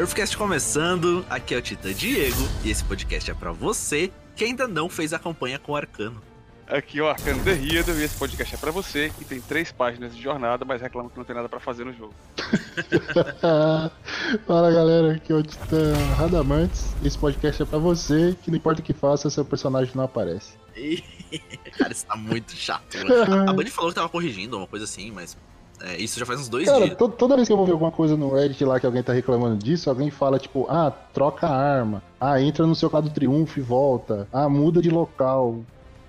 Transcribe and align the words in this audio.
Nerfcast 0.00 0.34
começando, 0.34 1.26
aqui 1.28 1.54
é 1.54 1.58
o 1.58 1.60
Titã 1.60 1.92
Diego 1.92 2.48
e 2.64 2.70
esse 2.70 2.82
podcast 2.82 3.30
é 3.30 3.34
para 3.34 3.52
você 3.52 4.10
que 4.34 4.44
ainda 4.44 4.66
não 4.66 4.88
fez 4.88 5.12
a 5.12 5.18
campanha 5.18 5.58
com 5.58 5.72
o 5.72 5.76
Arcano. 5.76 6.22
Aqui 6.66 7.00
é 7.00 7.02
o 7.02 7.06
Arcano 7.06 7.42
Derrido 7.42 7.92
e 7.92 8.02
esse 8.02 8.16
podcast 8.16 8.54
é 8.54 8.56
pra 8.56 8.70
você 8.70 9.10
que 9.10 9.26
tem 9.26 9.42
três 9.42 9.70
páginas 9.70 10.16
de 10.16 10.22
jornada, 10.22 10.64
mas 10.64 10.80
reclama 10.80 11.10
que 11.10 11.18
não 11.18 11.24
tem 11.24 11.36
nada 11.36 11.50
pra 11.50 11.60
fazer 11.60 11.84
no 11.84 11.92
jogo. 11.92 12.14
Fala 14.46 14.72
galera, 14.72 15.16
aqui 15.16 15.34
é 15.34 15.36
o 15.36 15.42
Titã 15.42 15.92
Radamantes. 16.16 16.94
Esse 17.04 17.18
podcast 17.18 17.62
é 17.62 17.66
pra 17.66 17.78
você 17.78 18.34
que 18.42 18.50
não 18.50 18.56
importa 18.56 18.80
o 18.80 18.82
que 18.82 18.94
faça, 18.94 19.28
seu 19.28 19.44
personagem 19.44 19.94
não 19.94 20.04
aparece. 20.04 20.54
Cara, 21.76 21.92
isso 21.92 22.06
tá 22.06 22.16
muito 22.16 22.52
chato. 22.52 22.96
Mano. 23.06 23.44
A 23.50 23.52
Bunny 23.52 23.68
falou 23.68 23.90
que 23.90 23.96
tava 23.96 24.08
corrigindo, 24.08 24.56
uma 24.56 24.66
coisa 24.66 24.86
assim, 24.86 25.10
mas 25.10 25.36
é, 25.82 25.96
isso 26.00 26.18
já 26.18 26.26
faz 26.26 26.40
uns 26.40 26.48
dois 26.48 26.66
Cara, 26.68 26.84
dias. 26.86 26.96
to- 26.98 27.08
toda 27.08 27.36
vez 27.36 27.46
que 27.48 27.52
eu 27.52 27.56
vou 27.56 27.66
ver 27.66 27.72
alguma 27.72 27.90
coisa 27.92 28.16
no 28.16 28.34
Reddit 28.34 28.64
lá 28.64 28.78
que 28.78 28.86
alguém 28.86 29.02
tá 29.02 29.12
reclamando 29.12 29.56
disso, 29.56 29.88
alguém 29.90 30.10
fala 30.10 30.38
tipo, 30.38 30.66
ah, 30.68 30.90
troca 31.12 31.46
a 31.46 31.54
arma, 31.56 32.02
ah, 32.20 32.40
entra 32.40 32.66
no 32.66 32.74
seu 32.74 32.90
quadro 32.90 33.10
triunfo 33.10 33.58
e 33.58 33.62
volta, 33.62 34.28
ah, 34.32 34.48
muda 34.48 34.80
de 34.82 34.90
local. 34.90 35.60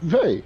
Véi, 0.02 0.44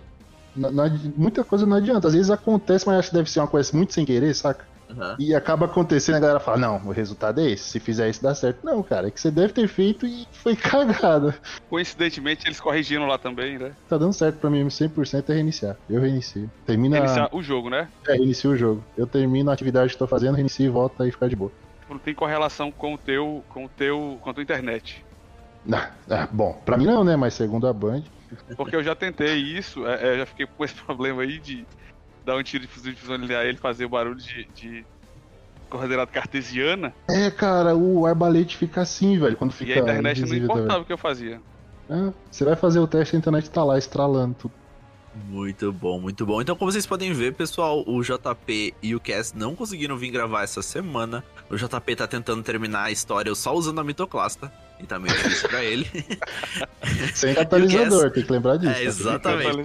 não- 0.55 0.71
não 0.71 0.83
adi- 0.83 1.13
muita 1.17 1.43
coisa 1.43 1.65
não 1.65 1.77
adianta. 1.77 2.07
Às 2.07 2.13
vezes 2.13 2.29
acontece, 2.31 2.85
mas 2.87 2.99
acho 2.99 3.09
que 3.09 3.15
deve 3.15 3.29
ser 3.31 3.39
uma 3.39 3.47
coisa 3.47 3.75
muito 3.75 3.93
sem 3.93 4.05
querer, 4.05 4.33
saca? 4.35 4.65
Aham. 4.97 5.15
E 5.19 5.35
acaba 5.35 5.65
acontecendo 5.65 6.15
e 6.15 6.17
a 6.17 6.21
galera 6.21 6.39
fala, 6.39 6.57
não, 6.57 6.87
o 6.87 6.91
resultado 6.91 7.41
é 7.41 7.51
esse, 7.51 7.69
se 7.69 7.79
fizer 7.79 8.09
isso 8.09 8.23
dá 8.23 8.33
certo. 8.33 8.63
Não, 8.63 8.81
cara, 8.81 9.07
é 9.07 9.11
que 9.11 9.19
você 9.19 9.31
deve 9.31 9.53
ter 9.53 9.67
feito 9.67 10.05
e 10.05 10.25
foi 10.31 10.55
cagada. 10.57 11.37
Coincidentemente, 11.69 12.47
eles 12.47 12.59
corrigiram 12.59 13.05
lá 13.05 13.17
também, 13.17 13.57
né? 13.57 13.75
Tá 13.89 13.97
dando 13.97 14.13
certo 14.13 14.39
pra 14.39 14.49
mim, 14.49 14.65
100% 14.67 15.29
é 15.29 15.33
reiniciar. 15.33 15.77
Eu 15.89 16.01
reinicio. 16.01 16.49
Termina. 16.65 16.97
Iniciar 16.97 17.29
o 17.31 17.41
jogo, 17.41 17.69
né? 17.69 17.89
É, 18.07 18.13
reinicio 18.13 18.51
o 18.51 18.55
jogo. 18.55 18.83
Eu 18.97 19.07
termino 19.07 19.49
a 19.49 19.53
atividade 19.53 19.93
que 19.93 19.99
tô 19.99 20.07
fazendo, 20.07 20.35
reinicio 20.35 20.65
e 20.65 20.69
volto 20.69 21.01
aí 21.01 21.11
ficar 21.11 21.27
de 21.27 21.35
boa. 21.35 21.51
Não 21.89 21.99
tem 21.99 22.15
correlação 22.15 22.71
com 22.71 22.93
o 22.93 22.97
teu, 22.97 23.43
com 23.49 23.65
o 23.65 23.69
teu, 23.69 24.17
com 24.21 24.29
a 24.29 24.33
tua 24.33 24.43
internet. 24.43 25.05
Ah, 25.71 25.91
ah, 26.09 26.27
bom, 26.31 26.53
pra 26.65 26.77
mim 26.77 26.85
não, 26.85 27.03
né? 27.03 27.15
Mas 27.15 27.33
segundo 27.33 27.67
a 27.67 27.73
Band. 27.73 28.03
Porque 28.57 28.75
eu 28.75 28.83
já 28.83 28.95
tentei 28.95 29.35
isso, 29.35 29.85
é, 29.87 30.13
é, 30.13 30.17
já 30.19 30.25
fiquei 30.25 30.45
com 30.45 30.63
esse 30.63 30.75
problema 30.83 31.21
aí 31.23 31.39
de 31.39 31.65
dar 32.25 32.35
um 32.37 32.43
tiro 32.43 32.65
de 32.65 32.67
fuzil 32.71 32.93
de 32.93 32.99
fusão 32.99 33.15
linear 33.15 33.45
e 33.45 33.49
ele 33.49 33.57
fazer 33.57 33.85
o 33.85 33.89
barulho 33.89 34.17
de, 34.17 34.45
de 34.53 34.87
coordenada 35.69 36.11
cartesiana. 36.11 36.95
É, 37.09 37.29
cara, 37.29 37.75
o 37.75 38.05
arbalete 38.05 38.57
fica 38.57 38.81
assim, 38.81 39.17
velho, 39.19 39.37
quando 39.37 39.53
fica 39.53 39.71
e 39.71 39.73
a 39.73 39.79
internet 39.79 40.21
não 40.21 40.35
importava 40.35 40.81
o 40.81 40.85
que 40.85 40.93
eu 40.93 40.97
fazia. 40.97 41.39
Ah, 41.89 42.13
você 42.31 42.43
vai 42.43 42.55
fazer 42.55 42.79
o 42.79 42.87
teste, 42.87 43.15
a 43.15 43.19
internet 43.19 43.49
tá 43.49 43.63
lá 43.63 43.77
estralando 43.77 44.35
tudo. 44.35 44.64
Muito 45.29 45.71
bom, 45.71 45.99
muito 45.99 46.25
bom. 46.25 46.41
Então, 46.41 46.55
como 46.55 46.71
vocês 46.71 46.85
podem 46.85 47.13
ver, 47.13 47.33
pessoal, 47.33 47.83
o 47.87 48.01
JP 48.03 48.73
e 48.81 48.93
o 48.95 48.99
Cass 48.99 49.33
não 49.33 49.55
conseguiram 49.55 49.97
vir 49.97 50.11
gravar 50.11 50.43
essa 50.43 50.61
semana. 50.61 51.23
O 51.49 51.55
JP 51.55 51.95
tá 51.95 52.05
tentando 52.07 52.43
terminar 52.43 52.83
a 52.83 52.91
história 52.91 53.33
só 53.33 53.53
usando 53.55 53.79
a 53.79 53.83
mitoclasta. 53.83 54.51
E 54.79 54.83
tá 54.85 54.99
meio 54.99 55.15
difícil 55.15 55.47
pra 55.47 55.63
ele. 55.63 55.89
Sem 57.15 57.33
catalisador, 57.33 58.03
Cass- 58.03 58.11
tem 58.13 58.25
que 58.25 58.31
lembrar 58.31 58.57
disso. 58.57 58.73
É, 58.73 58.83
exatamente. 58.83 59.57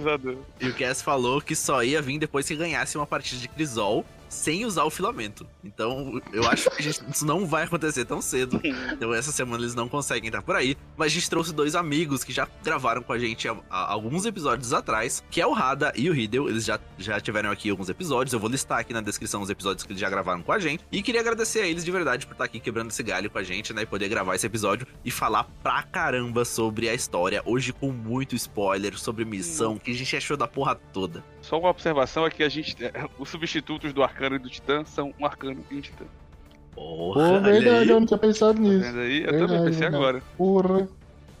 E 0.61 0.67
o 0.69 0.73
Cass 0.73 1.01
falou 1.01 1.41
que 1.41 1.53
só 1.55 1.83
ia 1.83 2.01
vir 2.01 2.17
depois 2.17 2.47
que 2.47 2.55
ganhasse 2.55 2.97
uma 2.97 3.05
partida 3.05 3.41
de 3.41 3.47
Crisol 3.49 4.05
sem 4.31 4.65
usar 4.65 4.85
o 4.85 4.89
filamento. 4.89 5.45
Então, 5.63 6.21
eu 6.31 6.47
acho 6.49 6.69
que 6.71 6.81
gente- 6.81 7.01
isso 7.11 7.25
não 7.25 7.45
vai 7.45 7.63
acontecer 7.63 8.05
tão 8.05 8.21
cedo. 8.21 8.59
Então, 8.63 9.13
essa 9.13 9.31
semana 9.31 9.61
eles 9.61 9.75
não 9.75 9.89
conseguem 9.89 10.27
estar 10.29 10.41
por 10.41 10.55
aí. 10.55 10.77
Mas 10.97 11.07
a 11.11 11.15
gente 11.15 11.29
trouxe 11.29 11.53
dois 11.53 11.75
amigos 11.75 12.23
que 12.23 12.31
já 12.31 12.47
gravaram 12.63 13.01
com 13.03 13.11
a 13.11 13.19
gente 13.19 13.47
há, 13.47 13.55
há 13.69 13.91
alguns 13.91 14.25
episódios 14.25 14.71
atrás, 14.73 15.21
que 15.29 15.41
é 15.41 15.45
o 15.45 15.51
Rada 15.51 15.91
e 15.95 16.09
o 16.09 16.15
Hidel. 16.15 16.47
Eles 16.49 16.63
já, 16.63 16.79
já 16.97 17.19
tiveram 17.19 17.51
aqui 17.51 17.69
alguns 17.69 17.89
episódios. 17.89 18.33
Eu 18.33 18.39
vou 18.39 18.49
listar 18.49 18.79
aqui 18.79 18.93
na 18.93 19.01
descrição 19.01 19.41
os 19.41 19.49
episódios 19.49 19.83
que 19.85 19.91
eles 19.91 19.99
já 19.99 20.09
gravaram 20.09 20.41
com 20.41 20.51
a 20.53 20.59
gente. 20.59 20.83
E 20.91 21.01
queria 21.01 21.19
agradecer 21.21 21.59
a 21.61 21.67
eles 21.67 21.83
de 21.83 21.91
verdade 21.91 22.25
por 22.25 22.31
estar 22.33 22.45
aqui 22.45 22.59
quebrando 22.59 22.89
esse 22.89 23.03
galho 23.03 23.29
com 23.29 23.37
a 23.37 23.43
gente, 23.43 23.73
né? 23.73 23.81
E 23.81 23.85
poder 23.85 24.07
gravar 24.07 24.35
esse 24.35 24.45
episódio 24.47 24.87
e 25.03 25.11
falar 25.11 25.43
pra 25.61 25.83
caramba 25.83 26.45
sobre 26.45 26.87
a 26.87 26.93
história. 26.93 27.41
Hoje 27.45 27.73
com 27.73 27.91
muito 27.91 28.35
spoiler, 28.35 28.97
sobre 28.97 29.25
missão, 29.25 29.77
que 29.77 29.91
a 29.91 29.93
gente 29.93 30.15
achou 30.15 30.37
da 30.37 30.47
porra 30.47 30.75
toda. 30.75 31.23
Só 31.41 31.59
uma 31.59 31.69
observação 31.69 32.25
é 32.25 32.29
que 32.29 32.43
a 32.43 32.49
gente. 32.49 32.75
é, 32.83 32.91
Os 33.17 33.29
substitutos 33.29 33.93
do 33.93 34.03
Arcano 34.03 34.35
e 34.35 34.39
do 34.39 34.49
Titã 34.49 34.85
são 34.85 35.13
um 35.19 35.25
Arcano 35.25 35.63
e 35.71 35.75
um 35.75 35.81
Titã. 35.81 36.05
Pô, 36.73 37.13
Porra, 37.13 37.31
olha 37.33 37.39
verdade, 37.41 37.77
aí. 37.83 37.89
eu 37.89 37.99
não 37.99 38.05
tinha 38.07 38.17
pensado 38.17 38.53
Tá 38.53 38.59
nisso. 38.61 38.79
vendo 38.79 38.99
aí? 38.99 39.17
Eu 39.23 39.31
Verdade, 39.31 39.47
também 39.47 39.65
pensei 39.65 39.81
verdade. 39.81 39.95
agora. 39.95 40.23
Porra. 40.37 40.87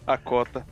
A 0.07 0.17
cota. 0.17 0.65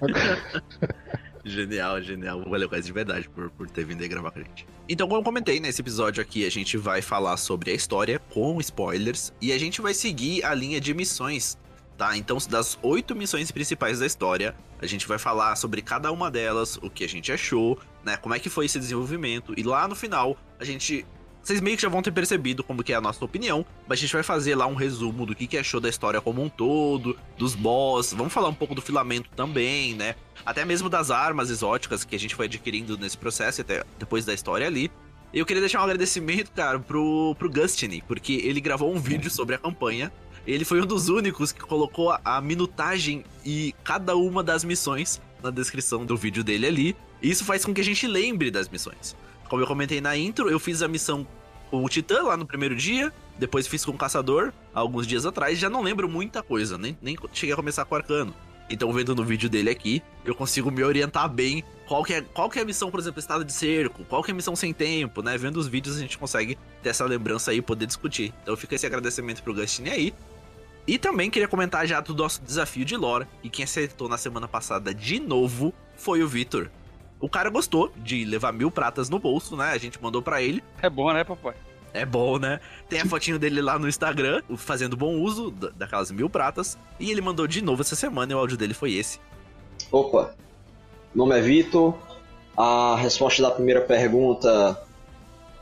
Genial, 1.44 2.02
genial. 2.02 2.42
Valeu, 2.48 2.68
Quase, 2.68 2.86
de 2.86 2.92
verdade, 2.92 3.28
por, 3.28 3.48
por 3.50 3.70
ter 3.70 3.84
vindo 3.84 4.02
aí 4.02 4.08
gravar 4.08 4.30
com 4.30 4.38
a 4.40 4.42
gente. 4.42 4.66
Então, 4.88 5.06
como 5.08 5.20
eu 5.20 5.24
comentei, 5.24 5.58
nesse 5.60 5.80
episódio 5.80 6.20
aqui, 6.22 6.46
a 6.46 6.50
gente 6.50 6.76
vai 6.76 7.00
falar 7.00 7.36
sobre 7.36 7.70
a 7.70 7.74
história 7.74 8.18
com 8.30 8.60
spoilers 8.60 9.32
e 9.40 9.52
a 9.52 9.58
gente 9.58 9.80
vai 9.80 9.94
seguir 9.94 10.44
a 10.44 10.52
linha 10.54 10.80
de 10.80 10.92
missões, 10.92 11.56
tá? 11.96 12.16
Então, 12.16 12.36
das 12.50 12.78
oito 12.82 13.14
missões 13.14 13.50
principais 13.50 13.98
da 13.98 14.06
história, 14.06 14.54
a 14.80 14.86
gente 14.86 15.06
vai 15.08 15.18
falar 15.18 15.56
sobre 15.56 15.80
cada 15.80 16.12
uma 16.12 16.30
delas, 16.30 16.76
o 16.82 16.90
que 16.90 17.02
a 17.04 17.08
gente 17.08 17.32
achou, 17.32 17.78
né? 18.08 18.16
Como 18.16 18.34
é 18.34 18.38
que 18.38 18.48
foi 18.48 18.66
esse 18.66 18.78
desenvolvimento 18.78 19.54
e 19.56 19.62
lá 19.62 19.86
no 19.86 19.94
final, 19.94 20.36
a 20.58 20.64
gente. 20.64 21.06
Vocês 21.40 21.60
meio 21.60 21.76
que 21.76 21.82
já 21.82 21.88
vão 21.88 22.02
ter 22.02 22.10
percebido 22.10 22.62
como 22.62 22.82
que 22.82 22.92
é 22.92 22.96
a 22.96 23.00
nossa 23.00 23.24
opinião, 23.24 23.64
mas 23.86 23.98
a 23.98 24.02
gente 24.02 24.12
vai 24.12 24.22
fazer 24.22 24.54
lá 24.54 24.66
um 24.66 24.74
resumo 24.74 25.24
do 25.24 25.34
que, 25.34 25.46
que 25.46 25.56
achou 25.56 25.80
da 25.80 25.88
história 25.88 26.20
como 26.20 26.42
um 26.42 26.48
todo, 26.48 27.16
dos 27.38 27.54
boss, 27.54 28.12
vamos 28.12 28.34
falar 28.34 28.48
um 28.48 28.54
pouco 28.54 28.74
do 28.74 28.82
filamento 28.82 29.30
também, 29.34 29.94
né? 29.94 30.14
até 30.44 30.64
mesmo 30.64 30.88
das 30.88 31.10
armas 31.10 31.50
exóticas 31.50 32.04
que 32.04 32.16
a 32.16 32.18
gente 32.18 32.34
foi 32.34 32.46
adquirindo 32.46 32.96
nesse 32.96 33.18
processo, 33.18 33.60
até 33.60 33.84
depois 33.98 34.24
da 34.24 34.32
história 34.32 34.66
ali. 34.66 34.90
Eu 35.32 35.44
queria 35.44 35.60
deixar 35.60 35.80
um 35.80 35.84
agradecimento, 35.84 36.50
cara, 36.52 36.78
pro, 36.78 37.34
pro 37.38 37.50
Gustini, 37.50 38.02
porque 38.06 38.32
ele 38.32 38.60
gravou 38.60 38.94
um 38.94 38.98
vídeo 38.98 39.30
sobre 39.30 39.54
a 39.54 39.58
campanha. 39.58 40.10
Ele 40.46 40.64
foi 40.64 40.80
um 40.80 40.86
dos 40.86 41.10
únicos 41.10 41.52
que 41.52 41.60
colocou 41.60 42.16
a 42.24 42.40
minutagem 42.40 43.24
e 43.44 43.74
cada 43.84 44.16
uma 44.16 44.42
das 44.42 44.64
missões 44.64 45.20
na 45.42 45.50
descrição 45.50 46.06
do 46.06 46.16
vídeo 46.16 46.42
dele 46.42 46.66
ali. 46.66 46.96
Isso 47.22 47.44
faz 47.44 47.64
com 47.64 47.74
que 47.74 47.80
a 47.80 47.84
gente 47.84 48.06
lembre 48.06 48.50
das 48.50 48.68
missões. 48.68 49.16
Como 49.48 49.62
eu 49.62 49.66
comentei 49.66 50.00
na 50.00 50.16
intro, 50.16 50.50
eu 50.50 50.58
fiz 50.58 50.82
a 50.82 50.88
missão 50.88 51.26
com 51.70 51.84
o 51.84 51.88
Titã 51.88 52.22
lá 52.22 52.36
no 52.36 52.46
primeiro 52.46 52.74
dia, 52.74 53.12
depois 53.38 53.66
fiz 53.66 53.84
com 53.84 53.92
o 53.92 53.98
Caçador 53.98 54.52
alguns 54.74 55.06
dias 55.06 55.26
atrás, 55.26 55.58
já 55.58 55.68
não 55.68 55.82
lembro 55.82 56.08
muita 56.08 56.42
coisa, 56.42 56.78
nem, 56.78 56.96
nem 57.00 57.16
cheguei 57.32 57.52
a 57.52 57.56
começar 57.56 57.84
com 57.84 57.94
o 57.94 57.98
Arcano. 57.98 58.34
Então, 58.70 58.92
vendo 58.92 59.14
no 59.14 59.24
vídeo 59.24 59.48
dele 59.48 59.70
aqui, 59.70 60.02
eu 60.24 60.34
consigo 60.34 60.70
me 60.70 60.84
orientar 60.84 61.28
bem 61.28 61.64
qual 61.86 62.04
que 62.04 62.12
é, 62.12 62.20
qual 62.20 62.50
que 62.50 62.58
é 62.58 62.62
a 62.62 62.64
missão, 62.64 62.90
por 62.90 63.00
exemplo, 63.00 63.18
estado 63.18 63.42
de 63.42 63.52
cerco, 63.52 64.04
qual 64.04 64.22
que 64.22 64.30
é 64.30 64.32
a 64.32 64.34
missão 64.34 64.54
sem 64.54 64.74
tempo, 64.74 65.22
né? 65.22 65.38
Vendo 65.38 65.56
os 65.56 65.66
vídeos 65.66 65.96
a 65.96 66.00
gente 66.00 66.18
consegue 66.18 66.58
ter 66.82 66.90
essa 66.90 67.04
lembrança 67.06 67.50
aí 67.50 67.58
e 67.58 67.62
poder 67.62 67.86
discutir. 67.86 68.34
Então 68.42 68.54
fica 68.56 68.74
esse 68.74 68.84
agradecimento 68.84 69.42
pro 69.42 69.54
Gustini 69.54 69.88
aí. 69.88 70.14
E 70.86 70.98
também 70.98 71.30
queria 71.30 71.48
comentar 71.48 71.86
já 71.86 72.00
do 72.00 72.14
nosso 72.14 72.42
desafio 72.42 72.84
de 72.84 72.96
lore. 72.96 73.26
E 73.42 73.48
quem 73.48 73.64
acertou 73.64 74.08
na 74.08 74.18
semana 74.18 74.46
passada 74.46 74.94
de 74.94 75.18
novo 75.18 75.72
foi 75.96 76.22
o 76.22 76.28
Vitor. 76.28 76.70
O 77.20 77.28
cara 77.28 77.50
gostou 77.50 77.92
de 77.96 78.24
levar 78.24 78.52
mil 78.52 78.70
pratas 78.70 79.10
no 79.10 79.18
bolso, 79.18 79.56
né? 79.56 79.70
A 79.72 79.78
gente 79.78 80.00
mandou 80.02 80.22
pra 80.22 80.40
ele. 80.40 80.62
É 80.80 80.88
bom, 80.88 81.12
né, 81.12 81.24
papai? 81.24 81.54
É 81.92 82.04
bom, 82.06 82.38
né? 82.38 82.60
Tem 82.88 83.00
a 83.00 83.06
fotinho 83.06 83.38
dele 83.38 83.60
lá 83.62 83.78
no 83.78 83.88
Instagram, 83.88 84.42
fazendo 84.56 84.96
bom 84.96 85.14
uso 85.16 85.50
da- 85.50 85.70
daquelas 85.70 86.10
mil 86.10 86.28
pratas. 86.30 86.78
E 87.00 87.10
ele 87.10 87.20
mandou 87.20 87.46
de 87.46 87.62
novo 87.62 87.82
essa 87.82 87.96
semana 87.96 88.32
e 88.32 88.34
o 88.34 88.38
áudio 88.38 88.56
dele 88.56 88.74
foi 88.74 88.92
esse. 88.92 89.18
Opa, 89.90 90.34
nome 91.14 91.36
é 91.36 91.40
Vitor. 91.40 91.94
A 92.56 92.96
resposta 92.96 93.42
da 93.42 93.50
primeira 93.50 93.80
pergunta 93.80 94.80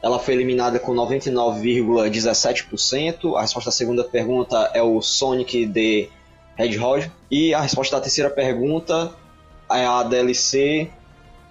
ela 0.02 0.19
foi 0.19 0.35
eliminada 0.35 0.79
com 0.79 0.93
99,17%. 0.94 3.35
A 3.37 3.41
resposta 3.43 3.70
da 3.70 3.75
segunda 3.75 4.05
pergunta 4.05 4.70
é 4.75 4.82
o 4.82 5.00
Sonic 5.00 5.67
the 5.69 6.09
Hedgehog. 6.62 7.11
E 7.31 7.55
a 7.55 7.61
resposta 7.61 7.97
da 7.97 8.02
terceira 8.02 8.29
pergunta 8.31 9.12
é 9.70 9.87
a 9.87 10.02
DLC. 10.02 10.91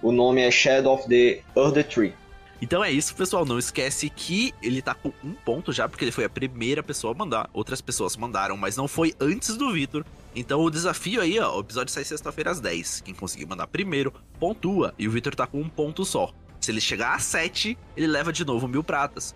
O 0.02 0.12
nome 0.12 0.40
é 0.40 0.50
Shadow 0.50 0.94
of 0.94 1.08
the 1.08 1.42
Other 1.54 1.86
Tree. 1.86 2.14
Então 2.60 2.82
é 2.82 2.90
isso, 2.90 3.14
pessoal. 3.14 3.44
Não 3.44 3.58
esquece 3.58 4.08
que 4.08 4.54
ele 4.62 4.80
tá 4.80 4.94
com 4.94 5.12
um 5.22 5.32
ponto 5.32 5.72
já, 5.72 5.88
porque 5.88 6.04
ele 6.04 6.12
foi 6.12 6.24
a 6.24 6.30
primeira 6.30 6.82
pessoa 6.82 7.12
a 7.12 7.16
mandar. 7.16 7.50
Outras 7.52 7.80
pessoas 7.80 8.16
mandaram, 8.16 8.56
mas 8.56 8.76
não 8.76 8.88
foi 8.88 9.14
antes 9.20 9.56
do 9.56 9.72
Vitor. 9.72 10.04
Então 10.34 10.60
o 10.62 10.70
desafio 10.70 11.20
aí, 11.20 11.38
ó, 11.38 11.56
o 11.56 11.60
episódio 11.60 11.92
sai 11.92 12.04
sexta-feira 12.04 12.50
às 12.50 12.60
10. 12.60 13.02
Quem 13.02 13.14
conseguir 13.14 13.46
mandar 13.46 13.66
primeiro, 13.66 14.12
pontua. 14.38 14.94
E 14.98 15.06
o 15.06 15.10
Vitor 15.10 15.34
tá 15.34 15.46
com 15.46 15.60
um 15.60 15.68
ponto 15.68 16.04
só. 16.04 16.32
Se 16.60 16.70
ele 16.70 16.80
chegar 16.80 17.14
a 17.14 17.18
7, 17.18 17.76
ele 17.96 18.06
leva 18.06 18.32
de 18.32 18.44
novo 18.44 18.66
mil 18.66 18.82
pratas. 18.82 19.34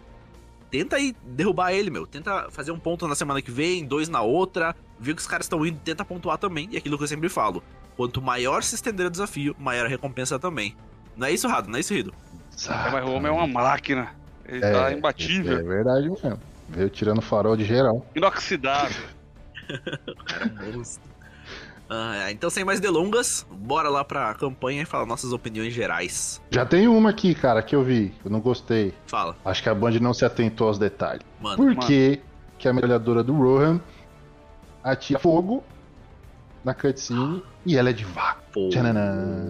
Tenta 0.70 0.96
aí 0.96 1.14
derrubar 1.24 1.72
ele, 1.72 1.90
meu. 1.90 2.06
Tenta 2.06 2.48
fazer 2.50 2.70
um 2.70 2.78
ponto 2.78 3.06
na 3.08 3.14
semana 3.14 3.42
que 3.42 3.50
vem, 3.50 3.84
dois 3.84 4.08
na 4.08 4.22
outra. 4.22 4.74
Viu 4.98 5.14
que 5.14 5.20
os 5.20 5.26
caras 5.26 5.46
estão 5.46 5.64
indo, 5.66 5.78
tenta 5.80 6.04
pontuar 6.04 6.38
também. 6.38 6.68
E 6.70 6.76
aquilo 6.76 6.96
que 6.96 7.04
eu 7.04 7.08
sempre 7.08 7.28
falo: 7.28 7.62
quanto 7.96 8.20
maior 8.22 8.62
se 8.62 8.75
estender 8.75 9.06
o 9.06 9.10
desafio, 9.10 9.54
maior 9.58 9.87
a 9.87 9.88
recompensa 9.88 10.38
também. 10.38 10.75
Não 11.16 11.26
é 11.26 11.32
isso, 11.32 11.46
Rado? 11.48 11.69
Não 11.69 11.76
é 11.76 11.81
isso, 11.81 11.92
Rido? 11.94 12.14
É, 12.69 12.90
mas 12.90 13.04
o 13.08 13.12
homem 13.12 13.31
é 13.31 13.34
uma 13.34 13.46
máquina. 13.46 14.10
Ele 14.46 14.64
É, 14.64 14.72
tá 14.72 14.92
imbatível, 14.92 15.58
É 15.58 15.62
verdade 15.62 16.08
mesmo. 16.08 16.40
Veio 16.69 16.88
tirando 16.90 17.20
farol 17.20 17.56
de 17.56 17.64
geral. 17.64 18.04
inoxidável. 18.14 19.02
Ah, 21.92 22.31
então, 22.31 22.48
sem 22.48 22.64
mais 22.64 22.78
delongas, 22.78 23.44
bora 23.50 23.88
lá 23.88 24.04
pra 24.04 24.32
campanha 24.34 24.82
e 24.82 24.84
falar 24.84 25.06
nossas 25.06 25.32
opiniões 25.32 25.72
gerais. 25.72 26.40
Já 26.50 26.64
tem 26.64 26.87
uma 26.87 27.10
aqui, 27.10 27.34
cara, 27.34 27.60
que 27.62 27.75
eu 27.75 27.82
vi. 27.82 28.14
Eu 28.25 28.31
não 28.31 28.40
gostei. 28.40 28.94
Fala, 29.08 29.37
Acho 29.44 29.60
que 29.62 29.69
a 29.69 29.75
Band 29.75 29.98
não 30.00 30.14
se 30.14 30.25
atentou 30.25 30.69
aos 30.69 30.78
detalhes. 30.78 31.22
mano. 31.40 31.56
Por 31.56 31.75
que, 31.87 32.20
que 32.58 32.69
a 32.69 32.72
metralhadora 32.72 33.25
do 33.25 33.34
Rohan 33.34 33.81
atira 34.84 35.19
fogo 35.19 35.64
na 36.64 36.72
cutscene 36.75 37.42
e 37.66 37.76
ela 37.76 37.90
é 37.90 37.92
de 37.92 38.04
vácuo. 38.04 38.42
Pô. 38.52 38.68
Tchananã. 38.70 39.46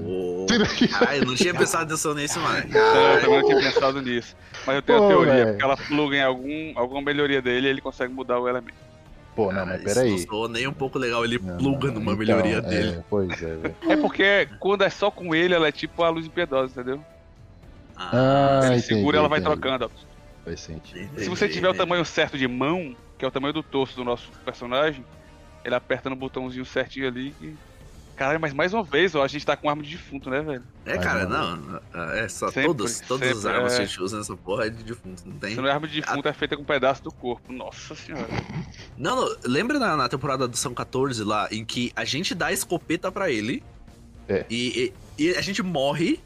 Ah, 1.06 1.16
eu 1.16 1.24
não 1.26 1.34
tinha 1.34 1.54
prestado 1.54 1.84
atenção 1.84 2.14
nisso, 2.14 2.38
mano. 2.40 2.58
É, 2.76 3.16
eu 3.16 3.20
também 3.20 3.40
não 3.40 3.48
tinha 3.48 3.72
pensado 3.72 4.02
nisso. 4.02 4.36
Mas 4.66 4.76
eu 4.76 4.82
tenho 4.82 4.98
Pô, 4.98 5.04
a 5.04 5.08
teoria, 5.08 5.32
velho. 5.34 5.46
porque 5.50 5.64
ela 5.64 5.76
pluga 5.76 6.16
em 6.16 6.22
algum, 6.22 6.72
alguma 6.78 7.00
melhoria 7.02 7.40
dele 7.40 7.66
e 7.68 7.70
ele 7.70 7.80
consegue 7.80 8.12
mudar 8.12 8.38
o 8.40 8.48
elemento. 8.48 8.74
Pô, 9.36 9.52
não, 9.52 9.62
Ah, 9.62 9.66
mas 9.66 9.76
isso 9.76 9.84
peraí. 9.94 10.10
Não 10.10 10.18
soou 10.18 10.48
nem 10.48 10.66
um 10.66 10.72
pouco 10.72 10.98
legal, 10.98 11.24
ele 11.24 11.38
Não, 11.38 11.56
pluga 11.56 11.86
não, 11.88 11.94
numa 11.94 12.12
então, 12.12 12.16
melhoria 12.18 12.56
é, 12.56 12.60
dele. 12.60 13.04
Pois 13.08 13.30
é, 13.42 13.56
velho. 13.56 13.76
É 13.88 13.96
porque 13.96 14.48
quando 14.58 14.82
é 14.82 14.90
só 14.90 15.10
com 15.10 15.34
ele, 15.34 15.54
ela 15.54 15.68
é 15.68 15.72
tipo 15.72 16.02
a 16.02 16.08
luz 16.10 16.26
impiedosa, 16.26 16.72
entendeu? 16.80 17.00
Ah, 17.96 18.60
ele 18.64 18.76
entendi, 18.76 18.86
segura 18.86 19.18
ela 19.18 19.28
vai 19.28 19.38
entendi. 19.38 19.56
trocando. 19.60 19.84
ó. 19.84 20.44
Faz 20.44 20.60
sentido. 20.60 20.98
entendi, 21.00 21.22
Se 21.22 21.28
você 21.28 21.48
tiver 21.48 21.68
o 21.68 21.74
tamanho 21.74 22.04
certo 22.04 22.36
de 22.36 22.48
mão, 22.48 22.94
que 23.18 23.24
é 23.24 23.28
o 23.28 23.30
tamanho 23.30 23.52
do 23.54 23.62
torso 23.62 23.94
do 23.94 24.04
nosso 24.04 24.30
personagem, 24.44 25.04
ele 25.64 25.74
aperta 25.74 26.10
no 26.10 26.16
botãozinho 26.16 26.64
certinho 26.64 27.06
ali 27.06 27.34
e. 27.40 27.54
Caralho, 28.20 28.38
mas 28.38 28.52
mais 28.52 28.74
uma 28.74 28.82
vez, 28.84 29.14
ó, 29.14 29.24
a 29.24 29.28
gente 29.28 29.46
tá 29.46 29.56
com 29.56 29.70
arma 29.70 29.82
de 29.82 29.96
defunto, 29.96 30.28
né, 30.28 30.42
velho? 30.42 30.62
É, 30.84 30.98
cara, 30.98 31.24
não. 31.24 31.56
não. 31.56 31.80
É 32.12 32.28
só 32.28 32.48
Sempre, 32.48 32.64
todos, 32.66 33.00
todas 33.00 33.30
as 33.30 33.46
armas 33.46 33.72
é. 33.72 33.76
que 33.76 33.82
a 33.82 33.86
gente 33.86 34.02
usa 34.02 34.18
nessa 34.18 34.36
porra 34.36 34.66
é 34.66 34.68
de 34.68 34.82
defunto, 34.84 35.22
não 35.26 35.38
tem? 35.38 35.54
Se 35.54 35.56
não 35.56 35.66
é 35.66 35.72
arma 35.72 35.88
de 35.88 36.02
defunto, 36.02 36.28
é 36.28 36.32
feita 36.34 36.54
com 36.54 36.60
um 36.62 36.66
pedaço 36.66 37.02
do 37.02 37.10
corpo. 37.10 37.50
Nossa 37.50 37.94
senhora. 37.94 38.28
Não, 38.98 39.16
não, 39.16 39.36
lembra 39.46 39.78
na, 39.78 39.96
na 39.96 40.06
temporada 40.06 40.46
do 40.46 40.54
São 40.54 40.74
14 40.74 41.24
lá, 41.24 41.48
em 41.50 41.64
que 41.64 41.92
a 41.96 42.04
gente 42.04 42.34
dá 42.34 42.48
a 42.48 42.52
escopeta 42.52 43.10
pra 43.10 43.30
ele 43.30 43.62
É. 44.28 44.44
e, 44.50 44.92
e- 45.18 45.24
e 45.30 45.34
a 45.34 45.40
gente 45.40 45.62
morre. 45.62 46.20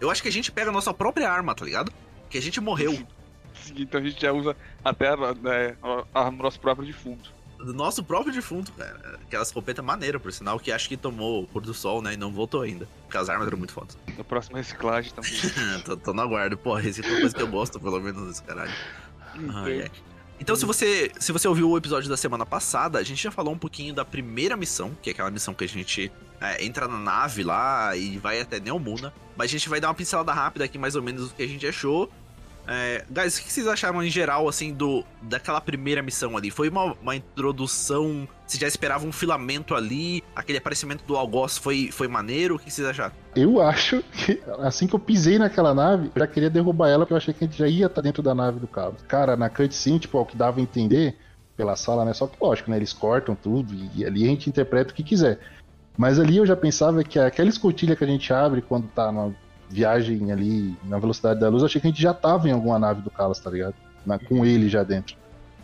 Eu 0.00 0.12
acho 0.12 0.22
que 0.22 0.28
a 0.28 0.32
gente 0.32 0.52
pega 0.52 0.70
a 0.70 0.72
nossa 0.72 0.94
própria 0.94 1.28
arma, 1.28 1.52
tá 1.52 1.64
ligado? 1.64 1.92
Que 2.30 2.38
a 2.38 2.42
gente 2.42 2.60
morreu. 2.60 2.96
Então 3.76 4.00
a 4.00 4.04
gente 4.04 4.22
já 4.22 4.30
usa 4.30 4.54
até 4.84 5.08
a, 5.08 5.16
né, 5.34 5.76
a, 6.14 6.26
a 6.26 6.30
nosso 6.30 6.60
próprio 6.60 6.86
defunto. 6.86 7.33
Do 7.64 7.72
nosso 7.72 8.04
próprio 8.04 8.32
defunto, 8.32 8.72
cara. 8.72 9.18
Aquela 9.22 9.42
escopeta 9.42 9.80
maneira, 9.80 10.20
por 10.20 10.30
sinal, 10.32 10.60
que 10.60 10.70
acho 10.70 10.88
que 10.88 10.96
tomou 10.96 11.42
o 11.42 11.46
pôr 11.46 11.62
do 11.62 11.72
sol, 11.72 12.02
né? 12.02 12.12
E 12.12 12.16
não 12.16 12.30
voltou 12.30 12.60
ainda. 12.60 12.86
Porque 13.04 13.16
as 13.16 13.28
armas 13.28 13.46
eram 13.46 13.56
muito 13.56 13.72
fodas. 13.72 13.96
No 14.18 14.22
próximo 14.22 14.56
reciclagem 14.56 15.12
também. 15.12 15.32
tô, 15.84 15.96
tô 15.96 16.12
no 16.12 16.20
aguardo. 16.20 16.58
Porra, 16.58 16.80
recicla 16.80 17.10
uma 17.10 17.20
coisa 17.20 17.34
que 17.34 17.42
eu 17.42 17.48
gosto, 17.48 17.80
pelo 17.80 17.98
menos, 18.00 18.28
desse 18.28 18.42
caralho. 18.42 18.72
Ai, 19.54 19.82
ai. 19.82 19.90
Então, 20.38 20.54
se 20.56 20.66
você, 20.66 21.10
se 21.18 21.32
você 21.32 21.48
ouviu 21.48 21.70
o 21.70 21.78
episódio 21.78 22.08
da 22.08 22.16
semana 22.16 22.44
passada, 22.44 22.98
a 22.98 23.02
gente 23.02 23.22
já 23.22 23.30
falou 23.30 23.54
um 23.54 23.58
pouquinho 23.58 23.94
da 23.94 24.04
primeira 24.04 24.56
missão, 24.56 24.94
que 25.00 25.08
é 25.08 25.12
aquela 25.12 25.30
missão 25.30 25.54
que 25.54 25.64
a 25.64 25.68
gente 25.68 26.12
é, 26.40 26.64
entra 26.64 26.86
na 26.86 26.98
nave 26.98 27.42
lá 27.42 27.96
e 27.96 28.18
vai 28.18 28.40
até 28.40 28.60
Neomuna. 28.60 29.12
Mas 29.36 29.46
a 29.46 29.52
gente 29.52 29.68
vai 29.68 29.80
dar 29.80 29.88
uma 29.88 29.94
pincelada 29.94 30.32
rápida 30.32 30.64
aqui, 30.64 30.76
mais 30.76 30.96
ou 30.96 31.02
menos, 31.02 31.28
do 31.28 31.34
que 31.34 31.42
a 31.42 31.48
gente 31.48 31.66
achou. 31.66 32.10
É, 32.66 33.04
guys, 33.10 33.38
o 33.38 33.42
que 33.42 33.52
vocês 33.52 33.66
acharam 33.66 34.02
em 34.02 34.10
geral, 34.10 34.48
assim, 34.48 34.72
do 34.72 35.04
daquela 35.22 35.60
primeira 35.60 36.02
missão 36.02 36.36
ali? 36.36 36.50
Foi 36.50 36.68
uma, 36.68 36.94
uma 37.00 37.16
introdução? 37.16 38.26
Você 38.46 38.58
já 38.58 38.66
esperava 38.66 39.06
um 39.06 39.12
filamento 39.12 39.74
ali? 39.74 40.22
Aquele 40.34 40.58
aparecimento 40.58 41.04
do 41.04 41.16
Algoz 41.16 41.58
foi, 41.58 41.90
foi 41.92 42.08
maneiro? 42.08 42.56
O 42.56 42.58
que 42.58 42.70
vocês 42.70 42.86
acharam? 42.86 43.12
Eu 43.36 43.60
acho 43.60 44.02
que 44.12 44.40
assim 44.60 44.86
que 44.86 44.94
eu 44.94 44.98
pisei 44.98 45.38
naquela 45.38 45.74
nave, 45.74 46.10
eu 46.14 46.20
já 46.20 46.26
queria 46.26 46.50
derrubar 46.50 46.88
ela, 46.88 47.04
porque 47.04 47.12
eu 47.12 47.18
achei 47.18 47.34
que 47.34 47.44
a 47.44 47.46
gente 47.46 47.58
já 47.58 47.68
ia 47.68 47.86
estar 47.86 48.00
dentro 48.00 48.22
da 48.22 48.34
nave 48.34 48.58
do 48.58 48.66
Carlos. 48.66 49.02
Cara, 49.02 49.36
na 49.36 49.50
cutscene, 49.50 49.98
tipo, 49.98 50.18
o 50.18 50.24
que 50.24 50.36
dava 50.36 50.60
a 50.60 50.62
entender 50.62 51.16
pela 51.56 51.76
sala, 51.76 52.04
né? 52.04 52.12
Só 52.12 52.26
que, 52.26 52.36
lógico, 52.40 52.70
né? 52.70 52.76
Eles 52.76 52.92
cortam 52.92 53.34
tudo 53.34 53.74
e, 53.94 54.04
ali 54.04 54.24
a 54.24 54.28
gente 54.28 54.48
interpreta 54.48 54.92
o 54.92 54.94
que 54.94 55.02
quiser. 55.02 55.38
Mas 55.96 56.18
ali 56.18 56.38
eu 56.38 56.46
já 56.46 56.56
pensava 56.56 57.04
que 57.04 57.18
aquela 57.18 57.48
escotilha 57.48 57.94
que 57.94 58.02
a 58.02 58.06
gente 58.06 58.32
abre 58.32 58.60
quando 58.62 58.88
tá 58.88 59.12
na 59.12 59.30
viagem 59.74 60.30
ali 60.30 60.76
na 60.84 60.98
velocidade 60.98 61.40
da 61.40 61.48
luz, 61.48 61.62
eu 61.62 61.66
achei 61.66 61.80
que 61.80 61.86
a 61.88 61.90
gente 61.90 62.00
já 62.00 62.14
tava 62.14 62.48
em 62.48 62.52
alguma 62.52 62.78
nave 62.78 63.02
do 63.02 63.10
Carlos, 63.10 63.40
tá 63.40 63.50
ligado? 63.50 63.74
Na- 64.06 64.18
com 64.18 64.46
ele 64.46 64.68
já 64.68 64.84
dentro. 64.84 65.16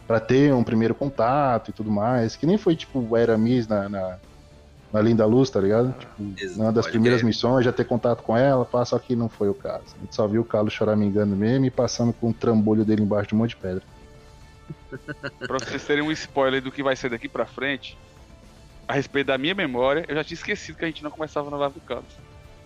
Pra 0.07 0.19
ter 0.19 0.53
um 0.53 0.65
primeiro 0.65 0.95
contato 0.95 1.71
e 1.71 1.73
tudo 1.73 1.91
mais. 1.91 2.35
Que 2.35 2.45
nem 2.45 2.59
foi 2.59 2.75
tipo 2.75 2.99
o 2.99 3.17
Eramis 3.17 3.69
na, 3.69 3.89
na, 3.89 4.19
na 4.93 5.01
Linda 5.01 5.25
Luz, 5.25 5.49
tá 5.49 5.61
ligado? 5.61 5.95
Tipo, 5.97 6.61
uma 6.61 6.73
das 6.73 6.89
primeiras 6.89 7.23
missões, 7.23 7.65
já 7.65 7.73
ter 7.73 7.85
contato 7.85 8.23
com 8.25 8.37
ela, 8.37 8.65
pá, 8.65 8.85
só 8.85 8.99
que 8.99 9.15
não 9.15 9.29
foi 9.29 9.49
o 9.49 9.55
caso. 9.55 9.85
A 9.97 10.01
gente 10.01 10.15
só 10.17 10.27
viu 10.27 10.43
o 10.43 10.45
Carlos 10.45 10.73
choramingando 10.73 11.37
mesmo 11.37 11.67
e 11.67 11.71
passando 11.71 12.13
com 12.13 12.31
o 12.31 12.35
trambolho 12.35 12.85
dele 12.85 13.03
embaixo 13.03 13.29
de 13.29 13.35
um 13.37 13.39
monte 13.39 13.51
de 13.51 13.57
pedra. 13.57 13.83
Pra 15.39 15.59
vocês 15.61 15.85
terem 15.85 16.03
um 16.03 16.11
spoiler 16.11 16.61
do 16.61 16.73
que 16.73 16.83
vai 16.83 16.97
ser 16.97 17.11
daqui 17.11 17.29
pra 17.29 17.47
frente, 17.47 17.97
a 18.89 18.95
respeito 18.95 19.29
da 19.29 19.39
minha 19.39 19.55
memória, 19.55 20.05
eu 20.09 20.15
já 20.17 20.25
tinha 20.25 20.35
esquecido 20.35 20.77
que 20.77 20.85
a 20.85 20.89
gente 20.89 21.05
não 21.05 21.11
começava 21.13 21.49
na 21.51 21.57
nave 21.57 21.75
do 21.75 21.81
Carlos. 21.81 22.13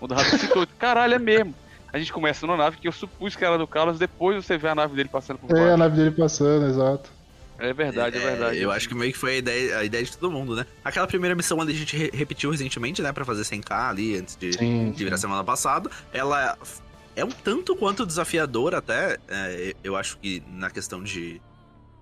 Quando 0.06 0.12
o 0.12 0.15
Rato 0.23 0.37
citou, 0.39 0.67
caralho, 0.79 1.15
é 1.15 1.19
mesmo. 1.19 1.55
A 1.93 1.99
gente 1.99 2.12
começa 2.12 2.47
na 2.47 2.56
nave 2.56 2.77
que 2.77 2.87
eu 2.87 2.93
supus 2.93 3.35
que 3.35 3.43
era 3.45 3.56
do 3.56 3.67
Carlos, 3.67 3.99
depois 3.99 4.45
você 4.45 4.59
vê 4.59 4.69
a 4.69 4.75
nave 4.75 4.95
dele 4.95 5.09
passando 5.09 5.39
por 5.39 5.51
É, 5.56 5.59
a 5.61 5.62
baixo. 5.65 5.77
nave 5.79 5.97
dele 5.97 6.11
passando, 6.11 6.67
exato. 6.67 7.11
É 7.59 7.73
verdade, 7.73 8.19
é, 8.19 8.21
verdade. 8.21 8.59
Eu 8.61 8.71
acho 8.71 8.89
que 8.89 8.95
meio 8.95 9.12
que 9.12 9.19
foi 9.19 9.35
a 9.35 9.37
ideia, 9.37 9.79
a 9.79 9.85
ideia 9.85 10.05
de 10.05 10.15
todo 10.19 10.31
mundo, 10.31 10.56
né? 10.56 10.67
Aquela 10.85 11.06
primeira 11.06 11.35
missão 11.37 11.61
ali 11.61 11.73
a 11.73 11.77
gente 11.77 11.97
re- 11.97 12.11
repetiu 12.12 12.51
recentemente, 12.51 13.01
né? 13.01 13.12
Pra 13.12 13.25
fazer 13.25 13.43
100k 13.45 13.91
ali, 13.91 14.17
antes 14.19 14.35
de, 14.37 14.53
Sim, 14.53 14.91
de 14.91 15.05
virar 15.05 15.17
semana 15.17 15.43
passada. 15.45 15.89
Ela 16.12 16.59
é 17.17 17.25
um 17.25 17.31
tanto 17.31 17.75
quanto 17.77 18.05
desafiadora 18.05 18.79
até, 18.79 19.17
é, 19.29 19.75
eu 19.85 19.97
acho 19.97 20.19
que 20.19 20.43
na 20.49 20.69
questão 20.69 21.03
de... 21.03 21.41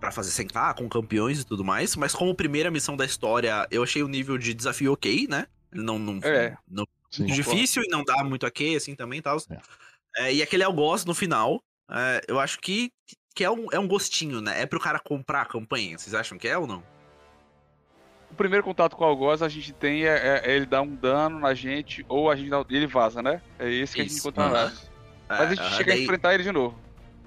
Pra 0.01 0.11
fazer 0.11 0.31
100k, 0.43 0.75
com 0.75 0.89
campeões 0.89 1.41
e 1.41 1.45
tudo 1.45 1.63
mais. 1.63 1.95
Mas 1.95 2.13
como 2.15 2.35
primeira 2.35 2.71
missão 2.73 2.97
da 2.97 3.05
história, 3.05 3.65
eu 3.71 3.85
achei 3.85 4.03
o 4.03 4.09
nível 4.09 4.37
de 4.39 4.53
desafio 4.55 4.93
ok, 4.95 5.29
né? 5.29 5.47
Não... 5.71 5.99
não, 5.99 6.19
É. 6.25 6.57
não 6.69 6.85
sim. 7.13 7.27
difícil 7.27 7.83
e 7.83 7.89
não 7.89 8.03
dá 8.05 8.23
muito 8.25 8.47
ok, 8.47 8.75
assim, 8.77 8.95
também 8.95 9.19
e 9.19 9.23
tal. 9.23 9.39
É, 10.17 10.33
e 10.35 10.43
aquele 10.43 10.63
algoz 10.65 11.05
no 11.05 11.15
final, 11.15 11.63
é, 11.91 12.23
eu 12.29 12.39
acho 12.41 12.59
que, 12.61 12.91
que 13.35 13.45
é, 13.45 13.51
um, 13.51 13.67
é 13.73 13.79
um 13.79 13.87
gostinho, 13.89 14.41
né? 14.41 14.61
É 14.63 14.67
pro 14.67 14.81
cara 14.81 14.99
comprar 14.99 15.43
a 15.43 15.47
campanha. 15.47 15.97
Vocês 15.99 16.15
acham 16.15 16.37
que 16.39 16.49
é 16.49 16.57
ou 16.59 16.67
não? 16.67 16.83
O 18.31 18.35
primeiro 18.35 18.65
contato 18.65 18.97
com 18.97 19.05
o 19.05 19.07
Algoz 19.07 19.43
a 19.43 19.49
gente 19.49 19.73
tem 19.75 20.05
é, 20.07 20.09
é- 20.17 20.43
é 20.53 20.57
ele 20.57 20.65
dar 20.65 20.81
um 20.81 20.95
dano 20.95 21.39
na 21.39 21.53
gente 21.53 22.05
ou 22.09 22.31
a 22.31 22.37
gente 22.37 22.49
dá, 22.49 22.65
ele 22.71 22.87
vaza, 22.87 23.23
né? 23.23 23.43
É 23.59 23.71
esse 23.71 23.95
que 23.95 24.01
a 24.01 24.05
gente 24.05 24.13
Isso, 24.13 24.21
encontra 24.27 24.45
na 24.45 24.51
aham. 24.51 24.65
nave. 24.65 24.77
Mas 25.29 25.41
a 25.41 25.55
gente 25.55 25.61
É, 25.67 25.71
chega 25.77 25.93
a 25.93 25.95
daí- 25.95 26.05
enfrentar 26.05 26.35
ele 26.35 26.43
de 26.43 26.53
novo. 26.53 26.79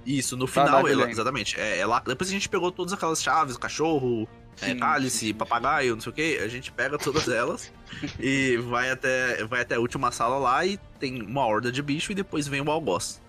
Isso, 0.05 0.35
no 0.37 0.45
final, 0.47 0.87
ele- 0.87 1.03
exatamente. 1.03 1.59
É, 1.59 1.79
é 1.79 1.85
lá, 1.85 1.99
depois 1.99 2.29
a 2.29 2.33
gente 2.33 2.47
pegou 2.49 2.71
todas 2.71 2.93
aquelas 2.93 3.21
chaves, 3.21 3.55
cachorro, 3.57 4.27
é, 4.61 4.67
Sim, 4.67 4.77
cálice, 4.77 5.17
sim, 5.17 5.25
sim. 5.27 5.33
papagaio, 5.33 5.93
não 5.95 6.01
sei 6.01 6.11
o 6.11 6.15
que. 6.15 6.37
A 6.39 6.47
gente 6.47 6.71
pega 6.71 6.97
todas 6.97 7.27
elas 7.27 7.71
e 8.19 8.57
vai 8.57 8.89
até, 8.91 9.43
vai 9.45 9.61
até 9.61 9.75
a 9.75 9.79
última 9.79 10.11
sala 10.11 10.37
lá 10.37 10.65
e 10.65 10.77
tem 10.99 11.21
uma 11.21 11.45
horda 11.45 11.71
de 11.71 11.81
bicho 11.81 12.11
e 12.11 12.15
depois 12.15 12.47
vem 12.47 12.61
o 12.61 12.71
algoz. 12.71 13.21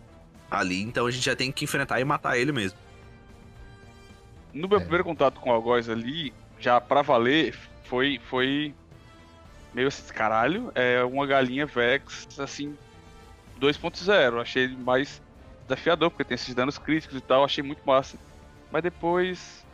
Ali, 0.51 0.81
então 0.83 1.07
a 1.07 1.11
gente 1.11 1.25
já 1.25 1.35
tem 1.35 1.51
que 1.51 1.65
enfrentar 1.65 2.01
e 2.01 2.05
matar 2.05 2.39
ele 2.39 2.53
mesmo. 2.53 2.79
No 4.53 4.69
meu 4.69 4.79
É. 4.79 4.81
primeiro 4.81 5.05
contato 5.05 5.41
com 5.41 5.51
o 5.51 5.53
Algoz 5.53 5.89
ali, 5.89 6.33
já 6.59 6.81
pra 6.81 7.03
valer, 7.03 7.55
foi, 7.85 8.21
foi 8.31 8.75
meio 9.75 9.89
assim, 9.89 10.13
caralho, 10.13 10.73
é 10.75 11.05
uma 11.05 11.27
galinha 11.27 11.67
Vex, 11.67 12.27
assim, 12.39 12.77
2.0. 13.61 14.41
Achei 14.41 14.69
mais 14.69 15.21
desafiador, 15.69 16.11
porque 16.11 16.25
tem 16.25 16.37
esses 16.37 16.55
danos 16.55 16.79
críticos 16.79 17.19
e 17.19 17.21
tal, 17.21 17.45
achei 17.45 17.63
muito 17.63 17.83
massa. 17.85 18.17
Mas 18.71 18.83
depois 18.83 19.65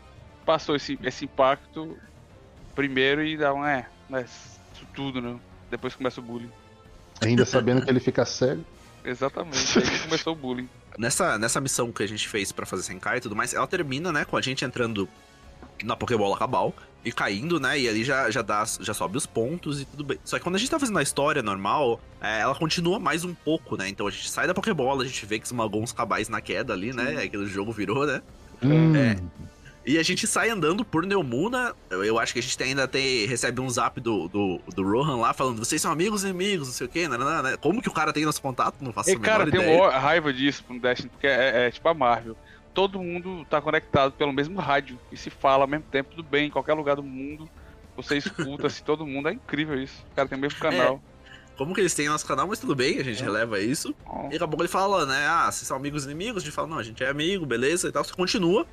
passou 0.45 0.75
esse, 0.75 0.99
esse 1.03 1.27
impacto 1.27 1.97
primeiro 2.75 3.23
e 3.23 3.37
dá 3.37 3.55
um, 3.55 3.65
é, 3.65 3.87
isso 4.25 4.52
tudo, 4.95 5.21
né? 5.21 5.37
Depois 5.71 5.95
começa 5.95 6.21
o 6.21 6.23
bullying. 6.23 6.51
Ainda 7.21 7.45
sabendo 7.45 7.83
que 7.83 7.91
ele 7.91 8.01
fica 8.01 8.25
cego. 8.25 8.65
Exatamente, 9.05 9.79
aí 9.79 9.99
começou 10.01 10.33
o 10.33 10.37
bullying. 10.37 10.69
Nessa, 10.99 11.39
nessa 11.39 11.61
missão 11.61 11.91
que 11.91 12.03
a 12.03 12.07
gente 12.07 12.29
fez 12.29 12.53
pra 12.53 12.65
fazer 12.67 12.93
100k 12.93 13.17
e 13.17 13.21
tudo 13.21 13.35
mais, 13.35 13.53
ela 13.55 13.67
termina, 13.67 14.13
né, 14.13 14.25
com 14.25 14.37
a 14.37 14.41
gente 14.41 14.65
entrando 14.65 15.09
na 15.83 15.97
Pokébola 15.97 16.37
Cabal 16.37 16.73
e 17.05 17.11
caindo, 17.11 17.59
né, 17.59 17.81
e 17.81 17.89
ali 17.89 18.05
já, 18.05 18.31
já, 18.31 18.43
dá, 18.43 18.65
já 18.81 18.95
sobe 18.95 19.17
os 19.17 19.27
pontos 19.27 19.81
e 19.81 19.85
tudo 19.85 20.05
bem. 20.05 20.19
Só 20.25 20.39
que 20.39 20.45
quando 20.45 20.55
a 20.55 20.59
gente 20.59 20.71
tá 20.71 20.79
fazendo 20.79 20.99
a 20.99 21.03
história 21.03 21.43
normal, 21.43 22.01
é, 22.21 22.41
ela 22.41 22.55
continua 22.55 23.01
mais 23.01 23.25
um 23.25 23.35
pouco, 23.35 23.77
né, 23.77 23.89
então 23.89 24.07
a 24.07 24.11
gente 24.11 24.31
sai 24.31 24.47
da 24.47 24.55
Pokébola, 24.55 25.03
a 25.03 25.07
gente 25.07 25.27
vê 25.27 25.39
que 25.41 25.47
esmagou 25.47 25.83
uns 25.83 25.93
cabais 25.93 26.29
na 26.29 26.41
queda 26.41 26.73
ali, 26.73 26.93
né, 26.93 27.23
aquele 27.25 27.47
jogo 27.47 27.73
virou, 27.73 28.07
né, 28.07 28.23
Hum, 28.63 28.95
É. 28.95 29.17
e 29.85 29.99
a 29.99 30.03
gente 30.03 30.27
sai 30.27 30.49
andando 30.51 30.85
por 30.85 31.05
Neomuna. 31.05 31.75
Eu, 31.91 32.05
eu 32.05 32.19
acho 32.19 32.33
que 32.33 32.39
a 32.39 32.43
gente 32.43 32.57
tem- 32.57 32.69
ainda 32.69 32.87
tem, 32.87 33.27
recebe 33.27 33.61
um 33.61 33.69
zap 33.69 34.01
do, 34.01 34.29
do, 34.29 34.61
do 34.75 34.83
Rohan 34.83 35.17
lá 35.17 35.33
falando: 35.33 35.59
vocês 35.65 35.81
são 35.83 35.91
amigos 35.91 36.23
e 36.23 36.29
inimigos, 36.29 36.69
não 36.69 36.75
sei 36.75 36.87
o 36.87 36.91
quê, 36.91 37.09
né, 37.09 37.17
né, 37.19 37.43
né. 37.43 37.57
Como 37.57 37.83
que 37.83 37.89
o 37.89 37.93
cara 37.93 38.13
tem 38.13 38.25
nosso 38.25 38.41
contato? 38.41 38.77
Não 38.81 38.93
faço 38.93 39.11
E 39.11 39.15
a 39.15 39.19
cara, 39.19 39.51
tem 39.51 39.61
ideia. 39.61 39.83
uma 39.83 39.91
raiva 39.91 40.33
disso 40.33 40.65
no 40.69 40.79
Destiny, 40.81 41.11
porque 41.11 41.27
é, 41.27 41.67
é 41.67 41.71
tipo 41.71 41.89
a 41.89 41.95
Marvel. 41.95 42.37
Todo 42.75 42.99
mundo 43.03 43.45
tá 43.51 43.61
conectado 43.61 44.13
pelo 44.13 44.33
mesmo 44.33 44.59
rádio 44.59 44.99
e 45.11 45.17
se 45.17 45.29
fala 45.31 45.65
ao 45.65 45.69
mesmo 45.69 45.85
tempo, 45.91 46.11
tudo 46.11 46.23
bem, 46.23 46.47
em 46.47 46.51
qualquer 46.51 46.73
lugar 46.75 46.97
do 46.97 47.03
mundo. 47.03 47.49
Você 47.97 48.17
escuta 48.17 48.71
se 48.71 48.83
todo 48.85 49.07
mundo, 49.07 49.29
é 49.29 49.33
incrível 49.33 49.79
isso. 49.81 50.03
O 50.11 50.15
cara 50.15 50.27
tem 50.29 50.39
o 50.39 50.41
mesmo 50.41 50.59
canal. 50.59 51.03
Como 51.59 51.75
que 51.75 51.81
eles 51.83 51.93
têm 51.93 52.09
nosso 52.09 52.27
canal, 52.27 52.47
mas 52.49 52.59
tudo 52.59 52.75
bem, 52.75 52.99
a 52.99 53.03
gente 53.05 53.21
É. 53.21 53.25
releva 53.27 53.61
isso. 53.61 53.95
E 54.29 54.33
daqui 54.33 54.45
a 54.45 54.49
pouco 54.49 54.63
ele 54.63 54.69
fala, 54.71 55.05
né? 55.05 55.27
Ah, 55.29 55.53
vocês 55.53 55.69
são 55.69 55.77
amigos 55.77 56.05
e 56.05 56.07
inimigos? 56.07 56.43
A 56.43 56.47
gente 56.47 56.55
fala, 56.55 56.67
não, 56.67 56.79
a 56.79 56.83
gente 56.83 57.05
é 57.05 57.09
amigo, 57.11 57.45
beleza 57.45 57.89
e 57.89 57.93
tal. 57.93 58.03
Você 58.03 58.15
continua. 58.15 58.67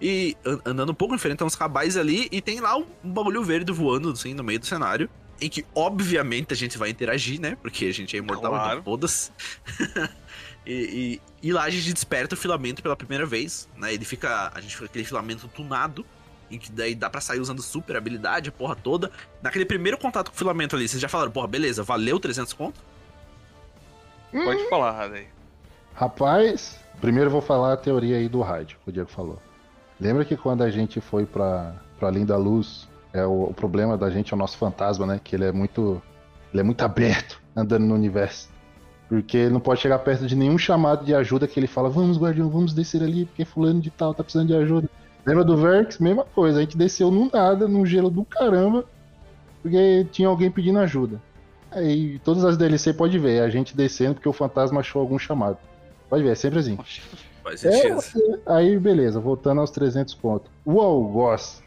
E 0.00 0.36
an- 0.44 0.60
andando 0.64 0.90
um 0.90 0.94
pouco, 0.94 1.14
enfrenta 1.14 1.44
uns 1.44 1.54
cabais 1.56 1.96
ali. 1.96 2.28
E 2.30 2.40
tem 2.40 2.60
lá 2.60 2.76
um, 2.76 2.86
bagulho 3.02 3.42
verde 3.42 3.72
voando, 3.72 4.10
assim, 4.10 4.34
no 4.34 4.44
meio 4.44 4.58
do 4.58 4.66
cenário. 4.66 5.08
Em 5.40 5.48
que, 5.50 5.64
obviamente, 5.74 6.52
a 6.52 6.56
gente 6.56 6.78
vai 6.78 6.88
interagir, 6.90 7.40
né? 7.40 7.56
Porque 7.60 7.84
a 7.86 7.92
gente 7.92 8.16
é 8.16 8.18
imortal, 8.18 8.50
Claro. 8.52 8.72
então 8.80 8.84
foda-se. 8.84 9.30
e, 10.66 11.20
e, 11.42 11.48
e 11.48 11.52
lá 11.52 11.64
a 11.64 11.70
gente 11.70 11.92
desperta 11.92 12.34
o 12.34 12.38
filamento 12.38 12.82
pela 12.82 12.96
primeira 12.96 13.26
vez, 13.26 13.68
né? 13.76 13.92
Ele 13.92 14.04
fica. 14.04 14.50
A 14.54 14.60
gente 14.60 14.70
fica 14.74 14.86
com 14.86 14.90
aquele 14.90 15.04
filamento 15.04 15.46
tunado. 15.48 16.04
em 16.50 16.58
que 16.58 16.70
daí 16.72 16.94
dá 16.94 17.10
pra 17.10 17.20
sair 17.20 17.40
usando 17.40 17.60
super 17.60 17.96
habilidade, 17.96 18.48
a 18.48 18.52
porra 18.52 18.74
toda. 18.76 19.10
Naquele 19.42 19.64
primeiro 19.66 19.98
contato 19.98 20.30
com 20.30 20.34
o 20.34 20.38
filamento 20.38 20.74
ali, 20.76 20.88
vocês 20.88 21.00
já 21.02 21.08
falaram, 21.08 21.30
porra, 21.32 21.48
beleza, 21.48 21.82
valeu 21.82 22.18
300 22.20 22.52
conto? 22.52 22.80
Pode 24.32 24.68
falar, 24.68 24.92
Radei. 24.92 25.28
Rapaz, 25.94 26.78
primeiro 27.00 27.28
eu 27.28 27.32
vou 27.32 27.40
falar 27.40 27.72
a 27.72 27.76
teoria 27.76 28.16
aí 28.16 28.28
do 28.28 28.40
rádio, 28.42 28.78
que 28.84 28.90
o 28.90 28.92
Diego 28.92 29.08
falou. 29.10 29.40
Lembra 30.00 30.24
que 30.24 30.36
quando 30.36 30.62
a 30.62 30.70
gente 30.70 31.00
foi 31.00 31.24
pra, 31.24 31.74
pra 31.98 32.08
Além 32.08 32.24
da 32.24 32.36
Luz, 32.36 32.88
é 33.12 33.24
o, 33.24 33.44
o 33.44 33.54
problema 33.54 33.96
da 33.96 34.10
gente 34.10 34.32
é 34.32 34.36
o 34.36 34.38
nosso 34.38 34.58
fantasma, 34.58 35.06
né? 35.06 35.20
Que 35.22 35.36
ele 35.36 35.44
é 35.44 35.52
muito. 35.52 36.02
Ele 36.52 36.60
é 36.60 36.64
muito 36.64 36.82
aberto 36.82 37.40
andando 37.54 37.86
no 37.86 37.94
universo. 37.94 38.48
Porque 39.08 39.36
ele 39.36 39.52
não 39.52 39.60
pode 39.60 39.80
chegar 39.80 39.98
perto 40.00 40.26
de 40.26 40.34
nenhum 40.34 40.58
chamado 40.58 41.04
de 41.04 41.14
ajuda 41.14 41.46
que 41.46 41.58
ele 41.58 41.66
fala, 41.66 41.88
vamos, 41.88 42.18
guardião, 42.18 42.48
vamos 42.50 42.74
descer 42.74 43.02
ali, 43.02 43.24
porque 43.24 43.44
fulano 43.44 43.80
de 43.80 43.90
tal 43.90 44.12
tá 44.12 44.22
precisando 44.22 44.48
de 44.48 44.56
ajuda. 44.56 44.90
Lembra 45.24 45.44
do 45.44 45.56
Verx? 45.56 45.98
Mesma 45.98 46.24
coisa, 46.24 46.58
a 46.58 46.60
gente 46.60 46.76
desceu 46.76 47.10
no 47.10 47.30
nada, 47.32 47.68
num 47.68 47.86
gelo 47.86 48.10
do 48.10 48.24
caramba, 48.24 48.84
porque 49.62 50.06
tinha 50.10 50.28
alguém 50.28 50.50
pedindo 50.50 50.78
ajuda. 50.80 51.20
Aí 51.70 52.18
todas 52.20 52.44
as 52.44 52.56
DLC 52.56 52.92
pode 52.92 53.18
ver, 53.18 53.42
a 53.42 53.48
gente 53.48 53.76
descendo 53.76 54.14
porque 54.14 54.28
o 54.28 54.32
fantasma 54.32 54.80
achou 54.80 55.00
algum 55.00 55.18
chamado. 55.18 55.58
Pode 56.08 56.22
ver, 56.22 56.30
é 56.30 56.34
sempre 56.34 56.58
assim. 56.58 56.76
Faz 57.46 57.64
É, 57.64 57.70
sentido. 57.70 57.94
você- 57.94 58.40
aí 58.44 58.76
beleza, 58.76 59.20
voltando 59.20 59.60
aos 59.60 59.70
300 59.70 60.14
conto. 60.14 60.50
O 60.64 60.80
Algoz 60.80 61.62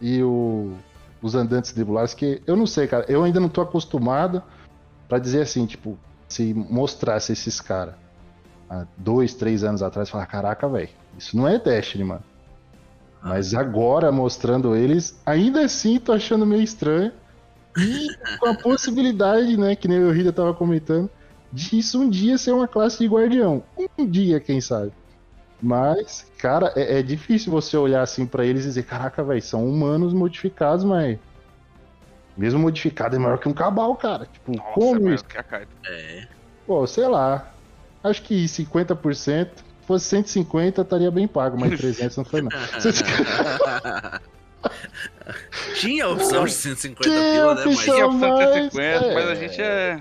e 0.00 0.22
o- 0.22 0.74
os 1.22 1.34
andantes 1.34 1.74
nebulares, 1.74 2.12
que 2.12 2.42
eu 2.46 2.54
não 2.54 2.66
sei, 2.66 2.86
cara, 2.86 3.06
eu 3.08 3.24
ainda 3.24 3.40
não 3.40 3.48
tô 3.48 3.62
acostumado 3.62 4.42
pra 5.08 5.18
dizer 5.18 5.40
assim, 5.40 5.64
tipo, 5.64 5.98
se 6.28 6.52
mostrasse 6.52 7.32
esses 7.32 7.60
caras 7.62 7.94
há 8.68 8.84
dois, 8.96 9.32
três 9.34 9.64
anos 9.64 9.82
atrás, 9.82 10.10
falar, 10.10 10.26
caraca, 10.26 10.68
velho, 10.68 10.90
isso 11.18 11.34
não 11.36 11.48
é 11.48 11.58
Destiny, 11.58 12.04
mano. 12.04 12.22
Mas 13.22 13.54
agora, 13.54 14.12
mostrando 14.12 14.74
eles, 14.76 15.18
ainda 15.26 15.62
assim 15.64 15.98
tô 15.98 16.12
achando 16.12 16.46
meio 16.46 16.62
estranho. 16.62 17.10
E 17.78 18.08
com 18.38 18.48
a 18.48 18.54
possibilidade, 18.54 19.56
né, 19.56 19.74
que 19.76 19.86
nem 19.88 20.02
o 20.02 20.10
Rida 20.10 20.32
tava 20.32 20.52
comentando, 20.54 21.08
disso 21.52 22.00
um 22.00 22.08
dia 22.08 22.38
ser 22.38 22.52
uma 22.52 22.68
classe 22.68 22.98
de 22.98 23.06
guardião. 23.06 23.62
Um 23.98 24.06
dia, 24.06 24.40
quem 24.40 24.60
sabe. 24.60 24.92
Mas, 25.62 26.30
cara, 26.38 26.72
é, 26.74 27.00
é 27.00 27.02
difícil 27.02 27.52
você 27.52 27.76
olhar 27.76 28.02
assim 28.02 28.24
pra 28.24 28.44
eles 28.44 28.64
e 28.64 28.68
dizer, 28.68 28.84
caraca, 28.84 29.22
velho, 29.22 29.42
são 29.42 29.66
humanos 29.66 30.12
modificados, 30.12 30.84
mas. 30.84 31.18
Mesmo 32.36 32.60
modificado 32.60 33.16
é 33.16 33.18
maior 33.18 33.38
que 33.38 33.48
um 33.48 33.52
cabal, 33.52 33.94
cara. 33.96 34.26
Tipo, 34.26 34.56
Nossa, 34.56 34.72
como 34.72 34.94
mano, 34.94 35.14
isso? 35.14 35.24
que 35.24 35.36
a 35.36 35.42
Kaito. 35.42 35.72
É. 35.86 36.26
Pô, 36.66 36.86
sei 36.86 37.06
lá. 37.06 37.52
Acho 38.02 38.22
que 38.22 38.44
50%. 38.44 39.48
Se 39.56 39.86
fosse 39.86 40.06
150, 40.06 40.80
estaria 40.80 41.10
bem 41.10 41.28
pago, 41.28 41.58
mas 41.60 41.78
300 41.78 42.16
não 42.16 42.24
foi, 42.24 42.40
não. 42.40 42.50
Tinha 45.74 46.04
a 46.04 46.10
opção 46.10 46.44
de 46.44 46.52
150 46.52 47.02
Tinha 47.02 47.32
pila, 47.32 47.54
né? 47.56 47.64
Mas. 47.66 47.78
Tinha 47.84 48.06
opção 48.06 48.30
de 48.30 48.38
Mas, 48.38 48.60
150, 48.70 49.14
mas 49.14 49.26
é. 49.26 49.32
a 49.32 49.34
gente 49.34 49.60
é. 49.60 50.00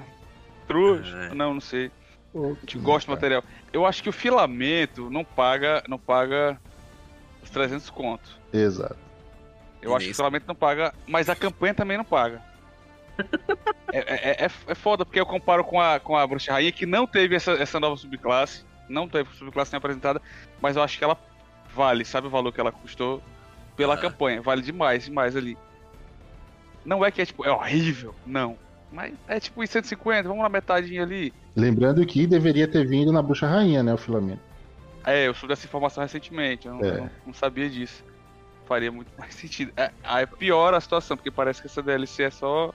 É. 0.71 1.33
Não, 1.33 1.53
não 1.55 1.61
sei. 1.61 1.91
Pô, 2.31 2.51
A 2.51 2.59
gente 2.59 2.77
gosta 2.77 3.09
do 3.09 3.15
material. 3.15 3.43
Eu 3.73 3.85
acho 3.85 4.03
que 4.03 4.09
o 4.09 4.13
filamento 4.13 5.09
não 5.09 5.23
paga, 5.23 5.83
não 5.87 5.97
paga 5.97 6.59
os 7.43 7.49
300 7.49 7.89
contos. 7.89 8.37
Exato. 8.53 8.97
Eu 9.81 9.95
acho 9.95 10.05
que 10.05 10.11
o 10.11 10.15
filamento 10.15 10.45
não 10.47 10.55
paga, 10.55 10.93
mas 11.07 11.29
a 11.29 11.35
campanha 11.35 11.73
também 11.73 11.97
não 11.97 12.03
paga. 12.05 12.41
é, 13.91 13.97
é, 13.99 14.45
é, 14.45 14.49
é 14.67 14.75
foda, 14.75 15.05
porque 15.05 15.19
eu 15.19 15.25
comparo 15.25 15.63
com 15.63 15.79
a, 15.79 15.99
com 15.99 16.15
a 16.15 16.25
Bruxa 16.27 16.51
Rainha, 16.53 16.71
que 16.71 16.85
não 16.85 17.07
teve 17.07 17.35
essa, 17.35 17.51
essa 17.53 17.79
nova 17.79 17.95
subclasse. 17.97 18.63
Não 18.87 19.07
teve 19.07 19.29
subclasse 19.35 19.71
nem 19.71 19.77
apresentada, 19.77 20.21
mas 20.61 20.75
eu 20.75 20.83
acho 20.83 20.97
que 20.97 21.03
ela 21.03 21.17
vale, 21.73 22.03
sabe 22.03 22.27
o 22.27 22.29
valor 22.29 22.51
que 22.51 22.59
ela 22.59 22.71
custou 22.71 23.21
pela 23.75 23.93
Ah. 23.93 23.97
campanha? 23.97 24.41
Vale 24.41 24.61
demais, 24.61 25.05
demais 25.05 25.35
ali. 25.35 25.57
Não 26.83 27.05
é 27.05 27.11
que 27.11 27.21
é 27.21 27.25
tipo, 27.25 27.45
é 27.45 27.51
horrível, 27.51 28.15
não. 28.25 28.57
Mas 28.91 29.13
é 29.27 29.39
tipo 29.39 29.65
150, 29.65 30.27
vamos 30.27 30.41
na 30.43 30.49
metadinha 30.49 31.03
ali. 31.03 31.31
Lembrando 31.55 32.03
que 32.05 32.25
deveria 32.25 32.67
ter 32.67 32.85
vindo 32.87 33.11
na 33.11 33.21
bucha 33.21 33.47
rainha, 33.47 33.83
né, 33.83 33.93
o 33.93 33.97
filamento. 33.97 34.41
É, 35.05 35.27
eu 35.27 35.33
soube 35.33 35.53
dessa 35.53 35.65
informação 35.65 36.03
recentemente, 36.03 36.67
eu 36.67 36.73
não, 36.73 36.83
É. 36.83 36.89
eu 36.89 36.97
não- 37.01 37.09
não 37.27 37.33
sabia 37.33 37.69
disso. 37.69 38.03
Faria 38.67 38.91
muito 38.91 39.09
mais 39.17 39.33
sentido. 39.35 39.71
É, 39.77 39.91
aí 40.03 40.25
piora 40.25 40.77
a 40.77 40.81
situação, 40.81 41.15
porque 41.15 41.31
parece 41.31 41.61
que 41.61 41.67
essa 41.67 41.81
DLC 41.81 42.23
é 42.23 42.29
só 42.29 42.73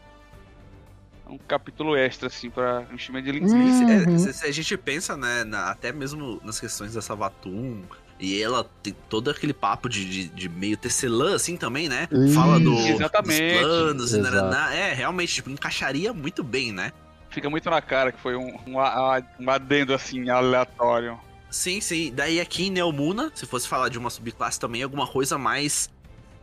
um 1.29 1.39
capítulo 1.39 1.97
extra, 1.97 2.29
assim, 2.29 2.51
pra 2.51 2.85
enchimento 2.93 3.25
de 3.27 3.33
linguiça. 3.33 3.57
Hum. 3.57 3.73
Se, 3.73 3.85
é, 3.85 4.09
Uhum. 4.09 4.19
se- 4.19 4.33
se 4.33 4.47
a 4.47 4.53
gente 4.53 4.77
pensa, 4.77 5.17
né, 5.17 5.43
na- 5.45 5.71
até 5.71 5.91
mesmo 5.93 6.41
nas 6.45 6.61
questões 6.61 6.95
da 6.95 7.01
Savatum, 7.03 7.83
e 8.19 8.41
ela 8.41 8.69
tem 8.83 8.95
todo 9.09 9.31
aquele 9.31 9.53
papo 9.53 9.89
de, 9.89 10.05
de, 10.05 10.29
de 10.29 10.49
meio 10.49 10.77
tecelã, 10.77 11.35
assim, 11.35 11.57
também, 11.57 11.89
né? 11.89 12.09
Fala 12.35 12.61
do, 12.61 12.75
exatamente. 12.77 13.53
dos 13.53 13.61
planos 13.61 14.15
e 14.15 14.19
nananá. 14.19 14.75
É, 14.75 14.93
realmente, 14.93 15.35
tipo, 15.35 15.51
encaixaria 15.51 16.13
muito 16.13 16.43
bem, 16.43 16.73
né? 16.73 16.93
Fica 17.31 17.51
muito 17.51 17.69
na 17.69 17.83
cara 17.83 18.13
que 18.13 18.21
foi 18.21 18.37
um, 18.37 18.57
um, 18.67 18.77
um 19.41 19.51
adendo, 19.51 19.93
assim, 19.93 20.31
aleatório. 20.31 21.19
Sim, 21.51 21.81
sim. 21.81 22.13
Daí 22.15 22.41
aqui 22.41 22.67
em 22.67 22.71
Neomuna, 22.71 23.31
se 23.35 23.47
fosse 23.47 23.67
falar 23.67 23.89
de 23.89 23.99
uma 23.99 24.11
subclasse 24.11 24.59
também, 24.59 24.83
alguma 24.83 25.07
coisa 25.07 25.37
mais, 25.37 25.91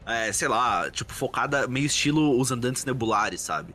é, 0.06 0.32
sei 0.34 0.48
lá, 0.48 0.90
tipo, 0.92 1.13
focada 1.13 1.68
meio 1.68 1.86
estilo 1.86 2.40
os 2.40 2.51
andantes 2.51 2.84
nebulares, 2.84 3.42
sabe? 3.42 3.74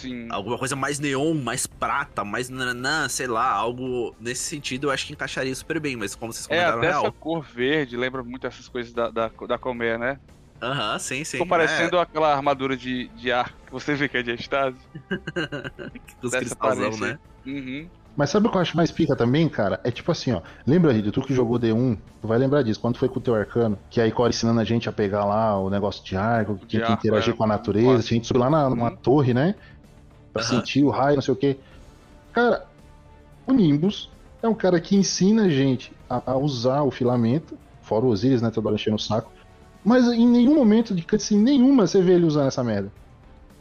Sim. 0.00 0.28
Alguma 0.30 0.58
coisa 0.58 0.76
mais 0.76 0.98
neon, 0.98 1.34
mais 1.34 1.66
prata, 1.66 2.24
mais 2.24 2.48
nananã, 2.50 3.08
sei 3.08 3.26
lá, 3.26 3.50
algo 3.50 4.14
nesse 4.18 4.42
sentido 4.44 4.86
eu 4.88 4.90
acho 4.90 5.06
que 5.06 5.12
encaixaria 5.12 5.54
super 5.54 5.80
bem, 5.80 5.96
mas 5.96 6.14
como 6.14 6.32
vocês 6.32 6.46
É, 6.48 6.64
comentaram, 6.64 6.82
até 6.82 6.86
real. 6.86 7.04
essa 7.04 7.12
cor 7.12 7.42
verde 7.42 7.96
lembra 7.96 8.22
muito 8.24 8.46
essas 8.46 8.68
coisas 8.68 8.92
da, 8.92 9.10
da, 9.10 9.28
da 9.46 9.58
Comer, 9.58 9.98
né? 9.98 10.18
Aham, 10.60 10.98
sim, 10.98 11.24
sim. 11.24 11.30
Ficou 11.32 11.46
parecendo 11.46 11.98
aquela 11.98 12.34
armadura 12.34 12.76
de, 12.76 13.08
de 13.10 13.30
ar 13.30 13.50
que 13.64 13.70
você 13.72 13.94
vê 13.94 14.08
que 14.08 14.16
é 14.16 14.22
de 14.22 14.32
estase. 14.32 14.88
é, 15.94 16.00
os 16.22 16.30
dessa 16.30 16.36
cristalzão, 16.36 16.96
né? 16.96 17.18
Uhum. 17.46 17.90
Mas 18.16 18.30
sabe 18.30 18.48
o 18.48 18.50
que 18.50 18.56
eu 18.56 18.60
acho 18.60 18.76
mais 18.76 18.90
pica 18.90 19.14
também, 19.16 19.48
cara? 19.48 19.80
É 19.84 19.90
tipo 19.92 20.10
assim, 20.10 20.32
ó. 20.32 20.42
Lembra, 20.66 20.92
Rito, 20.92 21.12
tu 21.12 21.22
que 21.22 21.32
jogou 21.32 21.56
D1, 21.58 21.96
tu 22.20 22.26
vai 22.26 22.36
lembrar 22.36 22.62
disso. 22.62 22.80
Quando 22.80 22.98
foi 22.98 23.08
com 23.08 23.20
o 23.20 23.22
teu 23.22 23.34
arcano, 23.34 23.78
que 23.88 24.00
a 24.00 24.06
Icora 24.08 24.30
ensinando 24.30 24.58
a 24.60 24.64
gente 24.64 24.88
a 24.88 24.92
pegar 24.92 25.24
lá 25.24 25.56
o 25.60 25.70
negócio 25.70 26.04
de 26.04 26.16
arco, 26.16 26.58
que 26.58 26.66
tinha 26.66 26.82
que 26.82 26.92
interagir 26.92 27.32
é, 27.32 27.36
com 27.36 27.44
a 27.44 27.46
natureza, 27.46 28.02
a 28.02 28.06
gente 28.14 28.26
subiu 28.26 28.42
lá 28.42 28.50
na, 28.50 28.68
numa 28.68 28.90
Uhum. 28.90 28.96
torre, 29.02 29.32
né? 29.32 29.54
Pra 30.38 30.46
Aham. 30.46 30.60
sentir 30.60 30.84
o 30.84 30.90
raio, 30.90 31.16
não 31.16 31.22
sei 31.22 31.34
o 31.34 31.36
quê. 31.36 31.56
Cara, 32.32 32.64
o 33.46 33.52
Nimbus 33.52 34.10
é 34.42 34.48
um 34.48 34.54
cara 34.54 34.80
que 34.80 34.94
ensina 34.96 35.44
a 35.44 35.48
gente 35.48 35.92
a, 36.08 36.32
a 36.32 36.36
usar 36.36 36.82
o 36.82 36.90
filamento, 36.90 37.58
fora 37.82 38.04
o 38.04 38.08
Osiris, 38.08 38.40
né? 38.40 38.50
Toda 38.50 38.68
hora 38.68 38.76
enchendo 38.76 38.96
o 38.96 39.00
saco. 39.00 39.32
Mas 39.84 40.06
em 40.06 40.26
nenhum 40.26 40.54
momento 40.54 40.94
de 40.94 41.02
cutscene 41.02 41.42
nenhuma 41.42 41.86
você 41.86 42.00
vê 42.02 42.12
ele 42.12 42.24
usando 42.26 42.46
essa 42.48 42.62
merda. 42.62 42.92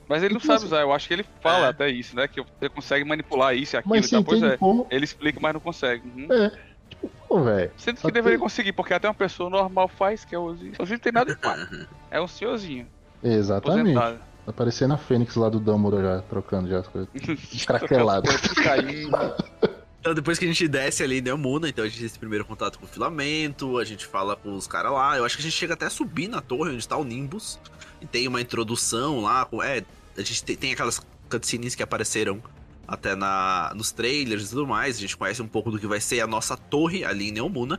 Mas 0.07 0.23
ele 0.23 0.33
não 0.33 0.39
Então, 0.39 0.47
sabe 0.47 0.57
assim- 0.57 0.65
usar, 0.67 0.81
eu 0.81 0.93
acho 0.93 1.07
que 1.07 1.13
ele 1.13 1.25
fala 1.41 1.65
É. 1.67 1.69
até 1.69 1.89
isso, 1.89 2.15
né? 2.15 2.27
Que 2.27 2.41
você 2.41 2.69
consegue 2.69 3.03
manipular 3.03 3.55
isso 3.55 3.75
e 3.75 3.77
aquilo 3.77 3.95
Mas 3.95 4.05
e 4.05 4.09
você 4.09 4.15
tal. 4.15 4.23
Pois 4.23 4.37
entende 4.39 4.53
é. 4.53 4.57
como. 4.57 4.87
Ele 4.89 5.03
explica, 5.05 5.39
mas 5.41 5.53
não 5.53 5.59
consegue. 5.59 6.07
Uhum. 6.15 6.27
É. 6.31 6.51
Tipo, 6.89 7.11
pô, 7.27 7.41
velho. 7.43 7.71
Sendo 7.77 7.99
que 7.99 8.11
deveria 8.11 8.39
conseguir, 8.39 8.71
porque 8.71 8.93
até 8.93 9.07
uma 9.07 9.13
pessoa 9.13 9.49
normal 9.49 9.87
faz, 9.89 10.23
que 10.23 10.33
é 10.33 10.39
o 10.39 10.43
Osiris. 10.43 10.79
O 10.79 10.83
Osiris 10.83 11.01
tem 11.01 11.11
nada 11.11 11.33
demais. 11.35 11.67
É 12.11 12.21
um 12.21 12.27
senhorzinho, 12.27 12.87
Exatamente. 13.21 13.97
aposentado. 13.97 14.19
Tá 14.47 14.53
parecendo 14.53 14.93
a 14.93 14.97
Fênix 14.97 15.35
lá 15.35 15.49
do 15.49 15.59
Dumbledore 15.59 16.03
já, 16.03 16.21
trocando 16.21 16.69
já 16.69 16.79
as 16.79 16.87
coisas. 16.87 17.09
Caindo. 18.63 19.11
Então 19.99 20.13
depois 20.13 20.39
que 20.39 20.45
a 20.45 20.47
gente 20.47 20.65
desce 20.69 21.03
ali 21.03 21.17
em 21.17 21.21
Neomuna, 21.21 21.67
então 21.67 21.83
a 21.83 21.87
gente 21.87 21.97
tem 21.97 22.05
esse 22.05 22.17
primeiro 22.17 22.45
contato 22.45 22.79
com 22.79 22.85
o 22.85 22.87
filamento, 22.87 23.77
a 23.77 23.83
gente 23.83 24.05
fala 24.05 24.37
com 24.37 24.53
os 24.53 24.65
caras 24.65 24.93
lá, 24.93 25.17
eu 25.17 25.25
acho 25.25 25.35
que 25.35 25.41
a 25.41 25.43
gente 25.43 25.55
chega 25.55 25.73
até 25.73 25.87
a 25.87 25.89
subir 25.89 26.29
na 26.29 26.39
torre 26.39 26.69
onde 26.69 26.79
está 26.79 26.95
o 26.95 27.03
Nimbus, 27.03 27.59
e 27.99 28.05
tem 28.05 28.25
uma 28.25 28.39
introdução 28.39 29.19
lá, 29.19 29.43
com, 29.43 29.61
é, 29.61 29.83
a 30.15 30.21
gente 30.21 30.41
tem, 30.45 30.55
tem 30.55 30.71
aquelas 30.71 31.01
cutscenes 31.29 31.75
que 31.75 31.83
apareceram 31.83 32.41
até 32.87 33.15
na, 33.15 33.73
nos 33.75 33.91
trailers 33.91 34.45
e 34.45 34.49
tudo 34.51 34.65
mais, 34.65 34.95
a 34.95 34.99
gente 35.01 35.17
conhece 35.17 35.41
um 35.41 35.47
pouco 35.47 35.71
do 35.71 35.77
que 35.77 35.87
vai 35.87 35.99
ser 35.99 36.21
a 36.21 36.27
nossa 36.27 36.55
torre 36.55 37.03
ali 37.03 37.27
em 37.27 37.31
Neomuna, 37.33 37.77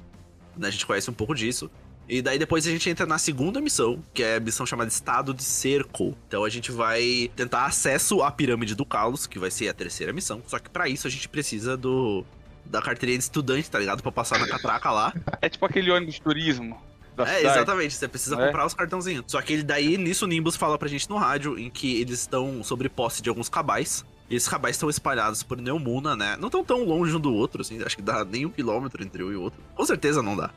né, 0.55 0.69
a 0.69 0.71
gente 0.71 0.85
conhece 0.85 1.09
um 1.09 1.15
pouco 1.15 1.35
disso. 1.35 1.71
E 2.09 2.23
daí 2.23 2.39
depois 2.39 2.67
a 2.67 2.71
gente 2.71 2.89
entra 2.89 3.05
na 3.05 3.19
segunda 3.19 3.61
missão, 3.61 4.03
que 4.15 4.23
é 4.23 4.37
a 4.37 4.41
missão 4.41 4.65
chamada 4.65 4.89
Estado 4.89 5.35
de 5.35 5.43
Cerco. 5.45 6.17
Então 6.27 6.43
a 6.45 6.49
gente 6.49 6.73
vai 6.73 7.31
tentar 7.37 7.67
acesso 7.67 8.23
à 8.23 8.31
pirâmide 8.31 8.75
do 8.75 8.85
Calos, 8.87 9.27
que 9.27 9.39
vai 9.39 9.51
ser 9.51 9.69
a 9.69 9.75
terceira 9.75 10.13
missão. 10.13 10.43
Só 10.47 10.59
que 10.59 10.71
pra 10.71 10.89
isso 10.89 11.07
a 11.07 11.11
gente 11.11 11.29
precisa 11.29 11.77
do 11.77 12.25
da 12.65 12.83
carteirinha 12.83 13.17
de 13.19 13.25
estudante, 13.25 13.71
tá 13.71 13.79
ligado? 13.79 14.03
Pra 14.03 14.13
passar 14.13 14.39
na 14.39 14.47
catraca 14.47 14.91
lá. 14.91 15.13
É 15.41 15.49
tipo 15.49 15.65
aquele 15.65 15.91
ônibus 15.91 16.15
de 16.17 16.21
turismo 16.23 16.79
da 17.17 17.25
é, 17.25 17.37
cidade. 17.39 17.57
exatamente. 17.57 17.95
Você 17.95 18.09
precisa 18.09 18.37
É. 18.41 18.47
comprar 18.47 18.67
os 18.67 18.75
cartãozinhos. 18.75 19.25
Só 19.27 19.41
que 19.43 19.53
ele 19.55 19.63
daí, 19.63 19.97
nisso, 19.99 20.25
o 20.25 20.29
Nimbus 20.29 20.55
fala 20.57 20.79
pra 20.79 20.87
gente 20.89 21.09
no 21.11 21.17
rádio 21.17 21.59
em 21.59 21.69
que 21.71 22.01
eles 22.01 22.21
estão 22.21 22.63
sobre 22.63 22.89
posse 22.89 23.21
de 23.23 23.29
alguns 23.29 23.49
cabais. 23.49 24.05
E 24.31 24.37
esses 24.37 24.47
cabais 24.47 24.77
estão 24.77 24.91
espalhados 24.91 25.43
por 25.43 25.57
Neomuna, 25.59 26.15
né? 26.15 26.37
Não 26.39 26.49
estão 26.49 26.63
tão 26.63 26.85
longe 26.85 27.17
um 27.17 27.21
do 27.21 27.33
outro, 27.33 27.63
assim. 27.63 27.83
Acho 27.83 27.97
que 27.97 28.03
dá 28.03 28.23
nem 28.27 28.45
um 28.45 28.51
quilômetro 28.51 29.03
entre 29.03 29.25
um 29.25 29.33
e 29.33 29.37
o 29.37 29.41
outro. 29.41 29.59
Com 29.75 29.87
certeza 29.87 30.23
não 30.23 30.37
dá. 30.37 30.51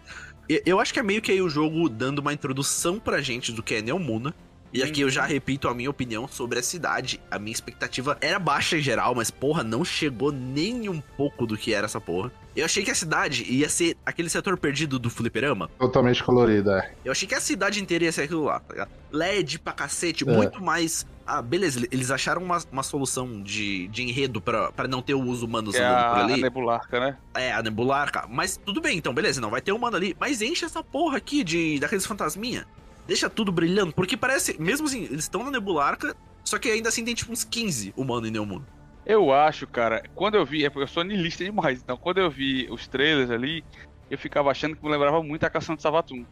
Eu 0.65 0.79
acho 0.79 0.93
que 0.93 0.99
é 0.99 1.03
meio 1.03 1.21
que 1.21 1.31
aí 1.31 1.41
o 1.41 1.49
jogo 1.49 1.87
dando 1.87 2.19
uma 2.19 2.33
introdução 2.33 2.99
pra 2.99 3.21
gente 3.21 3.51
do 3.51 3.63
que 3.63 3.75
é 3.75 3.81
Neomuna. 3.81 4.33
E 4.73 4.81
aqui 4.81 5.01
eu 5.01 5.09
já 5.09 5.25
repito 5.25 5.67
a 5.67 5.73
minha 5.75 5.89
opinião 5.89 6.27
sobre 6.27 6.57
a 6.59 6.63
cidade. 6.63 7.19
A 7.29 7.37
minha 7.37 7.51
expectativa 7.53 8.17
era 8.21 8.39
baixa 8.39 8.77
em 8.77 8.81
geral, 8.81 9.13
mas 9.13 9.29
porra, 9.29 9.63
não 9.63 9.83
chegou 9.83 10.31
nem 10.31 10.87
um 10.87 11.01
pouco 11.01 11.45
do 11.45 11.57
que 11.57 11.73
era 11.73 11.85
essa 11.85 11.99
porra. 11.99 12.31
Eu 12.55 12.65
achei 12.65 12.83
que 12.83 12.91
a 12.91 12.95
cidade 12.95 13.43
ia 13.49 13.67
ser 13.69 13.97
aquele 14.05 14.29
setor 14.29 14.57
perdido 14.57 14.97
do 14.99 15.09
fliperama. 15.09 15.69
Totalmente 15.79 16.23
colorida, 16.23 16.79
é. 16.79 16.93
Eu 17.03 17.11
achei 17.11 17.27
que 17.27 17.35
a 17.35 17.39
cidade 17.41 17.81
inteira 17.81 18.05
ia 18.05 18.11
ser 18.11 18.23
aquilo 18.23 18.43
lá, 18.45 18.59
tá 18.59 18.73
ligado? 18.73 18.91
LED 19.11 19.59
pra 19.59 19.73
cacete, 19.73 20.27
É. 20.27 20.31
muito 20.33 20.61
mais. 20.63 21.05
Ah, 21.25 21.41
beleza, 21.41 21.85
eles 21.91 22.11
acharam 22.11 22.41
uma, 22.41 22.61
uma 22.71 22.83
solução 22.83 23.41
de, 23.41 23.87
de 23.87 24.03
enredo 24.03 24.41
pra, 24.41 24.69
pra 24.71 24.85
não 24.87 25.01
ter 25.01 25.13
os 25.13 25.41
humanos 25.43 25.75
Que 25.75 25.81
é 25.81 25.85
andando 25.85 25.99
por 26.09 26.17
a, 26.17 26.21
a 26.21 26.23
ali. 26.25 26.41
nebularca, 26.41 26.99
né? 26.99 27.17
É, 27.33 27.53
a 27.53 27.61
nebular, 27.63 28.11
cara. 28.11 28.27
Mas 28.29 28.57
tudo 28.57 28.81
bem, 28.81 28.97
então, 28.97 29.13
beleza, 29.13 29.39
não 29.39 29.49
vai 29.49 29.61
ter 29.61 29.71
humano 29.71 29.95
ali. 29.95 30.15
Mas 30.19 30.41
enche 30.41 30.65
essa 30.65 30.83
porra 30.83 31.17
aqui 31.17 31.43
de 31.45 31.79
daqueles 31.79 32.05
fantasminha. 32.05 32.65
Deixa 33.07 33.29
tudo 33.29 33.51
brilhando, 33.51 33.93
porque 33.93 34.15
parece, 34.15 34.59
mesmo 34.61 34.87
assim, 34.87 35.05
eles 35.05 35.23
estão 35.23 35.43
na 35.43 35.51
nebularca, 35.51 36.15
só 36.43 36.57
que 36.57 36.69
ainda 36.69 36.89
assim 36.89 37.03
tem 37.03 37.13
tipo 37.13 37.31
uns 37.31 37.43
15 37.43 37.93
humanos 37.95 38.29
em 38.29 38.31
nenhum 38.31 38.45
mundo. 38.45 38.65
Eu 39.05 39.33
acho, 39.33 39.65
cara, 39.65 40.03
quando 40.13 40.35
eu 40.35 40.45
vi, 40.45 40.63
é 40.63 40.69
porque 40.69 40.83
eu 40.83 40.87
sou 40.87 41.03
niilista 41.03 41.43
demais, 41.43 41.81
então 41.81 41.97
quando 41.97 42.19
eu 42.19 42.29
vi 42.29 42.67
os 42.69 42.87
trailers 42.87 43.31
ali, 43.31 43.63
eu 44.09 44.17
ficava 44.17 44.51
achando 44.51 44.75
que 44.75 44.83
me 44.83 44.91
lembrava 44.91 45.23
muito 45.23 45.43
a 45.45 45.49
Cação 45.49 45.75
de 45.75 45.81
Savatun. 45.81 46.25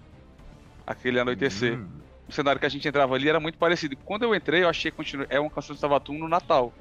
Aquele 0.85 1.19
anoitecer. 1.19 1.79
Hum. 1.79 1.87
O 2.27 2.31
cenário 2.31 2.59
que 2.59 2.65
a 2.65 2.69
gente 2.69 2.87
entrava 2.87 3.15
ali 3.15 3.27
era 3.27 3.39
muito 3.39 3.57
parecido. 3.57 3.95
Quando 4.05 4.23
eu 4.23 4.35
entrei, 4.35 4.63
eu 4.63 4.69
achei 4.69 4.91
que 4.91 4.97
continu... 4.97 5.25
é 5.29 5.39
uma 5.39 5.49
Cação 5.49 5.73
de 5.73 5.79
Savatun 5.79 6.17
no 6.17 6.27
Natal. 6.27 6.73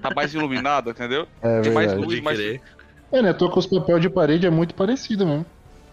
Tá 0.00 0.10
mais 0.14 0.32
iluminado, 0.34 0.90
entendeu? 0.92 1.26
É 1.42 1.60
Tem 1.62 1.72
mais 1.72 1.92
luz, 1.94 2.20
crer. 2.20 2.60
É, 3.10 3.22
né? 3.22 3.32
Tô 3.32 3.50
com 3.50 3.58
os 3.58 3.66
papel 3.66 3.98
de 3.98 4.08
parede 4.08 4.46
é 4.46 4.50
muito 4.50 4.74
parecido 4.74 5.26
mesmo. 5.26 5.46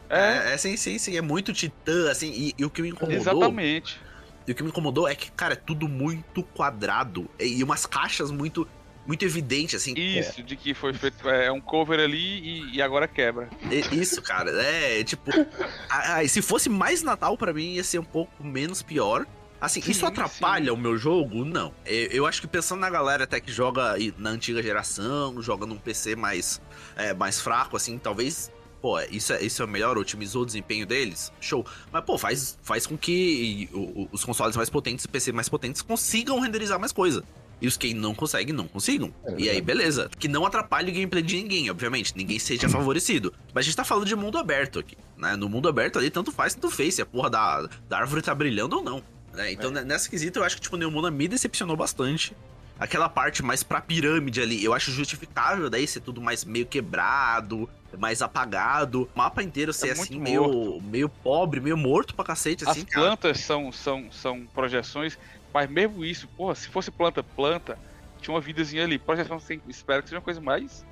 É, 0.10 0.50
É, 0.50 0.54
é, 0.54 0.58
sim, 0.58 0.76
sim, 0.78 0.98
sim. 0.98 1.18
É 1.18 1.22
muito 1.22 1.54
titã, 1.54 2.10
assim. 2.12 2.32
E, 2.32 2.54
e 2.58 2.66
o 2.66 2.70
que 2.70 2.82
me 2.82 2.90
incomodou. 2.90 3.18
exatamente. 3.18 4.00
E 4.48 4.52
o 4.52 4.56
que 4.56 4.64
me 4.64 4.70
incomodou 4.70 5.08
é 5.08 5.14
que, 5.16 5.30
cara, 5.32 5.54
é 5.54 5.58
tudo 5.58 5.88
muito 5.88 6.42
quadrado. 6.42 7.30
E 7.40 7.64
umas 7.64 7.86
caixas 7.86 8.32
muito. 8.32 8.68
Muito 9.06 9.24
evidente, 9.24 9.74
assim. 9.74 9.94
Isso, 9.96 10.44
de 10.44 10.58
que 10.58 10.74
foi 10.74 10.94
feito 10.94 11.30
é 11.30 11.50
um 11.50 11.62
cover 11.62 11.98
ali 11.98 12.42
e, 12.42 12.76
e 12.76 12.82
agora 12.82 13.08
quebra. 13.08 13.50
É 13.72 13.96
Isso, 13.96 14.22
cara, 14.22 14.52
é 14.52 15.02
tipo. 15.02 15.32
ah, 15.90 16.18
ah, 16.18 16.28
se 16.28 16.42
fosse 16.42 16.68
mais 16.68 17.02
Natal 17.04 17.38
pra 17.38 17.54
mim 17.54 17.76
ia 17.76 17.86
ser 17.86 18.00
um 18.00 18.04
pouco 18.04 18.44
menos 18.44 18.82
pior. 18.82 19.26
Assim, 19.62 19.82
Sim, 19.82 19.92
isso 19.92 20.06
atrapalha 20.06 20.74
o 20.74 20.78
meu 20.78 20.98
jogo? 20.98 21.44
Não. 21.44 21.74
Eu, 21.86 22.08
eu 22.08 22.26
acho 22.26 22.42
que 22.42 22.48
pensando 22.48 22.80
na 22.80 22.90
galera 22.90 23.24
até 23.24 23.40
que 23.40 23.52
joga 23.52 23.96
na 24.18 24.30
antiga 24.30 24.62
geração, 24.62 25.42
joga 25.42 25.66
num 25.66 25.78
PC 25.78 26.16
mais, 26.16 26.62
é, 26.96 27.14
mais 27.14 27.40
fraco, 27.40 27.76
assim, 27.78 27.98
talvez. 27.98 28.52
Pô, 28.81 29.00
isso 29.01 29.34
é, 29.34 29.41
isso 29.43 29.63
é 29.63 29.67
melhor, 29.67 29.98
otimizou 29.98 30.43
o 30.43 30.46
desempenho 30.46 30.86
deles? 30.86 31.31
Show. 31.41 31.65
Mas, 31.91 32.03
pô, 32.05 32.17
faz, 32.17 32.57
faz 32.62 32.86
com 32.86 32.96
que 32.98 33.67
os 34.12 34.24
consoles 34.24 34.55
mais 34.55 34.69
potentes 34.69 35.05
e 35.05 35.07
PC 35.07 35.31
mais 35.31 35.50
potentes 35.50 35.81
consigam 35.81 36.39
renderizar 36.39 36.79
mais 36.79 36.91
coisa. 36.91 37.24
E 37.60 37.65
os 37.67 37.75
que 37.75 37.91
não 37.91 38.13
conseguem, 38.13 38.53
não 38.53 38.67
consigam. 38.67 39.12
É 39.25 39.34
e 39.36 39.50
aí, 39.50 39.60
beleza. 39.60 40.12
Que 40.19 40.27
não 40.27 40.46
atrapalhe 40.46 40.91
o 40.91 40.93
gameplay 40.93 41.24
de 41.24 41.38
ninguém, 41.38 41.72
obviamente. 41.72 42.13
Ninguém 42.15 42.38
seja 42.38 42.69
favorecido. 42.69 43.34
Mas 43.51 43.63
a 43.63 43.65
gente 43.65 43.75
tá 43.75 43.84
falando 43.84 44.05
de 44.05 44.15
mundo 44.15 44.38
aberto 44.38 44.77
aqui, 44.77 44.96
né? 45.17 45.36
No 45.36 45.50
mundo 45.50 45.67
aberto 45.67 45.98
ali, 45.98 46.12
tanto 46.12 46.31
faz, 46.31 46.53
tanto 46.53 46.69
fez. 46.69 46.93
Se 46.93 47.01
a 47.01 47.05
porra 47.07 47.31
da, 47.31 47.67
da 47.89 47.98
árvore 47.98 48.22
tá 48.22 48.36
brilhando 48.36 48.75
ou 48.77 48.84
não. 48.84 49.03
né? 49.34 49.51
Então, 49.51 49.72
ne- 49.72 49.84
nessa 49.84 50.07
quesita, 50.07 50.38
eu 50.38 50.43
acho 50.43 50.55
que, 50.57 50.62
tipo, 50.62 50.75
o 50.75 50.79
Neomuna 50.79 51.10
me 51.10 51.27
decepcionou 51.27 51.75
bastante. 51.75 52.38
Aquela 52.79 53.10
parte 53.10 53.41
mais 53.41 53.63
pra 53.63 53.81
pirâmide 53.81 54.40
ali, 54.40 54.63
eu 54.63 54.72
acho 54.72 54.92
justificável 54.92 55.68
daí 55.68 55.87
ser 55.87 56.01
tudo 56.01 56.22
mais 56.22 56.46
meio 56.46 56.68
quebrado, 56.68 57.68
mais 57.98 58.22
apagado. 58.22 59.10
O 59.14 59.18
mapa 59.18 59.44
inteiro 59.44 59.74
ser 59.74 59.90
É 59.90 59.96
muito 59.96 60.12
assim, 60.12 60.20
meio, 60.20 60.81
meio 60.81 61.10
pobre, 61.10 61.60
meio 61.60 61.77
morto 61.77 62.16
pra 62.16 62.25
cacete, 62.25 62.64
As 62.64 62.72
assim, 62.72 62.86
cara. 62.86 63.07
plantas 63.07 63.40
são, 63.42 63.72
são, 63.72 64.12
são 64.12 64.46
projeções, 64.53 65.18
mas 65.53 65.70
mesmo 65.70 66.05
isso, 66.05 66.27
porra, 66.29 66.55
se 66.55 66.68
fosse 66.68 66.92
planta, 66.92 67.24
planta, 67.24 67.77
tinha 68.22 68.33
uma 68.33 68.42
vidazinha 68.42 68.83
ali. 68.83 68.98
Projeção, 68.98 69.38
assim, 69.38 69.62
espero 69.68 70.01
que 70.03 70.10
seja 70.10 70.20
uma 70.20 70.24
coisa 70.24 70.42
mais 70.42 70.86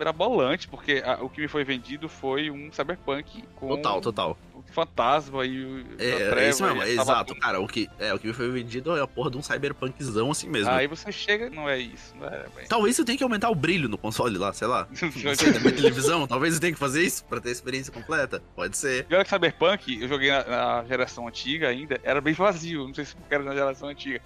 mirabolante, 0.00 0.66
porque 0.66 1.02
a- 1.04 1.22
o 1.22 1.28
que 1.28 1.40
me 1.40 1.48
foi 1.48 1.62
vendido 1.62 2.08
foi 2.08 2.50
um 2.50 2.72
cyberpunk 2.72 3.44
com 3.56 3.68
Total, 3.68 4.00
total. 4.00 4.38
o 4.54 4.62
fantasma 4.72 5.44
e 5.44 5.64
o 5.64 5.76
a 5.98 6.02
É, 6.02 6.16
treva 6.30 6.40
é 6.40 6.48
isso 6.48 6.62
mesmo, 6.64 6.82
é 6.82 6.88
exato, 6.90 7.06
Sabaton. 7.06 7.34
cara. 7.36 7.60
O 7.60 7.66
que, 7.68 7.88
é, 7.98 8.12
o 8.14 8.18
que 8.18 8.26
me 8.26 8.32
foi 8.32 8.48
vendido 8.50 8.96
é 8.96 9.00
a 9.02 9.06
porra 9.06 9.30
de 9.30 9.36
um 9.38 9.42
cyberpunkzão 9.42 10.30
assim 10.30 10.48
mesmo. 10.48 10.70
Aí 10.72 10.86
você 10.86 11.12
chega, 11.12 11.50
não 11.50 11.68
é 11.68 11.78
isso, 11.78 12.14
não 12.18 12.26
é, 12.26 12.46
bem. 12.56 12.66
Talvez 12.68 12.98
eu 12.98 13.04
tenha 13.04 13.18
que 13.18 13.24
aumentar 13.24 13.50
o 13.50 13.54
brilho 13.54 13.88
no 13.88 13.98
console 13.98 14.38
lá, 14.38 14.52
sei 14.52 14.66
lá. 14.68 14.88
Sei, 15.36 15.50
minha 15.60 15.72
televisão, 15.72 16.26
talvez 16.26 16.54
eu 16.54 16.60
tenha 16.60 16.72
que 16.72 16.78
fazer 16.78 17.02
isso 17.02 17.24
pra 17.24 17.40
ter 17.40 17.50
a 17.50 17.52
experiência 17.52 17.92
completa. 17.92 18.42
Pode 18.56 18.76
ser. 18.76 19.06
E 19.08 19.14
olha 19.14 19.22
que 19.24 19.30
Cyberpunk, 19.30 20.00
eu 20.02 20.08
joguei 20.08 20.30
na, 20.30 20.44
na 20.44 20.84
geração 20.84 21.28
antiga 21.28 21.68
ainda, 21.68 22.00
era 22.02 22.20
bem 22.20 22.32
vazio, 22.34 22.86
não 22.86 22.94
sei 22.94 23.04
se 23.04 23.14
era 23.28 23.42
na 23.42 23.54
geração 23.54 23.88
antiga. 23.88 24.20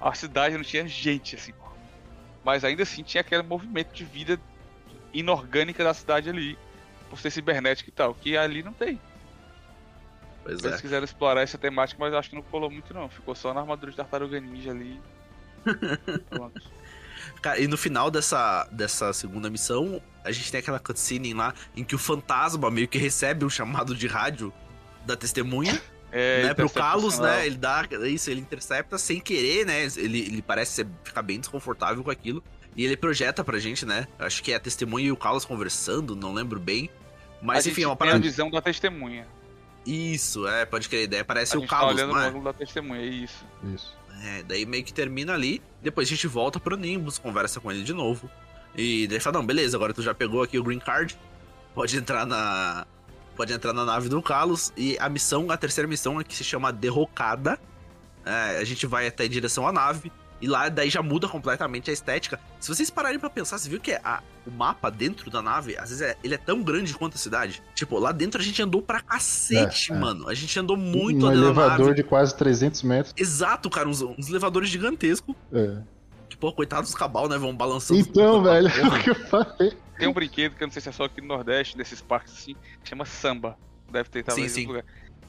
A 0.00 0.12
cidade 0.14 0.56
não 0.56 0.62
tinha 0.64 0.86
gente, 0.86 1.34
assim. 1.36 1.52
Mas 2.44 2.62
ainda 2.62 2.84
assim 2.84 3.02
tinha 3.02 3.22
aquele 3.22 3.42
movimento 3.42 3.92
de 3.92 4.04
vida 4.04 4.38
inorgânica 5.12 5.82
da 5.84 5.94
cidade 5.94 6.28
ali, 6.28 6.58
por 7.10 7.18
ser 7.18 7.30
cibernética 7.30 7.88
e 7.88 7.92
tal, 7.92 8.14
que 8.14 8.36
ali 8.36 8.62
não 8.62 8.72
tem. 8.72 9.00
Pois 10.42 10.62
Eles 10.62 10.78
é. 10.78 10.80
quiseram 10.80 11.04
explorar 11.04 11.42
essa 11.42 11.58
temática, 11.58 11.98
mas 11.98 12.14
acho 12.14 12.30
que 12.30 12.36
não 12.36 12.42
colou 12.42 12.70
muito 12.70 12.94
não. 12.94 13.08
Ficou 13.08 13.34
só 13.34 13.52
na 13.52 13.60
armadura 13.60 13.90
de 13.90 13.96
tartaruga 13.96 14.38
ninja 14.40 14.70
ali. 14.70 15.00
Cara, 17.42 17.58
e 17.58 17.66
no 17.66 17.76
final 17.76 18.10
dessa, 18.10 18.68
dessa 18.70 19.12
segunda 19.12 19.50
missão, 19.50 20.00
a 20.24 20.30
gente 20.30 20.50
tem 20.50 20.60
aquela 20.60 20.78
cutscene 20.78 21.34
lá 21.34 21.52
em 21.76 21.84
que 21.84 21.94
o 21.94 21.98
fantasma 21.98 22.70
meio 22.70 22.88
que 22.88 22.98
recebe 22.98 23.44
um 23.44 23.50
chamado 23.50 23.94
de 23.94 24.06
rádio 24.06 24.52
da 25.04 25.16
testemunha, 25.16 25.80
É, 26.12 26.44
né, 26.44 26.54
pro 26.54 26.64
interceptação, 26.66 26.82
Carlos, 26.82 27.18
né? 27.18 27.46
Ele 27.46 27.56
dá 27.56 27.84
isso, 28.08 28.30
ele 28.30 28.40
intercepta 28.40 28.96
sem 28.98 29.20
querer, 29.20 29.66
né? 29.66 29.84
Ele, 29.96 30.20
ele 30.20 30.42
parece 30.42 30.72
ser- 30.72 30.88
ficar 31.04 31.22
bem 31.22 31.38
desconfortável 31.40 32.02
com 32.02 32.10
aquilo. 32.10 32.42
E 32.76 32.84
ele 32.84 32.96
projeta 32.96 33.42
pra 33.42 33.58
gente, 33.58 33.86
né? 33.86 34.06
Acho 34.18 34.42
que 34.42 34.52
é 34.52 34.56
a 34.56 34.60
testemunha 34.60 35.06
e 35.06 35.12
o 35.12 35.16
Carlos 35.16 35.44
conversando, 35.44 36.14
não 36.14 36.34
lembro 36.34 36.60
bem. 36.60 36.90
Mas 37.40 37.66
a 37.66 37.70
enfim, 37.70 37.82
é 37.82 37.86
uma 37.86 37.96
tem 37.96 38.08
a 38.08 38.10
parada. 38.10 38.22
visão 38.22 38.50
da 38.50 38.60
testemunha. 38.60 39.26
Isso, 39.86 40.46
é, 40.46 40.66
pode 40.66 40.88
crer. 40.88 41.06
Daí 41.06 41.20
aparece 41.20 41.54
a 41.54 41.58
o 41.58 41.60
gente 41.60 41.70
tá 41.70 41.76
Carlos, 41.78 41.94
olhando 41.94 42.14
não 42.14 42.32
no 42.32 42.38
é? 42.40 42.42
da 42.42 42.52
testemunha, 42.52 43.00
é 43.00 43.06
isso. 43.06 43.44
Isso. 43.74 43.96
É, 44.24 44.42
daí 44.42 44.66
meio 44.66 44.82
que 44.84 44.92
termina 44.92 45.32
ali. 45.32 45.62
Depois 45.82 46.08
a 46.08 46.10
gente 46.10 46.26
volta 46.26 46.58
pro 46.58 46.76
Nimbus, 46.76 47.18
conversa 47.18 47.60
com 47.60 47.70
ele 47.70 47.82
de 47.82 47.92
novo. 47.92 48.28
E 48.74 49.06
daí 49.06 49.20
fala: 49.20 49.38
Não, 49.38 49.46
beleza, 49.46 49.76
agora 49.76 49.94
tu 49.94 50.02
já 50.02 50.14
pegou 50.14 50.42
aqui 50.42 50.58
o 50.58 50.64
green 50.64 50.78
card. 50.78 51.16
Pode 51.74 51.96
entrar 51.96 52.26
na. 52.26 52.86
Pode 53.36 53.52
entrar 53.52 53.72
na 53.72 53.84
nave 53.84 54.08
do 54.08 54.20
Carlos. 54.22 54.72
E 54.76 54.98
a 54.98 55.08
missão, 55.08 55.50
a 55.50 55.56
terceira 55.56 55.86
missão 55.86 56.20
é 56.20 56.24
que 56.24 56.34
se 56.34 56.42
chama 56.42 56.72
Derrocada. 56.72 57.58
É, 58.24 58.58
a 58.58 58.64
gente 58.64 58.86
vai 58.86 59.06
até 59.06 59.24
em 59.26 59.28
direção 59.30 59.68
à 59.68 59.72
nave. 59.72 60.10
E 60.40 60.46
lá 60.46 60.68
daí 60.68 60.90
já 60.90 61.02
muda 61.02 61.26
completamente 61.28 61.90
a 61.90 61.92
estética. 61.92 62.38
Se 62.60 62.68
vocês 62.68 62.90
pararem 62.90 63.18
pra 63.18 63.30
pensar, 63.30 63.56
você 63.58 63.68
viu 63.68 63.80
que 63.80 63.92
a- 63.92 64.22
o 64.46 64.50
mapa 64.50 64.90
dentro 64.90 65.30
da 65.30 65.40
nave, 65.40 65.76
às 65.78 65.88
vezes 65.88 66.02
é- 66.02 66.16
ele 66.22 66.34
é 66.34 66.38
tão 66.38 66.62
grande 66.62 66.92
quanto 66.94 67.14
a 67.14 67.18
cidade. 67.18 67.62
Tipo, 67.74 67.98
lá 67.98 68.12
dentro 68.12 68.40
a 68.40 68.44
gente 68.44 68.60
andou 68.62 68.82
pra 68.82 69.00
cacete, 69.00 69.92
É, 69.92 69.96
é. 69.96 69.98
mano. 69.98 70.28
A 70.28 70.34
gente 70.34 70.58
andou 70.58 70.76
muito 70.76 71.26
um 71.26 71.32
elevador 71.32 71.86
nave. 71.86 71.94
de 71.94 72.02
quase 72.02 72.36
300 72.36 72.82
metros. 72.82 73.14
Exato, 73.16 73.70
cara, 73.70 73.88
uns, 73.88 74.02
uns 74.02 74.28
elevadores 74.28 74.68
gigantescos. 74.68 75.34
É. 75.52 75.78
Que, 76.28 76.36
pô, 76.36 76.52
coitados 76.52 76.90
dos 76.90 76.98
cabal, 76.98 77.28
né? 77.28 77.38
Vão 77.38 77.56
balançando. 77.56 77.98
Então, 78.00 78.42
velho, 78.42 78.68
porra. 78.74 78.98
o 78.98 79.02
que 79.02 79.10
eu 79.10 79.14
falei. 79.14 79.72
Tem 79.98 80.06
um 80.08 80.12
brinquedo 80.12 80.54
que 80.54 80.62
eu 80.62 80.66
não 80.66 80.72
sei 80.72 80.82
se 80.82 80.88
é 80.90 80.92
só 80.92 81.04
aqui 81.04 81.20
no 81.22 81.28
Nordeste, 81.28 81.78
nesses 81.78 82.02
parques 82.02 82.32
assim, 82.34 82.54
que 82.82 82.88
chama 82.90 83.06
samba. 83.06 83.56
Deve 83.90 84.10
ter 84.10 84.22
talvez 84.22 84.52
Sim, 84.52 84.60
em 84.60 84.62
sim. 84.64 84.68
lugar. 84.68 84.84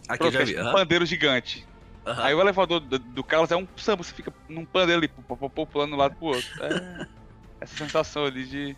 Aqui 0.09 0.17
Pronto, 0.19 0.33
já 0.33 0.39
é 0.41 0.45
vi. 0.45 0.51
tipo 0.51 0.63
um 0.63 0.67
aham, 0.67 0.73
pandeiro 0.77 1.05
gigante. 1.05 1.65
Aham. 2.11 2.23
Aí 2.23 2.33
o 2.33 2.41
elevador 2.41 2.79
do, 2.79 2.97
do 2.99 3.23
Carlos 3.23 3.51
é 3.51 3.55
um 3.55 3.67
samba, 3.77 4.03
você 4.03 4.13
fica 4.13 4.33
num 4.47 4.65
pandeiro 4.65 4.99
ali, 4.99 5.07
pu- 5.07 5.21
pu- 5.21 5.37
pu- 5.37 5.49
pu- 5.49 5.67
pulando 5.67 5.89
de 5.89 5.95
um 5.95 5.99
lado 5.99 6.15
pro 6.15 6.27
outro. 6.27 6.63
É, 6.63 7.07
essa 7.61 7.75
sensação 7.75 8.25
ali 8.25 8.45
de. 8.45 8.75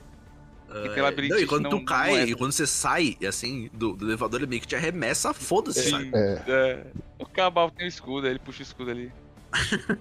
É, 0.72 1.02
labirintite, 1.02 1.30
não, 1.30 1.40
e 1.40 1.48
quando 1.48 1.64
não- 1.64 1.80
tu 1.80 1.84
cai, 1.86 2.14
entra. 2.14 2.30
e 2.30 2.36
quando 2.36 2.52
você 2.52 2.68
sai, 2.68 3.18
assim, 3.28 3.70
do, 3.74 3.94
do 3.94 4.06
elevador, 4.06 4.40
ele 4.40 4.48
meio 4.50 4.62
que 4.62 4.68
te 4.68 4.76
arremessa, 4.76 5.34
foda-se, 5.34 5.82
Sim. 5.84 5.90
sabe? 5.90 6.12
É. 6.14 6.44
É, 6.48 6.86
o 7.18 7.26
Cabal 7.26 7.72
tem 7.72 7.88
o 7.88 7.90
escudo, 7.90 8.28
ele 8.28 8.38
puxa 8.38 8.60
o 8.60 8.64
escudo 8.64 8.92
ali. 8.92 9.12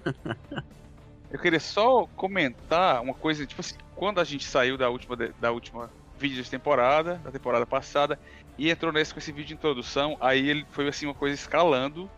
Eu 1.31 1.37
queria 1.39 1.59
só 1.59 2.07
comentar 2.15 3.01
uma 3.01 3.13
coisa, 3.13 3.45
tipo 3.45 3.61
assim, 3.61 3.75
quando 3.95 4.19
a 4.19 4.23
gente 4.23 4.45
saiu 4.45 4.77
da 4.77 4.89
última, 4.89 5.15
da 5.39 5.51
última 5.51 5.89
vídeo 6.17 6.43
de 6.43 6.49
temporada, 6.49 7.15
da 7.23 7.31
temporada 7.31 7.65
passada, 7.65 8.19
e 8.57 8.69
entrou 8.69 8.91
nesse 8.91 9.13
com 9.13 9.19
esse 9.19 9.31
vídeo 9.31 9.47
de 9.49 9.53
introdução, 9.53 10.17
aí 10.19 10.49
ele 10.49 10.65
foi 10.71 10.87
assim 10.87 11.05
uma 11.05 11.13
coisa 11.13 11.35
escalando. 11.35 12.09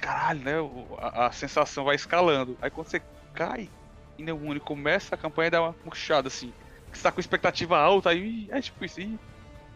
Caralho, 0.00 0.40
né? 0.40 0.54
A, 0.98 1.26
a 1.26 1.32
sensação 1.32 1.84
vai 1.84 1.96
escalando. 1.96 2.56
Aí 2.60 2.70
quando 2.70 2.88
você 2.88 3.00
cai 3.32 3.68
e 4.18 4.22
Neumune 4.22 4.60
começa 4.60 5.14
a 5.14 5.18
campanha 5.18 5.50
dá 5.50 5.62
uma 5.62 5.74
murchada 5.84 6.28
assim. 6.28 6.52
Você 6.92 7.02
tá 7.02 7.10
com 7.10 7.20
expectativa 7.20 7.76
alta, 7.76 8.10
aí 8.10 8.48
é 8.50 8.60
tipo 8.60 8.84
isso. 8.84 9.00
Ih, 9.00 9.18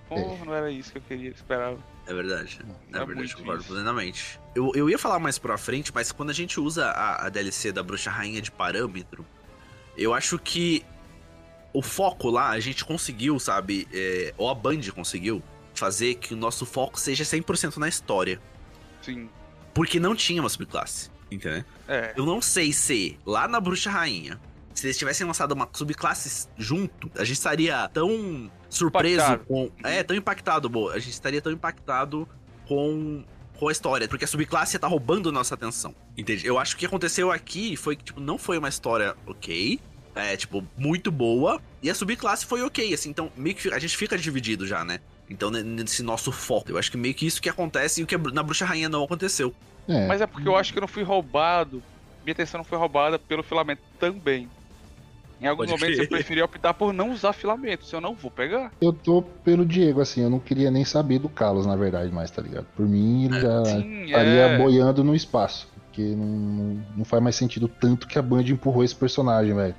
porra, 0.09 0.45
não 0.45 0.55
era 0.55 0.71
isso 0.71 0.93
que 0.93 0.99
eu 0.99 1.03
queria, 1.03 1.31
esperava. 1.31 1.79
É 2.07 2.15
verdade. 2.15 2.61
É, 2.93 2.99
É 2.99 3.05
verdade, 3.05 3.37
concordo 3.37 3.61
isso. 3.63 3.73
plenamente. 3.73 4.41
Eu, 4.55 4.71
eu 4.75 4.89
ia 4.89 4.99
falar 4.99 5.19
mais 5.19 5.39
pra 5.39 5.59
frente, 5.59 5.93
mas 5.93 6.13
quando 6.13 6.31
a 6.31 6.35
gente 6.35 6.61
usa 6.61 6.87
a, 6.87 7.27
a 7.27 7.29
DLC 7.29 7.73
da 7.73 7.83
Bruxa 7.83 8.11
Rainha 8.11 8.41
de 8.41 8.51
parâmetro, 8.51 9.27
eu 9.97 10.15
acho 10.15 10.39
que 10.39 10.85
o 11.73 11.83
foco 11.83 12.31
lá, 12.31 12.51
a 12.51 12.61
gente 12.61 12.85
conseguiu, 12.85 13.39
sabe? 13.39 13.87
é, 13.93 14.33
ou 14.39 14.49
a 14.49 14.55
Band 14.55 14.81
conseguiu 14.95 15.43
fazer 15.75 16.15
que 16.15 16.35
o 16.35 16.37
nosso 16.37 16.65
foco 16.65 16.99
seja 16.99 17.25
100% 17.25 17.77
na 17.77 17.89
história. 17.89 18.41
Sim. 19.03 19.29
Porque 19.79 20.01
não 20.01 20.13
tinha 20.17 20.43
uma 20.43 20.49
subclasse. 20.49 21.09
Entendeu? 21.31 21.65
É. 21.87 22.13
Eu 22.17 22.27
não 22.27 22.43
sei 22.43 22.73
se 22.73 23.17
lá 23.25 23.47
na 23.47 23.61
Bruxa 23.61 23.89
Rainha, 23.89 24.41
se 24.75 24.85
eles 24.85 24.99
tivessem 24.99 25.25
lançado 25.25 25.53
uma 25.53 25.69
subclasse 25.73 26.49
junto, 26.57 27.09
a 27.15 27.23
gente 27.23 27.37
estaria 27.37 27.89
tão 27.93 28.51
surpreso 28.69 29.23
Impactado. 29.23 29.45
com. 29.45 29.71
É, 29.85 30.03
tão 30.03 30.17
impactado, 30.17 30.69
boa. 30.69 30.95
A 30.95 30.99
gente 30.99 31.13
estaria 31.13 31.41
tão 31.41 31.53
impactado 31.53 32.29
com. 32.67 33.25
Com 33.57 33.69
a 33.69 33.73
história, 33.73 34.09
porque 34.09 34.25
a 34.25 34.29
subclasse 34.29 34.77
tá 34.81 34.89
roubando 34.89 35.31
nossa 35.31 35.55
atenção. 35.55 35.95
Entende? 36.17 36.45
Eu 36.45 36.59
acho 36.59 36.73
que 36.73 36.79
o 36.79 36.81
que 36.81 36.87
aconteceu 36.87 37.31
aqui 37.31 37.77
foi 37.77 37.95
que, 37.95 38.05
tipo, 38.05 38.21
não 38.21 38.37
foi 38.37 38.59
uma 38.59 38.69
história 38.69 39.17
ok. 39.27 39.81
É, 40.15 40.37
tipo, 40.37 40.67
muito 40.77 41.13
boa. 41.13 41.63
E 41.81 41.89
a 41.89 41.95
subclasse 41.95 42.47
foi 42.47 42.63
ok, 42.63 42.93
assim. 42.95 43.11
Então, 43.11 43.31
meio 43.37 43.55
que 43.55 43.73
a 43.73 43.79
gente 43.79 43.97
fica 43.97 44.19
dividido 44.19 44.67
já, 44.67 44.85
né? 44.85 44.99
Então, 45.31 45.51
ne- 45.51 45.63
nesse 45.63 46.03
nosso 46.03 46.33
foco. 46.33 46.71
Eu 46.71 46.79
acho 46.79 46.91
que 46.91 46.97
meio 46.97 47.15
que 47.15 47.27
isso 47.27 47.41
que 47.43 47.49
acontece 47.49 48.01
e 48.01 48.05
o 48.05 48.07
que 48.07 48.17
na 48.17 48.43
Bruxa 48.43 48.65
Rainha 48.65 48.89
não 48.89 49.05
aconteceu. 49.05 49.53
É, 49.87 50.07
Mas 50.07 50.21
é 50.21 50.27
porque 50.27 50.49
eu 50.49 50.57
acho 50.57 50.73
que 50.73 50.79
eu 50.79 50.83
não 50.83 50.89
fui 50.89 51.03
roubado. 51.03 51.83
Minha 52.25 52.33
atenção 52.33 52.59
não 52.59 52.65
foi 52.65 52.79
roubada 52.79 53.19
pelo 53.19 53.43
filamento 53.43 53.83
também. 53.99 54.49
Em 55.41 55.47
alguns 55.47 55.67
Pode 55.71 55.81
momentos 55.81 56.01
eu 56.01 56.09
preferi 56.09 56.43
optar 56.43 56.75
por 56.75 56.93
não 56.93 57.13
usar 57.13 57.33
filamento, 57.33 57.85
se 57.87 57.95
eu 57.95 58.01
não 58.01 58.13
vou 58.13 58.29
pegar. 58.31 58.73
eu 58.81 58.93
tô 58.93 59.23
pelo 59.23 59.65
Diego, 59.65 60.01
assim, 60.01 60.21
eu 60.21 60.29
não 60.29 60.41
queria 60.41 60.69
nem 60.69 60.85
saber 60.85 61.21
do 61.21 61.29
Carlos, 61.29 61.65
na 61.65 61.77
verdade, 61.77 62.13
mais, 62.13 62.29
tá 62.31 62.43
ligado? 62.43 62.67
Por 62.75 62.85
mim, 62.89 63.27
ele 63.27 63.41
já 63.41 63.65
Sim, 63.67 64.05
estaria 64.07 64.31
é. 64.43 64.59
boiando 64.59 65.05
no 65.05 65.15
espaço. 65.15 65.69
Porque 65.85 66.03
não, 66.03 66.27
não, 66.27 66.85
não 66.99 67.05
faz 67.05 67.23
mais 67.23 67.37
sentido 67.37 67.69
tanto 67.69 68.09
que 68.09 68.19
a 68.19 68.23
Band 68.23 68.43
empurrou 68.43 68.83
esse 68.83 68.97
personagem, 68.97 69.55
velho. 69.55 69.75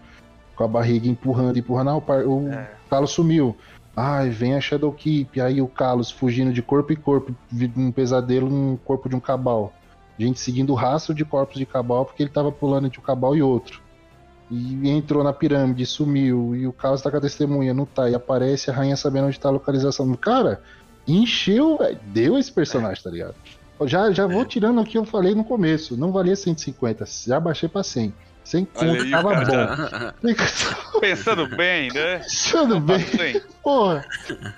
Com 0.55 0.63
a 0.63 0.67
barriga 0.67 1.07
empurrando, 1.09 1.59
empurrando. 1.59 1.89
Ah, 1.89 1.95
o, 1.97 2.01
par- 2.01 2.25
o 2.25 2.47
É. 2.49 2.71
Carlos 2.89 3.11
sumiu. 3.11 3.55
Ai, 3.95 4.29
vem 4.29 4.55
a 4.55 4.61
Shadow 4.61 4.91
Keep. 4.93 5.41
Aí 5.41 5.61
o 5.61 5.67
Carlos 5.67 6.09
fugindo 6.11 6.53
de 6.53 6.61
corpo 6.61 6.93
em 6.93 6.95
corpo, 6.95 7.35
um 7.75 7.91
pesadelo 7.91 8.49
no 8.49 8.77
corpo 8.77 9.09
de 9.09 9.15
um 9.15 9.19
cabal. 9.19 9.73
Gente 10.17 10.39
seguindo 10.39 10.71
o 10.71 10.75
rastro 10.75 11.13
de 11.13 11.23
corpos 11.25 11.57
de 11.57 11.65
cabal 11.65 12.05
porque 12.05 12.23
ele 12.23 12.29
tava 12.29 12.51
pulando 12.51 12.87
entre 12.87 12.99
um 12.99 13.03
cabal 13.03 13.35
e 13.35 13.41
outro. 13.41 13.81
E 14.51 14.89
entrou 14.89 15.23
na 15.23 15.31
pirâmide, 15.31 15.85
sumiu. 15.85 16.55
E 16.55 16.65
o 16.65 16.73
Carlos 16.73 17.01
tá 17.01 17.11
com 17.11 17.17
a 17.17 17.21
testemunha, 17.21 17.73
não 17.73 17.85
tá. 17.85 18.09
E 18.09 18.15
aparece 18.15 18.69
a 18.69 18.73
rainha 18.73 18.95
sabendo 18.97 19.27
onde 19.27 19.39
tá 19.39 19.47
a 19.49 19.51
localização. 19.51 20.11
Cara, 20.15 20.61
encheu, 21.07 21.77
velho. 21.77 21.99
Deu 22.07 22.37
esse 22.37 22.51
personagem, 22.51 23.03
tá 23.03 23.09
ligado? 23.09 23.35
Já, 23.85 24.11
já 24.11 24.27
vou 24.27 24.41
É. 24.41 24.45
tirando 24.45 24.81
o 24.81 24.85
que 24.85 24.97
eu 24.97 25.05
falei 25.05 25.33
no 25.35 25.43
começo. 25.43 25.95
Não 25.95 26.11
valia 26.11 26.35
150, 26.35 27.05
já 27.27 27.39
baixei 27.39 27.69
pra 27.69 27.83
100. 27.83 28.13
100 28.49 28.67
Olha 28.75 28.89
conto 28.91 29.03
aí, 29.03 29.11
tava 29.11 29.31
cara. 29.45 30.15
bom. 30.21 30.33
Pensando 30.99 31.47
bem, 31.55 31.91
né? 31.93 32.17
Pensando 32.19 32.79
bem, 32.79 33.05
Bem. 33.15 33.41
porra. 33.61 34.05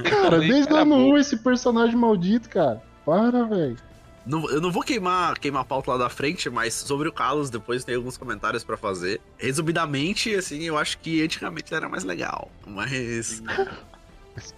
Cara, 0.10 0.40
bem, 0.40 0.48
desde 0.50 0.72
o 0.72 0.78
ano 0.78 0.96
bom. 0.96 1.14
1 1.14 1.18
esse 1.18 1.38
personagem 1.38 1.96
maldito, 1.96 2.48
cara. 2.50 2.82
Para, 3.06 3.44
velho. 3.46 3.76
Não- 4.26 4.50
eu 4.50 4.62
não 4.62 4.72
vou 4.72 4.82
queimar, 4.84 5.38
queimar 5.40 5.64
a 5.64 5.66
pauta 5.66 5.92
lá 5.92 5.98
da 5.98 6.10
frente, 6.10 6.50
mas 6.50 6.74
sobre 6.74 7.10
o 7.10 7.12
Carlos, 7.12 7.50
depois 7.50 7.84
tem 7.84 7.96
alguns 7.96 8.16
comentários 8.18 8.64
pra 8.64 8.78
fazer. 8.78 9.20
Resumidamente, 9.38 10.34
assim, 10.36 10.62
eu 10.64 10.78
acho 10.78 10.98
que 11.00 11.22
antigamente 11.24 11.68
ele 11.74 11.78
era 11.78 11.90
mais 11.90 12.04
legal. 12.04 12.50
Mas. 12.66 13.42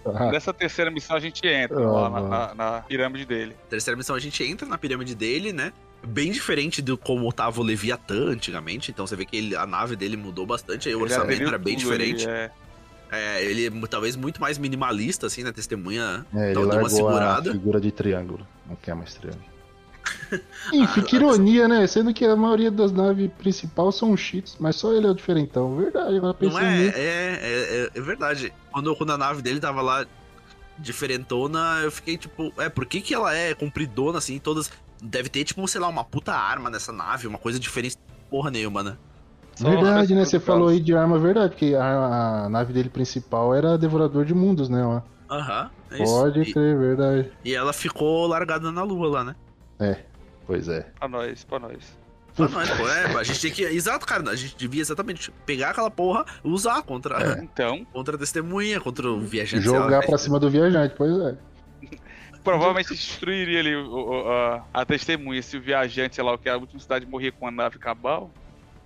Ah, 0.06 0.30
Nessa 0.30 0.52
terceira 0.52 0.90
missão 0.90 1.16
a 1.16 1.20
gente 1.20 1.44
entra 1.46 1.76
Ah, 1.78 1.90
lá 1.90 2.10
na, 2.10 2.20
na- 2.20 2.54
na 2.54 2.80
pirâmide 2.82 3.24
dele. 3.24 3.56
Terceira 3.68 3.96
missão, 3.96 4.14
a 4.14 4.20
gente 4.20 4.44
entra 4.44 4.68
na 4.68 4.78
pirâmide 4.78 5.14
dele, 5.16 5.52
né? 5.52 5.72
Bem 6.06 6.30
diferente 6.30 6.80
do 6.82 6.96
como 6.98 7.32
tava 7.32 7.60
o 7.60 7.64
Leviatã 7.64 8.26
antigamente. 8.28 8.90
Então 8.90 9.06
você 9.06 9.16
vê 9.16 9.24
que 9.24 9.36
ele- 9.36 9.56
a 9.56 9.66
nave 9.66 9.96
dele 9.96 10.16
mudou 10.16 10.44
bastante. 10.46 10.88
Aí 10.88 10.94
o 10.94 10.98
Ele 10.98 11.04
orçamento 11.04 11.42
era 11.42 11.58
bem 11.58 11.76
diferente. 11.76 12.28
é. 12.28 12.50
É, 13.12 13.44
ele 13.44 13.66
é 13.68 13.86
talvez 13.86 14.16
muito 14.16 14.40
mais 14.40 14.58
minimalista, 14.58 15.26
assim, 15.28 15.44
na 15.44 15.52
testemunha. 15.52 16.26
É, 16.34 16.38
ele 16.42 16.50
Então, 16.50 16.62
deu 16.62 16.70
uma 16.70 16.82
largou 16.82 16.86
a 16.86 16.90
segurada. 16.90 17.52
figura 17.52 17.80
de 17.80 17.92
triângulo. 17.92 18.44
Não 18.68 18.74
quer 18.76 18.94
mais 18.96 19.14
triângulo. 19.14 19.44
Enfim, 20.72 21.02
que 21.02 21.16
ironia, 21.16 21.68
né? 21.68 21.86
Sendo 21.86 22.12
que 22.12 22.24
a 22.24 22.34
maioria 22.34 22.70
das 22.70 22.90
naves 22.90 23.30
principais 23.38 23.94
são 23.94 24.16
cheats, 24.16 24.56
mas 24.58 24.76
só 24.76 24.92
ele 24.92 25.06
é 25.06 25.10
o 25.10 25.14
diferentão. 25.14 25.76
Verdade, 25.76 26.16
agora 26.16 26.32
Não 26.32 26.34
pensando 26.34 26.64
é, 26.64 26.86
é, 26.86 26.92
é, 26.96 27.40
é, 27.42 27.90
é 27.94 28.00
verdade. 28.00 28.52
Quando, 28.72 28.94
quando 28.96 29.10
a 29.12 29.18
nave 29.18 29.42
dele 29.42 29.60
tava 29.60 29.80
lá 29.80 30.04
diferentona, 30.78 31.80
eu 31.84 31.90
fiquei 31.90 32.16
tipo, 32.16 32.52
é, 32.58 32.68
por 32.68 32.84
que 32.84 33.00
que 33.00 33.14
ela 33.14 33.34
é 33.34 33.54
compridona 33.54 34.18
assim, 34.18 34.38
todas. 34.38 34.70
Deve 35.04 35.28
ter, 35.28 35.44
tipo, 35.44 35.66
sei 35.68 35.80
lá, 35.80 35.88
uma 35.88 36.02
puta 36.04 36.32
arma 36.32 36.70
nessa 36.70 36.92
nave, 36.92 37.26
uma 37.26 37.38
coisa 37.38 37.58
diferente. 37.58 37.96
Porra 38.30 38.50
nenhuma, 38.50 38.82
né? 38.82 38.96
Só 39.54 39.68
Verdade, 39.70 40.14
né? 40.14 40.24
Você 40.24 40.40
falou 40.40 40.68
aí 40.68 40.80
de 40.80 40.94
arma, 40.96 41.18
verdade, 41.18 41.50
porque 41.50 41.74
a, 41.74 42.44
a 42.44 42.48
nave 42.48 42.72
dele 42.72 42.88
principal 42.88 43.54
era 43.54 43.78
Devorador 43.78 44.24
de 44.24 44.34
Mundos, 44.34 44.68
né? 44.68 44.82
ó. 44.84 45.00
Aham. 45.30 45.70
é 45.90 46.02
isso. 46.02 46.12
Pode 46.12 46.40
E, 46.40 46.52
crer, 46.52 46.78
verdade. 46.78 47.30
e 47.44 47.54
ela 47.54 47.72
ficou 47.72 48.26
largada 48.26 48.72
na 48.72 48.82
lua 48.82 49.08
lá, 49.08 49.24
né? 49.24 49.36
Pois 50.46 50.68
é. 50.68 50.86
Pra 50.98 51.08
nós, 51.08 51.44
pra 51.44 51.58
nós. 51.58 51.98
Pra 52.36 52.48
nós, 52.48 52.68
pô, 52.70 52.88
é, 52.88 53.16
a 53.16 53.22
gente 53.22 53.40
tem 53.40 53.50
que. 53.52 53.62
Exato, 53.62 54.04
cara. 54.06 54.28
A 54.30 54.34
gente 54.36 54.56
devia 54.56 54.80
exatamente 54.80 55.30
pegar 55.46 55.70
aquela 55.70 55.90
porra 55.90 56.24
e 56.44 56.48
usar 56.48 56.82
contra, 56.82 57.38
Então, 57.42 57.84
contra 57.92 58.16
a 58.16 58.18
testemunha, 58.18 58.80
contra 58.80 59.08
o 59.08 59.20
viajante. 59.20 59.62
sei 59.62 59.72
lá, 59.72 59.84
Jogar 59.84 60.00
né? 60.00 60.06
pra 60.06 60.18
cima 60.18 60.40
do 60.40 60.50
viajante, 60.50 60.94
pois 60.96 61.16
é. 61.18 61.36
Provavelmente 62.44 62.90
destruiria 62.90 63.58
ali 63.58 63.74
o- 63.74 64.28
a, 64.30 64.64
a 64.72 64.84
testemunha. 64.84 65.42
Se 65.42 65.56
o 65.56 65.60
viajante, 65.60 66.14
sei 66.14 66.22
lá, 66.22 66.34
o 66.34 66.38
que 66.38 66.48
a 66.48 66.56
última 66.56 66.78
cidade 66.78 67.06
morria 67.06 67.32
com 67.32 67.48
a 67.48 67.50
nave 67.50 67.78
cabal, 67.78 68.30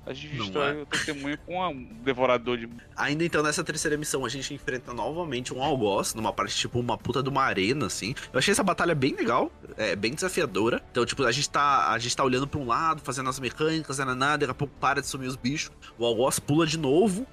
a 0.06 0.14
gente 0.14 0.36
destrói 0.36 0.78
é. 0.78 0.82
o 0.82 0.86
testemunha 0.86 1.36
com 1.44 1.60
um 1.68 1.84
devorador 2.02 2.56
de. 2.56 2.66
Ainda 2.96 3.24
então, 3.24 3.42
nessa 3.42 3.62
terceira 3.62 3.94
missão, 3.98 4.24
a 4.24 4.28
gente 4.30 4.54
enfrenta 4.54 4.94
novamente 4.94 5.52
um 5.52 5.62
algoz, 5.62 6.14
numa 6.14 6.32
parte, 6.32 6.56
tipo, 6.56 6.78
uma 6.80 6.96
puta 6.96 7.22
de 7.22 7.28
uma 7.28 7.42
arena, 7.42 7.84
assim. 7.86 8.14
Eu 8.32 8.38
achei 8.38 8.52
essa 8.52 8.62
batalha 8.62 8.94
bem 8.94 9.14
legal, 9.14 9.52
é, 9.76 9.94
bem 9.94 10.14
desafiadora. 10.14 10.82
Então, 10.90 11.04
tipo, 11.04 11.22
a 11.24 11.32
gente 11.32 11.50
tá, 11.50 11.90
a 11.92 11.98
gente 11.98 12.16
tá 12.16 12.24
olhando 12.24 12.46
pra 12.46 12.58
um 12.58 12.66
lado, 12.66 13.02
fazendo 13.02 13.28
as 13.28 13.38
mecânicas, 13.38 13.98
nada, 13.98 14.14
nada, 14.14 14.38
daqui 14.38 14.50
a 14.52 14.54
pouco 14.54 14.72
para 14.80 15.02
de 15.02 15.06
sumir 15.06 15.26
os 15.26 15.36
bichos. 15.36 15.70
O 15.98 16.06
algoz 16.06 16.38
pula 16.38 16.66
de 16.66 16.78
novo, 16.78 17.26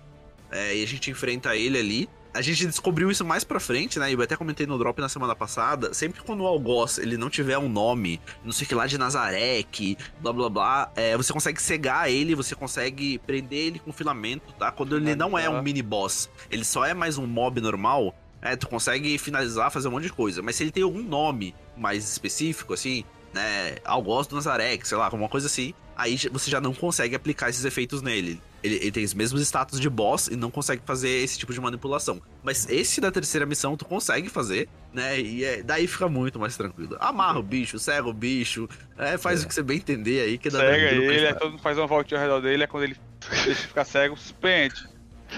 é, 0.51 0.75
e 0.75 0.83
a 0.83 0.87
gente 0.87 1.09
enfrenta 1.09 1.55
ele 1.55 1.77
ali. 1.79 2.09
A 2.35 2.41
gente 2.41 2.65
descobriu 2.67 3.09
isso 3.09 3.23
mais 3.23 3.45
pra 3.45 3.61
frente, 3.61 3.97
né? 3.97 4.13
Eu 4.13 4.21
até 4.21 4.35
comentei 4.35 4.67
no 4.67 4.77
drop 4.77 4.99
na 4.99 5.07
semana 5.07 5.33
passada. 5.33 5.93
Sempre 5.93 6.21
quando 6.21 6.41
o 6.41 6.45
algoz 6.45 6.97
ele 6.97 7.15
não 7.15 7.29
tiver 7.29 7.57
um 7.57 7.69
nome, 7.69 8.19
não 8.43 8.51
sei 8.51 8.65
o 8.65 8.67
que 8.67 8.75
lá 8.75 8.85
de 8.85 8.97
Nazarek, 8.97 9.97
blá 10.19 10.33
blá 10.33 10.49
blá, 10.49 10.91
é, 10.97 11.15
você 11.15 11.31
consegue 11.31 11.61
cegar 11.61 12.11
ele, 12.11 12.35
você 12.35 12.53
consegue 12.53 13.19
prender 13.19 13.67
ele 13.67 13.79
com 13.79 13.93
filamento, 13.93 14.51
tá? 14.59 14.69
Quando 14.69 14.97
ele 14.97 15.15
não 15.15 15.37
é 15.37 15.49
um 15.49 15.61
mini 15.61 15.81
boss, 15.81 16.29
ele 16.51 16.65
só 16.65 16.83
é 16.83 16.93
mais 16.93 17.17
um 17.17 17.25
mob 17.25 17.61
normal, 17.61 18.13
é, 18.41 18.53
tu 18.57 18.67
consegue 18.67 19.17
finalizar, 19.17 19.71
fazer 19.71 19.87
um 19.87 19.91
monte 19.91 20.03
de 20.03 20.11
coisa. 20.13 20.41
Mas 20.41 20.57
se 20.57 20.63
ele 20.63 20.71
tem 20.71 20.83
algum 20.83 21.01
nome 21.01 21.55
mais 21.77 22.03
específico, 22.03 22.73
assim, 22.73 23.05
né? 23.33 23.77
Algoz 23.85 24.27
do 24.27 24.35
Nazarek, 24.35 24.85
sei 24.85 24.97
lá, 24.97 25.05
alguma 25.05 25.29
coisa 25.29 25.47
assim, 25.47 25.73
aí 25.95 26.17
você 26.29 26.51
já 26.51 26.59
não 26.59 26.73
consegue 26.73 27.15
aplicar 27.15 27.49
esses 27.49 27.63
efeitos 27.63 28.01
nele. 28.01 28.41
Ele, 28.65 28.75
ele 28.77 28.91
tem 28.91 29.03
os 29.03 29.13
mesmos 29.13 29.41
status 29.41 29.79
de 29.79 29.89
boss 29.89 30.27
e 30.27 30.35
não 30.35 30.49
consegue 30.49 30.81
fazer 30.85 31.09
esse 31.09 31.37
tipo 31.37 31.53
de 31.53 31.61
manipulação. 31.61 32.19
Mas 32.43 32.67
esse 32.69 32.99
da 32.99 33.11
terceira 33.11 33.45
missão 33.45 33.77
tu 33.77 33.85
consegue 33.85 34.27
fazer, 34.29 34.67
né? 34.93 35.19
E 35.19 35.43
é- 35.43 35.61
daí 35.63 35.85
fica 35.87 36.09
muito 36.09 36.39
mais 36.39 36.57
tranquilo. 36.57 36.97
Amarra 36.99 37.39
o 37.39 37.43
bicho, 37.43 37.77
cega 37.77 38.07
o 38.07 38.13
bicho, 38.13 38.67
é, 38.97 39.17
faz 39.17 39.41
É. 39.41 39.45
o 39.45 39.47
que 39.47 39.53
você 39.53 39.61
bem 39.63 39.77
entender 39.77 40.21
aí 40.21 40.37
que 40.37 40.49
dá 40.49 40.59
Cega 40.59 40.75
ele, 40.77 41.09
aí 41.09 41.17
entrar. 41.25 41.35
todo 41.39 41.51
mundo 41.51 41.61
faz 41.61 41.77
uma 41.77 41.85
voltinha 41.87 42.19
ao 42.19 42.25
redor 42.25 42.41
dele, 42.41 42.63
aí 42.63 42.67
quando 42.67 42.83
ele 42.85 42.97
deixa 43.45 43.67
ficar 43.67 43.85
cego, 43.85 44.17
suspende. 44.17 44.87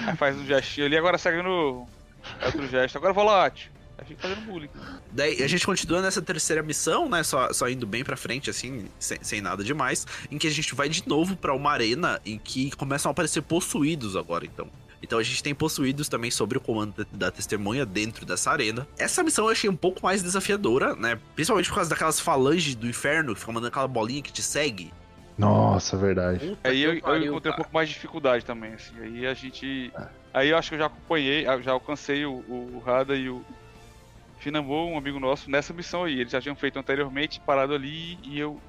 Aí 0.05 0.15
faz 0.15 0.35
um 0.37 0.45
gestinho 0.45 0.85
ali, 0.87 0.97
agora 0.97 1.17
segue 1.17 1.41
no. 1.41 1.87
é 2.41 2.45
Outro 2.47 2.67
gesto, 2.67 2.97
agora 2.97 3.13
volátil. 3.13 3.69
Aí 3.97 4.05
fica 4.05 4.21
fazendo 4.27 4.45
bullying. 4.45 4.69
Daí 5.11 5.41
a 5.41 5.47
gente 5.47 5.65
continua 5.65 6.01
nessa 6.01 6.21
terceira 6.21 6.61
missão, 6.61 7.09
né? 7.09 7.23
Só, 7.23 7.51
só 7.51 7.67
indo 7.69 7.87
bem 7.87 8.03
pra 8.03 8.15
frente, 8.15 8.49
assim, 8.49 8.85
sem, 8.99 9.17
sem 9.23 9.41
nada 9.41 9.63
demais. 9.63 10.05
Em 10.29 10.37
que 10.37 10.47
a 10.47 10.51
gente 10.51 10.75
vai 10.75 10.87
de 10.87 11.07
novo 11.07 11.35
pra 11.35 11.53
uma 11.53 11.71
arena 11.71 12.21
em 12.25 12.37
que 12.37 12.69
começam 12.75 13.09
a 13.09 13.11
aparecer 13.11 13.41
possuídos 13.41 14.15
agora, 14.15 14.45
então. 14.45 14.67
Então 15.01 15.19
a 15.19 15.23
gente 15.23 15.43
tem 15.43 15.53
possuídos 15.53 16.09
também 16.09 16.31
sobre 16.31 16.57
o 16.57 16.61
comando 16.61 17.05
da- 17.11 17.29
testemunha 17.31 17.85
dentro 17.85 18.25
dessa 18.25 18.51
arena. 18.51 18.87
Essa 18.97 19.23
missão 19.23 19.45
eu 19.45 19.51
achei 19.51 19.69
um 19.69 19.75
pouco 19.75 19.99
mais 20.03 20.23
desafiadora, 20.23 20.95
né? 20.95 21.19
Principalmente 21.35 21.69
por 21.69 21.75
causa 21.75 21.89
daquelas 21.89 22.19
falanges 22.19 22.73
do 22.75 22.87
inferno 22.87 23.33
que 23.33 23.39
ficam 23.39 23.53
mandando 23.53 23.69
aquela 23.69 23.87
bolinha 23.87 24.21
que 24.21 24.31
te 24.33 24.41
segue. 24.41 24.91
Nossa, 25.37 25.95
verdade. 25.97 26.47
Puta 26.47 26.69
Aí 26.69 26.81
eu, 26.81 26.93
eu 26.93 26.97
encontrei 27.23 27.51
um 27.51 27.55
pouco 27.55 27.71
mais 27.71 27.87
de 27.89 27.93
dificuldade 27.95 28.43
também, 28.43 28.73
assim. 28.73 28.93
Aí 28.99 29.27
a 29.27 29.33
gente. 29.35 29.91
É. 29.95 30.07
Aí 30.33 30.49
eu 30.49 30.57
acho 30.57 30.69
que 30.69 30.75
eu 30.75 30.79
já 30.79 30.85
acompanhei, 30.87 31.47
ah, 31.47 31.59
já 31.61 31.71
alcancei 31.71 32.25
o, 32.25 32.33
o 32.47 32.81
Rada 32.85 33.15
e 33.15 33.29
o 33.29 33.43
Finambo, 34.37 34.85
um 34.85 34.97
amigo 34.97 35.19
nosso, 35.19 35.49
nessa 35.49 35.73
missão 35.73 36.03
aí. 36.03 36.19
Eles 36.19 36.31
já 36.31 36.41
tinham 36.41 36.55
feito 36.55 36.77
anteriormente, 36.77 37.39
parado 37.39 37.73
ali, 37.73 38.17
e 38.23 38.39
eu. 38.39 38.59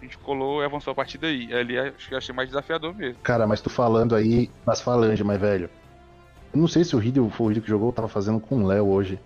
A 0.00 0.04
gente 0.04 0.16
colou 0.16 0.62
e 0.62 0.64
avançou 0.64 0.92
a 0.92 0.94
partir 0.94 1.18
daí. 1.18 1.52
Ali 1.52 1.78
acho 1.78 2.08
que 2.08 2.14
eu 2.14 2.18
achei 2.18 2.34
mais 2.34 2.48
desafiador 2.48 2.94
mesmo. 2.94 3.18
Cara, 3.22 3.46
mas 3.46 3.60
tu 3.60 3.68
falando 3.68 4.14
aí 4.14 4.50
nas 4.66 4.80
falanges, 4.80 5.24
mas 5.24 5.38
velho. 5.38 5.68
Eu 6.54 6.60
não 6.60 6.66
sei 6.66 6.84
se 6.84 6.96
o 6.96 6.98
Riddle 6.98 7.28
foi 7.30 7.46
o 7.46 7.48
Riddle 7.48 7.62
que 7.64 7.68
jogou, 7.68 7.92
tava 7.92 8.08
fazendo 8.08 8.40
com 8.40 8.62
o 8.62 8.66
Léo 8.66 8.88
hoje. 8.88 9.20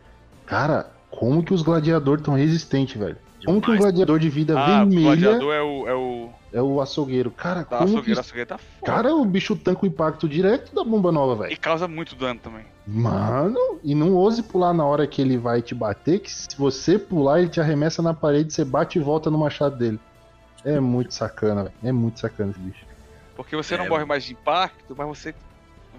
Cara, 0.46 0.90
como 1.10 1.44
que 1.44 1.54
os 1.54 1.62
gladiadores 1.62 2.24
tão 2.24 2.34
resistentes, 2.34 2.98
velho? 3.00 3.16
Como 3.44 3.60
que 3.60 3.70
um 3.70 3.76
gladiador 3.76 4.18
de 4.18 4.28
vida 4.28 4.58
Ah, 4.58 4.82
o 4.82 4.88
vermelha 4.88 5.02
gladiador 5.02 5.54
é 5.54 5.62
o. 5.62 5.88
É 5.88 5.94
o. 5.94 6.30
é 6.54 6.62
o 6.62 6.80
açougueiro? 6.80 7.30
Cara, 7.30 7.60
Da 7.60 7.78
como 7.78 7.90
açougueira, 7.90 8.02
que... 8.04 8.18
a 8.18 8.20
açougueira 8.20 8.46
tá 8.46 8.58
foda. 8.58 8.92
Cara, 8.92 9.14
o 9.14 9.24
bicho 9.24 9.54
tanca 9.54 9.84
o 9.84 9.86
impacto 9.86 10.28
direto 10.28 10.74
da 10.74 10.82
bomba 10.82 11.12
nova, 11.12 11.36
velho. 11.42 11.52
E 11.52 11.56
causa 11.56 11.86
muito 11.86 12.16
dano 12.16 12.40
também. 12.40 12.64
Mano, 12.86 13.80
e 13.82 13.94
não 13.94 14.12
ouse 14.14 14.42
pular 14.42 14.74
na 14.74 14.84
hora 14.84 15.06
que 15.06 15.22
ele 15.22 15.38
vai 15.38 15.62
te 15.62 15.74
bater, 15.74 16.20
que 16.20 16.30
se 16.30 16.48
você 16.56 16.98
pular, 16.98 17.40
ele 17.40 17.48
te 17.48 17.60
arremessa 17.60 18.02
na 18.02 18.12
parede, 18.12 18.52
você 18.52 18.64
bate 18.64 18.98
e 18.98 19.02
volta 19.02 19.30
no 19.30 19.38
machado 19.38 19.76
dele. 19.76 19.98
É 20.64 20.78
muito 20.80 21.14
sacana, 21.14 21.64
velho. 21.64 21.74
É 21.82 21.92
muito 21.92 22.20
sacana 22.20 22.50
esse 22.50 22.60
bicho. 22.60 22.86
Porque 23.36 23.56
você 23.56 23.76
não 23.76 23.86
É, 23.86 23.88
morre 23.88 24.04
mais 24.04 24.24
de 24.24 24.32
impacto, 24.32 24.94
mas 24.96 25.06
você 25.06 25.34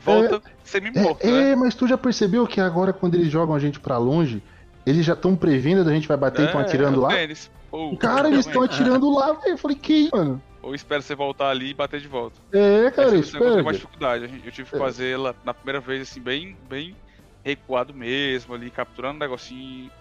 volta 0.04 0.42
semi-morto, 0.64 1.26
É, 1.26 1.32
né? 1.32 1.52
é, 1.52 1.56
mas 1.56 1.74
tu 1.76 1.88
já 1.88 1.98
percebeu 1.98 2.46
que 2.48 2.62
agora 2.62 2.94
quando 2.94 3.16
eles 3.16 3.30
jogam 3.30 3.56
a 3.56 3.60
gente 3.60 3.80
pra 3.80 3.98
longe, 3.98 4.42
eles 4.86 5.06
já 5.06 5.14
estão 5.14 5.36
prevendo 5.36 5.84
que 5.84 5.90
a 5.90 5.94
gente 5.94 6.08
vai 6.08 6.18
bater 6.18 6.44
e 6.44 6.46
estão 6.46 6.62
atirando 6.62 7.00
é, 7.00 7.04
lá? 7.04 7.10
tênis. 7.10 7.52
Pô, 7.72 7.98
Cara, 7.98 8.28
eles 8.30 8.46
estão 8.46 8.62
atirando 8.62 9.10
lá, 9.14 9.34
velho. 9.34 9.54
Eu 9.54 9.58
falei, 9.58 9.76
que 9.76 9.94
isso, 9.94 10.16
mano? 10.16 10.42
Ou 10.66 10.74
espera 10.74 11.00
você 11.00 11.14
voltar 11.14 11.50
ali 11.50 11.70
e 11.70 11.74
bater 11.76 12.02
de 12.02 12.08
volta. 12.08 12.38
É, 12.52 12.90
cara, 12.90 13.16
isso 13.16 13.38
eu 13.38 13.42
encontrei 13.42 13.64
mais 13.64 13.78
dificuldade. 13.78 14.28
Gente- 14.28 14.46
Eu 14.48 14.52
tive 14.52 14.70
que 14.70 14.76
É. 14.76 14.80
fazer 14.80 15.10
ela 15.14 15.36
na 15.46 15.54
primeira 15.54 15.80
vez, 15.80 16.02
assim, 16.02 16.20
bem, 16.20 16.58
bem 16.68 16.96
recuado 17.44 17.94
mesmo, 17.94 18.56
ali, 18.56 18.72
capturando 18.72 19.16
um 19.16 19.20
negocinho. 19.20 19.92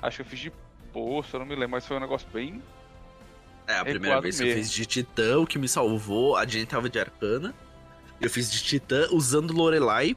Acho 0.00 0.16
que 0.16 0.22
eu 0.22 0.26
fiz 0.26 0.40
de 0.40 0.52
poço, 0.94 1.36
eu 1.36 1.40
não 1.40 1.46
me 1.46 1.54
lembro, 1.54 1.72
mas 1.72 1.86
foi 1.86 1.98
um 1.98 2.00
negócio 2.00 2.26
bem. 2.32 2.62
É, 3.66 3.76
a 3.78 3.84
primeira 3.84 4.18
vez 4.20 4.36
que 4.38 4.42
eu 4.42 4.46
mesmo. 4.46 4.62
fiz 4.62 4.72
de 4.72 4.86
Titã, 4.86 5.38
o 5.40 5.46
que 5.46 5.58
me 5.58 5.68
salvou, 5.68 6.36
a 6.36 6.46
Jenny 6.46 6.64
tava 6.64 6.88
de 6.88 6.98
Arcana. 6.98 7.54
Eu 8.18 8.30
fiz 8.30 8.50
de 8.50 8.62
Titã 8.62 9.06
usando 9.10 9.52
Lorelai, 9.52 10.16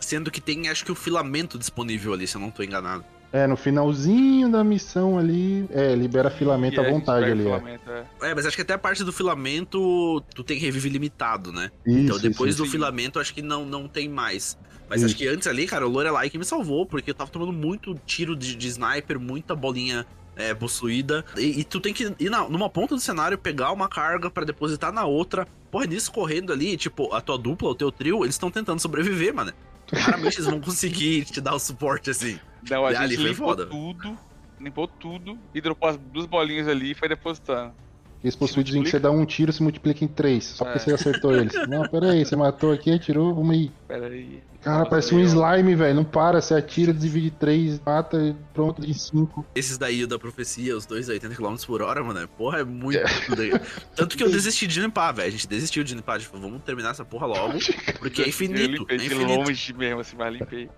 sendo 0.00 0.30
que 0.30 0.40
tem, 0.40 0.68
acho 0.70 0.86
que 0.86 0.92
o 0.92 0.94
filamento 0.94 1.58
disponível 1.58 2.14
ali, 2.14 2.26
se 2.26 2.34
eu 2.36 2.40
não 2.40 2.50
tô 2.50 2.62
enganado. 2.62 3.04
É, 3.32 3.46
no 3.46 3.56
finalzinho 3.56 4.50
da 4.50 4.64
missão 4.64 5.18
ali, 5.18 5.66
é, 5.70 5.94
libera 5.94 6.30
filamento 6.30 6.76
E 6.76 6.80
à 6.80 6.84
gente 6.84 6.92
vontade 6.92 7.26
ali. 7.26 7.40
É. 7.40 7.44
filamento, 7.44 7.90
é. 7.90 8.04
É, 8.22 8.34
mas 8.34 8.46
acho 8.46 8.56
que 8.56 8.62
até 8.62 8.72
a 8.74 8.78
parte 8.78 9.04
do 9.04 9.12
filamento, 9.12 10.22
tu 10.34 10.42
tem 10.42 10.58
revive 10.58 10.88
limitado, 10.88 11.52
né? 11.52 11.70
Isso, 11.86 11.98
então 11.98 12.18
depois 12.18 12.50
isso, 12.54 12.62
do 12.62 12.66
sim. 12.66 12.72
filamento, 12.72 13.18
acho 13.20 13.34
que 13.34 13.42
não, 13.42 13.66
não 13.66 13.86
tem 13.86 14.08
mais. 14.08 14.56
Mas 14.88 15.00
Isso. 15.00 15.06
acho 15.06 15.16
que 15.16 15.28
antes 15.28 15.46
ali, 15.46 15.66
cara, 15.66 15.86
o 15.86 15.90
Lorelai 15.90 16.30
que 16.30 16.38
me 16.38 16.44
salvou, 16.44 16.86
porque 16.86 17.10
eu 17.10 17.14
tava 17.14 17.30
tomando 17.30 17.52
muito 17.52 17.94
tiro 18.06 18.34
de, 18.34 18.54
de 18.56 18.68
sniper, 18.68 19.20
muita 19.20 19.54
bolinha 19.54 20.06
é, 20.34 20.54
possuída. 20.54 21.22
E, 21.36 21.60
e 21.60 21.64
tu 21.64 21.78
tem 21.80 21.92
que 21.92 22.10
ir 22.18 22.30
na- 22.30 22.48
numa 22.48 22.70
ponta 22.70 22.94
do 22.94 23.00
cenário, 23.00 23.36
pegar 23.36 23.72
uma 23.72 23.88
carga 23.88 24.30
pra 24.30 24.44
depositar 24.44 24.90
na 24.90 25.04
outra. 25.04 25.46
Porra, 25.70 25.84
nisso 25.84 26.10
correndo 26.10 26.50
ali, 26.50 26.78
tipo, 26.78 27.12
a 27.14 27.20
tua 27.20 27.36
dupla, 27.36 27.68
o 27.68 27.74
teu 27.74 27.92
trio, 27.92 28.24
eles 28.24 28.36
estão 28.36 28.50
tentando 28.50 28.80
sobreviver, 28.80 29.34
mano. 29.34 29.52
Raramente 29.92 30.36
eles 30.36 30.46
vão 30.46 30.60
conseguir 30.62 31.26
te 31.26 31.40
dar 31.42 31.54
o 31.54 31.58
suporte 31.58 32.08
assim. 32.08 32.38
Não, 32.68 32.86
a 32.86 32.92
E 32.92 33.08
gente 33.08 33.16
limpou 33.16 33.48
foda. 33.48 33.66
tudo, 33.66 34.18
limpou 34.60 34.88
tudo 34.88 35.38
e 35.54 35.60
dropou 35.60 35.88
as 35.88 35.96
duas 35.96 36.26
bolinhas 36.26 36.68
ali 36.68 36.92
e 36.92 36.94
foi 36.94 37.08
depositando. 37.08 37.74
Esse 38.22 38.36
possuídos 38.36 38.74
em 38.74 38.82
que 38.82 38.90
você 38.90 38.98
dá 38.98 39.10
um 39.12 39.24
tiro 39.24 39.52
se 39.52 39.62
multiplica 39.62 40.04
em 40.04 40.08
três. 40.08 40.44
Só 40.44 40.64
porque 40.64 40.78
É. 40.78 40.82
você 40.82 40.92
acertou 40.92 41.32
eles. 41.36 41.52
Não, 41.68 41.82
pera 41.88 42.10
aí, 42.12 42.24
você 42.24 42.34
matou 42.34 42.72
aqui, 42.72 42.90
atirou, 42.90 43.32
vamos 43.34 43.54
aí. 43.54 43.70
Pera 43.86 44.06
aí. 44.08 44.42
Cara, 44.60 44.78
Nossa, 44.78 44.90
parece 44.90 45.14
um 45.14 45.20
eu- 45.20 45.24
slime, 45.24 45.76
velho. 45.76 45.94
Não 45.94 46.04
para, 46.04 46.40
você 46.42 46.54
atira, 46.54 46.92
divide 46.92 47.30
três, 47.30 47.80
mata, 47.86 48.16
e 48.20 48.34
pronto, 48.52 48.82
de 48.84 48.92
cinco. 48.92 49.46
Esses 49.54 49.78
daí 49.78 50.04
da 50.04 50.18
profecia, 50.18 50.76
os 50.76 50.84
dois 50.84 51.08
a 51.08 51.12
80 51.12 51.36
km 51.36 51.54
por 51.64 51.80
hora, 51.80 52.02
mano, 52.02 52.26
porra, 52.36 52.58
é 52.58 52.64
muito. 52.64 52.98
legal. 53.36 53.60
Tanto 53.94 54.16
que 54.16 54.22
eu 54.24 54.28
desisti 54.32 54.66
de 54.66 54.80
limpar, 54.80 55.12
velho. 55.12 55.28
A 55.28 55.30
gente 55.30 55.46
desistiu 55.46 55.84
de 55.84 55.94
limpar, 55.94 56.18
tipo, 56.18 56.36
vamos 56.40 56.60
terminar 56.64 56.90
essa 56.90 57.04
porra 57.04 57.24
logo, 57.28 57.56
porque 58.00 58.22
é 58.22 58.24
Eu 58.24 58.28
infinito. 58.30 58.68
limpei 58.80 58.96
É 58.96 58.98
de 58.98 59.06
infinito. 59.06 59.32
longe 59.32 59.72
mesmo, 59.74 60.00
assim, 60.00 60.16
mas 60.18 60.32
limpei. 60.34 60.68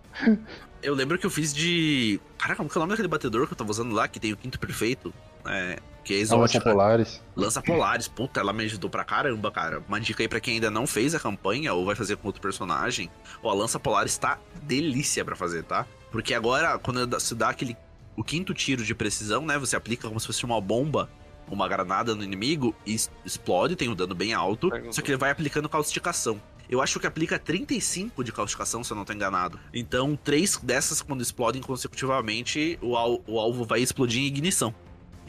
Eu 0.83 0.95
lembro 0.95 1.19
que 1.19 1.25
eu 1.25 1.31
fiz 1.31 1.55
de. 1.55 2.21
Caraca, 2.37 2.57
como 2.59 2.69
que 2.69 2.77
é 2.77 2.79
o 2.79 2.83
nome 2.83 2.91
daquele 2.91 3.09
batedor 3.09 3.47
que 3.47 3.55
eu 3.55 3.57
tava 3.57 3.71
usando 3.71 3.95
lá, 3.95 4.07
que 4.07 4.21
tem 4.21 4.33
o 4.35 4.37
quinto 4.37 4.61
perfeito? 4.61 5.13
É. 5.47 5.79
Que 6.11 6.15
é 6.17 6.19
exótica. 6.23 6.65
polares. 6.65 7.23
Lança 7.37 7.63
Polares, 7.63 8.09
puta, 8.09 8.41
ela 8.41 8.53
me 8.53 8.65
ajudou 8.65 8.91
pra 8.91 9.05
caramba, 9.05 9.51
cara. 9.51 9.83
Uma 9.89 10.01
dica 10.01 10.23
aí 10.23 10.29
pra 10.29 10.41
quem 10.41 10.55
ainda 10.55 10.71
não 10.71 10.87
fez 10.87 11.15
a 11.15 11.21
campanha 11.21 11.73
ou 11.73 11.85
vai 11.85 11.95
fazer 11.95 12.17
com 12.17 12.27
outro 12.27 12.43
personagem. 12.43 13.09
Ó, 13.43 13.51
a 13.51 13.55
Lança 13.55 13.79
Polares 13.79 14.19
tá 14.19 14.39
delícia 14.63 15.25
pra 15.25 15.37
fazer, 15.37 15.63
tá? 15.63 15.87
Porque 16.11 16.35
agora, 16.35 16.79
quando 16.79 17.21
se 17.21 17.35
dá 17.35 17.51
aquele. 17.51 17.77
O 18.17 18.25
quinto 18.25 18.53
tiro 18.53 18.85
de 18.85 18.95
precisão, 18.95 19.47
né? 19.47 19.57
Você 19.59 19.77
aplica 19.77 20.09
como 20.09 20.19
se 20.19 20.27
fosse 20.27 20.45
uma 20.45 20.61
bomba, 20.61 21.09
uma 21.49 21.69
granada 21.69 22.15
no 22.15 22.25
inimigo 22.25 22.75
e 22.85 22.97
explode, 23.25 23.77
tem 23.77 23.89
um 23.89 23.95
dano 23.95 24.15
bem 24.15 24.35
alto. 24.35 24.69
Só 24.93 25.01
que 25.01 25.11
ele 25.13 25.17
vai 25.19 25.31
aplicando 25.31 25.69
causticação. 25.69 26.41
Eu 26.69 26.83
acho 26.83 26.99
que 27.01 27.07
aplica 27.07 27.39
35 27.39 28.23
de 28.25 28.33
causticação, 28.33 28.83
se 28.85 28.93
eu 28.93 28.97
não 28.97 29.05
tô 29.05 29.13
enganado. 29.13 29.59
Então, 29.73 30.17
três 30.23 30.57
dessas, 30.57 31.01
quando 31.01 31.21
explodem 31.23 31.63
consecutivamente, 31.63 32.79
o, 32.83 32.97
al- 32.97 33.21
o 33.27 33.39
alvo 33.39 33.65
vai 33.65 33.81
explodir 33.81 34.23
em 34.23 34.27
ignição. 34.27 34.75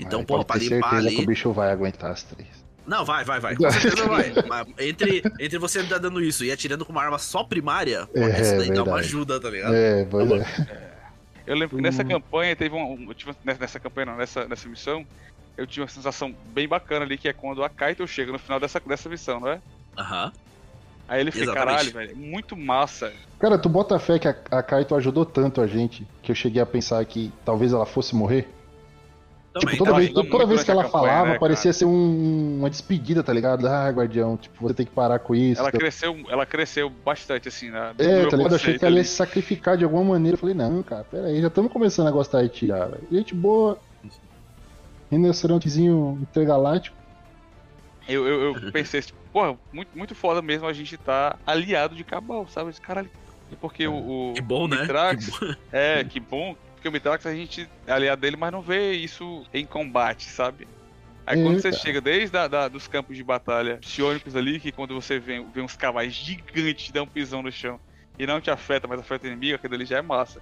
Então, 0.01 0.23
porra, 0.23 0.43
pra 0.43 0.57
limpar 0.57 0.95
ali. 0.95 1.15
que 1.15 1.21
o 1.21 1.25
bicho 1.25 1.51
vai 1.53 1.71
aguentar 1.71 2.11
as 2.11 2.23
três. 2.23 2.49
Não, 2.85 3.05
vai, 3.05 3.23
vai, 3.23 3.39
vai. 3.39 3.55
Com 3.57 3.69
certeza 3.69 4.07
vai. 4.07 4.33
Mas 4.47 4.67
entre, 4.79 5.21
entre 5.39 5.57
você 5.59 5.83
tá 5.83 5.97
dando 5.97 6.21
isso 6.21 6.43
e 6.43 6.51
atirando 6.51 6.83
com 6.83 6.91
uma 6.91 7.03
arma 7.03 7.19
só 7.19 7.43
primária, 7.43 8.07
pô, 8.07 8.19
É, 8.19 8.41
isso 8.41 8.57
daí 8.57 8.71
dá 8.73 8.83
uma 8.83 8.97
ajuda, 8.97 9.39
tá 9.39 9.49
ligado? 9.49 9.73
É, 9.75 10.03
pois 10.05 10.31
é. 10.31 10.91
Eu 11.45 11.55
lembro 11.55 11.75
que 11.77 11.81
nessa 11.83 12.03
Hum. 12.03 12.07
campanha 12.07 12.55
teve 12.55 12.75
um. 12.75 12.93
um- 12.93 13.05
eu 13.09 13.13
tive- 13.13 13.33
nessa, 13.43 13.79
campanha, 13.79 14.05
não, 14.07 14.17
nessa, 14.17 14.47
nessa 14.47 14.67
missão, 14.67 15.05
eu 15.57 15.65
tive 15.67 15.81
uma 15.81 15.87
sensação 15.87 16.33
bem 16.53 16.67
bacana 16.67 17.05
ali, 17.05 17.17
que 17.17 17.27
é 17.27 17.33
quando 17.33 17.63
a 17.63 17.69
Kaito 17.69 18.07
chega 18.07 18.31
no 18.31 18.39
final 18.39 18.59
dessa, 18.59 18.79
dessa 18.79 19.07
missão, 19.09 19.39
não 19.39 19.49
é? 19.49 19.61
Aham. 19.97 20.31
Aí 21.07 21.19
ele 21.19 21.31
fica, 21.31 21.45
Exatamente. 21.45 21.67
caralho, 21.67 21.91
velho, 21.91 22.15
muito 22.17 22.55
massa. 22.55 23.11
Cara, 23.37 23.57
tu 23.57 23.67
bota 23.67 23.99
fé 23.99 24.17
que 24.17 24.27
a, 24.29 24.35
a 24.51 24.63
Kaito 24.63 24.95
ajudou 24.95 25.25
tanto 25.25 25.59
a 25.61 25.67
gente 25.67 26.07
que 26.23 26.31
eu 26.31 26.35
cheguei 26.35 26.61
a 26.61 26.65
pensar 26.65 27.03
que 27.05 27.33
talvez 27.43 27.73
ela 27.73 27.85
fosse 27.85 28.15
morrer. 28.15 28.47
Também, 29.53 29.71
tipo, 29.75 29.83
toda 29.83 29.97
vez, 29.97 30.11
toda 30.13 30.45
vez 30.45 30.63
que 30.63 30.71
ela 30.71 30.83
campanha, 30.85 31.03
falava, 31.07 31.29
né, 31.31 31.39
parecia 31.39 31.73
ser 31.73 31.83
um- 31.83 32.59
uma 32.59 32.69
despedida, 32.69 33.21
tá 33.21 33.33
ligado? 33.33 33.67
Ah, 33.67 33.89
guardião, 33.89 34.37
tipo, 34.37 34.55
você 34.61 34.73
tem 34.73 34.85
que 34.85 34.93
parar 34.93 35.19
com 35.19 35.35
isso. 35.35 35.59
Ela 35.59 35.71
cresceu, 35.71 36.17
ela 36.29 36.45
cresceu 36.45 36.89
bastante, 36.89 37.49
assim, 37.49 37.69
na, 37.69 37.93
no 37.93 38.01
É, 38.01 38.19
meu 38.19 38.29
tá 38.29 38.37
ligado? 38.37 38.51
Eu 38.53 38.55
achei 38.55 38.79
que 38.79 38.85
ela 38.85 38.95
ia 38.95 39.03
se 39.03 39.11
sacrificar 39.15 39.75
de 39.77 39.83
alguma 39.83 40.03
maneira. 40.05 40.35
Eu 40.35 40.39
falei, 40.39 40.55
não, 40.55 40.81
cara, 40.81 41.03
pera 41.03 41.27
aí, 41.27 41.41
já 41.41 41.47
estamos 41.47 41.69
começando 41.71 42.07
a 42.07 42.11
gostar 42.11 42.43
de 42.43 42.49
ti 42.49 42.67
já, 42.67 42.85
velho. 42.85 43.03
Gente 43.11 43.35
boa. 43.35 43.77
Rinocerontezinho 45.11 46.17
intergaláctico. 46.21 46.95
Eu, 48.07 48.25
eu, 48.27 48.55
eu 48.55 48.71
pensei, 48.71 49.01
tipo, 49.01 49.19
porra, 49.33 49.57
muito, 49.71 49.89
muito 49.97 50.15
foda 50.15 50.41
mesmo 50.41 50.65
a 50.67 50.73
gente 50.73 50.97
tá 50.97 51.35
aliado 51.45 51.95
de 51.95 52.03
Cabal, 52.03 52.47
sabe? 52.47 52.69
Esse 52.69 52.81
caralho. 52.81 53.09
Porque 53.59 53.85
o, 53.85 54.29
o 54.29 54.33
Que 54.33 54.41
bom, 54.41 54.65
né? 54.67 54.81
Mitrax, 54.81 55.25
Que 55.25 55.45
bom. 55.45 55.53
é, 55.73 56.03
que 56.05 56.19
bom, 56.21 56.55
porque 56.81 56.89
o 56.89 56.91
Mitrax 56.91 57.27
a 57.27 57.33
gente 57.33 57.69
é 57.85 57.91
aliado 57.91 58.19
dele, 58.19 58.35
mas 58.35 58.51
não 58.51 58.59
vê 58.59 58.93
isso 58.93 59.45
em 59.53 59.67
combate, 59.67 60.25
sabe? 60.25 60.67
Aí 61.27 61.41
quando 61.43 61.61
você 61.61 61.69
cara. 61.69 61.81
chega 61.83 62.01
desde 62.01 62.35
a, 62.35 62.47
da, 62.47 62.67
dos 62.67 62.87
campos 62.87 63.15
de 63.15 63.23
batalha 63.23 63.77
psiônicos 63.77 64.35
ali, 64.35 64.59
que 64.59 64.71
quando 64.71 64.95
você 64.95 65.19
vê, 65.19 65.45
vê 65.53 65.61
uns 65.61 65.75
cavais 65.75 66.11
gigantes 66.11 66.85
te 66.85 66.91
dão 66.91 67.03
um 67.03 67.07
pisão 67.07 67.43
no 67.43 67.51
chão 67.51 67.79
e 68.17 68.25
não 68.25 68.41
te 68.41 68.49
afeta, 68.49 68.87
mas 68.87 68.99
afeta 68.99 69.25
o 69.25 69.27
inimigo, 69.27 69.55
aquilo 69.57 69.75
ali 69.75 69.85
já 69.85 69.99
é 69.99 70.01
massa. 70.01 70.41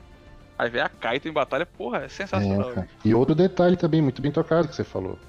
Aí 0.57 0.69
vem 0.69 0.81
a 0.81 0.87
Kaito 0.87 1.27
em 1.27 1.33
batalha, 1.33 1.65
porra, 1.65 2.05
é 2.05 2.07
sensacional. 2.07 2.71
É. 2.71 2.87
E 3.03 3.13
outro 3.13 3.35
detalhe 3.35 3.75
também, 3.75 4.01
muito 4.01 4.21
bem 4.21 4.31
tocado 4.31 4.69
que 4.69 4.75
você 4.75 4.85
falou. 4.85 5.19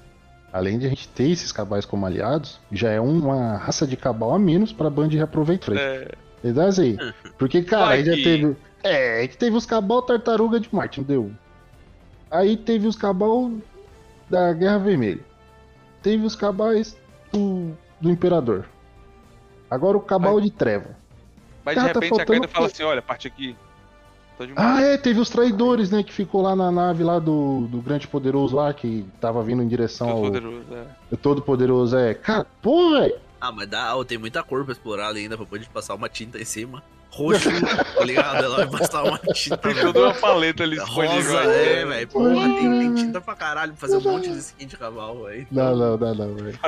Além 0.53 0.79
de 0.79 0.85
a 0.85 0.89
gente 0.89 1.09
ter 1.09 1.29
esses 1.29 1.51
cabais 1.51 1.85
como 1.85 2.05
aliados, 2.05 2.57
já 2.71 2.89
é 2.89 3.01
uma 3.01 3.57
raça 3.57 3.85
de 3.85 3.97
cabal 3.97 4.33
a 4.33 4.39
menos 4.39 4.71
pra 4.71 4.89
Band 4.89 5.09
reaproveitar. 5.09 5.75
É, 5.75 6.07
Verdade 6.43 6.81
aí. 6.81 6.97
Porque, 7.37 7.61
cara, 7.61 7.91
aí 7.91 8.03
já 8.03 8.13
teve. 8.13 8.55
É, 8.83 9.19
a 9.19 9.21
gente 9.21 9.37
teve 9.37 9.55
os 9.55 9.65
cabal 9.65 10.01
tartaruga 10.01 10.59
de 10.59 10.73
Marte, 10.73 10.99
não 11.01 11.07
deu? 11.07 11.31
Aí 12.29 12.57
teve 12.57 12.87
os 12.87 12.95
cabal 12.95 13.51
da 14.29 14.53
Guerra 14.53 14.79
Vermelha. 14.79 15.19
Teve 16.01 16.25
os 16.25 16.35
cabais 16.35 16.97
do, 17.31 17.71
do 17.99 18.09
Imperador. 18.09 18.65
Agora 19.69 19.97
o 19.97 20.01
cabal 20.01 20.39
de 20.41 20.49
Treva. 20.49 20.95
mas 21.63 21.75
de 21.75 21.81
Cara, 21.81 21.93
tá 21.93 21.99
repente 21.99 22.13
a 22.13 22.15
faltando 22.17 22.39
Kaito 22.41 22.53
fala 22.53 22.67
que- 22.67 22.73
assim, 22.73 22.83
olha, 22.83 23.01
parte 23.01 23.27
aqui. 23.27 23.55
Ah, 24.55 24.81
é, 24.81 24.97
teve 24.97 25.19
os 25.19 25.29
traidores, 25.29 25.91
né? 25.91 26.01
Que 26.01 26.11
ficou 26.11 26.41
lá 26.41 26.55
na 26.55 26.71
nave 26.71 27.03
lá 27.03 27.19
do, 27.19 27.67
do 27.67 27.79
Grande 27.79 28.07
Poderoso 28.07 28.55
lá, 28.55 28.73
que 28.73 29.05
tava 29.19 29.43
vindo 29.43 29.61
em 29.61 29.67
direção 29.67 30.07
Todo 30.07 30.15
ao 30.17 30.23
poderoso, 30.23 30.65
é. 31.11 31.15
Todo 31.17 31.41
Poderoso. 31.43 31.95
É, 31.95 32.13
cara, 32.15 32.47
pô, 32.59 32.89
velho. 32.91 33.15
Ah, 33.39 33.51
mas 33.51 33.69
dá, 33.69 33.93
tem 34.03 34.17
muita 34.17 34.41
cor 34.41 34.63
pra 34.63 34.71
explorar 34.71 35.09
ali 35.09 35.21
ainda 35.21 35.37
pra 35.37 35.45
poder 35.45 35.67
passar 35.71 35.93
uma 35.93 36.09
tinta 36.09 36.39
em 36.39 36.45
cima. 36.45 36.81
Roxo, 37.11 37.49
tá 37.97 38.05
ligado? 38.05 38.43
Ela 38.45 38.65
vai 38.65 38.79
passar 38.79 39.03
uma 39.03 39.17
tinta 39.19 39.57
Tem 39.57 39.75
toda 39.75 39.99
uma 39.99 40.13
paleta 40.13 40.63
ali 40.63 40.77
disponível 40.77 41.33
rosa, 41.33 41.39
aí, 41.41 41.69
é, 41.69 41.75
né? 41.75 41.85
velho. 41.85 42.07
Porra, 42.07 42.45
tem, 42.45 42.79
tem 42.79 42.95
tinta 42.95 43.21
pra 43.21 43.35
caralho 43.35 43.73
pra 43.73 43.81
fazer 43.81 43.97
um 43.97 44.11
monte 44.11 44.31
de 44.31 44.37
skin 44.37 44.65
de 44.65 44.77
cavalo, 44.77 45.25
velho. 45.25 45.45
Não, 45.51 45.75
não, 45.75 45.97
não, 45.97 46.15
não, 46.15 46.35
velho. 46.35 46.59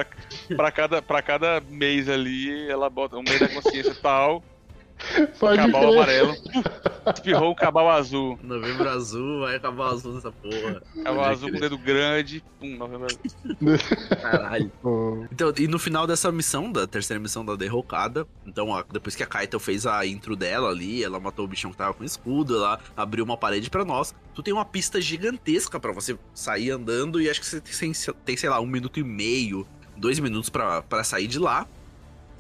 Pra 0.56 0.72
cada, 0.72 1.02
pra 1.02 1.22
cada 1.22 1.62
mês 1.70 2.10
ali, 2.10 2.70
ela 2.70 2.90
bota 2.90 3.16
um 3.16 3.24
mês 3.24 3.40
da 3.40 3.48
consciência 3.48 3.96
tal, 4.02 4.44
Pode 5.40 5.58
cabal 5.58 5.82
crer. 5.82 5.94
amarelo, 5.94 6.36
espirrou 7.14 7.52
um 7.52 7.56
cabal 7.56 7.90
azul. 7.90 8.40
Novembro 8.42 8.90
azul, 8.90 9.42
vai 9.42 9.56
acabar 9.56 9.88
azul 9.92 10.14
nessa 10.14 10.32
porra. 10.32 10.82
Cabal 11.04 11.16
Pode 11.24 11.30
azul 11.34 11.50
com 11.52 11.58
crer. 11.58 11.62
dedo 11.70 11.78
grande, 11.78 12.44
pum, 12.60 12.78
novembro 12.78 13.08
azul. 13.08 13.20
Caralho. 14.22 14.72
Então, 15.32 15.52
e 15.58 15.68
no 15.68 15.80
final 15.80 16.06
dessa 16.06 16.32
missão, 16.32 16.72
da 16.72 16.86
terceira 16.86 17.20
missão 17.20 17.44
da 17.46 17.56
derrocada, 17.56 18.28
então, 18.46 18.70
ó, 18.70 18.84
depois 18.92 19.16
que 19.16 19.24
a 19.24 19.26
Kaito 19.26 19.60
fez 19.60 19.86
a 19.86 20.06
intro 20.06 20.36
dela 20.36 20.70
ali, 20.70 21.04
ela 21.04 21.20
matou 21.20 21.46
o 21.46 21.48
bichão 21.48 21.72
que 21.72 21.78
tava 21.78 21.94
com 21.94 22.04
escudo, 22.04 22.58
ela 22.58 22.80
abriu 22.96 23.24
uma 23.24 23.38
parede 23.38 23.70
pra 23.70 23.84
nós. 23.84 24.14
Tu 24.34 24.44
tem 24.44 24.54
uma 24.54 24.66
pista 24.66 25.02
gigantesca 25.02 25.80
pra 25.80 25.92
você 25.92 26.18
sair 26.34 26.72
andando 26.72 27.20
e 27.22 27.30
acho 27.30 27.40
que 27.40 27.46
você 27.46 27.62
tem, 27.62 27.92
tem, 28.26 28.38
sei 28.38 28.50
lá, 28.50 28.60
um 28.60 28.66
minuto 28.66 29.00
e 29.00 29.04
meio, 29.04 29.66
dois 29.98 30.20
minutos 30.20 30.50
pra, 30.50 30.82
pra 30.82 31.04
sair 31.04 31.28
de 31.28 31.40
lá. 31.40 31.68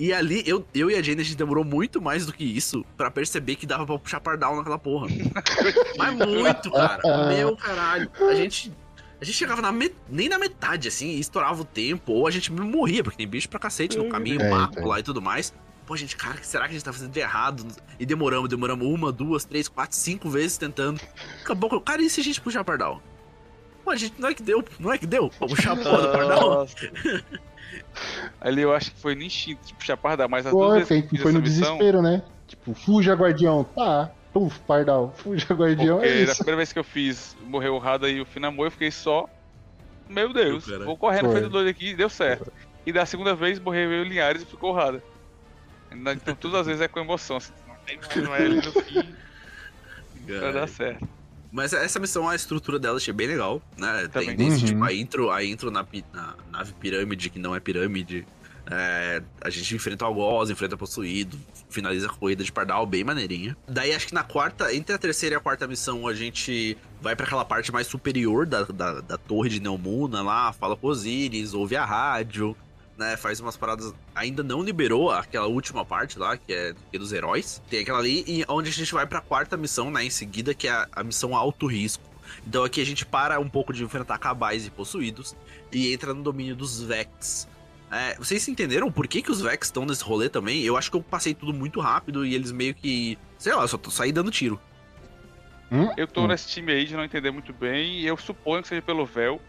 E 0.03 0.11
ali, 0.11 0.43
eu, 0.45 0.67
eu 0.75 0.91
e 0.91 0.95
a 0.95 1.01
Jane, 1.01 1.21
a 1.21 1.23
gente 1.23 1.37
demorou 1.37 1.63
muito 1.63 2.01
mais 2.01 2.25
do 2.25 2.33
que 2.33 2.43
isso 2.43 2.85
pra 2.97 3.09
perceber 3.09 3.55
que 3.55 3.65
dava 3.65 3.85
pra 3.85 3.97
puxar 3.97 4.19
pardal 4.19 4.53
naquela 4.53 4.77
porra. 4.77 5.07
Mas 5.97 6.13
muito, 6.13 6.69
cara. 6.69 7.27
Meu 7.29 7.55
caralho. 7.55 8.11
A 8.19 8.35
gente. 8.35 8.69
A 9.21 9.23
gente 9.23 9.37
chegava 9.37 9.61
na 9.61 9.71
met... 9.71 9.95
nem 10.09 10.27
na 10.27 10.37
metade, 10.37 10.89
assim, 10.89 11.11
e 11.11 11.21
estourava 11.21 11.61
o 11.61 11.63
tempo, 11.63 12.11
ou 12.11 12.27
a 12.27 12.31
gente 12.31 12.51
morria, 12.51 13.01
porque 13.01 13.15
tem 13.15 13.25
bicho 13.25 13.47
pra 13.47 13.57
cacete 13.57 13.97
no 13.97 14.09
caminho, 14.09 14.41
É, 14.41 14.49
mato 14.49 14.73
então. 14.73 14.89
lá 14.89 14.99
e 14.99 15.03
tudo 15.03 15.21
mais. 15.21 15.53
Pô, 15.85 15.95
gente, 15.95 16.17
cara, 16.17 16.37
será 16.41 16.65
que 16.65 16.71
a 16.71 16.73
gente 16.73 16.83
tá 16.83 16.91
fazendo 16.91 17.11
de 17.13 17.21
errado? 17.21 17.65
E 17.97 18.05
demoramos, 18.05 18.49
demoramos 18.49 18.85
uma, 18.85 19.09
duas, 19.09 19.45
três, 19.45 19.69
quatro, 19.69 19.95
cinco 19.95 20.29
vezes 20.29 20.57
tentando. 20.57 20.99
Acabou 21.41 21.69
com. 21.69 21.79
Cara, 21.79 22.01
e 22.01 22.09
se 22.09 22.19
a 22.19 22.23
gente 22.25 22.41
puxar 22.41 22.65
pardal? 22.65 23.01
Pô, 23.85 23.91
a 23.91 23.95
gente 23.95 24.15
não 24.19 24.27
é 24.27 24.33
que 24.33 24.43
deu, 24.43 24.65
não 24.77 24.91
é 24.91 24.97
que 24.97 25.07
deu? 25.07 25.31
Vou 25.39 25.47
puxar 25.47 25.71
a 25.71 25.75
porra 25.77 26.01
do 26.01 26.11
pardal. 26.11 26.67
Ali 28.39 28.61
eu 28.61 28.73
acho 28.73 28.91
que 28.91 28.99
foi 28.99 29.15
no 29.15 29.21
instinto 29.23 29.65
de 29.65 29.73
puxar 29.73 29.97
pardal, 29.97 30.27
mas 30.29 30.45
as 30.45 30.51
Pô, 30.51 30.59
duas 30.65 30.87
vezes 30.87 30.87
foi, 30.87 31.17
eu 31.17 31.21
foi 31.21 31.31
no 31.31 31.41
missão, 31.41 31.77
desespero, 31.77 32.01
né? 32.01 32.21
Tipo, 32.47 32.73
fuja, 32.73 33.13
guardião. 33.13 33.63
Tá. 33.63 34.11
Puf, 34.33 34.59
pardal. 34.61 35.13
Fuja, 35.15 35.53
guardião. 35.53 35.97
Porque 35.99 36.09
É 36.11 36.25
da 36.25 36.31
isso. 36.31 36.37
primeira 36.37 36.57
vez 36.57 36.73
que 36.73 36.79
eu 36.79 36.83
fiz, 36.83 37.37
morreu 37.45 37.75
o 37.75 37.79
Rada 37.79 38.09
e 38.09 38.19
o 38.19 38.25
Finamor, 38.25 38.67
eu 38.67 38.71
fiquei 38.71 38.91
só. 38.91 39.29
Meu 40.09 40.33
Deus, 40.33 40.65
cara. 40.65 40.83
vou 40.83 40.97
correndo, 40.97 41.25
Foi. 41.25 41.33
feito 41.35 41.49
doido 41.49 41.69
aqui 41.69 41.89
e 41.89 41.95
deu 41.95 42.09
certo. 42.09 42.51
E 42.85 42.91
da 42.91 43.05
segunda 43.05 43.33
vez 43.33 43.59
morreu 43.59 43.91
eu 43.91 44.03
Linhares 44.03 44.41
e 44.41 44.45
ficou 44.45 44.71
o 44.71 44.75
Rada. 44.75 45.01
Então 45.91 46.35
todas 46.35 46.61
as 46.61 46.67
vezes 46.67 46.81
é 46.81 46.87
com 46.87 46.99
emoção. 46.99 47.37
Assim, 47.37 47.53
não 47.67 47.75
tem 47.85 47.99
não 48.23 48.35
é 48.35 48.39
ali 48.39 48.55
no 48.55 48.71
fim, 48.71 49.15
vai 50.27 50.53
dar 50.53 50.67
certo. 50.67 51.07
Mas 51.53 51.71
essa 51.71 51.99
missão, 51.99 52.27
a 52.27 52.35
estrutura 52.35 52.79
dela 52.79 52.97
achei 52.97 53.13
bem 53.13 53.27
legal, 53.27 53.61
né? 53.77 54.09
Tem 54.11 54.23
Também. 54.23 54.35
desde, 54.35 54.65
Uhum. 54.65 54.71
tipo, 54.71 54.83
a 54.83 54.91
intro, 54.93 55.29
a 55.31 55.43
intro 55.43 55.69
na, 55.69 55.85
na 56.11 56.35
nave 56.51 56.73
pirâmide, 56.73 57.29
que 57.29 57.37
não 57.37 57.55
é 57.55 57.59
pirâmide. 57.59 58.25
É, 58.71 59.21
a 59.41 59.49
gente 59.49 59.75
enfrenta 59.75 60.03
o 60.05 60.07
algoz, 60.07 60.49
enfrenta 60.49 60.73
o 60.75 60.77
possuído, 60.77 61.37
finaliza 61.69 62.07
a 62.07 62.09
corrida 62.09 62.43
de 62.43 62.51
pardal, 62.51 62.85
bem 62.87 63.03
maneirinha. 63.03 63.55
Daí 63.67 63.93
acho 63.93 64.07
que 64.07 64.13
na 64.15 64.23
quarta, 64.23 64.73
entre 64.73 64.95
a 64.95 64.97
terceira 64.97 65.35
e 65.35 65.37
a 65.37 65.39
quarta 65.39 65.67
missão, 65.67 66.07
a 66.07 66.13
gente 66.13 66.75
vai 67.01 67.15
pra 67.15 67.25
aquela 67.25 67.43
parte 67.45 67.71
mais 67.71 67.85
superior 67.87 68.45
da, 68.47 68.63
da, 68.63 69.01
da 69.01 69.17
torre 69.17 69.49
de 69.49 69.59
Neomuna 69.59 70.23
lá, 70.23 70.51
fala 70.53 70.75
com 70.77 70.87
Osiris, 70.87 71.53
ouve 71.53 71.75
a 71.75 71.85
rádio, 71.85 72.55
né? 72.97 73.17
Faz 73.17 73.39
umas 73.39 73.57
paradas. 73.57 73.93
Ainda 74.15 74.43
não 74.43 74.61
liberou 74.61 75.11
aquela 75.11 75.47
última 75.47 75.83
parte 75.85 76.17
lá, 76.19 76.37
que 76.37 76.53
é 76.53 76.73
que 76.91 76.97
é 76.97 76.99
dos 76.99 77.11
heróis. 77.13 77.61
Tem 77.69 77.81
aquela 77.81 77.99
ali, 77.99 78.23
e 78.27 78.45
onde 78.47 78.69
a 78.69 78.73
gente 78.73 78.93
vai 78.93 79.05
pra 79.05 79.21
quarta 79.21 79.57
missão, 79.57 79.89
né? 79.91 80.03
Em 80.03 80.09
seguida, 80.09 80.53
que 80.53 80.67
é 80.67 80.71
a, 80.71 80.87
a 80.91 81.03
missão 81.03 81.35
alto 81.35 81.65
risco. 81.67 82.03
Então 82.47 82.63
aqui 82.63 82.81
a 82.81 82.85
gente 82.85 83.05
para 83.05 83.39
um 83.39 83.49
pouco 83.49 83.73
de 83.73 83.83
enfrentar 83.83 84.17
cabais 84.17 84.65
e 84.65 84.69
possuídos 84.71 85.35
e 85.71 85.93
entra 85.93 86.13
no 86.13 86.23
domínio 86.23 86.55
dos 86.55 86.81
Vex. 86.81 87.47
É, 87.91 88.15
vocês 88.15 88.47
entenderam 88.47 88.91
por 88.91 89.07
que, 89.07 89.21
que 89.21 89.29
os 89.29 89.39
Vex 89.41 89.67
estão 89.67 89.85
nesse 89.85 90.03
rolê 90.03 90.27
também? 90.27 90.63
Eu 90.63 90.75
acho 90.75 90.89
que 90.89 90.97
eu 90.97 91.01
passei 91.03 91.33
tudo 91.35 91.53
muito 91.53 91.79
rápido 91.79 92.25
e 92.25 92.33
eles 92.33 92.51
meio 92.51 92.73
que. 92.73 93.19
Sei 93.37 93.53
lá, 93.53 93.67
só 93.67 93.77
tô 93.77 93.91
saí 93.91 94.11
dando 94.11 94.31
tiro. 94.31 94.59
Hum? 95.71 95.91
Eu 95.97 96.07
tô 96.07 96.23
Hum. 96.23 96.27
nesse 96.27 96.47
time 96.47 96.71
aí 96.71 96.85
de 96.85 96.95
não 96.95 97.03
entender 97.03 97.29
muito 97.31 97.53
bem, 97.53 97.99
e 97.99 98.07
eu 98.07 98.17
suponho 98.17 98.61
que 98.61 98.67
seja 98.67 98.81
pelo 98.81 99.05
véu. 99.05 99.39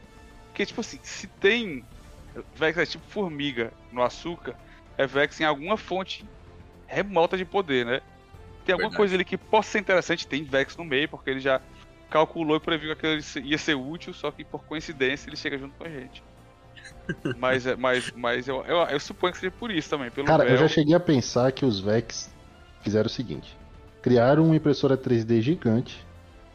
Porque, 0.48 0.66
tipo 0.66 0.80
assim, 0.80 0.98
se 1.02 1.26
tem 1.26 1.84
Vex 2.54 2.78
é 2.78 2.86
tipo 2.86 3.04
formiga 3.08 3.72
no 3.92 4.02
açúcar, 4.02 4.56
é 4.96 5.06
Vex 5.06 5.40
em 5.40 5.44
alguma 5.44 5.76
fonte 5.76 6.28
remota 6.86 7.36
de 7.36 7.44
poder, 7.44 7.86
né? 7.86 8.00
Tem 8.64 8.72
alguma 8.72 8.88
Verdade. 8.90 8.96
coisa 8.96 9.14
ali 9.14 9.24
que 9.24 9.36
possa 9.36 9.72
ser 9.72 9.78
interessante, 9.80 10.26
tem 10.26 10.44
Vex 10.44 10.76
no 10.76 10.84
meio, 10.84 11.08
porque 11.08 11.30
ele 11.30 11.40
já 11.40 11.60
calculou 12.10 12.56
e 12.56 12.60
previu 12.60 12.94
que 12.96 13.06
aquilo 13.06 13.46
ia 13.46 13.58
ser 13.58 13.74
útil, 13.74 14.14
só 14.14 14.30
que 14.30 14.44
por 14.44 14.64
coincidência 14.64 15.28
ele 15.28 15.36
chega 15.36 15.58
junto 15.58 15.76
com 15.76 15.84
a 15.84 15.88
gente. 15.88 16.22
mas 17.36 17.66
é- 17.66 17.76
mas, 17.76 18.10
mas 18.14 18.48
eu, 18.48 18.64
eu, 18.64 18.78
eu 18.78 19.00
suponho 19.00 19.32
que 19.32 19.38
seja 19.38 19.50
por 19.50 19.70
isso 19.70 19.90
também, 19.90 20.10
pelo 20.10 20.26
Cara, 20.26 20.44
eu 20.44 20.56
já 20.56 20.68
cheguei 20.68 20.94
a 20.94 21.00
pensar 21.00 21.52
que 21.52 21.64
os 21.64 21.80
Vex 21.80 22.32
fizeram 22.82 23.06
o 23.06 23.10
seguinte: 23.10 23.56
criaram 24.02 24.44
uma 24.44 24.56
impressora 24.56 24.96
3D 24.96 25.40
gigante, 25.40 26.04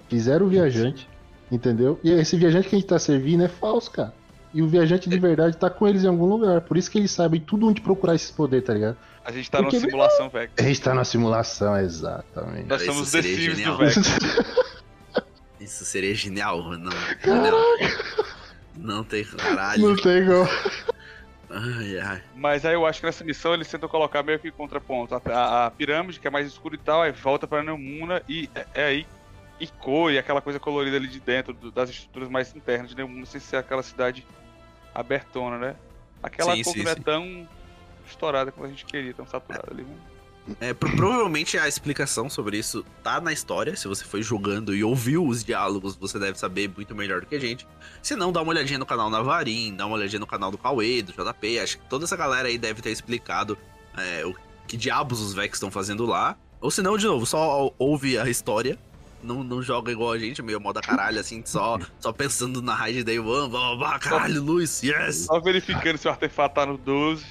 fizeram 0.07 0.45
o 0.45 0.49
viajante, 0.49 1.07
entendeu? 1.51 1.99
E 2.03 2.11
esse 2.11 2.37
viajante 2.37 2.69
que 2.69 2.75
a 2.75 2.79
gente 2.79 2.87
tá 2.87 2.99
servindo 2.99 3.43
é 3.43 3.47
falso, 3.47 3.91
cara. 3.91 4.13
E 4.53 4.61
o 4.63 4.67
viajante 4.67 5.07
de 5.09 5.19
verdade 5.19 5.55
tá 5.57 5.69
com 5.69 5.87
eles 5.87 6.03
em 6.03 6.07
algum 6.07 6.25
lugar. 6.25 6.61
Por 6.61 6.75
isso 6.77 6.89
que 6.89 6.97
eles 6.97 7.11
sabem 7.11 7.39
tudo 7.39 7.67
onde 7.67 7.81
procurar 7.81 8.15
esses 8.15 8.31
poderes, 8.31 8.65
tá 8.65 8.73
ligado? 8.73 8.97
A 9.23 9.31
gente 9.31 9.49
tá 9.51 9.59
numa 9.59 9.69
Porque- 9.69 9.85
simulação 9.85 10.29
Vex. 10.29 10.53
A 10.57 10.61
gente 10.63 10.81
tá 10.81 10.93
na 10.93 11.03
simulação, 11.03 11.77
exatamente. 11.77 12.67
Nós 12.67 12.81
Isso 12.81 12.91
somos 12.93 13.11
The 13.11 13.21
genial. 13.21 13.77
do 13.77 13.85
Vex. 13.85 13.95
Isso 15.59 15.85
seria 15.85 16.15
genial, 16.15 16.63
não. 16.77 16.89
Não, 17.25 17.77
não 18.75 19.03
tem 19.03 19.23
caralho. 19.23 19.87
Não 19.89 19.95
tem 19.95 20.17
igual. 20.19 20.47
Ai, 21.51 21.99
ai. 21.99 22.21
Mas 22.35 22.63
aí 22.65 22.73
eu 22.75 22.85
acho 22.85 22.99
que 23.01 23.05
nessa 23.05 23.23
missão 23.23 23.53
eles 23.53 23.67
tentam 23.67 23.89
colocar 23.89 24.23
meio 24.23 24.39
que 24.39 24.49
contraponto. 24.51 25.15
A, 25.15 25.21
a- 25.25 25.65
a 25.67 25.71
pirâmide, 25.71 26.19
que 26.19 26.27
é 26.27 26.31
mais 26.31 26.47
escura 26.47 26.75
e 26.75 26.77
tal, 26.77 27.01
aí 27.01 27.11
volta 27.11 27.45
pra 27.47 27.61
Neumuna 27.61 28.21
e 28.27 28.49
é, 28.55 28.65
é 28.73 28.83
aí. 28.85 29.07
E 29.59 29.67
cor, 29.67 30.11
e 30.11 30.17
aquela 30.17 30.41
coisa 30.41 30.59
colorida 30.59 30.95
ali 30.97 31.07
de 31.07 31.19
dentro 31.19 31.53
do- 31.53 31.71
das 31.71 31.89
estruturas 31.89 32.29
mais 32.29 32.55
internas 32.55 32.89
de 32.89 32.95
Neumuna, 32.95 33.25
sem 33.25 33.41
ser 33.41 33.57
aquela 33.57 33.83
cidade 33.83 34.25
abertona, 34.93 35.57
né? 35.57 35.75
Aquela 36.21 36.55
Sim, 36.55 36.63
cor 36.63 36.73
sim, 36.73 36.83
não 36.83 36.91
é 36.91 36.95
sim. 36.95 37.01
tão 37.01 37.49
estourada 38.07 38.51
como 38.51 38.65
a 38.65 38.69
gente 38.69 38.85
queria, 38.85 39.13
tão 39.13 39.25
saturada 39.27 39.67
ali. 39.71 39.83
Né? 39.83 39.95
É, 40.61 40.73
pro- 40.73 40.95
provavelmente 40.95 41.57
a 41.59 41.67
explicação 41.67 42.29
sobre 42.29 42.57
isso 42.57 42.83
tá 43.03 43.21
na 43.21 43.31
história. 43.31 43.75
Se 43.75 43.87
você 43.87 44.03
foi 44.03 44.23
jogando 44.23 44.73
e 44.75 44.83
ouviu 44.83 45.25
os 45.27 45.43
diálogos, 45.43 45.95
você 45.95 46.17
deve 46.17 46.39
saber 46.39 46.69
muito 46.75 46.95
melhor 46.95 47.21
do 47.21 47.27
que 47.27 47.35
a 47.35 47.39
gente. 47.39 47.67
Se 48.01 48.15
não, 48.15 48.31
dá 48.31 48.41
uma 48.41 48.49
olhadinha 48.51 48.79
no 48.79 48.85
canal 48.85 49.09
Navarim, 49.09 49.75
dá 49.75 49.85
uma 49.85 49.95
olhadinha 49.95 50.19
no 50.19 50.25
canal 50.27 50.49
do 50.49 50.57
Cauê, 50.57 51.03
do 51.03 51.11
JP. 51.11 51.59
Acho 51.59 51.77
que 51.77 51.85
toda 51.87 52.05
essa 52.05 52.15
galera 52.17 52.47
aí 52.47 52.57
deve 52.57 52.81
ter 52.81 52.89
explicado 52.91 53.57
é, 53.95 54.25
o 54.25 54.33
que 54.67 54.75
diabos 54.75 55.21
os 55.21 55.33
Vex 55.33 55.57
estão 55.57 55.69
fazendo 55.69 56.05
lá. 56.05 56.35
Ou 56.59 56.71
se 56.71 56.81
não, 56.81 56.97
de 56.97 57.05
novo, 57.05 57.25
só 57.25 57.71
ouve 57.77 58.17
a 58.17 58.27
história. 58.27 58.77
Não, 59.21 59.43
não 59.43 59.61
joga 59.61 59.91
igual 59.91 60.11
a 60.11 60.17
gente, 60.17 60.41
meio 60.41 60.59
moda 60.59 60.81
caralho, 60.81 61.19
assim, 61.19 61.41
só, 61.45 61.77
só 61.99 62.11
pensando 62.13 62.61
na 62.61 62.73
raid 62.73 63.03
Day 63.03 63.19
One, 63.19 63.49
blá, 63.49 63.59
blá, 63.59 63.75
blá, 63.75 63.99
caralho, 63.99 64.41
Luiz, 64.41 64.81
yes! 64.81 65.25
Só 65.25 65.39
verificando 65.39 65.97
se 65.97 66.07
o 66.07 66.11
artefato 66.11 66.55
tá 66.55 66.65
no 66.65 66.77
12. 66.77 67.25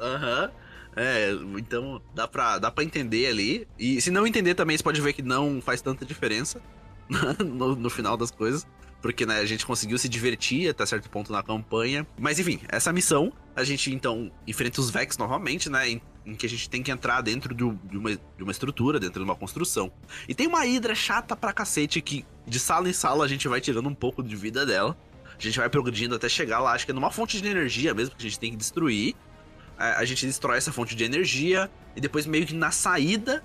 Aham. 0.00 0.50
É, 0.98 1.30
então 1.58 2.00
dá 2.14 2.26
pra, 2.26 2.58
dá 2.58 2.70
pra 2.70 2.82
entender 2.82 3.26
ali. 3.26 3.68
E 3.78 4.00
se 4.00 4.10
não 4.10 4.26
entender 4.26 4.54
também, 4.54 4.76
você 4.76 4.82
pode 4.82 5.00
ver 5.00 5.12
que 5.12 5.20
não 5.20 5.60
faz 5.60 5.82
tanta 5.82 6.06
diferença 6.06 6.60
no, 7.38 7.76
no 7.76 7.90
final 7.90 8.16
das 8.16 8.30
coisas. 8.30 8.66
Porque 9.02 9.26
né, 9.26 9.38
a 9.38 9.44
gente 9.44 9.66
conseguiu 9.66 9.98
se 9.98 10.08
divertir 10.08 10.70
até 10.70 10.86
certo 10.86 11.10
ponto 11.10 11.30
na 11.30 11.42
campanha. 11.42 12.06
Mas 12.18 12.38
enfim, 12.38 12.60
essa 12.66 12.92
missão, 12.94 13.30
a 13.54 13.62
gente 13.62 13.92
então 13.92 14.32
enfrenta 14.46 14.80
os 14.80 14.88
Vex 14.88 15.18
novamente, 15.18 15.68
né? 15.68 16.00
Em, 16.26 16.34
que 16.34 16.44
a 16.44 16.48
gente 16.48 16.68
tem 16.68 16.82
que 16.82 16.90
entrar 16.90 17.20
dentro 17.20 17.54
de, 17.54 17.62
uma, 17.62 18.10
de 18.10 18.42
uma 18.42 18.50
estrutura, 18.50 18.98
dentro 18.98 19.20
de 19.20 19.24
uma 19.24 19.36
construção. 19.36 19.92
E 20.28 20.34
tem 20.34 20.46
uma 20.46 20.66
hidra 20.66 20.94
chata 20.94 21.36
pra 21.36 21.52
cacete 21.52 22.00
que 22.00 22.24
de 22.46 22.58
sala 22.58 22.88
em 22.88 22.92
sala 22.92 23.24
a 23.24 23.28
gente 23.28 23.46
vai 23.46 23.60
tirando 23.60 23.88
um 23.88 23.94
pouco 23.94 24.22
de 24.22 24.34
vida 24.34 24.66
dela. 24.66 24.96
A 25.38 25.40
gente 25.40 25.58
vai 25.58 25.68
progredindo 25.68 26.14
até 26.14 26.28
chegar 26.28 26.58
lá, 26.60 26.72
acho 26.72 26.84
que 26.84 26.90
é 26.90 26.94
numa 26.94 27.10
fonte 27.10 27.40
de 27.40 27.48
energia 27.48 27.94
mesmo 27.94 28.16
que 28.16 28.26
a 28.26 28.28
gente 28.28 28.40
tem 28.40 28.50
que 28.50 28.56
destruir. 28.56 29.14
A, 29.78 29.98
a 30.00 30.04
gente 30.04 30.26
destrói 30.26 30.58
essa 30.58 30.72
fonte 30.72 30.96
de 30.96 31.04
energia 31.04 31.70
e 31.94 32.00
depois 32.00 32.26
meio 32.26 32.46
que 32.46 32.54
na 32.54 32.70
saída 32.70 33.44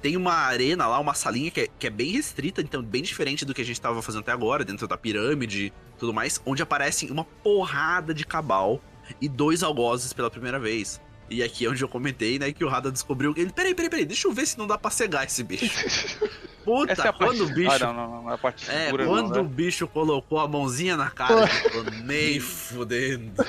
tem 0.00 0.16
uma 0.16 0.32
arena 0.32 0.86
lá, 0.86 0.98
uma 0.98 1.12
salinha 1.12 1.50
que 1.50 1.60
é, 1.60 1.68
que 1.78 1.86
é 1.86 1.90
bem 1.90 2.12
restrita, 2.12 2.62
então 2.62 2.82
bem 2.82 3.02
diferente 3.02 3.44
do 3.44 3.52
que 3.52 3.60
a 3.60 3.64
gente 3.64 3.80
tava 3.80 4.00
fazendo 4.00 4.22
até 4.22 4.32
agora, 4.32 4.64
dentro 4.64 4.88
da 4.88 4.96
pirâmide 4.96 5.72
tudo 6.00 6.14
mais, 6.14 6.40
onde 6.46 6.62
aparecem 6.62 7.10
uma 7.10 7.24
porrada 7.24 8.14
de 8.14 8.24
cabal 8.24 8.80
e 9.20 9.28
dois 9.28 9.62
algozes 9.62 10.12
pela 10.12 10.30
primeira 10.30 10.58
vez. 10.58 11.00
E 11.30 11.44
aqui 11.44 11.64
é 11.64 11.70
onde 11.70 11.82
eu 11.82 11.88
comentei, 11.88 12.38
né, 12.40 12.52
que 12.52 12.64
o 12.64 12.68
Rada 12.68 12.90
descobriu. 12.90 13.32
Ele, 13.36 13.50
peraí, 13.52 13.72
peraí, 13.72 13.88
peraí, 13.88 14.04
deixa 14.04 14.26
eu 14.26 14.32
ver 14.32 14.46
se 14.46 14.58
não 14.58 14.66
dá 14.66 14.76
pra 14.76 14.90
cegar 14.90 15.24
esse 15.24 15.44
bicho. 15.44 15.64
Puta, 16.64 16.92
Essa 16.92 17.06
é 17.06 17.08
a 17.08 17.12
quando 17.12 17.38
parte... 17.38 17.52
o 17.52 17.54
bicho. 17.54 17.70
Ah, 17.72 17.78
não, 17.78 17.94
não, 17.94 18.22
não, 18.22 18.30
é 18.30 18.34
a 18.34 18.38
parte 18.38 18.70
É, 18.70 18.84
segura, 18.86 19.06
quando 19.06 19.34
não, 19.34 19.40
o 19.40 19.44
né? 19.44 19.50
bicho 19.50 19.86
colocou 19.86 20.38
a 20.38 20.46
mãozinha 20.46 20.96
na 20.96 21.08
cara, 21.08 21.40
ele 21.42 21.48
falou, 21.48 21.84
nem 22.04 22.38
fudendo. 22.40 23.42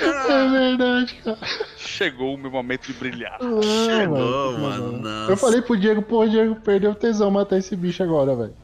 É 0.00 0.48
verdade, 0.48 1.14
cara. 1.24 1.38
Chegou 1.76 2.34
o 2.34 2.38
meu 2.38 2.50
momento 2.50 2.86
de 2.86 2.92
brilhar. 2.92 3.38
É, 3.40 3.98
Chegou, 3.98 4.58
mano, 4.58 4.92
nossa. 4.98 5.32
Eu 5.32 5.36
falei 5.36 5.60
pro 5.60 5.76
Diego, 5.76 6.02
pô, 6.02 6.26
Diego, 6.26 6.54
perdeu 6.56 6.92
o 6.92 6.94
tesão 6.94 7.30
matar 7.30 7.58
esse 7.58 7.74
bicho 7.74 8.02
agora, 8.02 8.36
velho. 8.36 8.54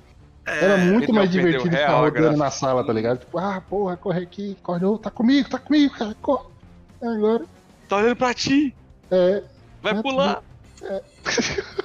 É, 0.47 0.65
Era 0.65 0.77
muito 0.77 1.13
mais 1.13 1.31
divertido 1.31 1.65
ficar 1.77 2.01
rodando 2.01 2.37
na 2.37 2.51
sala, 2.51 2.85
tá 2.85 2.93
ligado? 2.93 3.21
Tipo, 3.21 3.39
ah, 3.39 3.63
porra, 3.69 3.97
corre 3.97 4.23
aqui, 4.23 4.57
corre, 4.63 4.81
tá 4.99 5.11
comigo, 5.11 5.49
tá 5.49 5.59
comigo, 5.59 5.95
cara, 5.95 6.15
corre. 6.21 6.54
Agora, 7.05 7.45
Tá 7.89 7.97
olhando 7.99 8.17
pra 8.17 8.33
ti! 8.35 8.75
é, 9.11 9.43
Vai 9.83 10.01
pular! 10.03 10.43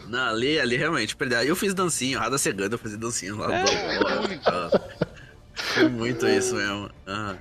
Não, 0.08 0.20
ali, 0.30 0.60
ali 0.60 0.76
realmente, 0.78 1.16
perdeu. 1.16 1.42
Eu 1.44 1.56
fiz 1.56 1.74
dancinho, 1.74 2.20
Rada 2.20 2.38
cegando, 2.38 2.76
eu 2.76 2.80
fiz 2.80 2.98
dancinho 2.98 3.38
lá 3.38 3.54
É, 3.54 3.64
do 3.64 4.82
Foi 5.56 5.88
muito 5.90 6.28
isso 6.28 6.56
mesmo. 6.56 6.90
Ah. 7.08 7.36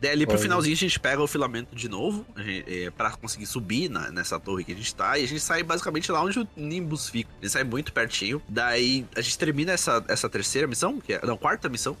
Daí 0.00 0.10
ali 0.10 0.26
pro 0.26 0.36
finalzinho 0.38 0.74
a 0.74 0.78
gente 0.78 1.00
pega 1.00 1.22
o 1.22 1.26
filamento 1.26 1.74
de 1.74 1.88
novo, 1.88 2.26
a 2.36 2.42
gente, 2.42 2.84
é, 2.84 2.90
pra 2.90 3.10
conseguir 3.12 3.46
subir 3.46 3.88
na- 3.88 4.10
nessa 4.10 4.38
torre 4.38 4.62
que 4.64 4.72
a 4.72 4.74
gente 4.74 4.94
tá, 4.94 5.16
e 5.18 5.24
a 5.24 5.28
gente 5.28 5.40
sai 5.40 5.62
basicamente 5.62 6.12
lá 6.12 6.20
onde 6.22 6.40
o 6.40 6.48
Nimbus 6.56 7.08
fica. 7.08 7.30
A 7.40 7.44
gente 7.44 7.52
sai 7.52 7.64
muito 7.64 7.90
pertinho. 7.92 8.42
Daí 8.46 9.06
a 9.16 9.20
gente 9.22 9.38
termina 9.38 9.72
essa, 9.72 10.04
essa 10.08 10.28
terceira 10.28 10.66
missão, 10.68 11.00
que 11.00 11.14
é, 11.14 11.20
não, 11.24 11.38
quarta 11.38 11.68
missão, 11.70 11.96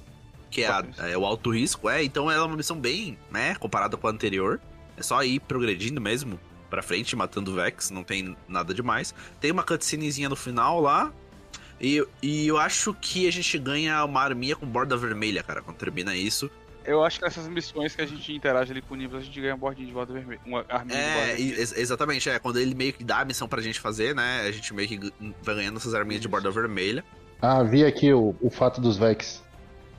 que 0.50 0.62
é, 0.62 0.68
a- 0.68 0.84
é 1.10 1.16
o 1.16 1.24
alto 1.24 1.48
risco, 1.50 1.88
é, 1.88 2.04
então 2.04 2.30
ela 2.30 2.42
é 2.44 2.46
uma 2.46 2.56
missão 2.56 2.78
bem, 2.78 3.16
né, 3.30 3.54
comparada 3.54 3.96
com 3.96 4.06
a 4.06 4.10
anterior. 4.10 4.60
É 4.96 5.02
só 5.02 5.22
ir 5.24 5.40
progredindo 5.40 6.00
mesmo 6.00 6.38
pra 6.70 6.82
frente, 6.82 7.14
matando 7.16 7.52
o 7.52 7.54
Vex, 7.54 7.90
não 7.90 8.02
tem 8.02 8.36
nada 8.48 8.72
demais. 8.74 9.14
Tem 9.40 9.50
uma 9.50 9.62
cutscenezinha 9.62 10.28
no 10.28 10.36
final 10.36 10.80
lá. 10.80 11.12
E, 11.80 12.04
e 12.22 12.46
eu 12.46 12.56
acho 12.58 12.94
que 12.94 13.26
a 13.28 13.32
gente 13.32 13.58
ganha 13.58 14.04
uma 14.04 14.22
arminha 14.22 14.56
com 14.56 14.66
borda 14.66 14.96
vermelha, 14.96 15.42
cara, 15.42 15.60
quando 15.62 15.76
termina 15.76 16.14
isso. 16.16 16.50
Eu 16.84 17.02
acho 17.02 17.18
que 17.18 17.24
nessas 17.24 17.48
missões 17.48 17.96
que 17.96 18.02
a 18.02 18.06
gente 18.06 18.30
interage 18.32 18.70
ali 18.70 18.82
com 18.82 18.94
níveis, 18.94 19.22
a 19.22 19.24
gente 19.26 19.40
ganha 19.40 19.54
um 19.54 19.58
bordinho 19.58 19.88
de 19.88 19.92
borda 19.94 20.12
vermelha. 20.12 20.40
Uma 20.44 20.64
arminha 20.68 20.98
de 20.98 21.04
borda 21.04 21.20
É, 21.20 21.34
vermelha. 21.34 21.58
ex- 21.60 21.76
exatamente, 21.76 22.28
é. 22.28 22.38
Quando 22.38 22.58
ele 22.58 22.74
meio 22.74 22.92
que 22.92 23.02
dá 23.02 23.20
a 23.20 23.24
missão 23.24 23.48
pra 23.48 23.60
gente 23.62 23.80
fazer, 23.80 24.14
né? 24.14 24.42
A 24.42 24.52
gente 24.52 24.72
meio 24.74 24.86
que 24.88 25.12
vai 25.42 25.54
ganhando 25.56 25.78
essas 25.78 25.94
arminhas 25.94 26.20
de 26.20 26.28
borda 26.28 26.50
vermelha. 26.50 27.02
Ah, 27.40 27.62
vi 27.62 27.84
aqui 27.84 28.12
o, 28.12 28.34
o 28.40 28.50
fato 28.50 28.80
dos 28.80 28.96
Vex. 28.98 29.42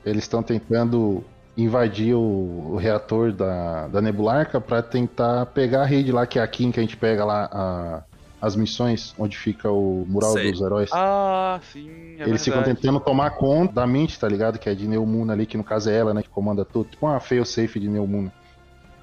Eles 0.04 0.24
estão 0.24 0.42
tentando 0.42 1.24
invadir 1.56 2.14
o, 2.14 2.72
o 2.72 2.76
reator 2.76 3.32
da, 3.32 3.88
da 3.88 4.00
Nebularca 4.02 4.60
pra 4.60 4.82
tentar 4.82 5.46
pegar 5.46 5.82
a 5.82 5.86
rede 5.86 6.12
lá, 6.12 6.26
que 6.26 6.38
é 6.38 6.42
a 6.42 6.46
Kim 6.48 6.70
que 6.70 6.78
a 6.78 6.82
gente 6.82 6.96
pega 6.96 7.24
lá 7.24 7.48
a- 7.50 8.02
as 8.40 8.54
missões, 8.54 9.14
onde 9.18 9.36
fica 9.36 9.70
o 9.70 10.04
mural 10.06 10.34
Sei. 10.34 10.52
dos 10.52 10.60
heróis. 10.60 10.90
Ah, 10.92 11.58
sim, 11.72 12.16
é 12.18 12.28
Eles 12.28 12.44
ficam 12.44 12.58
verdade. 12.60 12.80
tentando 12.80 13.00
tomar 13.00 13.30
conta 13.30 13.72
da 13.72 13.86
mente, 13.86 14.20
tá 14.20 14.28
ligado? 14.28 14.58
Que 14.58 14.68
é 14.68 14.74
de 14.74 14.86
Neumuna 14.86 15.32
ali, 15.32 15.46
que 15.46 15.56
no 15.56 15.64
caso 15.64 15.88
é 15.88 15.96
ela, 15.96 16.12
né? 16.12 16.22
Que 16.22 16.28
comanda 16.28 16.62
tudo. 16.64 16.90
Tipo 16.90 17.06
uma 17.06 17.18
fail-safe 17.18 17.80
de 17.80 17.88
Neumuna. 17.88 18.30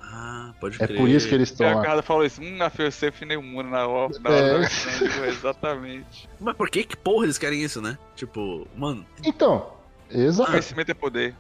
Ah, 0.01 0.51
pode 0.61 0.75
É 0.81 0.85
crer. 0.85 0.99
por 0.99 1.09
isso 1.09 1.27
que 1.27 1.33
eles 1.33 1.49
estão 1.49 1.65
lá. 1.73 1.81
Ricardo 1.81 2.03
falou 2.03 2.23
isso, 2.23 2.39
hum, 2.39 2.57
a 2.61 2.69
Feocef 2.69 3.25
nem 3.25 3.35
o 3.35 3.41
muro 3.41 3.67
na 3.67 3.87
hora, 3.87 4.13
na 4.19 4.29
É. 4.29 4.59
da 4.59 5.27
Exatamente. 5.27 6.29
Mas 6.39 6.55
por 6.55 6.69
que 6.69 6.83
que 6.83 6.95
porra 6.95 7.25
eles 7.25 7.39
querem 7.39 7.63
isso, 7.63 7.81
né? 7.81 7.97
Tipo, 8.15 8.67
mano, 8.77 9.03
Então, 9.25 9.71
exato. 10.11 10.51
Conhecimento 10.51 10.91
é 10.91 10.93
poder. 10.93 11.35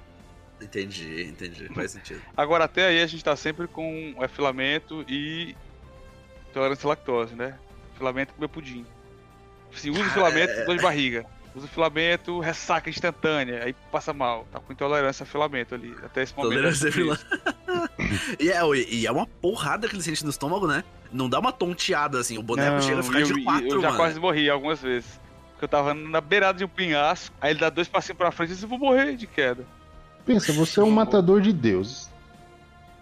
Entendi, 0.63 1.23
entendi. 1.23 1.67
Faz 1.73 1.91
sentido. 1.91 2.21
Agora, 2.35 2.65
até 2.65 2.87
aí 2.87 3.01
a 3.01 3.07
gente 3.07 3.23
tá 3.23 3.35
sempre 3.35 3.67
com 3.67 4.15
é, 4.19 4.27
filamento 4.27 5.03
e 5.07 5.55
tolerância 6.53 6.87
à 6.87 6.89
lactose, 6.89 7.35
né? 7.35 7.57
Filamento 7.97 8.31
e 8.31 8.35
comer 8.35 8.47
pudim. 8.47 8.85
Se 9.75 9.89
usa 9.89 10.01
o 10.01 10.09
filamento, 10.11 10.65
dor 10.65 10.77
de 10.77 10.81
barriga. 10.81 11.25
Usa 11.55 11.65
o 11.65 11.69
filamento, 11.69 12.39
ressaca 12.39 12.89
instantânea, 12.89 13.63
aí 13.63 13.73
passa 13.91 14.13
mal. 14.13 14.47
Tá 14.51 14.59
com 14.59 14.73
intolerância 14.73 15.23
a 15.23 15.25
filamento 15.25 15.75
ali, 15.75 15.95
até 16.03 16.23
esse 16.23 16.35
momento. 16.35 16.51
Tolerância 16.51 16.87
é 16.87 16.91
a 16.91 17.13
isso. 17.13 17.27
e, 18.39 18.51
é, 18.51 18.61
e 18.89 19.07
é 19.07 19.11
uma 19.11 19.27
porrada 19.27 19.87
que 19.87 19.95
ele 19.95 20.01
sente 20.01 20.23
no 20.23 20.29
estômago, 20.29 20.67
né? 20.67 20.83
Não 21.11 21.29
dá 21.29 21.39
uma 21.39 21.51
tonteada 21.51 22.19
assim, 22.19 22.37
o 22.37 22.43
boneco 22.43 22.71
Não, 22.71 22.81
chega 22.81 22.99
a 22.99 23.03
ficar 23.03 23.19
eu, 23.19 23.27
de 23.27 23.43
quatro, 23.43 23.67
eu 23.67 23.81
já 23.81 23.87
mano. 23.87 23.97
quase 23.97 24.19
morri 24.19 24.49
algumas 24.49 24.81
vezes. 24.81 25.19
Porque 25.51 25.65
eu 25.65 25.69
tava 25.69 25.93
na 25.93 26.19
beirada 26.19 26.57
de 26.57 26.65
um 26.65 26.67
pinhasco, 26.67 27.35
aí 27.39 27.51
ele 27.51 27.59
dá 27.59 27.69
dois 27.69 27.87
passinhos 27.87 28.17
pra 28.17 28.31
frente 28.31 28.49
e 28.49 28.53
disse, 28.53 28.65
eu 28.65 28.69
vou 28.69 28.79
morrer 28.79 29.15
de 29.15 29.27
queda. 29.27 29.65
Pensa, 30.25 30.53
você 30.53 30.79
é 30.79 30.83
um 30.83 30.91
matador 30.91 31.41
de 31.41 31.51
deuses. 31.51 32.09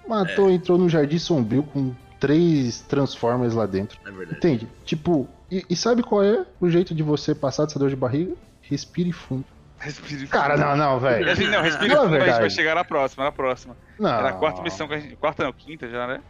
Matou, 0.07 0.49
É. 0.49 0.53
entrou 0.53 0.77
no 0.77 0.89
Jardim 0.89 1.19
Sombrio 1.19 1.63
com 1.63 1.93
três 2.19 2.81
Transformers 2.81 3.53
lá 3.53 3.65
dentro. 3.65 3.99
É 4.05 4.11
verdade. 4.11 4.37
Entende? 4.37 4.67
Tipo, 4.85 5.27
e, 5.49 5.63
e 5.69 5.75
sabe 5.75 6.01
qual 6.03 6.23
é 6.23 6.45
o 6.59 6.69
jeito 6.69 6.93
de 6.95 7.03
você 7.03 7.33
passar 7.35 7.65
dessa 7.65 7.77
dor 7.79 7.89
de 7.89 7.95
barriga? 7.95 8.33
Respire 8.61 9.11
fundo. 9.11 9.45
Respire. 9.77 10.27
Cara, 10.27 10.55
não, 10.57 10.75
não, 10.77 10.99
velho. 10.99 11.29
Assim, 11.31 11.47
não, 11.47 11.61
respire 11.61 11.87
Não 11.93 12.01
é 12.01 12.03
fundo, 12.05 12.15
a 12.15 12.19
gente 12.27 12.39
vai 12.39 12.49
chegar 12.49 12.75
na 12.75 12.83
próxima, 12.83 13.23
na 13.23 13.31
próxima. 13.31 13.75
Não. 13.99 14.09
Era 14.09 14.29
a 14.29 14.33
quarta 14.33 14.61
missão 14.61 14.87
que 14.87 14.93
a 14.93 14.99
gente. 14.99 15.15
Quarta 15.15 15.43
não, 15.43 15.51
quinta 15.53 15.87
já, 15.89 16.05
né? 16.07 16.21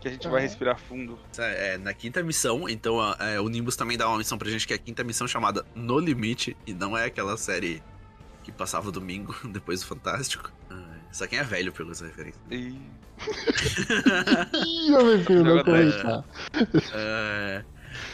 Que 0.00 0.08
a 0.08 0.10
gente 0.10 0.26
vai 0.28 0.40
É. 0.40 0.42
respirar 0.42 0.78
fundo. 0.78 1.18
É, 1.38 1.76
na 1.78 1.92
quinta 1.94 2.22
missão, 2.22 2.68
então 2.68 3.00
a- 3.00 3.16
é, 3.20 3.40
o 3.40 3.48
Nimbus 3.48 3.76
também 3.76 3.96
dá 3.96 4.08
uma 4.08 4.18
missão 4.18 4.36
pra 4.38 4.48
gente 4.48 4.66
que 4.66 4.72
é 4.72 4.76
a 4.76 4.78
quinta 4.78 5.02
missão 5.04 5.26
chamada 5.26 5.64
No 5.74 5.98
Limite, 5.98 6.56
e 6.66 6.72
não 6.72 6.96
é 6.96 7.04
aquela 7.06 7.36
série 7.36 7.82
que 8.50 8.58
passava 8.58 8.90
domingo 8.90 9.34
depois 9.52 9.80
do 9.80 9.86
Fantástico. 9.86 10.50
Ah, 10.70 10.96
Só 11.12 11.26
quem 11.26 11.38
é 11.38 11.44
velho 11.44 11.72
pegou 11.72 11.92
essa 11.92 12.06
referência. 12.06 12.40
E. 12.50 12.78
Ih, 14.54 14.90
meu 14.90 15.24
filho, 15.24 15.44
não 15.44 15.64
comentar. 15.64 16.24
É, 16.92 17.64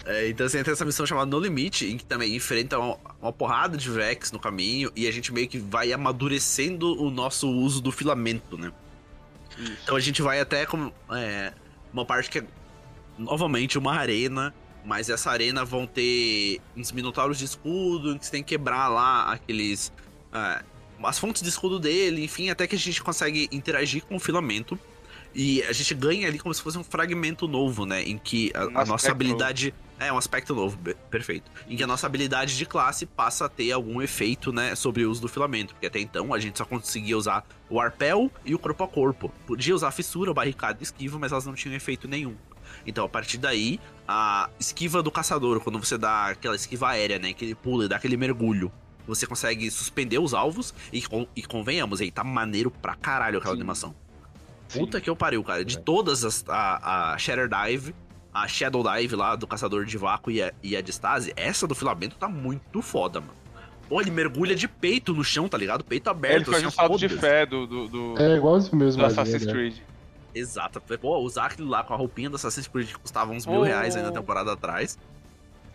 é, 0.07 0.29
então 0.29 0.47
assim, 0.47 0.63
tem 0.63 0.73
essa 0.73 0.85
missão 0.85 1.07
chamada 1.07 1.31
No 1.31 1.39
Limite, 1.39 1.87
em 1.87 1.97
que 1.97 2.05
também 2.05 2.35
enfrenta 2.35 2.79
uma, 2.79 2.99
uma 3.21 3.33
porrada 3.33 3.77
de 3.77 3.91
Vex 3.91 4.33
no 4.33 4.39
caminho, 4.39 4.91
e 4.97 5.07
a 5.07 5.11
gente 5.13 5.33
meio 5.33 5.47
que 5.47 5.59
vai 5.59 5.93
amadurecendo 5.93 7.01
o 7.01 7.11
nosso 7.11 7.49
uso 7.49 7.81
do 7.81 7.93
filamento, 7.93 8.57
né? 8.57 8.73
Isso. 9.59 9.79
Então 9.85 9.97
a 9.97 10.01
gente 10.01 10.21
vai 10.23 10.41
até 10.41 10.67
com 10.67 10.91
é, 11.11 11.53
uma 11.93 12.05
parte 12.05 12.29
que 12.29 12.41
é 12.41 12.45
novamente 13.17 13.79
uma 13.79 13.93
arena, 13.95 14.55
mas 14.85 15.09
essa 15.09 15.31
arena 15.31 15.65
vão 15.65 15.87
ter 15.87 16.61
uns 16.77 16.93
minotauros 16.93 17.39
de 17.39 17.45
escudo, 17.45 18.13
em 18.13 18.19
que 18.19 18.27
você 18.27 18.33
tem 18.33 18.43
que 18.43 18.51
quebrar 18.51 18.89
lá 18.89 19.33
aqueles. 19.33 19.93
É, 20.35 20.63
as 21.03 21.19
fontes 21.19 21.43
de 21.43 21.49
escudo 21.49 21.79
dele, 21.79 22.25
enfim, 22.25 22.51
até 22.51 22.67
que 22.67 22.75
a 22.75 22.79
gente 22.79 23.03
consegue 23.03 23.49
interagir 23.53 24.05
com 24.05 24.17
o 24.17 24.21
filamento. 24.21 24.79
E 25.35 25.63
a 25.65 25.73
gente 25.73 25.95
ganha 25.95 26.29
ali 26.29 26.39
como 26.39 26.55
se 26.55 26.63
fosse 26.63 26.79
um 26.79 26.85
fragmento 26.85 27.49
novo, 27.49 27.85
né? 27.85 28.03
Em 28.03 28.17
que 28.17 28.53
a, 28.55 28.67
Um 28.67 28.79
a 28.79 28.85
nossa 28.85 29.11
habilidade. 29.11 29.75
É, 29.99 30.13
um 30.13 30.19
aspecto 30.19 30.55
novo, 30.55 30.79
perfeito. 31.11 31.51
Em 31.69 31.77
que 31.77 31.83
a 31.83 31.87
nossa 31.87 32.07
habilidade 32.07 32.57
de 32.57 32.67
classe 32.67 33.05
passa 33.05 33.47
a 33.47 33.49
ter 33.49 33.73
algum 33.73 34.03
efeito, 34.03 34.53
né, 34.53 34.75
sobre 34.75 35.05
o 35.05 35.11
uso 35.11 35.21
do 35.21 35.29
filamento. 35.29 35.73
Porque 35.75 35.87
até 35.87 35.99
então 35.99 36.33
a 36.35 36.39
gente 36.39 36.59
só 36.59 36.65
conseguia 36.65 37.17
usar 37.17 37.45
o 37.71 37.81
arpel 37.81 38.31
e 38.45 38.55
o 38.55 38.59
corpo 38.59 38.85
a 38.85 38.89
corpo. 38.89 39.33
Podia 39.47 39.75
usar 39.75 39.91
fissura, 39.91 40.35
barricada 40.35 40.79
e 40.81 40.83
esquiva, 40.83 41.19
mas 41.19 41.33
elas 41.33 41.47
não 41.47 41.55
tinham 41.55 41.75
efeito 41.75 42.07
nenhum. 42.07 42.37
Então, 42.87 43.05
a 43.05 43.09
partir 43.09 43.39
daí, 43.39 43.81
a 44.07 44.51
esquiva 44.59 45.03
do 45.03 45.11
caçador, 45.11 45.61
quando 45.61 45.79
você 45.79 45.97
dá 45.97 46.27
aquela 46.27 46.57
esquiva 46.57 46.91
aérea, 46.91 47.19
né, 47.19 47.33
que 47.33 47.45
ele 47.45 47.55
pula 47.55 47.85
e 47.85 47.89
dá 47.89 47.97
aquele 47.97 48.17
mergulho, 48.17 48.71
você 49.07 49.27
consegue 49.27 49.71
suspender 49.71 50.19
os 50.19 50.33
alvos 50.35 50.75
e, 50.93 51.03
e 51.37 51.43
convenhamos, 51.43 52.01
aí 52.01 52.11
tá 52.11 52.25
maneiro 52.25 52.71
pra 52.71 52.95
caralho 52.95 53.39
aquela 53.39 53.55
Sim. 53.55 53.61
animação. 53.61 53.95
Sim. 54.69 54.81
Puta 54.81 55.01
que 55.01 55.09
eu 55.11 55.15
pariu, 55.17 55.45
cara. 55.45 55.65
De 55.65 55.79
todas 55.79 56.25
as. 56.25 56.45
A, 56.49 57.13
a 57.13 57.19
Shatter 57.19 57.49
Dive, 57.49 57.95
a 58.33 58.49
Shadow 58.49 58.83
Dive 58.83 59.15
lá 59.15 59.37
do 59.37 59.47
Caçador 59.47 59.85
de 59.85 59.97
Vácuo 59.99 60.31
e 60.31 60.43
a, 60.43 60.53
e 60.63 60.77
a 60.77 60.81
de 60.81 60.91
Stasi, 60.91 61.33
essa 61.37 61.67
do 61.67 61.75
filamento 61.75 62.17
tá 62.17 62.29
muito 62.29 62.81
foda, 62.83 63.21
mano. 63.21 63.35
Pô, 63.89 64.01
ele 64.01 64.11
mergulha 64.11 64.55
de 64.57 64.67
peito 64.67 65.13
no 65.13 65.23
chão, 65.23 65.47
tá 65.47 65.59
ligado? 65.59 65.85
Peito 65.85 66.09
aberto. 66.09 66.37
Ele 66.37 66.45
faz 66.47 66.57
assim, 66.57 66.67
um 66.67 66.71
salto 66.71 66.97
de 66.99 67.09
fé 67.11 67.45
do, 67.45 67.67
do, 67.67 67.89
do, 67.89 68.15
É 68.19 68.37
igualzinho 68.37 68.77
mesmo. 68.77 69.03
do 69.03 69.07
Assassin's 69.07 69.45
né? 69.45 69.53
Creed. 69.53 69.77
Exato. 70.35 70.81
Pô, 70.99 71.19
usar 71.19 71.47
aquilo 71.47 71.69
lá 71.69 71.85
com 71.85 71.93
a 71.93 71.97
roupinha 71.97 72.31
do 72.31 72.37
Assassin's 72.37 72.67
Creed 72.67 72.89
que 72.89 72.99
custava 72.99 73.31
uns 73.31 73.47
mil 73.47 73.61
Oh. 73.61 73.63
reais 73.63 73.95
aí 73.95 74.03
na 74.03 74.11
temporada 74.11 74.51
atrás. 74.53 74.99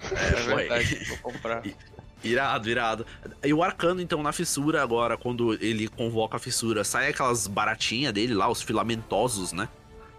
É, 0.02 0.08
foi. 0.42 0.56
verdade, 0.68 1.06
vou 1.08 1.18
comprar. 1.20 1.62
Irado, 2.24 2.70
irado. 2.70 3.06
E 3.44 3.54
o 3.54 3.64
Arcano, 3.64 4.02
então, 4.02 4.22
na 4.22 4.32
fissura, 4.32 4.82
agora, 4.84 5.18
quando 5.18 5.54
ele 5.64 5.88
convoca 5.88 6.38
a 6.38 6.40
fissura, 6.40 6.84
sai 6.84 7.10
aquelas 7.10 7.48
baratinhas 7.48 8.14
dele 8.14 8.34
lá, 8.34 8.50
os 8.50 8.62
filamentosos, 8.62 9.54
né? 9.54 9.70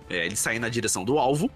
É, 0.08 0.24
ele 0.24 0.36
sai 0.36 0.58
na 0.58 0.68
direção 0.68 1.04
do 1.04 1.18
alvo. 1.18 1.50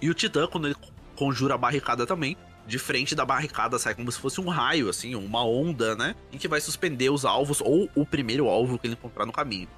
E 0.00 0.08
o 0.08 0.14
Titã, 0.14 0.46
quando 0.46 0.68
ele 0.68 0.76
conjura 1.16 1.54
a 1.54 1.58
barricada 1.58 2.06
também, 2.06 2.36
de 2.66 2.78
frente 2.78 3.14
da 3.14 3.24
barricada 3.24 3.78
sai 3.78 3.94
como 3.94 4.10
se 4.10 4.18
fosse 4.18 4.40
um 4.40 4.48
raio, 4.48 4.88
assim, 4.88 5.14
uma 5.14 5.44
onda, 5.44 5.94
né? 5.94 6.14
Em 6.32 6.38
que 6.38 6.48
vai 6.48 6.60
suspender 6.60 7.10
os 7.10 7.24
alvos 7.24 7.60
ou 7.60 7.88
o 7.94 8.06
primeiro 8.06 8.48
alvo 8.48 8.78
que 8.78 8.86
ele 8.86 8.94
encontrar 8.94 9.26
no 9.26 9.32
caminho. 9.32 9.68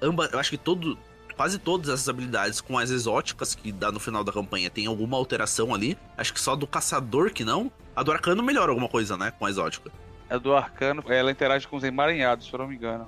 Amba, 0.00 0.28
eu 0.32 0.38
acho 0.38 0.50
que 0.50 0.58
todo, 0.58 0.98
quase 1.36 1.58
todas 1.58 1.88
essas 1.88 2.08
habilidades 2.08 2.60
com 2.60 2.78
as 2.78 2.90
exóticas 2.90 3.54
que 3.54 3.70
dá 3.70 3.92
no 3.92 4.00
final 4.00 4.24
da 4.24 4.32
campanha 4.32 4.70
tem 4.70 4.86
alguma 4.86 5.16
alteração 5.16 5.74
ali. 5.74 5.96
Acho 6.16 6.32
que 6.32 6.40
só 6.40 6.56
do 6.56 6.66
caçador 6.66 7.32
que 7.32 7.44
não. 7.44 7.70
A 7.94 8.02
do 8.02 8.12
arcano 8.12 8.42
melhora 8.42 8.70
alguma 8.70 8.88
coisa, 8.88 9.16
né? 9.16 9.32
Com 9.38 9.46
a 9.46 9.50
exótica. 9.50 9.90
É 10.30 10.38
do 10.38 10.54
Arcano, 10.56 11.04
ela 11.08 11.30
interage 11.30 11.68
com 11.68 11.76
os 11.76 11.84
emaranhados, 11.84 12.46
se 12.46 12.52
eu 12.54 12.58
não 12.58 12.66
me 12.66 12.74
engano. 12.76 13.06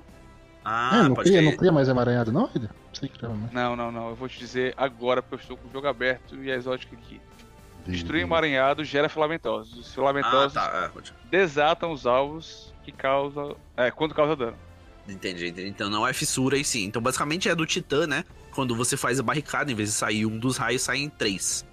Ah, 0.63 0.99
É, 0.99 1.03
não 1.07 1.15
pode 1.15 1.29
cria, 1.29 1.39
crer. 1.41 1.49
não 1.51 1.57
cria 1.57 1.71
mais 1.71 1.87
emaranhado, 1.89 2.31
não, 2.31 2.47
Ida? 2.55 2.67
Não 2.87 2.93
sei 2.95 3.09
que 3.09 3.17
criava 3.17 3.33
mais. 3.35 3.51
Não, 3.51 3.75
não, 3.75 3.91
não. 3.91 4.09
Eu 4.09 4.15
vou 4.15 4.29
te 4.29 4.37
dizer 4.37 4.75
agora, 4.77 5.23
porque 5.23 5.35
eu 5.35 5.39
estou 5.39 5.57
com 5.57 5.67
o 5.67 5.71
jogo 5.71 5.87
aberto 5.87 6.35
e 6.43 6.51
a 6.51 6.55
exótica 6.55 6.95
aqui. 6.95 7.19
Destruir 7.87 8.21
Uhum. 8.21 8.27
emaranhado 8.27 8.83
gera 8.83 9.09
filamentosos. 9.09 9.73
Os 9.75 9.87
Ah, 9.89 9.93
filamentosos 9.95 10.53
tá. 10.53 10.81
é, 10.85 10.87
pode- 10.89 11.13
desatam 11.31 11.91
os 11.91 12.05
alvos 12.05 12.71
que 12.83 12.91
causam. 12.91 13.55
É, 13.75 13.89
quando 13.89 14.13
causa 14.13 14.35
dano. 14.35 14.57
Entendi, 15.09 15.47
entendi. 15.47 15.67
Então 15.69 15.89
não 15.89 16.05
é 16.05 16.13
fissura 16.13 16.57
em 16.57 16.63
si. 16.63 16.83
Então 16.85 17.01
basicamente 17.01 17.49
é 17.49 17.55
do 17.55 17.65
Titã, 17.65 18.05
né? 18.07 18.23
Quando 18.53 18.75
você 18.75 18.95
faz 18.95 19.19
a 19.19 19.23
barricada, 19.23 19.71
em 19.71 19.75
vez 19.75 19.89
de 19.89 19.95
sair 19.95 20.25
um 20.27 20.37
dos 20.37 20.57
raios, 20.57 20.81
saem 20.83 21.09
três. 21.09 21.65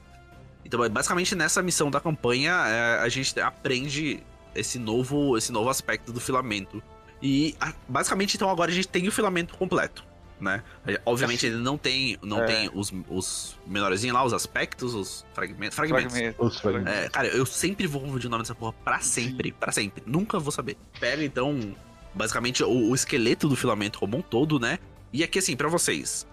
Então 0.64 0.88
basicamente 0.88 1.34
nessa 1.34 1.62
missão 1.62 1.90
da 1.90 2.00
campanha, 2.00 2.52
é, 2.66 2.98
a 3.00 3.08
gente 3.08 3.38
aprende 3.40 4.22
esse 4.54 4.78
novo, 4.78 5.36
esse 5.36 5.50
novo 5.52 5.68
aspecto 5.70 6.12
do 6.12 6.20
filamento. 6.20 6.82
E 7.22 7.54
a- 7.60 7.72
basicamente 7.88 8.34
então 8.36 8.48
agora 8.50 8.70
a 8.70 8.74
gente 8.74 8.88
tem 8.88 9.06
o 9.08 9.12
filamento 9.12 9.56
completo. 9.56 10.04
Né? 10.40 10.60
É, 10.84 11.00
Obviamente 11.06 11.46
ele 11.46 11.54
não 11.56 11.78
tem, 11.78 12.18
não 12.20 12.42
É. 12.42 12.46
tem 12.46 12.70
os, 12.74 12.92
os 13.08 13.56
menorzinhos 13.64 14.12
lá, 14.12 14.24
os 14.24 14.32
aspectos, 14.32 14.92
os 14.92 15.24
fragmentos. 15.32 15.76
Fragmentos. 15.76 16.12
Fragmento. 16.12 16.44
Os 16.44 16.58
fragmentos. 16.60 16.92
É, 16.92 17.08
cara, 17.08 17.28
eu 17.28 17.46
sempre 17.46 17.86
vou 17.86 18.00
confundir 18.00 18.26
o 18.26 18.30
nome 18.30 18.42
dessa 18.42 18.54
porra 18.54 18.72
pra 18.84 18.98
sempre, 18.98 19.52
pra 19.52 19.70
sempre. 19.70 20.02
Nunca 20.04 20.40
vou 20.40 20.50
saber. 20.50 20.76
Pega 20.98 21.22
então, 21.24 21.76
basicamente, 22.12 22.64
o, 22.64 22.90
o 22.90 22.92
esqueleto 22.94 23.48
do 23.48 23.54
filamento 23.54 24.00
como 24.00 24.16
um 24.16 24.20
todo, 24.22 24.58
né? 24.58 24.80
E 25.12 25.22
aqui, 25.22 25.38
assim, 25.38 25.54
pra 25.56 25.68
vocês, 25.68 26.26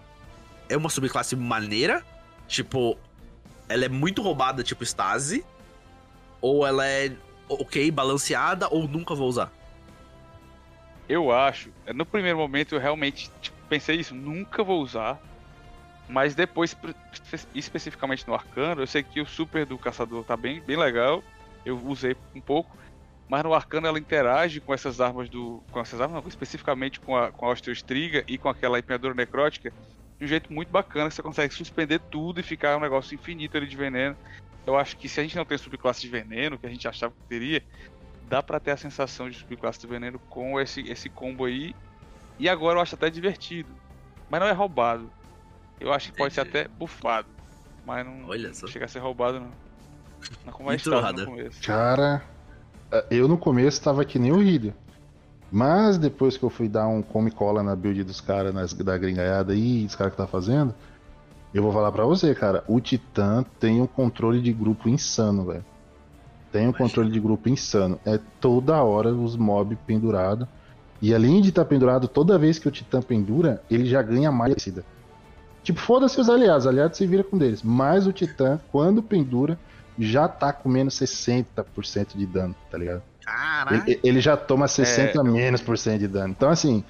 é 0.67 0.75
uma 0.75 0.89
subclasse 0.89 1.35
maneira? 1.35 2.03
Tipo, 2.47 2.97
ela 3.69 3.85
é 3.85 3.89
muito 3.89 4.21
roubada, 4.21 4.63
tipo 4.63 4.83
Stasi? 4.83 5.45
Ou 6.41 6.65
ela 6.65 6.85
é 6.85 7.11
ok, 7.47 7.89
balanceada, 7.91 8.67
ou 8.69 8.87
nunca 8.87 9.15
vou 9.15 9.29
usar? 9.29 9.51
Eu 11.07 11.31
acho. 11.31 11.71
é, 11.85 11.93
No 11.93 12.05
primeiro 12.05 12.37
momento 12.37 12.75
eu 12.75 12.79
realmente 12.79 13.31
tipo, 13.41 13.57
pensei 13.69 13.97
isso, 13.97 14.13
nunca 14.13 14.63
vou 14.63 14.81
usar. 14.81 15.19
Mas 16.07 16.33
depois, 16.33 16.75
especificamente 17.53 18.27
no 18.27 18.33
Arcano, 18.33 18.81
eu 18.81 18.87
sei 18.87 19.03
que 19.03 19.21
o 19.21 19.27
super 19.27 19.63
do 19.65 19.77
caçador 19.77 20.23
tá 20.23 20.35
bem, 20.35 20.59
bem 20.59 20.75
legal. 20.75 21.23
Eu 21.63 21.79
usei 21.85 22.15
um 22.33 22.41
pouco. 22.41 22.75
Mas 23.27 23.43
no 23.43 23.53
Arcano 23.53 23.85
ela 23.85 23.99
interage 23.99 24.59
com 24.59 24.73
essas 24.73 24.99
armas 24.99 25.29
do. 25.29 25.61
Com 25.71 25.79
essas 25.79 26.01
armas, 26.01 26.23
não, 26.23 26.27
especificamente 26.27 26.99
com 26.99 27.15
a, 27.15 27.31
com 27.31 27.45
a 27.45 27.51
Osteostriga 27.51 28.23
e 28.27 28.39
com 28.39 28.49
aquela 28.49 28.79
Empunhadura 28.79 29.13
Necrótica, 29.13 29.71
de 30.19 30.25
um 30.25 30.27
jeito 30.27 30.51
muito 30.51 30.69
bacana, 30.69 31.09
que 31.09 31.15
você 31.15 31.23
consegue 31.23 31.53
suspender 31.53 31.99
tudo 32.11 32.41
e 32.41 32.43
ficar 32.43 32.75
um 32.75 32.81
negócio 32.81 33.15
infinito 33.15 33.55
ali 33.55 33.65
de 33.65 33.77
veneno. 33.77 34.15
Eu 34.67 34.77
acho 34.77 34.97
que 34.97 35.07
se 35.07 35.19
a 35.19 35.23
gente 35.23 35.37
não 35.37 35.45
tem 35.45 35.57
subclasse 35.57 36.01
de 36.01 36.09
veneno, 36.09 36.57
que 36.59 36.67
a 36.67 36.69
gente 36.69 36.87
achava 36.87 37.13
que 37.13 37.27
teria, 37.27 37.63
dá 38.27 38.43
para 38.43 38.59
ter 38.59 38.71
a 38.71 38.77
sensação 38.77 39.29
de 39.29 39.37
subclasse 39.37 39.79
de 39.79 39.87
veneno 39.87 40.19
com 40.29 40.59
esse, 40.59 40.81
esse 40.81 41.09
combo 41.09 41.45
aí. 41.45 41.73
E 42.37 42.49
agora 42.49 42.77
eu 42.77 42.81
acho 42.81 42.95
até 42.95 43.09
divertido. 43.09 43.69
Mas 44.29 44.41
não 44.41 44.47
é 44.47 44.51
roubado. 44.51 45.09
Eu 45.79 45.93
acho 45.93 46.11
que 46.11 46.17
pode 46.17 46.33
ser 46.33 46.41
até 46.41 46.67
bufado. 46.67 47.29
Mas 47.85 48.05
não, 48.05 48.27
Olha 48.27 48.53
só. 48.53 48.65
não 48.65 48.71
chega 48.71 48.85
a 48.85 48.87
ser 48.87 48.99
roubado, 48.99 49.39
não. 49.39 49.51
Não 50.45 50.51
como 50.51 50.71
é 50.71 50.75
no 50.75 51.25
começo. 51.25 51.61
Cara, 51.61 52.21
eu 53.09 53.27
no 53.27 53.37
começo 53.37 53.81
tava 53.81 54.03
que 54.03 54.19
nem 54.19 54.31
o 54.33 54.43
Hillian. 54.43 54.73
Mas 55.51 55.97
depois 55.97 56.37
que 56.37 56.43
eu 56.43 56.49
fui 56.49 56.67
dar 56.67 56.87
um 56.87 57.01
come 57.01 57.31
cola 57.31 57.63
na 57.63 57.75
build 57.75 58.03
dos 58.03 58.21
caras 58.21 58.73
da 58.73 58.97
gringaiada 58.97 59.53
aí, 59.53 59.85
dos 59.85 59.95
caras 59.95 60.13
que 60.13 60.17
tá 60.17 60.27
fazendo, 60.27 60.73
eu 61.53 61.63
vou 61.63 61.71
falar 61.71 61.91
pra 61.91 62.05
você, 62.05 62.35
cara, 62.35 62.63
o 62.67 62.79
Titã 62.79 63.43
tem 63.59 63.81
um 63.81 63.87
controle 63.87 64.41
de 64.41 64.53
grupo 64.53 64.87
insano, 64.87 65.45
velho. 65.45 65.65
Tem 66.51 66.61
um 66.61 66.69
Imagina. 66.69 66.87
controle 66.87 67.11
de 67.11 67.19
grupo 67.19 67.49
insano. 67.49 67.99
É 68.05 68.19
toda 68.39 68.81
hora 68.83 69.09
os 69.09 69.35
mob 69.35 69.75
pendurado. 69.87 70.47
E 71.01 71.13
além 71.13 71.41
de 71.41 71.49
estar 71.49 71.65
pendurado, 71.65 72.07
toda 72.07 72.37
vez 72.37 72.59
que 72.59 72.67
o 72.67 72.71
Titã 72.71 73.01
pendura, 73.01 73.63
ele 73.69 73.85
já 73.85 74.01
ganha 74.01 74.31
mais 74.31 74.53
descida. 74.53 74.83
Tipo, 75.63 75.79
foda-se 75.79 76.19
os 76.19 76.29
aliados, 76.29 76.67
aliados 76.67 76.97
se 76.97 77.07
vira 77.07 77.23
com 77.23 77.37
deles. 77.37 77.63
Mas 77.63 78.05
o 78.05 78.13
Titã, 78.13 78.59
quando 78.71 79.01
pendura, 79.01 79.57
já 79.97 80.27
tá 80.27 80.51
comendo 80.53 80.89
60% 80.89 82.15
de 82.15 82.25
dano, 82.25 82.55
tá 82.69 82.77
ligado? 82.77 83.01
Caralho. 83.29 83.83
Ele, 83.87 83.99
ele 84.03 84.21
já 84.21 84.35
toma 84.35 84.67
60 84.67 85.23
menos 85.23 85.61
por 85.61 85.77
cento 85.77 85.99
de 85.99 86.07
dano. 86.07 86.29
Então, 86.35 86.49
assim, 86.49 86.83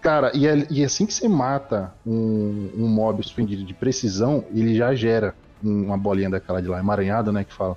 cara, 0.00 0.30
e, 0.34 0.46
é- 0.46 0.66
e 0.70 0.84
assim 0.84 1.06
que 1.06 1.14
você 1.14 1.28
mata 1.28 1.94
um, 2.06 2.70
um 2.76 2.88
mob 2.88 3.22
suspendido 3.22 3.64
de 3.64 3.72
precisão, 3.74 4.44
ele 4.52 4.74
já 4.74 4.94
gera 4.94 5.34
um- 5.62 5.84
uma 5.86 5.96
bolinha 5.98 6.28
daquela 6.30 6.60
de 6.60 6.68
lá, 6.68 6.78
emaranhada, 6.78 7.30
né, 7.32 7.44
que 7.44 7.52
fala. 7.54 7.76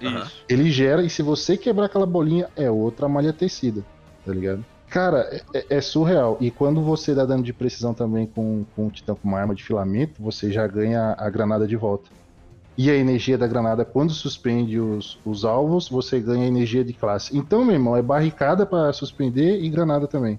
Isso. 0.00 0.44
Ele 0.48 0.70
gera, 0.70 1.02
e 1.02 1.10
se 1.10 1.22
você 1.22 1.56
quebrar 1.56 1.86
aquela 1.86 2.06
bolinha, 2.06 2.48
é 2.56 2.70
outra 2.70 3.08
malha 3.08 3.32
tecida, 3.32 3.82
tá 4.24 4.32
ligado? 4.32 4.64
Cara, 4.88 5.18
é, 5.32 5.42
é- 5.58 5.66
é 5.76 5.80
surreal. 5.80 6.38
E 6.40 6.50
quando 6.50 6.80
você 6.82 7.14
dá 7.14 7.24
dano 7.26 7.42
de 7.42 7.52
precisão 7.52 7.92
também 7.92 8.26
com, 8.26 8.64
com 8.76 8.86
o 8.86 8.90
Titã 8.90 9.14
com 9.14 9.26
uma 9.28 9.38
arma 9.38 9.54
de 9.54 9.62
filamento, 9.64 10.22
você 10.22 10.50
já 10.52 10.66
ganha 10.66 11.14
a 11.18 11.28
granada 11.28 11.66
de 11.66 11.76
volta. 11.76 12.08
E 12.78 12.88
a 12.88 12.94
energia 12.94 13.36
da 13.36 13.48
granada, 13.48 13.84
quando 13.84 14.12
suspende 14.12 14.78
os, 14.78 15.18
os 15.24 15.44
alvos, 15.44 15.88
você 15.88 16.20
ganha 16.20 16.46
energia 16.46 16.84
de 16.84 16.92
classe. 16.92 17.36
Então, 17.36 17.64
meu 17.64 17.74
irmão, 17.74 17.96
é 17.96 18.02
barricada 18.02 18.64
pra 18.64 18.92
suspender 18.92 19.60
e 19.60 19.68
granada 19.68 20.06
também. 20.06 20.38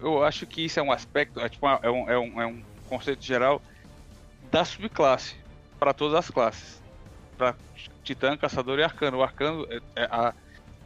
Eu 0.00 0.22
acho 0.22 0.46
que 0.46 0.64
isso 0.64 0.78
é 0.78 0.82
um 0.82 0.92
aspecto, 0.92 1.40
é, 1.40 1.48
tipo, 1.48 1.66
é, 1.66 1.90
um, 1.90 2.08
é, 2.08 2.16
um, 2.16 2.42
é 2.42 2.46
um 2.46 2.62
conceito 2.88 3.24
geral 3.24 3.60
da 4.48 4.64
subclasse 4.64 5.34
para 5.76 5.92
todas 5.92 6.16
as 6.16 6.30
classes. 6.30 6.80
Para 7.36 7.56
Titã, 8.04 8.36
Caçador 8.36 8.78
e 8.78 8.84
Arcano. 8.84 9.18
O 9.18 9.22
Arcano, 9.24 9.66
é, 9.68 9.80
é 9.96 10.04
a, 10.04 10.32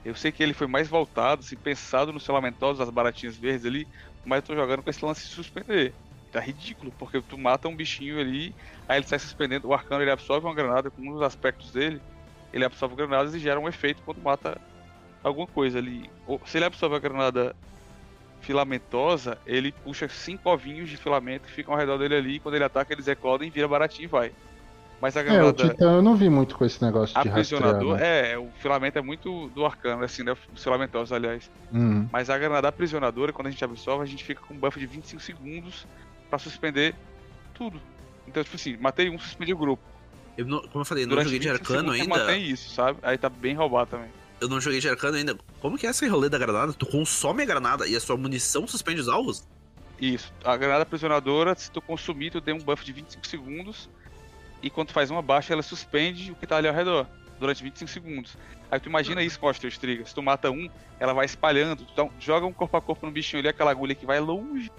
eu 0.03 0.15
sei 0.15 0.33
que 0.33 0.43
ele 0.43 0.55
foi 0.55 0.67
mais 0.67 0.89
voltado, 0.89 1.43
assim, 1.43 1.57
pensado 1.57 2.11
nos 2.11 2.25
filamentosos, 2.25 2.81
as 2.81 2.89
baratinhas 2.89 3.37
verdes 3.37 3.67
ali, 3.67 3.87
mas 4.25 4.39
eu 4.39 4.47
tô 4.47 4.55
jogando 4.55 4.83
com 4.83 4.89
esse 4.89 5.05
lance 5.05 5.29
de 5.29 5.35
suspender. 5.35 5.93
Tá 6.31 6.39
ridículo, 6.39 6.93
porque 6.97 7.21
tu 7.21 7.37
mata 7.37 7.67
um 7.69 7.75
bichinho 7.75 8.21
ali, 8.21 8.55
aí 8.89 8.99
ele 8.99 9.07
sai 9.07 9.19
suspendendo. 9.19 9.67
O 9.67 9.75
Arcano 9.75 10.03
ele 10.03 10.11
absorve 10.13 10.47
uma 10.47 10.55
granada 10.55 10.91
com 10.91 11.03
um 11.03 11.13
dos 11.15 11.23
aspectos 11.23 11.73
dele, 11.73 12.01
ele 12.53 12.65
absorve 12.65 12.95
granadas 12.95 13.35
e 13.35 13.41
gera 13.41 13.59
um 13.59 13.69
efeito 13.69 14.01
quando 14.05 14.23
mata 14.23 14.61
alguma 15.25 15.47
coisa 15.47 15.79
ali. 15.79 16.09
Ou, 16.27 16.41
se 16.47 16.59
ele 16.59 16.67
absorve 16.67 16.95
a 16.95 17.01
granada 17.01 17.57
filamentosa, 18.41 19.39
ele 19.45 19.73
puxa 19.73 20.09
cinco 20.09 20.51
ovinhos 20.51 20.89
de 20.89 20.97
filamento 20.97 21.47
que 21.47 21.53
ficam 21.53 21.75
ao 21.75 21.81
redor 21.81 21.99
dele 21.99 22.15
ali, 22.15 22.37
e 22.37 22.41
quando 22.41 22.55
ele 22.55 22.65
ataca, 22.65 22.93
eles 22.93 23.09
eclodem, 23.09 23.51
vira 23.51 23.67
baratinho 23.67 24.07
e 24.07 24.09
vai. 24.09 24.33
Mas 25.01 25.17
a 25.17 25.21
É, 25.21 25.23
o 25.23 25.27
granada 25.27 25.69
Titã 25.69 25.93
eu 25.95 26.03
não 26.03 26.15
vi 26.15 26.29
muito 26.29 26.55
com 26.57 26.65
esse 26.65 26.83
negócio 26.85 27.21
de 27.21 27.29
rastrear. 27.29 27.63
aprisionador, 27.63 27.97
né? 27.97 28.33
é, 28.33 28.39
o 28.39 28.49
filamento 28.59 28.99
é 28.99 29.03
muito 29.03 29.49
do 29.49 29.65
arcano, 29.65 30.05
assim, 30.05 30.23
né? 30.23 30.37
Os 30.55 30.63
filamentosos, 30.63 31.11
aliás. 31.13 31.51
Uhum. 31.73 32.07
Mas 32.13 32.29
a 32.29 32.37
granada 32.37 32.69
aprisionadora, 32.69 33.33
quando 33.33 33.47
a 33.47 33.51
gente 33.51 33.65
absorve, 33.65 34.05
a 34.05 34.07
gente 34.07 34.23
fica 34.23 34.43
com 34.43 34.53
um 34.53 34.59
buff 34.59 34.79
de 34.79 34.87
25 34.87 35.23
segundos 35.23 35.87
pra 36.31 36.39
suspender 36.39 36.95
tudo. 37.53 37.81
Então, 38.27 38.43
tipo 38.43 38.57
assim, 38.57 38.77
matei 38.79 39.11
um, 39.11 39.19
suspendi 39.19 39.53
o 39.53 39.57
grupo. 39.59 39.83
Eu 40.39 40.47
não- 40.47 40.61
como 40.69 40.81
eu 40.81 40.85
falei, 40.85 41.05
eu 41.05 41.09
não 41.09 41.17
Durante 41.17 41.27
joguei 41.27 41.39
de 41.41 41.49
25 41.49 41.73
arcano 41.73 41.93
ainda. 41.93 42.09
mantém 42.09 42.45
isso, 42.49 42.71
sabe? 42.75 42.99
Aí 43.03 43.19
tá 43.19 43.29
bem 43.29 43.55
roubado 43.55 43.91
também. 43.91 44.09
Eu 44.41 44.49
não 44.49 44.61
joguei 44.61 44.81
de 44.81 44.89
arcano 44.89 45.17
ainda. 45.19 45.37
Como 45.61 45.77
que 45.77 45.87
é 45.87 45.91
esse 45.91 46.07
rolê 46.07 46.29
da 46.31 46.39
granada? 46.39 46.73
Tu 46.73 46.87
consome 46.87 47.43
a 47.43 47.47
granada 47.47 47.87
e 47.87 47.95
a 47.95 48.01
sua 48.01 48.17
munição 48.17 48.67
suspende 48.67 49.01
os 49.01 49.09
alvos? 49.09 49.47
Isso. 50.01 50.33
A 50.43 50.57
granada 50.57 50.83
aprisionadora, 50.85 51.55
se 51.55 51.71
tu 51.71 51.83
consumir, 51.83 52.31
tu 52.31 52.41
tem 52.41 52.55
um 52.55 52.59
buff 52.59 52.83
de 52.85 52.93
25 52.93 53.27
segundos. 53.27 53.91
E 54.63 54.71
quando 54.71 54.89
tu 54.89 54.95
faz 54.95 55.11
uma 55.11 55.21
baixa, 55.21 55.53
ela 55.53 55.63
suspende 55.63 56.33
o 56.33 56.35
que 56.37 56.47
tá 56.47 56.57
ali 56.57 56.69
ao 56.69 56.75
redor. 56.75 57.07
Durante 57.39 57.63
25 57.63 57.91
segundos. 57.91 58.37
Aí 58.71 58.79
tu 58.81 58.89
imagina 58.89 59.23
isso 59.23 59.39
com 59.39 59.47
a 59.47 59.51
Osteostriga. 59.51 60.07
Se 60.07 60.15
tu 60.15 60.23
mata 60.23 60.51
um, 60.51 60.71
ela 60.99 61.13
vai 61.13 61.27
espalhando. 61.27 61.87
Então, 61.93 62.11
joga 62.19 62.47
um 62.47 62.53
corpo 62.53 62.77
a 62.77 62.81
corpo 62.81 63.05
no 63.05 63.13
bichinho 63.13 63.41
ali, 63.41 63.49
aquela 63.49 63.71
agulha 63.71 63.95
que 63.95 64.07
vai 64.07 64.21
longe. 64.21 64.71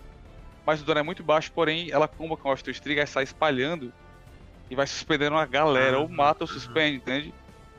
Mas 0.65 0.81
o 0.81 0.85
dano 0.85 0.99
é 0.99 1.03
muito 1.03 1.23
baixo, 1.23 1.51
porém, 1.53 1.89
ela 1.91 2.07
comba 2.07 2.37
com 2.37 2.49
a 2.49 2.53
Osteostriga 2.53 3.01
e 3.03 3.07
sai 3.07 3.23
espalhando. 3.23 3.91
E 4.69 4.75
vai 4.75 4.87
suspendendo 4.87 5.35
uma 5.35 5.45
galera. 5.45 5.99
ou 5.99 6.05
Ah, 6.05 6.09
mata 6.09 6.43
ou 6.43 6.47
suspende, 6.47 6.97
entende? 6.97 7.33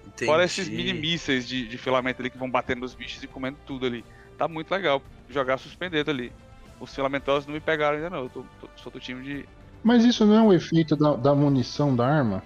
Entendi. 0.07 0.27
Fora 0.27 0.45
esses 0.45 0.69
mini 0.69 0.93
mísseis 0.93 1.47
de, 1.49 1.67
de 1.67 1.79
filamento 1.79 2.21
ali 2.21 2.29
que 2.29 2.37
vão 2.37 2.51
batendo 2.51 2.81
nos 2.81 2.95
bichos 2.95 3.23
e 3.23 3.27
comendo 3.27 3.57
tudo 3.65 3.87
ali. 3.87 4.05
Tá 4.37 4.47
muito 4.49 4.71
legal 4.71 5.01
jogar 5.29 5.59
suspendendo 5.59 6.11
ali. 6.11 6.33
Os 6.81 6.93
filamentosos 6.95 7.47
não 7.47 7.55
me 7.55 7.61
pegaram 7.61 7.97
ainda 7.97 8.11
não. 8.11 8.25
Eu 8.25 8.29
tô, 8.29 8.45
tô- 8.61 8.69
sou 8.77 8.91
do 8.93 8.99
time 9.01 9.23
de. 9.23 9.49
Mas 9.83 10.05
isso 10.05 10.25
não 10.27 10.35
é 10.35 10.43
um 10.43 10.53
efeito 10.53 10.97
da, 10.97 11.15
da 11.15 11.35
munição 11.35 11.95
da 11.95 12.07
arma? 12.07 12.43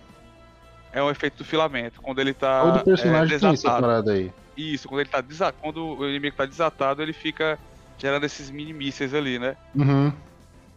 É 0.93 1.03
um 1.03 1.11
efeito 1.11 1.39
do 1.39 1.45
filamento. 1.45 2.01
Quando 2.01 2.21
ele 2.21 2.35
tá. 2.35 2.61
Todo 2.63 2.85
personagem 2.85 3.37
é, 3.37 3.39
tem 3.39 3.49
essa 3.49 3.51
desatado. 3.51 3.81
parada 3.83 4.13
aí. 4.13 4.33
Isso, 4.57 4.89
quando 4.89 5.01
ele 5.01 5.11
tá 5.11 5.21
desa... 5.21 5.53
quando 5.53 5.99
o 5.99 6.09
inimigo 6.09 6.37
tá 6.37 6.47
desatado, 6.47 7.03
ele 7.03 7.13
fica 7.13 7.59
gerando 7.99 8.25
esses 8.25 8.51
mini 8.51 8.73
mísseis 8.73 9.15
ali, 9.15 9.39
né? 9.39 9.57
Uhum. 9.75 10.13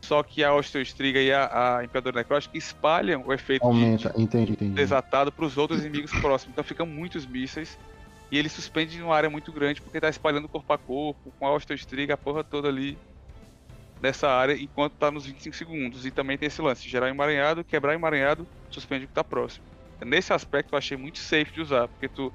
Só 0.02 0.24
que 0.24 0.44
a 0.44 0.54
Osteostriga 0.54 1.20
e 1.20 1.32
a, 1.32 1.78
a 1.78 1.84
Imperador 1.84 2.14
Necrótica 2.16 2.58
espalham 2.58 3.24
o 3.26 3.34
efeito 3.34 3.62
de- 3.62 3.68
Aumenta, 3.68 4.14
entendi, 4.18 4.54
entendi. 4.54 4.74
desatado 4.74 5.32
para 5.32 5.46
os 5.46 5.58
outros 5.58 5.82
inimigos 5.82 6.14
próximos. 6.14 6.54
Então 6.54 6.64
ficam 6.64 6.86
muitos 6.86 7.26
mísseis. 7.26 7.78
E 8.32 8.38
ele 8.38 8.48
suspende 8.48 9.00
numa 9.00 9.16
área 9.16 9.30
muito 9.30 9.52
grande 9.52 9.82
porque 9.82 10.00
tá 10.00 10.08
espalhando 10.08 10.48
corpo 10.48 10.72
a 10.72 10.78
corpo, 10.78 11.34
com 11.38 11.46
a 11.48 11.52
Osteostriga, 11.54 12.14
a 12.14 12.18
porra 12.18 12.44
toda 12.44 12.68
ali 12.70 12.98
nessa 14.02 14.30
área, 14.30 14.54
enquanto 14.54 14.94
tá 14.94 15.12
nos 15.12 15.26
25 15.26 15.56
segundos. 15.56 16.06
E 16.06 16.12
também 16.12 16.38
tem 16.38 16.48
esse 16.48 16.62
lance: 16.62 16.88
gerar 16.88 17.10
emaranhado, 17.10 17.64
quebrar 17.64 17.94
emaranhado, 17.94 18.48
suspende 18.70 19.06
o 19.06 19.08
que 19.08 19.14
tá 19.14 19.24
próximo. 19.24 19.66
Nesse 20.02 20.32
aspecto 20.32 20.74
eu 20.74 20.78
achei 20.78 20.96
muito 20.96 21.18
safe 21.20 21.52
de 21.54 21.62
usar, 21.62 21.88
porque 21.88 22.08
tu, 22.08 22.32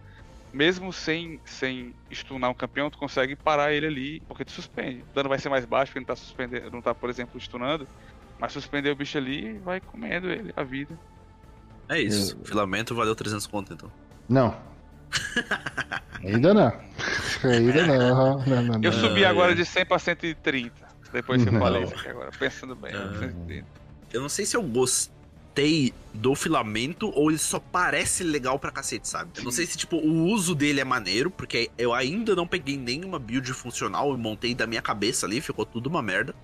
mesmo 0.55 0.92
sem, 0.92 1.40
sem 1.44 1.92
stunar 2.12 2.48
um 2.50 2.55
campeão, 2.55 2.88
tu 2.88 2.96
consegue 2.96 3.34
parar 3.36 3.72
ele 3.72 3.86
ali, 3.86 4.20
porque 4.28 4.44
tu 4.44 4.52
suspende. 4.52 5.02
O 5.11 5.14
dano 5.14 5.28
vai 5.28 5.38
ser 5.38 5.48
mais 5.48 5.64
baixo, 5.64 5.90
porque 5.92 5.98
ele 5.98 6.07
não 6.09 6.14
tá 6.14 6.16
suspendendo, 6.16 6.70
não 6.70 6.80
tá, 6.80 6.94
por 6.94 7.11
exemplo, 7.11 7.38
stunando. 7.40 7.86
Mas 8.38 8.52
suspender 8.52 8.90
o 8.90 8.96
bicho 8.96 9.18
ali 9.18 9.59
vai 9.59 9.80
comendo 9.80 10.30
ele, 10.30 10.52
a 10.57 10.62
vida. 10.62 10.98
É 11.88 12.00
isso. 12.00 12.38
Filamento 12.44 12.94
valeu 12.94 13.14
300 13.14 13.46
conto, 13.46 13.72
então. 13.74 13.90
Não. 14.28 14.57
Ainda 16.24 16.55
não. 16.55 16.72
Ainda 17.44 17.86
não. 17.86 18.38
não, 18.44 18.62
não, 18.62 18.74
Eu 18.82 18.90
não. 18.90 18.92
subi 18.92 19.24
Ah, 19.24 19.30
agora 19.30 19.52
é. 19.52 19.55
de 19.55 19.64
100 19.64 19.86
pra 19.86 19.98
130. 19.98 20.72
Depois 21.12 21.42
que 21.42 21.48
eu 21.48 21.52
Não. 21.52 21.61
falei 21.61 21.82
isso 21.84 21.94
aqui 21.94 22.09
agora. 22.09 22.30
Pensando 22.38 22.74
bem, 22.74 22.92
Ah. 22.94 23.12
130. 23.18 23.66
Eu 24.12 24.20
não 24.22 24.28
sei 24.28 24.46
se 24.46 24.57
eu 24.57 24.62
gostei 24.62 25.14
do 26.12 26.34
filamento 26.34 27.11
ou 27.14 27.30
ele 27.30 27.38
só 27.38 27.59
parece 27.59 28.22
legal 28.24 28.59
pra 28.59 28.70
cacete, 28.70 29.09
sabe? 29.09 29.30
Eu 29.36 29.44
não 29.44 29.50
sei 29.50 29.66
se, 29.66 29.76
tipo, 29.76 29.96
o 29.96 30.26
uso 30.26 30.55
dele 30.55 30.80
é 30.80 30.84
maneiro, 30.84 31.30
porque 31.30 31.70
eu 31.78 31.92
ainda 31.92 32.34
não 32.34 32.46
peguei 32.46 32.76
nenhuma 32.76 33.18
build 33.18 33.52
funcional 33.52 34.12
e 34.14 34.16
montei 34.16 34.55
da 34.55 34.66
minha 34.66 34.82
cabeça 34.82 35.26
ali, 35.26 35.40
ficou 35.40 35.64
tudo 35.64 35.88
uma 35.88 36.02
merda. 36.02 36.34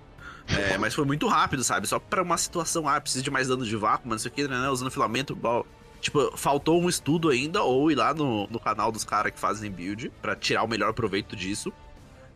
É, 0.47 0.77
mas 0.79 0.93
foi 0.93 1.05
muito 1.05 1.27
rápido, 1.27 1.63
sabe? 1.63 1.87
Só 1.87 1.99
pra 1.99 2.21
uma 2.21 2.37
situação, 2.37 2.87
ah, 2.87 2.99
precisa 2.99 3.23
de 3.23 3.31
mais 3.31 3.47
dano 3.47 3.65
de 3.65 3.75
vácuo, 3.75 4.07
mas 4.07 4.23
não 4.23 4.31
sei 4.31 4.31
o 4.31 4.33
que, 4.33 4.47
né? 4.47 4.69
Usando 4.69 4.91
filamento, 4.91 5.33
igual. 5.33 5.65
Tipo, 5.99 6.35
faltou 6.35 6.81
um 6.81 6.89
estudo 6.89 7.29
ainda, 7.29 7.61
ou 7.61 7.91
ir 7.91 7.95
lá 7.95 8.13
no, 8.13 8.47
no 8.47 8.59
canal 8.59 8.91
dos 8.91 9.03
caras 9.03 9.31
que 9.31 9.39
fazem 9.39 9.71
build, 9.71 10.11
pra 10.21 10.35
tirar 10.35 10.63
o 10.63 10.67
melhor 10.67 10.93
proveito 10.93 11.35
disso. 11.35 11.71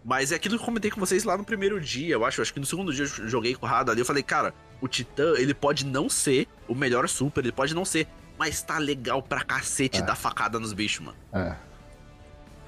Mas 0.07 0.31
é 0.31 0.35
aquilo 0.35 0.55
que 0.55 0.61
eu 0.61 0.65
comentei 0.65 0.91
com 0.91 0.99
vocês 0.99 1.23
lá 1.23 1.35
no 1.35 1.43
primeiro 1.43 1.81
dia, 1.81 2.13
eu 2.13 2.23
acho. 2.23 2.39
Acho 2.39 2.53
que 2.53 2.59
no 2.59 2.65
segundo 2.65 2.93
dia 2.93 3.05
eu 3.05 3.27
joguei 3.27 3.55
com 3.55 3.65
o 3.65 3.69
Rada 3.69 3.91
ali. 3.91 4.01
Eu 4.01 4.05
falei, 4.05 4.21
cara, 4.21 4.53
o 4.79 4.87
Titã, 4.87 5.33
ele 5.37 5.51
pode 5.53 5.83
não 5.83 6.07
ser 6.07 6.47
o 6.67 6.75
melhor 6.75 7.09
super, 7.09 7.43
ele 7.43 7.51
pode 7.51 7.73
não 7.73 7.83
ser, 7.83 8.07
mas 8.37 8.61
tá 8.61 8.77
legal 8.77 9.23
pra 9.23 9.41
cacete 9.43 9.99
É. 9.99 10.01
dar 10.03 10.15
facada 10.15 10.59
nos 10.59 10.73
bichos, 10.73 11.03
mano. 11.07 11.17
É. 11.33 11.55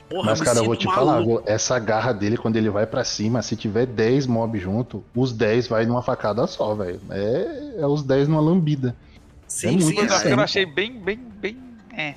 Porra, 0.10 0.32
Mas, 0.32 0.42
cara, 0.42 0.60
eu 0.60 0.64
vou 0.66 0.76
te 0.76 0.86
falar, 0.86 1.16
maluco. 1.16 1.44
viu? 1.44 1.54
essa 1.54 1.78
garra 1.78 2.14
dele, 2.14 2.38
quando 2.38 2.56
ele 2.56 2.70
vai 2.70 2.88
pra 2.88 3.04
cima, 3.04 3.42
se 3.42 3.58
tiver 3.58 3.86
10 3.86 4.26
mob 4.26 4.58
junto, 4.58 5.04
os 5.14 5.34
10 5.34 5.68
vai 5.68 5.86
numa 5.86 6.02
facada 6.02 6.48
só, 6.48 6.74
velho. 6.74 7.02
É, 7.12 7.74
é 7.82 7.86
os 7.86 8.02
10 8.04 8.30
numa 8.30 8.40
lambida. 8.42 8.96
Sim, 9.48 9.68
é 9.68 9.72
muito 9.72 9.86
sim, 9.86 9.96
Sim, 9.96 10.30
eu 10.30 10.38
sim. 10.38 10.44
achei 10.44 10.66
bem, 10.66 10.98
bem, 10.98 11.18
bem. 11.18 11.58
É. 11.96 12.16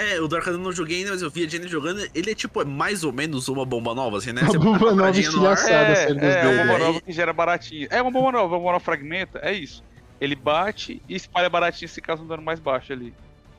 É, 0.00 0.20
o 0.20 0.24
Arcano 0.34 0.58
eu 0.58 0.62
não 0.62 0.72
joguei 0.72 0.98
ainda, 0.98 1.10
mas 1.10 1.22
eu 1.22 1.30
vi 1.30 1.44
a 1.44 1.48
Jenny 1.48 1.66
jogando. 1.68 2.06
Ele 2.14 2.30
é 2.30 2.34
tipo, 2.34 2.62
é 2.62 2.64
mais 2.64 3.02
ou 3.04 3.12
menos 3.12 3.48
uma 3.48 3.64
bomba 3.66 3.94
nova, 3.94 4.18
assim, 4.18 4.32
né? 4.32 4.42
Uma 4.42 4.58
bomba 4.58 4.94
nova 4.94 5.18
estilhaçada. 5.18 5.92
É, 5.92 6.04
é, 6.04 6.10
é 6.10 6.12
uma 6.12 6.62
bomba 6.62 6.66
dois. 6.66 6.78
nova 6.86 7.00
que 7.00 7.12
gera 7.12 7.32
baratinha. 7.32 7.88
É 7.90 8.00
uma 8.00 8.10
bomba 8.10 8.32
nova, 8.32 8.54
uma 8.54 8.58
bomba 8.58 8.72
nova 8.72 8.84
fragmenta, 8.84 9.40
é 9.42 9.52
isso. 9.52 9.82
Ele 10.20 10.34
bate 10.34 11.02
e 11.08 11.14
espalha 11.14 11.48
baratinha 11.50 11.88
se 11.88 12.00
causa 12.00 12.22
um 12.22 12.26
dano 12.26 12.42
mais 12.42 12.58
baixo 12.60 12.92
ali. 12.92 13.12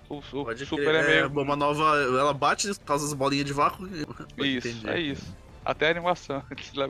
O, 0.09 0.17
o 0.17 0.45
Pode 0.45 0.65
super 0.65 0.83
crer, 0.85 1.03
é 1.03 1.07
meio. 1.07 1.25
a 1.25 1.29
bomba 1.29 1.55
nova, 1.55 1.83
ela 1.97 2.33
bate, 2.33 2.67
causa 2.85 3.05
as 3.05 3.13
bolinhas 3.13 3.45
de 3.45 3.53
vácuo. 3.53 3.87
e- 3.87 4.01
Isso, 4.57 4.67
Entendi. 4.67 4.89
é 4.89 4.99
isso. 4.99 5.35
Até 5.69 5.87
a 5.87 5.91
animação 5.91 6.41
que 6.57 6.79
o. 6.79 6.83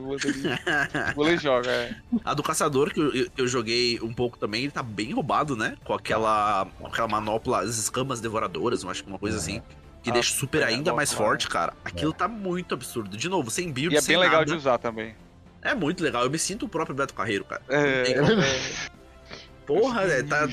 O 1.12 1.14
goleiro 1.16 1.42
joga, 1.42 1.70
é. 1.70 1.96
A 2.24 2.34
do 2.34 2.42
caçador, 2.42 2.94
que 2.94 3.00
eu, 3.00 3.30
eu- 3.38 3.48
joguei 3.48 4.00
um 4.02 4.14
pouco 4.14 4.38
também, 4.38 4.64
ele 4.64 4.72
tá 4.72 4.82
bem 4.82 5.12
roubado, 5.12 5.56
né? 5.56 5.76
Com 5.84 5.94
aquela, 5.94 6.66
com 6.78 6.88
aquela 6.88 7.08
manopla, 7.08 7.60
as 7.62 7.78
escamas 7.78 8.22
devoradoras, 8.22 8.84
eu 8.84 8.90
acho 8.90 9.04
que 9.04 9.10
uma 9.10 9.20
coisa 9.20 9.38
assim. 9.38 9.62
Que 10.02 10.12
Ah, 10.12 10.14
deixa 10.14 10.34
super 10.34 10.62
é, 10.62 10.66
ainda 10.66 10.94
mais 10.94 11.12
forte, 11.12 11.50
cara. 11.50 11.74
Aquilo 11.84 12.14
tá 12.14 12.26
muito 12.26 12.74
absurdo. 12.74 13.18
De 13.18 13.28
novo, 13.28 13.52
sem 13.52 13.70
build, 13.70 13.94
E 13.94 13.98
é 13.98 14.02
sem 14.02 14.16
bem 14.16 14.24
legal 14.24 14.40
nada. 14.40 14.52
de 14.52 14.58
usar 14.58 14.78
também. 14.78 15.14
É 15.62 15.76
muito 15.76 16.02
legal. 16.02 16.24
Eu 16.24 16.30
me 16.30 16.40
sinto 16.40 16.66
o 16.66 16.70
próprio 16.70 16.96
Beto 16.96 17.14
Carreiro, 17.14 17.44
cara. 17.44 17.62
É, 17.68 18.14
como- 18.14 18.30
Porra, 19.68 20.04
é, 20.04 20.24
tá, 20.24 20.48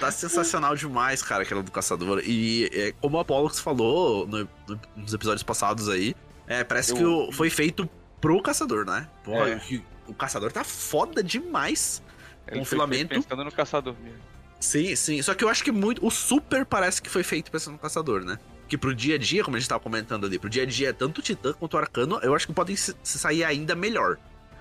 tá 0.00 0.10
sensacional 0.12 0.76
demais, 0.76 1.22
cara, 1.22 1.42
aquela 1.42 1.62
do 1.62 1.70
caçador. 1.72 2.22
E 2.24 2.70
é, 2.72 2.92
como 3.00 3.16
o 3.16 3.20
Apollox 3.20 3.58
falou 3.60 4.26
no- 4.28 4.48
no- 4.68 4.80
nos 4.96 5.12
episódios 5.12 5.42
passados 5.42 5.88
aí, 5.88 6.14
é, 6.48 6.64
parece 6.64 6.92
Eu- 6.92 6.96
que 6.96 7.04
o- 7.04 7.32
foi 7.32 7.50
feito 7.50 7.88
pro 8.20 8.40
caçador, 8.42 8.84
né? 8.86 9.08
Porra, 9.22 9.48
É. 9.50 9.60
o 10.06 10.14
caçador 10.14 10.50
tá 10.50 10.64
foda 10.64 11.22
demais. 11.22 12.02
Ele 12.46 12.60
com 12.60 12.64
foi 12.64 12.76
filamento. 12.76 13.14
Pensando 13.14 13.44
no 13.44 13.52
caçador 13.52 13.94
mesmo. 14.02 14.18
Sim, 14.58 14.96
sim. 14.96 15.22
Só 15.22 15.34
que 15.34 15.44
eu 15.44 15.48
acho 15.48 15.62
que 15.62 15.70
muito. 15.70 16.04
O 16.04 16.10
Super 16.10 16.64
parece 16.64 17.00
que 17.00 17.08
foi 17.08 17.22
feito 17.22 17.50
pensando 17.50 17.74
no 17.74 17.78
caçador, 17.78 18.24
né? 18.24 18.38
Que 18.66 18.76
pro 18.76 18.94
dia 18.94 19.14
a 19.14 19.18
dia, 19.18 19.44
como 19.44 19.56
a 19.56 19.60
gente 19.60 19.68
tava 19.68 19.80
comentando 19.80 20.26
ali, 20.26 20.38
pro 20.38 20.50
dia 20.50 20.62
a 20.64 20.66
dia, 20.66 20.92
tanto 20.92 21.18
o 21.18 21.22
Titã 21.22 21.52
quanto 21.52 21.74
o 21.74 21.78
Arcano, 21.78 22.18
eu 22.22 22.34
acho 22.34 22.46
que 22.46 22.52
podem 22.52 22.74
se 22.74 22.94
se 23.02 23.18
sair 23.18 23.44
ainda 23.44 23.74
melhor. 23.74 24.18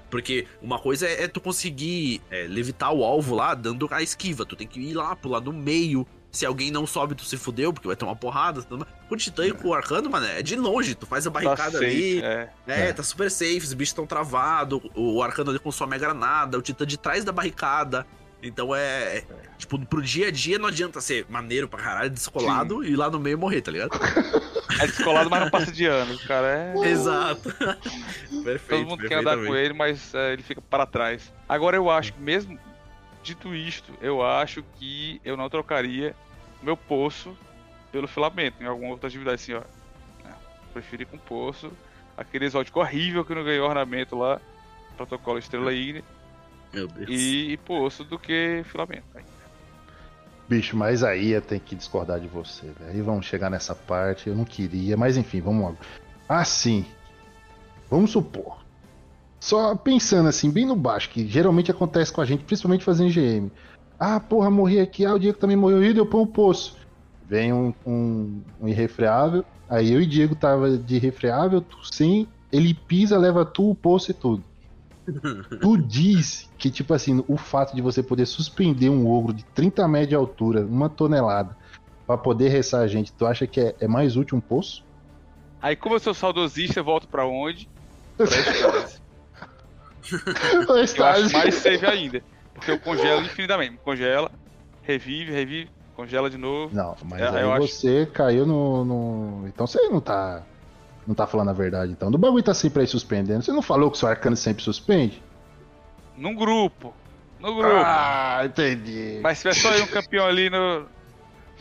Porque 0.10 0.48
uma 0.62 0.80
coisa 0.80 1.08
é, 1.08 1.24
é 1.24 1.28
tu 1.28 1.42
conseguir 1.42 2.22
é, 2.30 2.46
levitar 2.48 2.94
o 2.94 3.04
alvo 3.04 3.36
lá, 3.36 3.54
dando 3.56 3.88
a 3.92 4.02
esquiva. 4.02 4.46
Tu 4.46 4.56
tem 4.56 4.68
que 4.68 4.80
ir 4.80 4.94
lá, 4.94 5.16
pular 5.16 5.42
no 5.42 5.52
meio. 5.52 6.08
Se 6.38 6.46
alguém 6.46 6.70
não 6.70 6.86
sobe, 6.86 7.16
tu 7.16 7.26
se 7.26 7.36
fudeu, 7.36 7.74
porque 7.74 7.88
vai 7.88 7.96
ter 7.96 8.06
uma 8.06 8.16
porrada. 8.16 8.62
Com 8.62 9.16
o 9.16 9.18
Titã 9.18 9.44
e 9.48 9.52
com 9.52 9.70
o 9.70 9.74
Arcano, 9.74 10.08
mano, 10.08 10.28
é 10.28 10.44
de 10.44 10.56
longe. 10.56 10.94
Tu 10.94 11.08
faz 11.08 11.26
a 11.26 11.32
Tá 11.32 11.34
barricada 11.34 11.72
safe, 11.72 11.86
ali. 11.86 12.22
é. 12.24 12.50
É, 12.68 12.90
É. 12.90 12.94
tá 12.94 13.02
super 13.02 13.32
safe, 13.32 13.58
os 13.58 13.74
bichos 13.74 13.90
estão 13.90 14.06
travados, 14.06 14.80
o 14.94 15.24
Arcano 15.24 15.50
ali 15.50 15.58
consome 15.58 15.96
a 15.96 15.98
granada, 15.98 16.56
o 16.56 16.62
Titã 16.62 16.86
de 16.86 16.96
trás 16.96 17.24
da 17.26 17.32
barricada. 17.32 18.06
Então 18.44 18.76
é, 18.76 19.18
é, 19.18 19.26
Tipo, 19.58 19.84
pro 19.88 20.00
dia 20.00 20.28
a 20.28 20.32
dia 20.32 20.60
não 20.60 20.68
adianta 20.68 21.02
ser 21.02 21.26
maneiro 21.28 21.68
pra 21.68 21.82
caralho, 21.82 22.12
descolado 22.12 22.84
e 22.86 22.96
lá 22.96 23.10
no 23.10 23.20
meio 23.20 23.36
morrer, 23.36 23.62
tá 23.62 23.72
ligado? 23.72 24.00
É 24.80 24.86
descolado, 24.86 25.28
mas 25.32 25.42
não 25.42 25.50
passa 25.50 25.72
de 25.72 25.86
anos. 25.88 26.24
O 26.24 26.28
cara 26.28 26.48
é. 26.48 26.74
Exato. 26.88 27.52
perfeito. 28.44 28.82
Todo 28.84 28.86
mundo 28.92 29.08
quer 29.08 29.16
andar 29.22 29.38
com 29.38 29.56
ele, 29.56 29.74
mas 29.74 30.14
é, 30.14 30.34
ele 30.34 30.44
fica 30.44 30.62
para 30.62 30.86
trás. 30.86 31.34
Agora 31.50 31.76
eu 31.76 31.90
acho 31.90 32.14
que 32.14 32.22
mesmo 32.22 32.60
dito 33.24 33.56
isto, 33.56 33.92
eu 34.02 34.24
acho 34.24 34.64
que 34.78 35.20
eu 35.26 35.36
não 35.36 35.50
trocaria 35.50 36.16
meu 36.62 36.76
poço 36.76 37.38
pelo 37.92 38.08
filamento 38.08 38.62
em 38.62 38.66
alguma 38.66 38.92
outra 38.92 39.08
atividade 39.08 39.36
assim, 39.36 39.54
ó. 39.54 39.62
É, 40.28 40.34
preferi 40.74 41.06
com 41.06 41.18
poço. 41.18 41.72
Aquele 42.18 42.46
exótico 42.46 42.80
horrível 42.80 43.24
que 43.24 43.36
não 43.36 43.44
ganhou 43.44 43.68
ornamento 43.68 44.18
lá. 44.18 44.42
Protocolo 44.96 45.38
Estrela 45.38 45.74
Ígnea. 45.74 46.04
Meu 46.74 46.88
Deus. 46.88 47.10
E, 47.10 47.52
e 47.52 47.58
poço 47.58 48.04
do 48.04 48.18
que 48.18 48.64
filamento. 48.66 49.06
Bicho, 50.48 50.78
mas 50.78 51.04
aí 51.04 51.32
eu 51.32 51.42
tenho 51.42 51.62
que 51.62 51.76
discordar 51.76 52.20
de 52.20 52.28
você, 52.28 52.68
velho. 52.68 52.92
Aí 52.92 53.02
vamos 53.02 53.26
chegar 53.26 53.50
nessa 53.50 53.76
parte, 53.76 54.30
eu 54.30 54.36
não 54.36 54.46
queria, 54.46 54.96
mas 54.96 55.18
enfim, 55.18 55.42
vamos 55.42 55.72
lá. 55.72 55.76
Assim, 56.28 56.86
vamos 57.90 58.12
supor. 58.12 58.66
Só 59.40 59.76
pensando 59.76 60.30
assim, 60.30 60.50
bem 60.50 60.66
no 60.66 60.76
baixo, 60.76 61.10
que 61.10 61.28
geralmente 61.28 61.70
acontece 61.70 62.12
com 62.12 62.22
a 62.22 62.26
gente, 62.26 62.44
principalmente 62.44 62.84
fazendo 62.84 63.12
GM. 63.12 63.52
Ah, 64.00 64.20
porra, 64.20 64.50
morri 64.50 64.80
aqui, 64.80 65.06
ah, 65.06 65.14
o 65.14 65.20
Diego 65.20 65.38
também 65.38 65.58
morreu, 65.58 65.84
e 65.84 65.98
eu 65.98 66.06
põe 66.06 66.22
um 66.22 66.28
poço. 66.28 66.76
Vem 67.26 67.52
um, 67.52 67.74
um, 67.86 68.42
um 68.62 68.68
irrefreável, 68.68 69.44
aí 69.68 69.92
eu 69.92 70.02
e 70.02 70.06
Diego 70.06 70.36
tava 70.36 70.78
de 70.78 70.96
irrefreável, 70.96 71.62
tu 71.62 71.78
sim, 71.92 72.28
ele 72.52 72.74
pisa, 72.74 73.18
leva 73.18 73.44
tu, 73.44 73.72
o 73.72 73.76
poço 73.76 74.12
e 74.12 74.14
tudo. 74.14 74.44
Tu 75.62 75.78
diz 75.78 76.50
que, 76.58 76.70
tipo 76.70 76.94
assim, 76.94 77.24
o 77.28 77.38
fato 77.38 77.74
de 77.76 77.82
você 77.82 78.04
poder 78.04 78.26
suspender 78.26 78.90
um 78.90 79.08
ogro 79.08 79.34
de 79.34 79.44
30 79.56 79.88
metros 79.88 80.10
de 80.10 80.16
altura, 80.16 80.66
uma 80.66 80.90
tonelada, 80.90 81.56
pra 82.06 82.18
poder 82.18 82.50
restar 82.50 82.82
a 82.82 82.88
gente, 82.88 83.12
tu 83.14 83.26
acha 83.26 83.48
que 83.48 83.60
é, 83.60 83.76
é 83.80 83.88
mais 83.88 84.18
útil 84.18 84.38
um 84.38 84.42
poço? 84.42 84.84
Aí, 85.62 85.76
como 85.76 85.96
eu 85.96 86.00
sou 86.00 86.14
saudosista, 86.14 86.80
eu 86.80 86.84
volto 86.84 87.08
pra 87.08 87.26
onde? 87.26 87.68
Pra 90.08 90.76
Eu 90.76 91.06
acho 91.06 91.34
mais 91.34 91.56
safe 91.56 91.86
ainda. 91.86 92.24
Porque 92.58 92.72
eu 92.72 92.80
congelo 92.80 93.22
infinitamente. 93.22 93.78
Congela, 93.84 94.32
revive, 94.84 95.32
revive, 95.32 95.70
congela 95.96 96.30
de 96.30 96.38
novo. 96.38 96.76
Não, 96.76 96.96
mas 97.06 97.22
É, 97.22 97.28
aí 97.30 97.42
eu 97.44 97.54
acho- 97.54 97.68
você 97.68 98.06
caiu 98.08 98.46
no, 98.46 98.84
no- 98.84 99.48
Então 99.48 99.66
você 99.68 99.80
não 99.90 100.02
tá. 100.02 100.44
Não 101.06 101.16
tá 101.16 101.26
falando 101.26 101.50
a 101.50 101.54
verdade, 101.54 101.94
então. 101.94 102.12
Do 102.12 102.18
bagulho 102.18 102.44
tá 102.44 102.54
sempre 102.54 102.82
aí 102.82 102.88
suspendendo. 102.88 103.42
Você 103.42 103.54
não 103.54 103.62
falou 103.62 103.90
que 103.90 103.96
o 103.96 104.00
seu 104.00 104.10
arcano 104.10 104.36
sempre 104.36 104.62
suspende? 104.62 105.24
Num 106.18 106.36
grupo. 106.36 106.94
No 107.40 107.56
grupo. 107.56 107.70
Ah, 107.74 108.42
entendi. 108.44 109.20
Mas 109.22 109.38
se 109.38 109.44
tiver 109.50 109.56
só 109.56 109.72
eu 109.78 109.84
um 109.86 109.88
campeão 109.88 110.26
ali 110.26 110.50
no. 110.50 110.86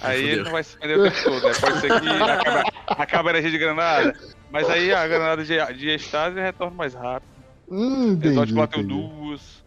Aí 0.03 0.17
Fudeu. 0.21 0.33
ele 0.35 0.43
não 0.43 0.51
vai 0.51 0.65
se 0.65 0.77
prender 0.77 0.99
o 0.99 1.03
tempo 1.05 1.23
todo, 1.23 1.43
né? 1.47 1.53
Pode 1.61 1.81
ser 1.81 2.01
que 2.01 2.09
acabe, 2.09 2.71
acabe 2.89 3.29
a 3.29 3.31
energia 3.31 3.51
de 3.53 3.59
granada. 3.59 4.15
Mas 4.51 4.69
aí 4.69 4.93
a 4.93 5.07
granada 5.07 5.45
de, 5.45 5.75
de 5.75 5.91
estase 5.95 6.41
retorna 6.41 6.75
mais 6.77 6.93
rápido. 6.95 7.31
Hum, 7.71 8.13
entendi. 8.13 8.29
Exótico 8.29 8.59
bateu 8.59 8.81
entendi, 8.81 8.95
duas. 9.01 9.65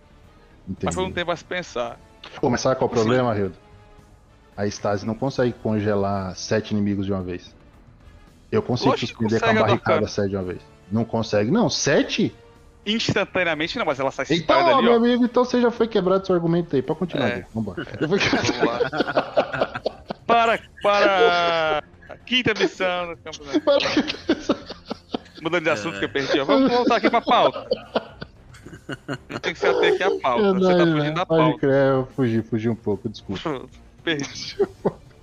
Entendi. 0.70 0.86
Mas 0.86 0.96
foi 0.96 1.04
um 1.04 1.12
tempo 1.12 1.32
a 1.32 1.36
se 1.36 1.44
pensar. 1.44 2.00
Pô, 2.40 2.50
mas 2.50 2.62
sabe 2.62 2.76
qual 2.76 2.90
é 2.90 2.92
o 2.92 2.96
problema, 2.96 3.34
Rildo? 3.34 3.56
A 4.56 4.68
Stasi 4.68 5.06
não 5.06 5.16
consegue 5.16 5.54
congelar 5.54 6.36
sete 6.36 6.72
inimigos 6.72 7.06
de 7.06 7.14
uma 7.14 7.22
vez. 7.24 7.56
Eu 8.52 8.62
consigo 8.62 8.92
Lógico 8.92 9.24
suspender 9.24 9.40
com 9.40 9.50
a 9.58 9.68
barricada 9.68 10.08
sete 10.08 10.30
de 10.32 10.36
uma 10.36 10.44
vez. 10.44 10.60
Não 10.92 11.06
consegue, 11.06 11.50
não. 11.52 11.70
Sete? 11.70 12.36
Instantaneamente 12.86 13.78
não, 13.78 13.86
mas 13.86 14.00
ela 14.00 14.12
sai 14.12 14.26
Então, 14.32 14.68
ali, 14.68 14.84
meu 14.84 14.94
ó. 14.94 14.96
amigo, 14.96 15.24
então 15.24 15.46
você 15.46 15.62
já 15.62 15.70
foi 15.70 15.88
quebrado 15.88 16.26
seu 16.26 16.36
argumento 16.36 16.76
aí. 16.76 16.82
Pode 16.82 17.00
continuar, 17.00 17.30
É. 17.30 17.46
Vambora. 17.54 17.86
Vamos 18.00 18.20
lá. 18.62 19.82
Para, 20.26 20.60
para 20.84 21.84
a 22.08 22.18
quinta 22.18 22.54
missão 22.54 23.08
no 23.08 23.18
campo 23.18 23.40
da... 23.46 24.24
Mudando 25.42 25.64
de 25.64 25.70
assunto 25.72 25.98
que 25.98 26.06
eu 26.06 26.10
perdi, 26.10 26.40
ó. 26.40 26.46
Vamos 26.46 26.70
voltar 26.70 26.98
aqui 26.98 27.10
pra 27.10 27.20
pauta. 27.20 27.68
A 28.90 29.22
gente 29.34 29.42
tem 29.42 29.54
que 29.54 29.60
se 29.60 29.68
ater 29.68 29.94
aqui 29.94 30.04
à 30.04 30.20
pauta. 30.20 30.54
Você 30.60 30.76
tá 30.78 30.86
fugindo 30.86 31.14
da 31.16 31.26
Pode 31.26 31.42
pauta. 31.44 31.60
crer, 31.60 31.92
eu 31.94 32.08
fugi, 32.16 32.42
fugi 32.44 32.70
um 32.70 32.76
pouco, 32.76 33.08
desculpa. 33.10 33.62
Perdi. 34.04 34.58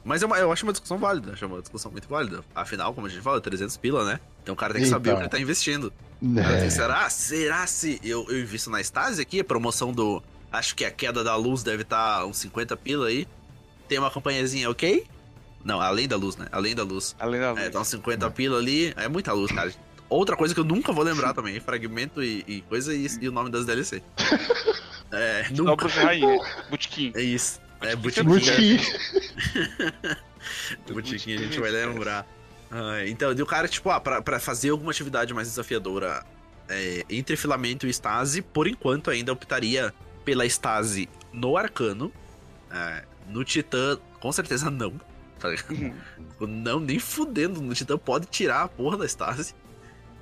Mas 0.05 0.23
é 0.23 0.27
uma- 0.27 0.39
eu 0.39 0.53
acho 0.53 0.64
uma 0.64 0.73
discussão 0.73 0.99
válida, 0.99 1.33
acho 1.33 1.45
uma 1.47 1.61
discussão 1.61 1.91
muito 1.91 2.07
válida. 2.09 2.45
Afinal, 2.55 2.95
como 2.95 3.07
a 3.09 3.11
gente 3.11 3.23
fala, 3.23 3.39
é 3.39 3.41
300 3.41 3.77
pila, 3.77 4.05
né? 4.05 4.21
Então 4.43 4.55
o 4.55 4.57
cara 4.57 4.73
tem 4.73 4.83
que 4.83 4.89
saber 4.89 5.09
o 5.09 5.12
Então. 5.12 5.17
que 5.19 5.23
ele 5.25 5.31
tá 5.31 5.41
investindo. 5.41 5.93
Cara, 6.37 6.57
É. 6.57 6.61
tem- 6.61 6.71
Será? 6.71 7.11
Será 7.11 7.67
se 7.67 8.01
eu, 8.05 8.25
eu 8.29 8.41
invisto 8.41 8.71
na 8.71 8.81
Stasi 8.81 9.21
aqui? 9.21 9.41
A 9.41 9.45
promoção 9.45 9.93
do. 9.93 10.23
Acho 10.53 10.77
que 10.77 10.85
a 10.85 10.91
queda 10.93 11.25
da 11.25 11.35
luz 11.35 11.62
deve 11.64 11.83
estar 11.83 12.25
uns 12.25 12.37
50 12.39 12.77
pila 12.77 13.09
aí. 13.09 13.27
Tem 13.89 13.99
uma 13.99 14.11
campanhazinha, 14.11 14.71
ok? 14.71 15.05
Não, 15.64 15.81
além 15.81 16.07
da 16.07 16.17
luz, 16.17 16.37
né? 16.37 16.47
Além 16.53 16.75
da 16.77 16.85
luz. 16.85 17.17
Além 17.19 17.41
da 17.41 17.51
luz. 17.51 17.62
É, 17.64 17.69
tá 17.71 17.81
uns 17.81 17.89
50 17.89 18.31
pila 18.31 18.59
ali. 18.59 18.95
É 18.97 19.09
muita 19.09 19.33
luz, 19.33 19.51
cara. 19.51 19.73
Outra 20.09 20.37
coisa 20.37 20.55
que 20.55 20.61
eu 20.61 20.65
nunca 20.65 20.93
vou 20.93 21.05
lembrar 21.05 21.33
também: 21.35 21.59
fragmento 21.61 22.23
e, 22.23 22.45
e 22.47 22.61
coisa 22.63 22.95
e, 22.95 23.07
e 23.21 23.29
o 23.29 23.33
nome 23.33 23.51
das 23.51 23.65
DLC. 23.67 24.03
É, 25.13 25.45
Só 25.55 25.63
nunca. 25.63 25.87
Rainha. 25.87 26.37
Botequim. 26.69 27.13
É 27.15 27.23
isso. 27.23 27.61
É. 27.81 27.95
Muito 27.95 28.21
O 30.89 30.95
botiquim 30.95 31.35
a 31.35 31.39
gente 31.39 31.61
vai 31.61 31.71
lembrar. 31.71 32.27
Ah, 32.71 33.07
então, 33.07 33.33
e 33.33 33.41
o 33.41 33.47
cara, 33.47 33.69
tipo, 33.69 33.89
ah, 33.91 34.01
pra, 34.01 34.21
pra 34.21 34.41
fazer 34.41 34.71
alguma 34.71 34.91
atividade 34.91 35.33
mais 35.33 35.49
desafiadora 35.49 36.25
é, 36.69 37.05
entre 37.09 37.37
filamento 37.37 37.87
e 37.87 37.91
estase, 37.91 38.43
por 38.43 38.67
enquanto 38.67 39.11
ainda 39.11 39.33
optaria 39.33 39.95
pela 40.25 40.45
estase 40.45 41.09
no 41.33 41.57
arcano. 41.57 42.13
É, 42.71 43.05
no 43.29 43.45
titã, 43.45 43.99
com 44.21 44.33
certeza 44.33 44.71
não. 44.71 45.01
Tá 45.39 45.51
ligado? 45.51 45.95
Não, 46.41 46.81
nem 46.81 46.99
fudendo. 46.99 47.61
No 47.61 47.75
titã 47.75 47.97
pode 47.97 48.27
tirar 48.27 48.63
a 48.63 48.69
porra 48.69 48.97
da 48.97 49.07
estase. 49.07 49.55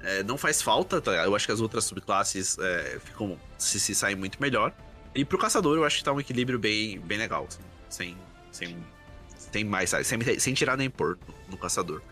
É, 0.05 0.23
não 0.23 0.37
faz 0.37 0.61
falta, 0.61 1.01
tá 1.01 1.13
ligado? 1.13 1.27
Eu 1.27 1.37
acho 1.37 1.47
que 1.47 1.53
as 1.53 1.61
outras 1.61 1.85
subclasses 1.85 2.59
é, 2.59 2.99
ficam 3.03 3.39
se, 3.59 3.81
se 3.81 3.95
saem 3.95 4.15
muito 4.15 4.41
melhor. 4.41 4.73
E 5.15 5.25
pro 5.25 5.39
caçador, 5.39 5.77
eu 5.77 5.85
acho 5.85 5.99
que 5.99 6.05
tá 6.05 6.13
um 6.13 6.21
equilíbrio 6.21 6.59
bem, 6.59 6.99
bem 7.01 7.19
legal. 7.19 7.47
assim, 7.49 7.63
sem, 7.89 8.17
sem, 8.53 8.77
sem 9.53 9.65
mais, 9.65 9.91
sabe? 9.91 10.05
Sem, 10.05 10.39
sem 10.39 10.55
tirar 10.55 10.77
nem 10.77 10.91
pôr 10.91 11.19
no, 11.27 11.53
no 11.53 11.57
caçador. 11.57 12.03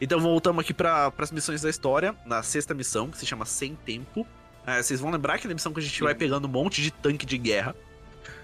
Então 0.00 0.18
voltamos 0.20 0.60
aqui 0.62 0.74
para 0.74 1.12
as 1.16 1.30
missões 1.30 1.62
da 1.62 1.70
história. 1.70 2.14
Na 2.26 2.42
sexta 2.42 2.74
missão, 2.74 3.10
que 3.10 3.18
se 3.18 3.26
chama 3.26 3.46
Sem 3.46 3.74
Tempo. 3.74 4.26
É, 4.66 4.82
vocês 4.82 5.00
vão 5.00 5.10
lembrar 5.10 5.38
que 5.38 5.46
na 5.46 5.54
missão 5.54 5.72
que 5.72 5.78
a 5.78 5.82
gente 5.82 6.02
vai 6.02 6.14
pegando 6.14 6.46
um 6.46 6.50
monte 6.50 6.82
de 6.82 6.90
tanque 6.90 7.24
de 7.24 7.38
guerra. 7.38 7.76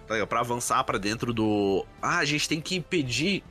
Tá 0.07 0.14
ligado? 0.14 0.28
Pra 0.28 0.40
avançar 0.40 0.84
pra 0.84 0.98
dentro 0.98 1.32
do. 1.32 1.84
Ah, 2.00 2.18
a 2.18 2.24
gente 2.24 2.48
tem 2.48 2.61
que 2.61 2.76
impedir 2.76 3.42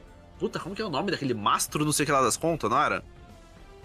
Puta, 0.41 0.59
como 0.59 0.73
que 0.73 0.81
é 0.81 0.85
o 0.85 0.89
nome 0.89 1.11
daquele 1.11 1.35
mastro 1.35 1.85
não 1.85 1.91
sei 1.91 2.01
o 2.01 2.05
que 2.07 2.11
lá 2.11 2.19
das 2.19 2.35
contas, 2.35 2.67
não 2.67 2.81
era? 2.81 3.03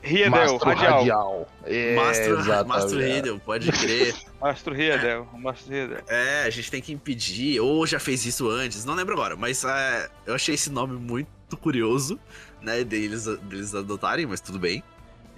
Riedel, 0.07 0.31
Mastro 0.31 0.69
radial. 0.71 0.99
radial. 0.99 1.49
É, 1.65 1.95
Mastro. 1.95 2.37
Mastro 2.67 2.99
Riedel, 2.99 3.39
pode 3.41 3.73
crer. 3.73 4.15
Mastro 4.41 4.75
Riedel, 4.75 5.29
Mastro 5.35 5.73
Riedel. 5.73 5.99
É, 6.09 6.45
a 6.45 6.51
gente 6.51 6.71
tem 6.71 6.81
que 6.81 6.93
impedir, 6.93 7.61
ou 7.61 7.87
já 7.87 7.99
fez 7.99 8.25
isso 8.25 8.49
antes, 8.49 8.85
não 8.85 8.95
lembro 8.95 9.15
agora, 9.15 9.37
mas 9.37 9.65
é, 9.65 10.09
eu 10.27 10.35
achei 10.35 10.55
esse 10.55 10.71
nome 10.71 10.97
muito 10.97 11.57
curioso, 11.61 12.19
né, 12.61 12.83
deles, 12.85 13.25
deles 13.43 13.75
adotarem, 13.75 14.27
mas 14.27 14.41
tudo 14.41 14.59
bem. 14.59 14.83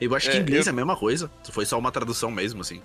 Eu 0.01 0.14
acho 0.14 0.31
que 0.31 0.37
É, 0.37 0.39
em 0.39 0.43
inglês 0.43 0.66
eu- 0.66 0.71
é 0.71 0.73
a 0.73 0.77
mesma 0.77 0.97
coisa, 0.97 1.31
foi 1.51 1.64
só 1.66 1.79
uma 1.79 1.91
tradução 1.91 2.31
mesmo, 2.31 2.61
assim. 2.61 2.81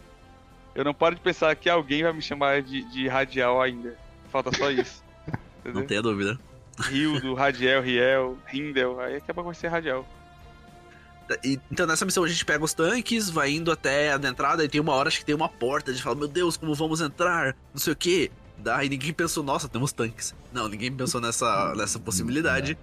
Eu 0.74 0.84
não 0.84 0.94
paro 0.94 1.14
de 1.16 1.22
pensar 1.22 1.56
que 1.56 1.70
alguém 1.70 2.02
vai 2.02 2.12
me 2.14 2.22
chamar 2.22 2.62
de, 2.64 2.82
de 2.92 3.08
radial 3.08 3.62
ainda. 3.62 3.96
Falta 4.32 4.52
só 4.58 4.72
isso. 4.72 5.04
Não 5.64 5.86
tenha 5.86 6.02
dúvida. 6.02 6.40
Rildo, 6.80 7.36
Radiel, 7.36 7.82
Riel, 7.84 8.38
Rindel. 8.48 9.00
Aí 9.00 9.18
acaba 9.18 9.44
com 9.44 9.54
ser 9.54 9.68
radial. 9.68 10.04
Então 11.72 11.88
nessa 11.88 12.06
missão 12.06 12.24
a 12.24 12.28
gente 12.28 12.44
pega 12.46 12.64
os 12.64 12.74
tanques, 12.74 13.30
vai 13.30 13.52
indo 13.52 13.72
até 13.72 14.14
a 14.14 14.16
entrada 14.18 14.64
e 14.64 14.70
tem 14.70 14.82
uma 14.82 14.94
hora 14.94 15.08
acho 15.08 15.20
que 15.20 15.26
tem 15.26 15.36
uma 15.36 15.50
porta, 15.50 15.92
a 15.92 15.94
gente 15.94 16.04
fala, 16.04 16.16
meu 16.16 16.28
Deus, 16.28 16.58
como 16.58 16.74
vamos 16.76 17.02
entrar? 17.02 17.56
Não 17.74 17.80
sei 17.80 17.94
o 17.94 17.96
que. 17.96 18.32
Daí 18.58 18.90
ninguém 18.90 19.14
pensou, 19.14 19.44
nossa, 19.44 19.68
temos 19.68 19.92
tanques. 19.92 20.36
Não, 20.52 20.68
ninguém 20.68 20.92
pensou 20.92 21.20
nessa, 21.20 21.74
nessa 21.76 22.00
possibilidade. 22.00 22.78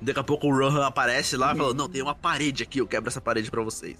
Daqui 0.00 0.18
a 0.18 0.24
pouco 0.24 0.48
o 0.48 0.50
Rohan 0.50 0.84
aparece 0.84 1.36
lá 1.36 1.54
e 1.54 1.56
fala, 1.56 1.72
não, 1.72 1.88
tem 1.88 2.02
uma 2.02 2.14
parede 2.14 2.62
aqui, 2.62 2.78
eu 2.78 2.86
quebro 2.86 3.08
essa 3.08 3.20
parede 3.20 3.50
pra 3.50 3.62
vocês. 3.62 3.96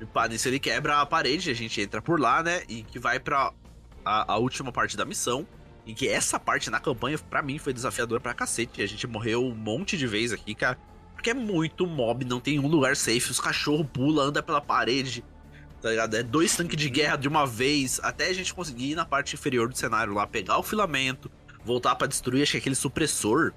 E 0.00 0.04
pá, 0.06 0.26
nisso 0.26 0.48
ele 0.48 0.58
quebra 0.58 1.00
a 1.00 1.06
parede, 1.06 1.50
a 1.50 1.54
gente 1.54 1.80
entra 1.80 2.02
por 2.02 2.18
lá, 2.18 2.42
né? 2.42 2.62
E 2.68 2.82
que 2.82 2.98
vai 2.98 3.20
pra 3.20 3.52
a, 4.04 4.32
a 4.32 4.36
última 4.38 4.72
parte 4.72 4.96
da 4.96 5.04
missão. 5.04 5.46
E 5.86 5.94
que 5.94 6.08
essa 6.08 6.40
parte 6.40 6.70
na 6.70 6.80
campanha, 6.80 7.18
pra 7.18 7.42
mim, 7.42 7.58
foi 7.58 7.72
desafiadora 7.72 8.20
pra 8.20 8.32
cacete. 8.32 8.82
A 8.82 8.86
gente 8.86 9.06
morreu 9.06 9.44
um 9.44 9.54
monte 9.54 9.96
de 9.96 10.06
vezes 10.06 10.32
aqui, 10.32 10.54
cara. 10.54 10.78
Porque 11.24 11.30
é 11.30 11.42
muito 11.42 11.86
mob, 11.86 12.22
não 12.26 12.38
tem 12.38 12.58
um 12.58 12.66
lugar 12.66 12.94
safe. 12.94 13.30
Os 13.30 13.40
cachorros 13.40 13.86
pulam, 13.90 14.26
anda 14.26 14.42
pela 14.42 14.60
parede. 14.60 15.24
Tá 15.80 15.88
ligado? 15.88 16.14
É 16.16 16.22
dois 16.22 16.54
tanques 16.54 16.76
de 16.76 16.90
guerra 16.90 17.16
de 17.16 17.26
uma 17.26 17.46
vez. 17.46 17.98
Até 18.02 18.26
a 18.26 18.32
gente 18.34 18.52
conseguir 18.52 18.90
ir 18.90 18.94
na 18.94 19.06
parte 19.06 19.34
inferior 19.34 19.70
do 19.70 19.74
cenário 19.74 20.12
lá, 20.12 20.26
pegar 20.26 20.58
o 20.58 20.62
filamento, 20.62 21.30
voltar 21.64 21.94
pra 21.94 22.06
destruir, 22.06 22.42
acho 22.42 22.52
que 22.52 22.58
aquele 22.58 22.74
supressor. 22.74 23.54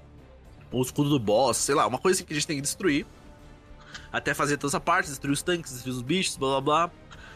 O 0.72 0.80
escudo 0.80 1.10
do 1.10 1.18
boss, 1.18 1.58
sei 1.58 1.74
lá, 1.74 1.86
uma 1.86 1.98
coisa 1.98 2.24
que 2.24 2.32
a 2.32 2.36
gente 2.36 2.46
tem 2.46 2.56
que 2.56 2.62
destruir. 2.62 3.04
Até 4.10 4.32
fazer 4.32 4.56
toda 4.56 4.70
essa 4.70 4.80
parte, 4.80 5.10
destruir 5.10 5.34
os 5.34 5.42
tanques, 5.42 5.70
destruir 5.70 5.94
os 5.94 6.00
bichos, 6.00 6.38
blá 6.38 6.62
blá 6.62 6.86
blá. 6.86 6.90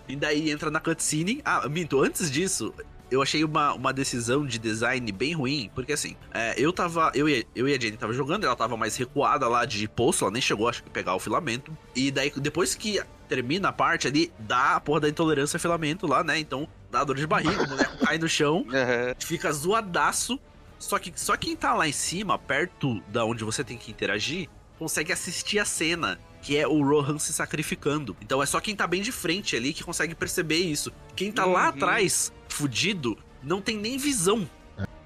E 0.09 0.17
daí 0.17 0.51
entra 0.51 0.71
na 0.71 0.81
cutscene. 0.81 1.43
Ah, 1.45 1.69
minto, 1.69 2.03
antes 2.03 2.31
disso, 2.31 2.73
eu 3.13 3.21
achei 3.21 3.45
uma, 3.45 3.75
uma 3.75 3.93
decisão 3.93 4.47
de 4.47 4.59
design 4.59 5.13
bem 5.13 5.35
ruim, 5.35 5.71
porque 5.75 5.93
assim, 5.93 6.17
é, 6.33 6.55
eu 6.57 6.73
tava. 6.73 7.13
Eu 7.15 7.29
e, 7.29 7.47
eu 7.55 7.69
e 7.69 7.75
a 7.75 7.79
Jenny 7.79 7.99
tava 7.99 8.15
jogando, 8.15 8.45
ela 8.45 8.57
tava 8.57 8.75
mais 8.75 8.97
recuada 8.97 9.47
lá 9.47 9.67
de 9.67 9.87
poço, 9.87 10.25
ela 10.25 10.33
nem 10.33 10.41
chegou, 10.41 10.67
acho 10.67 10.83
que, 10.83 10.89
pegar 10.89 11.15
o 11.15 11.19
filamento. 11.19 11.77
E 11.95 12.11
daí, 12.11 12.33
depois 12.35 12.75
que 12.75 13.03
termina 13.29 13.69
a 13.69 13.73
parte 13.73 14.09
ali, 14.09 14.33
dá 14.39 14.77
a 14.77 14.81
porra 14.81 15.01
da 15.01 15.09
intolerância 15.11 15.59
a 15.59 15.61
filamento 15.61 16.07
lá, 16.07 16.25
né? 16.25 16.39
Então, 16.39 16.67
dá 16.91 17.05
dor 17.05 17.17
de 17.17 17.27
barriga, 17.27 17.63
o 17.63 17.67
boneco 17.67 17.99
cai 17.99 18.17
no 18.17 18.29
chão, 18.29 18.65
fica 19.21 19.53
zoadaço. 19.53 20.41
Só 20.79 20.99
que 20.99 21.13
só 21.15 21.37
quem 21.37 21.55
tá 21.55 21.75
lá 21.75 21.87
em 21.87 21.93
cima, 21.93 22.39
perto 22.39 23.01
da 23.09 23.25
onde 23.25 23.45
você 23.45 23.63
tem 23.63 23.77
que 23.77 23.91
interagir, 23.91 24.49
consegue 24.79 25.13
assistir 25.13 25.59
a 25.59 25.65
cena. 25.65 26.19
Que 26.43 26.57
é 26.59 26.67
o 26.67 26.83
Rohan 26.83 27.19
se 27.19 27.33
sacrificando. 27.33 28.15
Então 28.21 28.43
é 28.43 28.47
só 28.47 28.61
quem 28.61 28.75
tá 28.77 28.87
bem 28.87 29.01
de 29.01 29.13
frente 29.13 29.57
ali 29.57 29.73
que 29.73 29.83
consegue 29.85 30.15
perceber 30.15 30.57
isso. 30.59 30.93
Quem 31.17 31.31
tá 31.33 31.45
lá 31.47 31.63
Uhum. 31.63 31.69
atrás, 31.69 32.33
fudido, 32.49 33.17
não 33.43 33.61
tem 33.61 33.77
nem 33.79 33.97
visão. 33.97 34.47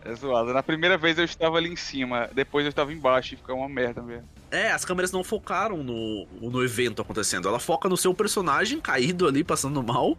é 0.03 0.15
zoado. 0.15 0.53
Na 0.55 0.63
primeira 0.63 0.97
vez 0.97 1.19
eu 1.19 1.25
estava 1.25 1.59
ali 1.59 1.69
em 1.69 1.77
cima, 1.77 2.31
depois 2.35 2.65
eu 2.65 2.71
estava 2.71 2.93
embaixo 2.93 3.35
e 3.35 3.37
fica 3.37 3.53
uma 3.53 3.69
merda 3.69 4.01
mesmo. 4.03 4.29
É, 4.51 4.71
as 4.71 4.85
câmeras 4.85 5.11
não 5.13 5.23
focaram 5.25 5.83
no, 5.83 6.27
no 6.41 6.65
evento 6.65 7.03
acontecendo. 7.03 7.49
Ela 7.49 7.59
foca 7.59 7.89
no 7.89 7.97
seu 7.97 8.15
personagem 8.15 8.81
caído 8.81 9.27
ali, 9.27 9.43
passando 9.45 9.83
mal. 9.83 10.17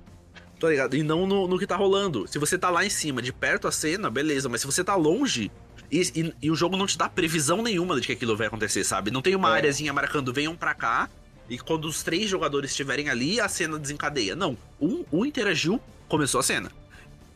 Tá 0.60 0.70
ligado? 0.70 0.96
E 0.96 1.04
não 1.04 1.26
no, 1.26 1.48
no 1.48 1.58
que 1.58 1.66
tá 1.68 1.76
rolando. 1.76 2.28
Se 2.28 2.38
você 2.40 2.58
tá 2.58 2.70
lá 2.70 2.84
em 2.86 2.90
cima, 2.90 3.22
de 3.22 3.32
perto 3.32 3.68
a 3.68 3.72
cena, 3.72 4.10
beleza. 4.10 4.50
Mas 4.50 4.62
se 4.62 4.68
você 4.68 4.84
tá 4.84 4.96
longe. 4.96 5.52
E, 5.92 6.02
e- 6.16 6.34
e 6.44 6.52
o 6.52 6.56
jogo 6.56 6.76
não 6.76 6.86
te 6.86 6.98
dá 6.98 7.08
previsão 7.08 7.62
nenhuma 7.62 8.00
de 8.00 8.06
que 8.08 8.14
aquilo 8.14 8.36
vai 8.36 8.48
acontecer, 8.48 8.84
sabe? 8.84 9.10
Não 9.12 9.22
tem 9.22 9.36
uma 9.36 9.54
É. 9.54 9.58
areazinha 9.58 9.94
marcando, 9.94 10.34
venham 10.34 10.56
pra 10.56 10.74
cá. 10.74 11.10
E 11.50 11.58
quando 11.58 11.86
os 11.86 12.04
três 12.04 12.30
jogadores 12.30 12.72
estiverem 12.72 13.10
ali, 13.10 13.40
a 13.40 13.48
cena 13.48 13.80
desencadeia. 13.80 14.36
Não. 14.36 14.58
Um, 14.82 15.06
um 15.12 15.26
interagiu, 15.26 15.80
começou 16.10 16.40
a 16.42 16.44
cena. 16.44 16.70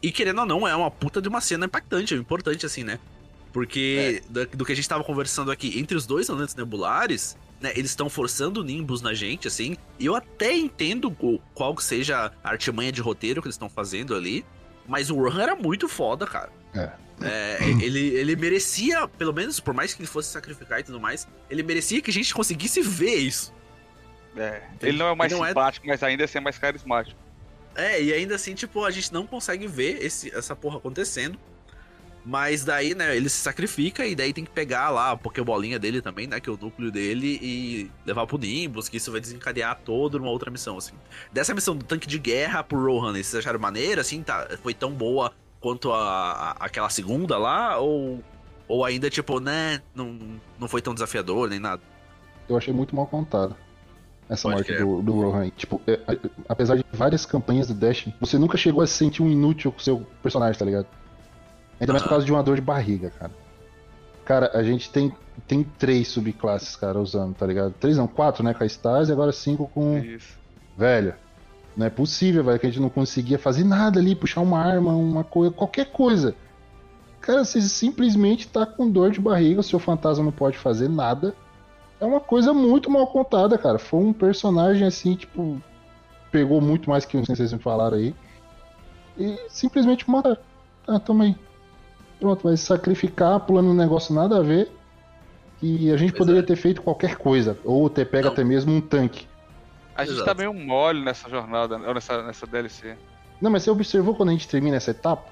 E 0.02 0.12
querendo 0.12 0.40
ou 0.40 0.46
não, 0.46 0.68
é 0.68 0.76
uma 0.76 0.92
puta 0.92 1.22
de 1.22 1.30
uma 1.30 1.40
cena 1.40 1.66
impactante, 1.66 2.14
importante 2.14 2.66
assim, 2.66 2.84
né? 2.84 3.00
Porque 3.54 4.22
É. 4.28 4.30
da- 4.32 4.46
do, 4.46 4.66
que 4.66 4.72
a 4.72 4.76
gente 4.76 4.88
tava 4.88 5.04
conversando 5.04 5.52
aqui, 5.52 5.80
entre 5.80 5.96
os 5.96 6.06
dois 6.06 6.30
alantes 6.30 6.56
nebulares, 6.56 7.38
né, 7.62 7.72
eles 7.76 7.92
estão 7.92 8.10
forçando 8.10 8.64
nimbus 8.64 9.02
na 9.02 9.14
gente, 9.14 9.48
assim, 9.48 9.78
e 10.00 10.06
eu 10.06 10.16
até 10.16 10.54
entendo 10.58 11.12
qual 11.54 11.76
que 11.76 11.84
seja 11.84 12.32
a 12.44 12.50
artimanha 12.50 12.92
de 12.92 13.00
roteiro 13.02 13.42
que 13.42 13.48
eles 13.48 13.56
estão 13.56 13.70
fazendo 13.70 14.16
ali, 14.16 14.44
mas 14.88 15.10
o 15.10 15.16
Rohan 15.16 15.42
era 15.42 15.56
muito 15.56 15.88
foda, 15.88 16.26
cara. 16.26 16.50
É. 16.74 16.92
É, 17.24 17.58
ele, 17.82 18.00
ele 18.16 18.36
merecia, 18.36 19.08
pelo 19.08 19.34
menos, 19.34 19.60
por 19.60 19.74
mais 19.74 19.94
que 19.94 20.02
ele 20.02 20.08
fosse 20.08 20.30
sacrificar 20.30 20.80
e 20.80 20.84
tudo 20.84 21.00
mais, 21.00 21.28
ele 21.50 21.64
merecia 21.64 22.02
que 22.02 22.10
a 22.10 22.14
gente 22.14 22.34
conseguisse 22.34 22.82
ver 22.82 23.16
isso. 23.16 23.54
É, 24.36 24.62
ele 24.82 24.98
não 24.98 25.08
é 25.08 25.12
o 25.12 25.16
mais 25.16 25.32
não 25.32 25.44
é- 25.44 25.50
simpático, 25.50 25.86
mas 25.88 26.02
ainda 26.02 26.24
assim 26.24 26.38
é 26.38 26.42
mais 26.42 26.58
carismático. 26.58 27.20
É, 27.76 28.02
e 28.02 28.14
ainda 28.14 28.36
assim, 28.36 28.54
tipo, 28.54 28.84
a 28.84 28.92
gente 28.92 29.14
não 29.14 29.26
consegue 29.26 29.68
ver 29.68 30.04
esse, 30.04 30.34
essa 30.36 30.56
porra 30.56 30.78
acontecendo. 30.78 31.40
Mas 32.24 32.64
daí, 32.64 32.94
né, 32.94 33.16
ele 33.18 33.28
se 33.30 33.38
sacrifica 33.38 34.06
e 34.06 34.16
daí 34.16 34.32
tem 34.32 34.46
que 34.46 34.52
pegar 34.52 34.92
lá 34.92 35.12
a 35.12 35.18
Pokébolinha 35.18 35.80
dele 35.80 36.04
também, 36.04 36.28
né, 36.28 36.40
que 36.40 36.48
é 36.48 36.54
o 36.54 36.58
núcleo 36.58 36.92
dele, 36.92 37.40
e 37.42 37.90
levar 38.06 38.28
pro 38.28 38.38
Nimbus, 38.38 38.88
que 38.88 38.98
isso 38.98 39.12
vai 39.12 39.20
desencadear 39.20 39.80
toda 39.84 40.20
uma 40.20 40.30
outra 40.30 40.52
missão, 40.52 40.78
assim. 40.78 40.94
Dessa 41.32 41.52
missão 41.54 41.76
do 41.76 41.84
tanque 41.84 42.08
de 42.08 42.20
guerra 42.20 42.64
pro 42.64 42.78
Rohan, 42.80 43.14
vocês 43.14 43.34
acharam 43.34 43.60
maneira, 43.60 44.02
assim, 44.02 44.22
tá, 44.22 44.48
foi 44.62 44.72
tão 44.74 44.92
boa 44.92 45.34
quanto 45.62 45.92
a, 45.94 46.00
a- 46.34 46.52
aquela 46.60 46.90
segunda 46.90 47.38
lá? 47.38 47.78
Ou, 47.78 48.22
ou 48.68 48.84
ainda, 48.84 49.10
tipo, 49.10 49.40
né, 49.40 49.82
não, 49.96 50.18
não 50.60 50.68
foi 50.68 50.82
tão 50.82 50.94
desafiador 50.94 51.50
nem 51.50 51.60
nada? 51.60 51.82
Eu 52.50 52.58
achei 52.58 52.74
muito 52.74 52.94
mal 52.96 53.08
contada. 53.08 53.56
Essa 54.28 54.44
Pode 54.50 54.56
morte 54.56 54.74
do, 54.84 55.02
do 55.02 55.14
Rohan. 55.14 55.50
Tipo, 55.52 55.82
é, 55.86 55.94
é, 55.94 56.18
apesar 56.50 56.76
de 56.78 56.86
várias 56.94 57.26
campanhas 57.26 57.68
do 57.68 57.74
Dash, 57.74 58.08
você 58.20 58.38
nunca 58.38 58.58
chegou 58.58 58.82
a 58.82 58.88
se 58.88 58.94
sentir 58.94 59.22
um 59.22 59.30
inútil 59.30 59.72
com 59.72 59.80
o 59.80 59.82
seu 59.82 60.06
personagem, 60.24 60.58
tá 60.58 60.66
ligado? 60.66 60.88
Ainda 61.80 61.94
mais 61.94 62.02
por 62.04 62.08
Aham. 62.08 62.16
causa 62.16 62.26
de 62.26 62.32
uma 62.32 62.42
dor 62.44 62.56
de 62.56 62.62
barriga, 62.62 63.10
cara. 63.12 63.32
Cara, 64.24 64.52
a 64.54 64.64
gente 64.64 64.90
tem, 64.90 65.14
tem 65.48 65.64
três 65.64 66.08
subclasses, 66.10 66.76
cara, 66.78 66.98
usando, 67.00 67.36
tá 67.36 67.46
ligado? 67.46 67.74
Três 67.80 67.98
não, 67.98 68.08
quatro, 68.08 68.44
né? 68.44 68.54
Com 68.54 68.64
a 68.64 68.68
Stars 68.68 69.10
e 69.10 69.12
agora 69.12 69.32
cinco 69.34 69.68
com. 69.68 69.98
Isso. 69.98 70.38
Velho. 70.78 71.14
Não 71.76 71.86
é 71.86 71.90
possível, 71.90 72.44
velho, 72.44 72.60
que 72.60 72.66
a 72.68 72.70
gente 72.70 72.82
não 72.82 72.90
conseguia 72.90 73.40
fazer 73.40 73.64
nada 73.64 74.00
ali, 74.00 74.16
puxar 74.16 74.42
uma 74.42 74.60
arma, 74.60 74.94
uma 74.94 75.24
coisa, 75.24 75.54
qualquer 75.54 75.86
coisa. 75.92 76.36
Cara, 77.22 77.46
você 77.46 77.62
simplesmente 77.62 78.48
tá 78.48 78.66
com 78.66 78.90
dor 78.90 79.12
de 79.12 79.22
barriga, 79.22 79.62
o 79.62 79.64
seu 79.64 79.80
fantasma 79.80 80.24
não 80.24 80.32
pode 80.32 80.58
fazer 80.58 80.90
nada. 80.90 81.36
É 82.00 82.06
uma 82.06 82.20
coisa 82.20 82.52
muito 82.52 82.90
mal 82.90 83.06
contada, 83.08 83.58
cara. 83.58 83.78
Foi 83.78 84.00
um 84.00 84.12
personagem 84.12 84.88
assim, 84.88 85.16
tipo. 85.16 85.62
Pegou 86.32 86.60
muito 86.60 86.90
mais 86.90 87.06
que 87.06 87.18
vocês 87.18 87.54
me 87.54 87.60
falaram 87.60 87.98
aí. 87.98 88.16
E 89.20 89.38
simplesmente 89.50 90.10
mataram. 90.10 90.38
Ah, 90.88 91.00
toma 91.00 91.26
aí. 91.26 91.36
Pronto, 92.20 92.44
vai 92.44 92.58
sacrificar 92.58 93.40
pulando 93.42 93.70
um 93.70 93.74
negócio 93.74 94.16
nada 94.16 94.38
a 94.38 94.42
ver. 94.42 94.72
E 95.62 95.92
a 95.92 95.98
gente 95.98 96.12
Pois 96.12 96.20
poderia 96.20 96.40
é. 96.40 96.44
ter 96.44 96.56
feito 96.56 96.82
qualquer 96.82 97.18
coisa. 97.18 97.58
Ou 97.64 97.88
ter 97.88 98.06
pego 98.06 98.26
Não. 98.26 98.34
até 98.34 98.44
mesmo 98.44 98.74
um 98.74 98.82
tanque. 98.82 99.28
A 99.96 100.04
gente 100.06 100.14
Exato. 100.16 100.26
tá 100.26 100.34
meio 100.34 100.54
mole 100.54 101.02
nessa 101.04 101.30
jornada, 101.30 101.76
ou 101.78 101.94
nessa, 101.94 102.24
nessa 102.24 102.48
DLC. 102.48 102.96
Não, 103.42 103.52
mas 103.52 103.64
você 103.64 103.72
observou 103.72 104.16
quando 104.16 104.30
a 104.30 104.32
gente 104.32 104.48
termina 104.48 104.78
essa 104.78 104.92
etapa? 104.92 105.30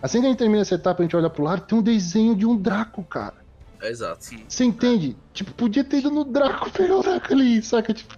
Assim 0.00 0.20
que 0.20 0.26
a 0.26 0.28
gente 0.30 0.38
termina 0.38 0.62
essa 0.62 0.74
etapa, 0.76 1.02
a 1.02 1.04
gente 1.04 1.16
olha 1.16 1.28
pro 1.28 1.42
lado, 1.42 1.62
tem 1.62 1.76
um 1.78 1.82
desenho 1.82 2.36
de 2.36 2.46
um 2.46 2.56
Draco, 2.56 3.02
cara. 3.04 3.36
exato. 3.82 4.24
Você 4.46 4.64
entende? 4.64 5.16
Tipo, 5.32 5.52
podia 5.52 5.82
ter 5.82 5.98
ido 5.98 6.10
no 6.10 6.24
Draco 6.24 6.70
pegar 6.72 6.96
o 6.96 7.02
Draco 7.02 7.32
ali, 7.32 7.60
saca? 7.62 7.92
Tipo, 7.92 8.14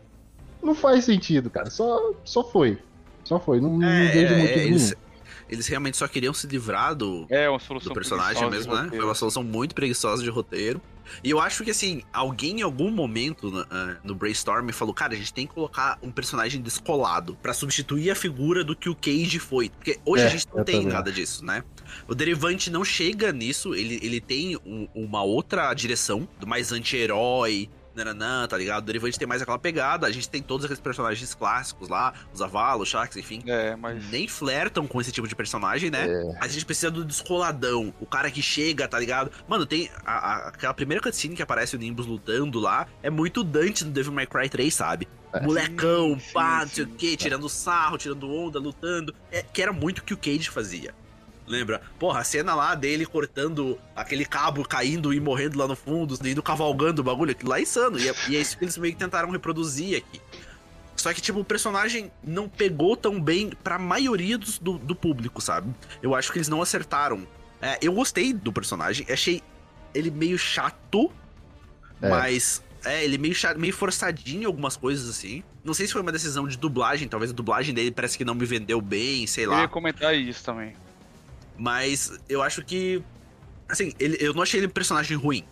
não 0.62 0.74
faz 0.74 1.04
sentido, 1.06 1.48
cara. 1.48 1.70
Só, 1.70 2.12
só 2.24 2.44
foi. 2.44 2.78
Só 3.24 3.38
foi. 3.40 3.60
Não, 3.60 3.78
não 3.78 3.88
É, 3.88 4.08
vejo 4.08 4.34
é, 4.34 4.38
motivo 4.38 4.58
eles, 4.60 4.82
nenhum. 4.90 5.09
Eles 5.50 5.66
realmente 5.66 5.96
só 5.96 6.06
queriam 6.06 6.32
se 6.32 6.46
livrar 6.46 6.94
do, 6.94 7.26
É 7.28 7.48
uma 7.50 7.58
solução 7.58 7.90
do 7.90 7.94
personagem 7.94 8.48
mesmo, 8.50 8.74
né? 8.74 8.88
Foi 8.88 9.04
uma 9.04 9.14
solução 9.14 9.42
muito 9.42 9.74
preguiçosa 9.74 10.22
de 10.22 10.30
roteiro. 10.30 10.80
E 11.24 11.30
eu 11.30 11.40
acho 11.40 11.64
que, 11.64 11.72
assim, 11.72 12.02
alguém 12.12 12.60
em 12.60 12.62
algum 12.62 12.88
momento 12.88 13.50
no, 13.50 13.66
ah, 13.68 13.96
no 14.04 14.14
brainstorm 14.14 14.68
falou: 14.70 14.94
cara, 14.94 15.12
a 15.12 15.16
gente 15.16 15.32
tem 15.34 15.44
que 15.44 15.52
colocar 15.52 15.98
um 16.02 16.10
personagem 16.12 16.60
descolado 16.62 17.36
pra 17.42 17.52
substituir 17.52 18.12
a 18.12 18.14
figura 18.14 18.62
do 18.62 18.76
que 18.76 18.88
o 18.88 18.94
Cage 18.94 19.40
foi. 19.40 19.70
Porque 19.70 19.98
hoje 20.04 20.22
É, 20.22 20.26
a 20.26 20.30
gente 20.30 20.46
não 20.54 20.62
tem 20.62 20.76
também 20.76 20.92
nada 20.92 21.10
disso, 21.10 21.44
né? 21.44 21.64
O 22.06 22.14
Derivante 22.14 22.70
não 22.70 22.84
chega 22.84 23.32
nisso, 23.32 23.74
ele, 23.74 23.98
ele 24.00 24.20
tem 24.20 24.56
um- 24.64 24.86
uma 24.94 25.24
outra 25.24 25.74
direção, 25.74 26.28
do 26.38 26.46
mais 26.46 26.70
anti-herói, 26.70 27.68
nananã, 27.94 28.46
tá 28.48 28.56
ligado? 28.56 28.82
O 28.82 28.86
Derivante 28.86 29.18
tem 29.18 29.26
mais 29.28 29.42
aquela 29.42 29.58
pegada, 29.58 30.06
a 30.06 30.10
gente 30.10 30.28
tem 30.28 30.42
todos 30.42 30.64
aqueles 30.64 30.80
personagens 30.80 31.34
clássicos 31.34 31.88
lá, 31.88 32.12
os 32.32 32.40
Avalos, 32.40 32.88
Sharks, 32.88 33.16
enfim. 33.16 33.42
É, 33.46 33.74
mas. 33.76 34.08
Nem 34.10 34.26
flertam 34.28 34.86
com 34.86 35.00
esse 35.00 35.12
tipo 35.12 35.26
de 35.28 35.34
personagem, 35.34 35.90
né? 35.90 36.06
É. 36.08 36.38
A 36.40 36.48
gente 36.48 36.64
precisa 36.64 36.90
do 36.90 37.04
descoladão, 37.04 37.92
o 38.00 38.06
cara 38.06 38.30
que 38.30 38.42
chega, 38.42 38.86
tá 38.88 38.98
ligado? 38.98 39.30
Mano, 39.48 39.66
tem 39.66 39.90
a- 40.04 40.12
a- 40.12 40.48
aquela 40.48 40.74
primeira 40.74 41.02
cutscene 41.02 41.34
que 41.36 41.42
aparece 41.42 41.76
o 41.76 41.78
Nimbus 41.78 42.06
lutando 42.06 42.58
lá, 42.60 42.86
é 43.02 43.10
muito 43.10 43.42
Dante 43.44 43.84
do 43.84 43.90
Devil 43.90 44.12
May 44.12 44.26
Cry 44.26 44.48
3, 44.48 44.72
sabe? 44.74 45.08
É. 45.32 45.40
Molecão, 45.40 46.18
Sim, 46.18 46.32
pá, 46.32 46.60
sim, 46.60 46.64
não 46.66 46.68
sei 46.68 46.84
o 46.84 46.86
sim. 46.88 46.94
que, 46.96 47.16
tirando 47.16 47.48
sarro, 47.48 47.96
tirando 47.96 48.28
onda, 48.28 48.58
lutando. 48.58 49.14
É, 49.30 49.42
que 49.42 49.62
era 49.62 49.72
muito 49.72 50.00
o 50.00 50.02
que 50.02 50.12
o 50.12 50.16
Cage 50.16 50.50
fazia. 50.50 50.92
Lembra? 51.50 51.82
Porra, 51.98 52.20
a 52.20 52.24
cena 52.24 52.54
lá 52.54 52.74
dele 52.74 53.04
cortando 53.04 53.76
aquele 53.96 54.24
cabo 54.24 54.64
caindo 54.66 55.12
e 55.12 55.18
morrendo 55.18 55.58
lá 55.58 55.66
no 55.66 55.74
fundo, 55.74 56.16
indo 56.26 56.42
cavalgando 56.42 57.00
o 57.02 57.04
bagulho, 57.04 57.32
aquilo 57.32 57.50
lá 57.50 57.58
é 57.58 57.62
insano. 57.62 57.98
E 57.98 58.08
é, 58.08 58.14
e 58.28 58.36
é 58.36 58.40
isso 58.40 58.56
que 58.56 58.64
eles 58.64 58.78
meio 58.78 58.94
que 58.94 58.98
tentaram 59.00 59.28
reproduzir 59.30 59.98
aqui. 59.98 60.20
Só 60.96 61.12
que, 61.12 61.20
tipo, 61.20 61.40
o 61.40 61.44
personagem 61.44 62.12
não 62.22 62.48
pegou 62.48 62.96
tão 62.96 63.20
bem 63.20 63.50
pra 63.64 63.78
maioria 63.78 64.36
dos- 64.38 64.58
do, 64.58 64.78
do 64.78 64.94
público, 64.94 65.40
sabe? 65.40 65.74
Eu 66.02 66.14
acho 66.14 66.30
que 66.30 66.38
eles 66.38 66.48
não 66.48 66.60
acertaram. 66.62 67.26
É, 67.60 67.78
eu 67.82 67.92
gostei 67.92 68.32
do 68.32 68.52
personagem, 68.52 69.06
achei 69.10 69.42
ele 69.94 70.10
meio 70.10 70.38
chato, 70.38 71.10
É. 72.00 72.08
mas. 72.08 72.62
É, 72.82 73.04
ele 73.04 73.18
meio, 73.18 73.34
meio 73.58 73.74
forçadinho 73.74 74.42
em 74.42 74.44
algumas 74.46 74.74
coisas 74.74 75.06
assim. 75.10 75.42
Não 75.62 75.74
sei 75.74 75.86
se 75.86 75.92
foi 75.92 76.00
uma 76.00 76.10
decisão 76.12 76.48
de 76.48 76.56
dublagem, 76.56 77.06
talvez 77.08 77.30
a 77.30 77.34
dublagem 77.34 77.74
dele 77.74 77.90
parece 77.90 78.16
que 78.16 78.24
não 78.24 78.34
me 78.34 78.46
vendeu 78.46 78.80
bem, 78.80 79.26
sei 79.26 79.44
Eu 79.44 79.50
lá. 79.50 79.60
ia 79.60 79.68
comentar 79.68 80.14
isso 80.16 80.42
também. 80.42 80.72
Mas 81.60 82.18
eu 82.26 82.40
acho 82.42 82.64
que. 82.64 83.02
Assim, 83.68 83.92
ele, 84.00 84.16
eu 84.18 84.32
não 84.32 84.42
achei 84.42 84.58
ele 84.58 84.66
um 84.66 84.70
personagem 84.70 85.14
ruim. 85.14 85.44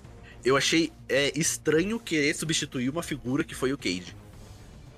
Eu 0.42 0.56
achei 0.56 0.90
é, 1.06 1.38
estranho 1.38 2.00
querer 2.00 2.34
substituir 2.34 2.88
uma 2.88 3.02
figura 3.02 3.44
que 3.44 3.54
foi 3.54 3.74
o 3.74 3.78
Cage. 3.78 4.16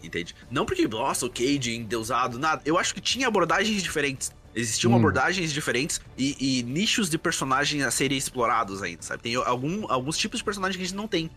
Entende? 0.01 0.37
Não 0.49 0.65
porque, 0.65 0.87
nossa, 0.87 1.27
o 1.27 1.31
Cage 1.31 1.75
endeusado, 1.75 2.39
nada. 2.39 2.63
Eu 2.65 2.79
acho 2.79 2.95
que 2.95 3.01
tinha 3.01 3.27
abordagens 3.27 3.83
diferentes. 3.83 4.31
Existiam 4.55 4.93
Hum. 4.93 4.97
abordagens 4.97 5.53
diferentes 5.53 6.01
e, 6.17 6.37
e 6.59 6.63
nichos 6.63 7.11
de 7.11 7.19
personagem 7.19 7.83
a 7.83 7.91
serem 7.91 8.17
explorados 8.17 8.81
ainda, 8.81 9.03
sabe? 9.03 9.23
Tem 9.23 9.35
algum, 9.35 9.91
alguns 9.91 10.17
tipos 10.17 10.39
de 10.39 10.45
personagem 10.45 10.79
que 10.79 10.85
a 10.85 10.87
gente 10.87 10.97
não 10.97 11.09
tem. 11.09 11.29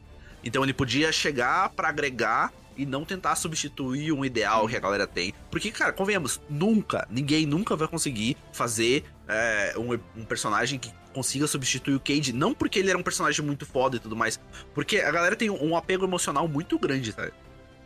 Então 0.44 0.64
ele 0.64 0.74
podia 0.74 1.12
chegar 1.12 1.70
pra 1.70 1.90
agregar 1.90 2.54
e 2.78 2.86
não 2.86 3.06
tentar 3.06 3.36
substituir 3.36 4.12
um 4.12 4.26
ideal 4.26 4.68
que 4.68 4.76
a 4.76 4.80
galera 4.80 5.08
tem. 5.08 5.34
Porque, 5.52 5.72
cara, 5.72 5.94
convenhamos, 5.94 6.42
nunca, 6.50 7.08
ninguém 7.10 7.46
nunca 7.46 7.76
vai 7.76 7.88
conseguir 7.88 8.36
fazer 8.52 9.04
é, 9.28 9.74
um, 9.78 9.94
um 10.22 10.26
personagem 10.26 10.78
que 10.80 10.92
consiga 11.14 11.46
substituir 11.48 11.96
o 11.96 12.00
Cage. 12.00 12.34
Não 12.34 12.54
porque 12.54 12.80
ele 12.80 12.90
era 12.90 12.98
um 12.98 13.04
personagem 13.04 13.46
muito 13.46 13.66
foda 13.66 13.98
e 13.98 14.00
tudo 14.00 14.16
mais, 14.16 14.40
porque 14.74 14.98
a 14.98 15.12
galera 15.12 15.36
tem 15.36 15.50
um 15.50 15.76
apego 15.78 16.06
emocional 16.06 16.48
muito 16.48 16.78
grande, 16.80 17.12
sabe? 17.12 17.32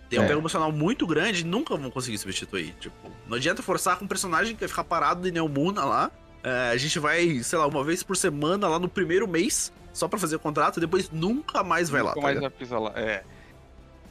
Tem 0.09 0.17
um 0.19 0.21
É. 0.21 0.25
apego 0.25 0.39
emocional 0.39 0.71
muito 0.71 1.05
grande 1.05 1.41
e 1.41 1.43
nunca 1.43 1.75
vão 1.75 1.91
conseguir 1.91 2.17
substituir. 2.17 2.73
Tipo, 2.79 3.11
não 3.27 3.35
adianta 3.35 3.61
forçar 3.61 3.97
com 3.97 4.05
um 4.05 4.07
personagem 4.07 4.53
que 4.55 4.61
vai 4.61 4.69
ficar 4.69 4.85
parado 4.85 5.27
em 5.27 5.31
Neomuna 5.31 5.83
lá. 5.83 6.11
É, 6.43 6.69
a 6.71 6.77
gente 6.77 6.97
vai, 6.99 7.43
sei 7.43 7.59
lá, 7.59 7.67
uma 7.67 7.83
vez 7.83 8.03
por 8.03 8.15
semana 8.15 8.67
lá 8.69 8.79
no 8.79 8.87
primeiro 8.87 9.27
mês, 9.27 9.73
só 9.91 10.07
pra 10.07 10.17
fazer 10.17 10.37
o 10.37 10.39
contrato, 10.39 10.77
e 10.77 10.79
depois 10.79 11.09
nunca 11.11 11.61
mais 11.61 11.89
vai 11.89 12.01
lá. 12.01 12.11
Nunca 12.11 12.21
tá 12.21 12.23
mais 12.23 12.35
ligado? 12.37 12.51
vai 12.51 12.59
pisar 12.59 12.79
lá. 12.79 12.93
É. 12.95 13.23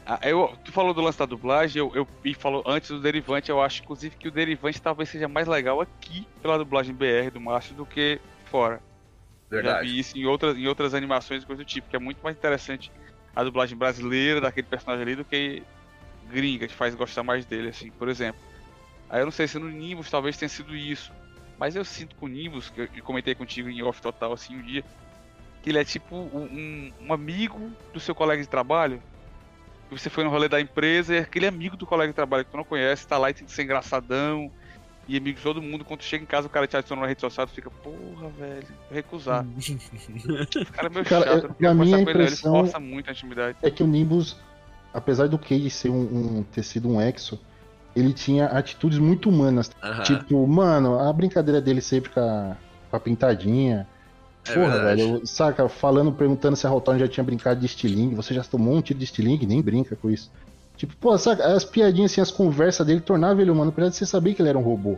Ah, 0.09 0.21
eu, 0.23 0.57
tu 0.65 0.71
falou 0.71 0.95
do 0.95 1.01
lance 1.01 1.19
da 1.19 1.27
dublagem, 1.27 1.81
eu, 1.81 1.91
eu 1.95 2.07
e 2.25 2.33
falou 2.33 2.63
antes 2.65 2.91
do 2.91 3.01
Derivante, 3.01 3.51
eu 3.51 3.61
acho 3.61 3.83
inclusive 3.83 4.15
que 4.17 4.29
o 4.29 4.31
Derivante 4.31 4.81
talvez 4.81 5.09
seja 5.11 5.27
mais 5.27 5.49
legal 5.49 5.81
aqui 5.81 6.25
pela 6.41 6.57
dublagem 6.57 6.95
BR 6.95 7.31
do 7.33 7.41
Márcio 7.41 7.75
do 7.75 7.85
que 7.85 8.21
fora. 8.45 8.81
Já 9.65 9.81
vi 9.81 9.99
isso 9.99 10.17
em 10.17 10.25
outras, 10.25 10.57
em 10.57 10.69
outras 10.69 10.95
animações 10.95 11.43
e 11.43 11.47
coisa 11.47 11.65
do 11.65 11.67
tipo, 11.67 11.89
que 11.89 11.97
é 11.97 11.99
muito 11.99 12.19
mais 12.23 12.37
interessante 12.37 12.91
a 13.35 13.43
dublagem 13.43 13.77
brasileira 13.77 14.41
daquele 14.41 14.67
personagem 14.69 15.03
ali 15.03 15.17
do 15.17 15.25
que 15.25 15.65
gringa, 16.25 16.69
que 16.69 16.75
faz 16.75 16.95
gostar 16.95 17.25
mais 17.25 17.45
dele, 17.45 17.69
assim, 17.69 17.91
por 17.91 18.09
exemplo. 18.09 18.41
Aí 19.09 19.21
eu 19.21 19.25
não 19.25 19.33
sei 19.33 19.49
se 19.49 19.59
no 19.59 19.69
Nimbus 19.69 20.09
talvez 20.11 20.37
tenha 20.37 20.49
sido 20.49 20.75
isso, 20.77 21.13
mas 21.59 21.75
eu 21.75 21.85
sinto 21.85 22.15
com 22.15 22.27
o 22.27 22.29
Nimbus, 22.29 22.71
que 22.71 22.81
eu 22.95 23.03
comentei 23.03 23.35
contigo 23.35 23.69
em 23.69 23.83
off 23.83 24.01
total 24.01 24.33
assim 24.33 24.57
um 24.57 24.63
dia, 24.63 24.85
que 25.63 25.71
ele 25.71 25.79
é 25.79 25.85
tipo 25.85 26.15
um- 26.17 26.93
um 27.01 27.13
amigo 27.13 27.73
do 27.93 27.99
seu 27.99 28.15
colega 28.15 28.41
de 28.41 28.49
trabalho. 28.49 29.03
Que 29.89 29.99
você 29.99 30.11
foi 30.11 30.24
no 30.24 30.30
rolê 30.30 30.49
da 30.49 30.61
empresa 30.61 31.14
e 31.14 31.18
é 31.18 31.20
aquele 31.20 31.47
amigo 31.47 31.76
do 31.76 31.87
colega 31.87 32.12
de 32.12 32.16
trabalho 32.16 32.45
que 32.45 32.51
tu 32.51 32.57
não 32.57 32.64
conhece, 32.64 33.07
tá 33.07 33.16
lá 33.18 33.30
e 33.30 33.34
tem 33.34 33.45
que 33.47 33.53
ser 33.53 33.62
engraçadão. 33.62 34.51
E 35.09 35.16
amigo 35.16 35.37
de 35.37 35.43
todo 35.43 35.62
mundo, 35.62 35.84
quando 35.84 36.01
tu 36.01 36.05
chega 36.05 36.24
em 36.24 36.26
casa 36.26 36.49
o 36.49 36.51
cara 36.51 36.66
te 36.66 36.76
adiciona 36.76 37.03
na 37.03 37.07
rede 37.09 37.20
social, 37.20 37.47
tu 37.47 37.53
fica, 37.53 37.70
porra, 37.70 38.28
velho, 38.37 38.66
vou 38.66 38.93
recusar. 38.97 39.45
O 39.45 39.47
cara 40.72 40.89
é 40.89 40.91
meio 40.91 41.05
Cara, 41.05 41.24
chato, 41.24 41.45
eu- 41.45 41.70
a 41.70 41.74
com 41.76 41.82
ele, 41.82 41.91
não, 41.93 41.99
ele 42.01 42.11
impressão- 42.11 42.53
força 42.53 42.80
muito 42.80 43.09
a 43.09 43.12
intimidade. 43.12 43.57
É 43.62 43.70
que 43.70 43.84
o 43.84 43.87
Nimbus, 43.87 44.37
apesar 44.93 45.28
do 45.28 45.39
Cage 45.39 45.70
ser 45.70 45.91
um, 45.91 46.39
um- 46.39 46.43
ter 46.43 46.64
sido 46.64 46.89
um 46.89 47.01
exo, 47.01 47.41
ele 47.95 48.12
tinha 48.12 48.47
atitudes 48.47 48.99
muito 48.99 49.28
humanas. 49.28 49.70
Aham. 49.80 50.03
Tipo, 50.03 50.45
mano, 50.49 50.99
a 50.99 51.12
brincadeira 51.12 51.61
dele 51.61 51.80
sempre 51.80 52.11
com 52.11 52.18
a, 52.20 52.57
com 52.91 52.97
a 52.97 53.01
pintadinha. 53.01 53.87
É 54.49 54.55
Porra, 54.55 54.71
verdade. 54.71 55.03
velho, 55.03 55.27
saca, 55.27 55.69
falando, 55.69 56.13
perguntando 56.13 56.57
se 56.57 56.67
a 56.67 56.71
Rotorn 56.71 57.01
já 57.01 57.09
tinha 57.09 57.25
brincado 57.25 57.61
de 57.61 57.67
estilingue. 57.67 58.15
Você 58.15 58.33
já 58.35 58.43
tomou 58.45 58.75
um 58.75 58.83
tiro 58.83 58.99
de 58.99 59.05
estilingue? 59.05 59.47
Nem 59.47 59.63
brinca 59.63 59.97
com 59.97 60.11
isso. 60.11 60.31
Tipo, 60.77 60.95
pô, 60.97 61.17
saca, 61.17 61.45
as 61.55 61.65
piadinhas 61.65 62.13
assim, 62.13 62.21
as 62.21 62.31
conversas 62.31 62.87
dele 62.87 63.01
tornavam 63.01 63.41
ele 63.41 63.51
humano, 63.51 63.71
apesar 63.71 63.89
de 63.89 63.97
você 63.97 64.07
saber 64.07 64.35
que 64.35 64.43
ele 64.43 64.51
era 64.51 64.59
um 64.59 64.63
robô. 64.63 64.97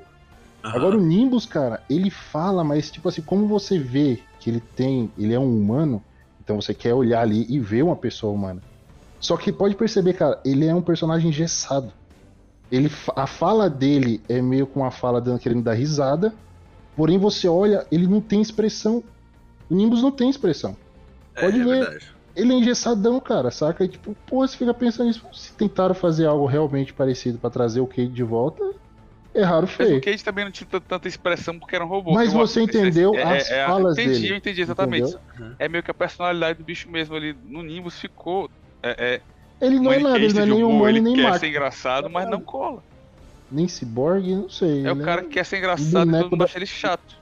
Aham. 0.64 0.76
Agora 0.76 0.96
o 0.96 1.00
Nimbus, 1.00 1.46
cara, 1.46 1.80
ele 1.88 2.10
fala, 2.10 2.64
mas 2.64 2.90
tipo 2.90 3.08
assim, 3.08 3.22
como 3.22 3.46
você 3.46 3.78
vê 3.78 4.18
que 4.40 4.50
ele 4.50 4.60
tem, 4.60 5.10
ele 5.16 5.32
é 5.32 5.38
um 5.38 5.56
humano, 5.56 6.02
então 6.42 6.60
você 6.60 6.74
quer 6.74 6.94
olhar 6.94 7.22
ali 7.22 7.46
e 7.48 7.60
ver 7.60 7.82
uma 7.82 7.96
pessoa 7.96 8.32
humana. 8.32 8.62
Só 9.20 9.36
que 9.36 9.52
pode 9.52 9.74
perceber, 9.74 10.14
cara, 10.14 10.40
ele 10.44 10.66
é 10.66 10.74
um 10.74 10.82
personagem 10.82 11.30
engessado. 11.30 11.92
Ele, 12.70 12.90
a 13.16 13.26
fala 13.26 13.70
dele 13.70 14.20
é 14.28 14.42
meio 14.42 14.66
com 14.66 14.84
a 14.84 14.90
fala 14.90 15.20
dando 15.20 15.38
querendo 15.38 15.62
dar 15.62 15.74
risada, 15.74 16.32
porém 16.96 17.18
você 17.18 17.48
olha, 17.48 17.86
ele 17.90 18.06
não 18.06 18.20
tem 18.20 18.40
expressão. 18.40 19.02
O 19.70 19.74
Nimbus 19.74 20.02
não 20.02 20.10
tem 20.10 20.30
expressão. 20.30 20.76
É, 21.34 21.40
pode 21.42 21.56
é 21.60 21.64
ver. 21.64 21.66
verdade. 21.80 22.18
Ele 22.34 22.52
é 22.52 22.56
engessadão, 22.56 23.20
cara, 23.20 23.50
saca? 23.50 23.84
E 23.84 23.88
tipo, 23.88 24.14
pô, 24.26 24.46
você 24.46 24.56
fica 24.56 24.72
pensando 24.72 25.08
nisso. 25.08 25.26
Se 25.32 25.56
tentaram 25.56 25.94
fazer 25.94 26.26
algo 26.26 26.46
realmente 26.46 26.94
parecido 26.94 27.38
pra 27.38 27.50
trazer 27.50 27.80
o 27.80 27.86
Cade 27.86 28.10
de 28.10 28.22
volta, 28.22 28.62
erraram 29.34 29.66
Mas 29.66 29.76
feio. 29.88 29.98
o 29.98 30.02
Cage 30.02 30.24
também 30.24 30.44
não 30.44 30.52
tinha 30.52 30.68
tanta 30.80 31.08
expressão 31.08 31.58
porque 31.58 31.74
era 31.74 31.84
um 31.84 31.88
robô. 31.88 32.12
Mas 32.14 32.32
você 32.32 32.62
entendeu 32.62 33.12
as 33.14 33.50
a- 33.50 33.66
falas 33.66 33.98
entendi, 33.98 34.12
dele, 34.12 34.32
Eu 34.32 34.36
entendi 34.36 34.60
exatamente. 34.62 35.08
entendeu? 35.08 35.56
É 35.58 35.68
meio 35.68 35.82
que 35.82 35.90
a 35.90 35.94
personalidade 35.94 36.58
do 36.58 36.64
bicho 36.64 36.90
mesmo 36.90 37.16
ali 37.16 37.32
no 37.34 37.62
Nimbus 37.62 37.98
ficou. 37.98 38.50
É, 38.84 39.14
é, 39.16 39.22
Ele 39.60 39.80
não 39.80 39.92
é 39.92 39.98
nada, 39.98 40.18
ele 40.18 40.32
não 40.34 40.42
é 40.42 40.46
nem 40.46 40.62
humor, 40.64 40.70
humano 40.70 40.88
ele 40.90 41.00
nem 41.00 41.14
quer 41.14 41.22
máquina. 41.22 41.40
ser 41.40 41.48
engraçado, 41.48 42.10
mas 42.10 42.28
não 42.28 42.40
cola. 42.40 42.84
Nem 43.50 43.66
cyborg, 43.68 44.34
não 44.36 44.48
sei. 44.48 44.86
É 44.86 44.92
o 44.92 44.96
cara 44.96 45.22
que 45.22 45.30
quer 45.30 45.44
ser 45.44 45.58
engraçado 45.58 46.10
e 46.10 46.14
todo 46.14 46.30
mundo 46.30 46.38
da- 46.38 46.44
acha 46.44 46.58
ele 46.58 46.66
chato. 46.66 47.14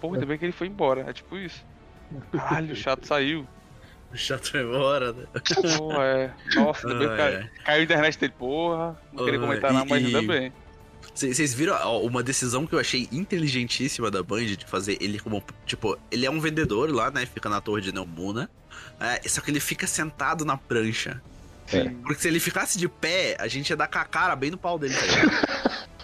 Pô, 0.00 0.12
ainda 0.12 0.26
bem 0.26 0.38
que 0.38 0.44
ele 0.44 0.52
foi 0.52 0.66
embora. 0.66 1.02
É 1.08 1.12
tipo 1.12 1.36
isso. 1.38 1.64
Caralho, 2.32 2.72
o 2.72 2.76
chato 2.76 3.06
saiu. 3.06 3.46
O 4.12 4.16
chato 4.16 4.50
foi 4.50 4.62
embora, 4.62 5.12
né? 5.12 5.24
Pô, 5.78 5.92
é. 6.00 6.32
Nossa, 6.54 6.86
Ah, 6.88 7.16
caiu, 7.16 7.38
é. 7.40 7.50
caiu 7.64 7.80
a 7.80 7.82
internet 7.82 8.18
dele. 8.18 8.32
Porra, 8.38 8.96
não 9.12 9.24
queria 9.24 9.40
Ah, 9.40 9.42
comentar 9.42 9.70
e- 9.70 9.74
nada, 9.74 9.86
mas 9.88 10.04
ainda 10.04 10.22
bem. 10.22 10.52
Vocês 11.14 11.52
viram 11.54 11.74
ó, 11.82 12.00
uma 12.00 12.22
decisão 12.22 12.66
que 12.66 12.74
eu 12.74 12.78
achei 12.78 13.08
inteligentíssima 13.12 14.10
da 14.10 14.22
Band 14.22 14.44
de 14.46 14.64
fazer 14.66 14.96
ele 15.00 15.18
como. 15.18 15.42
Tipo, 15.66 15.98
ele 16.10 16.24
é 16.26 16.30
um 16.30 16.40
vendedor 16.40 16.90
lá, 16.92 17.10
né? 17.10 17.26
Fica 17.26 17.48
na 17.48 17.60
torre 17.60 17.82
de 17.82 17.92
Neomuna. 17.92 18.48
É, 19.00 19.28
só 19.28 19.40
que 19.40 19.50
ele 19.50 19.60
fica 19.60 19.86
sentado 19.86 20.44
na 20.44 20.56
prancha. 20.56 21.20
Sim. 21.66 21.90
Porque 22.02 22.20
se 22.20 22.28
ele 22.28 22.40
ficasse 22.40 22.78
de 22.78 22.88
pé, 22.88 23.36
a 23.38 23.46
gente 23.48 23.70
ia 23.70 23.76
dar 23.76 23.86
com 23.88 23.98
a 23.98 24.04
cara 24.04 24.34
bem 24.36 24.50
no 24.50 24.58
pau 24.58 24.78
dele, 24.78 24.94
tá 24.94 25.06
ligado? 25.06 25.30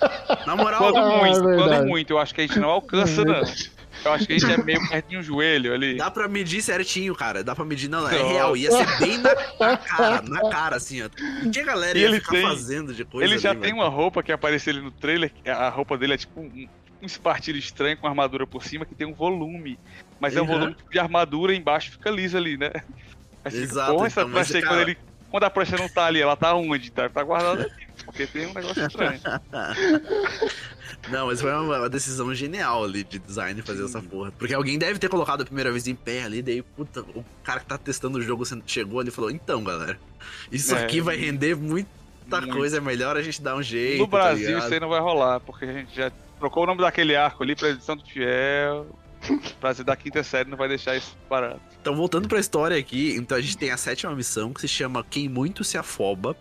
Na 0.46 0.56
moral, 0.56 0.80
Quando 0.80 0.96
Ah, 0.98 1.18
muito, 1.18 1.50
é 1.50 1.56
quando 1.56 1.86
muito, 1.86 2.10
eu 2.12 2.18
acho 2.18 2.34
que 2.34 2.40
a 2.40 2.46
gente 2.46 2.58
não 2.58 2.70
alcança, 2.70 3.24
não. 3.24 3.42
Eu 4.04 4.12
acho 4.12 4.26
que 4.26 4.32
a 4.32 4.38
gente 4.38 4.52
é 4.52 4.56
meio 4.62 4.88
pertinho 4.88 5.20
do 5.20 5.26
joelho 5.26 5.74
ali. 5.74 5.96
dá 5.96 6.10
pra 6.10 6.26
medir 6.28 6.62
certinho, 6.62 7.14
cara. 7.14 7.44
Dá 7.44 7.54
pra 7.54 7.64
medir. 7.64 7.88
Não, 7.88 8.08
é 8.08 8.12
Nossa. 8.18 8.32
real. 8.32 8.56
Ia 8.56 8.70
ser 8.70 8.98
bem 8.98 9.18
na, 9.18 9.34
na 9.58 9.76
cara, 9.76 10.22
na 10.22 10.50
cara, 10.50 10.76
assim, 10.76 11.02
ó. 11.02 11.06
O 11.46 11.50
que 11.50 11.60
a 11.60 11.64
galera 11.64 11.98
E 11.98 12.02
ia 12.02 12.08
ele 12.08 12.20
ficar 12.20 12.32
tem- 12.32 12.42
fazendo 12.42 12.94
de 12.94 13.04
coisa 13.04 13.26
Ele 13.30 13.38
já 13.38 13.50
ali, 13.50 13.60
tem 13.60 13.70
velho? 13.72 13.82
uma 13.82 13.88
roupa 13.90 14.22
que 14.22 14.32
apareceu 14.32 14.72
ali 14.72 14.82
no 14.82 14.90
trailer, 14.90 15.30
a 15.46 15.68
roupa 15.68 15.98
dele 15.98 16.14
é 16.14 16.16
tipo 16.16 16.40
um, 16.40 16.68
um 17.02 17.06
espartilho 17.06 17.58
estranho 17.58 17.96
com 17.96 18.06
armadura 18.06 18.46
por 18.46 18.64
cima 18.64 18.84
que 18.86 18.94
tem 18.94 19.06
um 19.06 19.14
volume. 19.14 19.78
Mas 20.18 20.36
é 20.36 20.40
um 20.40 20.44
Uhum. 20.44 20.50
volume 20.58 20.76
de 20.90 20.98
armadura 20.98 21.54
embaixo 21.54 21.90
fica 21.92 22.10
liso 22.10 22.36
ali, 22.36 22.56
né? 22.56 22.70
Fica, 23.44 23.56
Exato, 23.56 23.92
porra, 23.94 24.06
essa 24.06 24.20
então, 24.20 24.32
mas, 24.32 24.48
prancha 24.48 24.58
aí, 24.58 24.62
cara- 24.62 24.74
quando, 24.76 24.88
ele, 24.88 24.98
quando 25.30 25.44
a 25.44 25.50
prancha 25.50 25.76
não 25.78 25.88
tá 25.88 26.04
ali, 26.06 26.20
ela 26.20 26.36
tá 26.36 26.54
onde? 26.54 26.90
Tá, 26.92 27.08
tá 27.08 27.22
guardada 27.22 27.62
ali. 27.62 27.72
Porque 28.04 28.26
tem 28.26 28.46
um 28.46 28.52
negócio 28.52 28.86
estranho. 28.86 29.18
Não, 31.08 31.26
mas 31.26 31.40
foi 31.40 31.50
uma, 31.52 31.78
uma 31.78 31.88
decisão 31.88 32.32
genial 32.34 32.84
ali 32.84 33.02
de 33.02 33.18
design 33.18 33.62
fazer 33.62 33.84
essa 33.84 34.02
porra. 34.02 34.32
Porque 34.32 34.52
alguém 34.52 34.78
deve 34.78 34.98
ter 34.98 35.08
colocado 35.08 35.42
a 35.42 35.44
primeira 35.44 35.70
vez 35.72 35.86
em 35.88 35.94
pé 35.94 36.24
ali, 36.24 36.42
daí, 36.42 36.62
puta, 36.62 37.00
o 37.00 37.24
cara 37.42 37.60
que 37.60 37.66
tá 37.66 37.78
testando 37.78 38.18
o 38.18 38.22
jogo 38.22 38.44
chegou 38.66 39.00
ali 39.00 39.08
e 39.08 39.12
falou: 39.12 39.30
então, 39.30 39.64
galera, 39.64 39.98
isso 40.52 40.74
É, 40.74 40.84
aqui 40.84 41.00
vai 41.00 41.16
render 41.16 41.56
muita 41.56 41.88
muito. 42.30 42.48
coisa, 42.54 42.76
é 42.76 42.80
melhor 42.80 43.16
a 43.16 43.22
gente 43.22 43.40
dar 43.40 43.56
um 43.56 43.62
jeito. 43.62 43.98
No 43.98 44.08
tá 44.08 44.16
Brasil 44.18 44.46
ligado? 44.48 44.64
isso 44.64 44.74
aí 44.74 44.80
não 44.80 44.88
vai 44.88 45.00
rolar, 45.00 45.40
porque 45.40 45.64
a 45.64 45.72
gente 45.72 45.94
já 45.94 46.12
trocou 46.38 46.64
o 46.64 46.66
nome 46.66 46.80
daquele 46.80 47.16
arco 47.16 47.42
ali 47.42 47.56
pra 47.56 47.70
edição 47.70 47.96
do 47.96 48.04
Fiel. 48.04 48.86
prazer 49.60 49.84
da 49.84 49.94
quinta 49.94 50.22
série 50.22 50.48
não 50.48 50.56
vai 50.56 50.68
deixar 50.68 50.96
isso 50.96 51.14
parado. 51.28 51.60
Então, 51.80 51.94
voltando 51.94 52.26
pra 52.28 52.38
história 52.38 52.76
aqui, 52.78 53.14
então 53.16 53.36
a 53.36 53.40
gente 53.40 53.56
tem 53.56 53.70
a 53.70 53.76
sétima 53.76 54.14
missão 54.14 54.52
que 54.52 54.60
se 54.60 54.68
chama 54.68 55.04
Quem 55.08 55.28
Muito 55.28 55.62
Se 55.64 55.76
Afoba. 55.76 56.36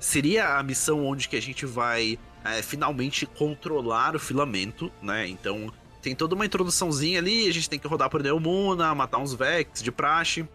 Seria 0.00 0.56
a 0.58 0.62
missão 0.62 1.04
onde 1.06 1.28
que 1.28 1.36
a 1.36 1.42
gente 1.42 1.64
vai 1.64 2.18
é, 2.44 2.62
finalmente 2.62 3.26
controlar 3.26 4.14
o 4.14 4.18
filamento, 4.18 4.92
né? 5.02 5.26
Então, 5.26 5.72
tem 6.02 6.14
toda 6.14 6.34
uma 6.34 6.44
introduçãozinha 6.44 7.18
ali, 7.18 7.48
a 7.48 7.52
gente 7.52 7.68
tem 7.68 7.78
que 7.78 7.88
rodar 7.88 8.10
por 8.10 8.22
Neomuna, 8.22 8.94
matar 8.94 9.18
uns 9.18 9.32
Vex 9.32 9.82
de 9.82 9.90
praxe. 9.90 10.46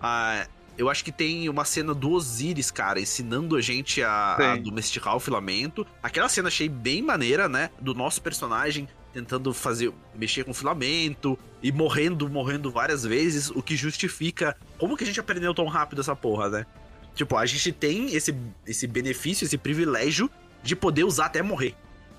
Ah, 0.00 0.46
eu 0.76 0.90
acho 0.90 1.04
que 1.04 1.12
tem 1.12 1.48
uma 1.48 1.64
cena 1.64 1.94
do 1.94 2.10
Osiris, 2.10 2.70
cara, 2.70 3.00
ensinando 3.00 3.56
a 3.56 3.60
gente 3.60 4.02
a, 4.02 4.34
a 4.34 4.56
domesticar 4.56 5.16
o 5.16 5.20
filamento. 5.20 5.86
Aquela 6.02 6.28
cena 6.28 6.48
achei 6.48 6.68
bem 6.68 7.02
maneira, 7.02 7.48
né? 7.48 7.70
Do 7.80 7.94
nosso 7.94 8.20
personagem 8.20 8.88
tentando 9.12 9.52
fazer 9.54 9.92
mexer 10.14 10.44
com 10.44 10.50
o 10.50 10.54
filamento 10.54 11.38
e 11.62 11.72
morrendo, 11.72 12.28
morrendo 12.28 12.70
várias 12.70 13.04
vezes, 13.04 13.50
o 13.50 13.62
que 13.62 13.74
justifica 13.74 14.56
como 14.78 14.96
que 14.96 15.02
a 15.02 15.06
gente 15.06 15.18
aprendeu 15.18 15.54
tão 15.54 15.66
rápido 15.66 16.00
essa 16.00 16.14
porra, 16.14 16.48
né? 16.48 16.66
Tipo, 17.14 17.36
a 17.36 17.46
gente 17.46 17.72
tem 17.72 18.14
esse, 18.14 18.34
esse 18.64 18.86
benefício, 18.86 19.44
esse 19.44 19.58
privilégio 19.58 20.30
de 20.62 20.76
poder 20.76 21.04
usar 21.04 21.26
até 21.26 21.42
morrer. 21.42 21.74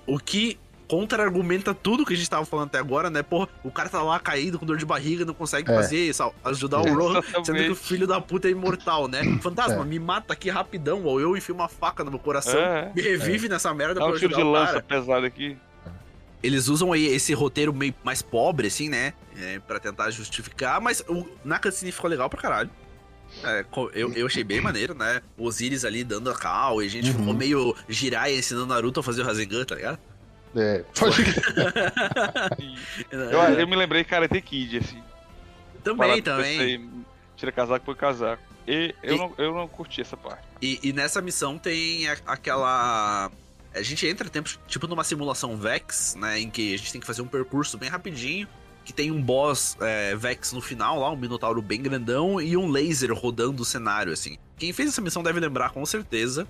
O 0.06 0.18
que 0.18 0.58
contra-argumenta 0.90 1.72
tudo 1.72 2.04
que 2.04 2.14
a 2.14 2.16
gente 2.16 2.28
tava 2.28 2.44
falando 2.44 2.66
até 2.66 2.78
agora, 2.78 3.08
né? 3.08 3.22
Porra, 3.22 3.48
o 3.62 3.70
cara 3.70 3.88
tá 3.88 4.02
lá 4.02 4.18
caído 4.18 4.58
com 4.58 4.66
dor 4.66 4.76
de 4.76 4.84
barriga, 4.84 5.24
não 5.24 5.32
consegue 5.32 5.70
é. 5.70 5.74
fazer, 5.74 6.10
ajudar 6.44 6.78
é. 6.78 6.90
o 6.90 6.94
Ron, 6.94 7.22
sendo 7.44 7.58
que 7.58 7.70
o 7.70 7.76
filho 7.76 8.08
da 8.08 8.20
puta 8.20 8.48
é 8.48 8.50
imortal, 8.50 9.06
né? 9.06 9.22
Fantasma, 9.40 9.82
é. 9.82 9.84
me 9.84 10.00
mata 10.00 10.32
aqui 10.32 10.50
rapidão, 10.50 11.04
ou 11.04 11.20
eu 11.20 11.36
enfio 11.36 11.54
uma 11.54 11.68
faca 11.68 12.02
no 12.02 12.10
meu 12.10 12.18
coração, 12.18 12.58
é. 12.58 12.90
me 12.92 13.00
revive 13.00 13.48
nessa 13.48 13.72
merda 13.72 13.94
Dá 13.94 14.00
pra 14.00 14.16
um 14.16 14.18
tiro 14.18 14.34
de 14.34 14.42
lança 14.42 14.82
pesado 14.82 15.24
aqui. 15.24 15.56
Eles 16.42 16.66
usam 16.66 16.92
aí 16.92 17.06
esse 17.06 17.32
roteiro 17.34 17.72
meio 17.72 17.94
mais 18.02 18.20
pobre, 18.20 18.66
assim, 18.66 18.88
né? 18.88 19.12
É, 19.36 19.60
para 19.60 19.78
tentar 19.78 20.10
justificar, 20.10 20.80
mas 20.80 21.04
o, 21.06 21.24
na 21.44 21.60
cutscene 21.60 21.92
ficou 21.92 22.10
legal 22.10 22.28
pra 22.28 22.40
caralho. 22.40 22.70
É, 23.44 23.64
eu, 23.94 24.12
eu 24.12 24.26
achei 24.26 24.44
bem 24.44 24.60
maneiro, 24.60 24.94
né? 24.94 25.22
O 25.36 25.46
Osiris 25.46 25.84
ali 25.84 26.04
dando 26.04 26.30
a 26.30 26.34
cal 26.34 26.82
e 26.82 26.86
a 26.86 26.90
gente 26.90 27.10
uhum. 27.10 27.18
ficou 27.18 27.34
meio 27.34 27.76
girar 27.88 28.30
ensinando 28.30 28.66
Naruto 28.66 29.00
a 29.00 29.02
fazer 29.02 29.22
o 29.22 29.24
Rasengan, 29.24 29.64
tá 29.64 29.74
ligado? 29.74 29.98
É, 30.54 30.84
pode 30.98 31.22
eu, 33.10 33.40
eu 33.40 33.68
me 33.68 33.76
lembrei 33.76 34.02
Karate 34.02 34.40
Kid, 34.40 34.78
assim. 34.78 35.00
Também, 35.82 36.20
também. 36.20 37.04
tira 37.36 37.52
casaco 37.52 37.84
por 37.84 37.96
casaco. 37.96 38.42
E 38.66 38.94
eu, 39.02 39.14
e, 39.14 39.18
não, 39.18 39.34
eu 39.38 39.54
não 39.54 39.68
curti 39.68 40.00
essa 40.00 40.16
parte. 40.16 40.42
E, 40.60 40.78
e 40.82 40.92
nessa 40.92 41.22
missão 41.22 41.56
tem 41.58 42.08
a, 42.08 42.16
aquela. 42.26 43.30
A 43.72 43.82
gente 43.82 44.06
entra 44.06 44.28
tempo, 44.28 44.50
tipo 44.66 44.86
numa 44.86 45.04
simulação 45.04 45.56
Vex, 45.56 46.16
né? 46.16 46.40
Em 46.40 46.50
que 46.50 46.74
a 46.74 46.76
gente 46.76 46.92
tem 46.92 47.00
que 47.00 47.06
fazer 47.06 47.22
um 47.22 47.28
percurso 47.28 47.78
bem 47.78 47.88
rapidinho. 47.88 48.48
Que 48.90 48.94
tem 48.96 49.12
um 49.12 49.22
boss 49.22 49.76
é, 49.80 50.16
Vex 50.16 50.52
no 50.52 50.60
final 50.60 50.98
lá, 50.98 51.12
um 51.12 51.16
Minotauro 51.16 51.62
bem 51.62 51.80
grandão 51.80 52.40
e 52.40 52.56
um 52.56 52.68
laser 52.68 53.14
rodando 53.14 53.62
o 53.62 53.64
cenário, 53.64 54.12
assim. 54.12 54.36
Quem 54.58 54.72
fez 54.72 54.88
essa 54.88 55.00
missão 55.00 55.22
deve 55.22 55.38
lembrar 55.38 55.70
com 55.70 55.86
certeza. 55.86 56.44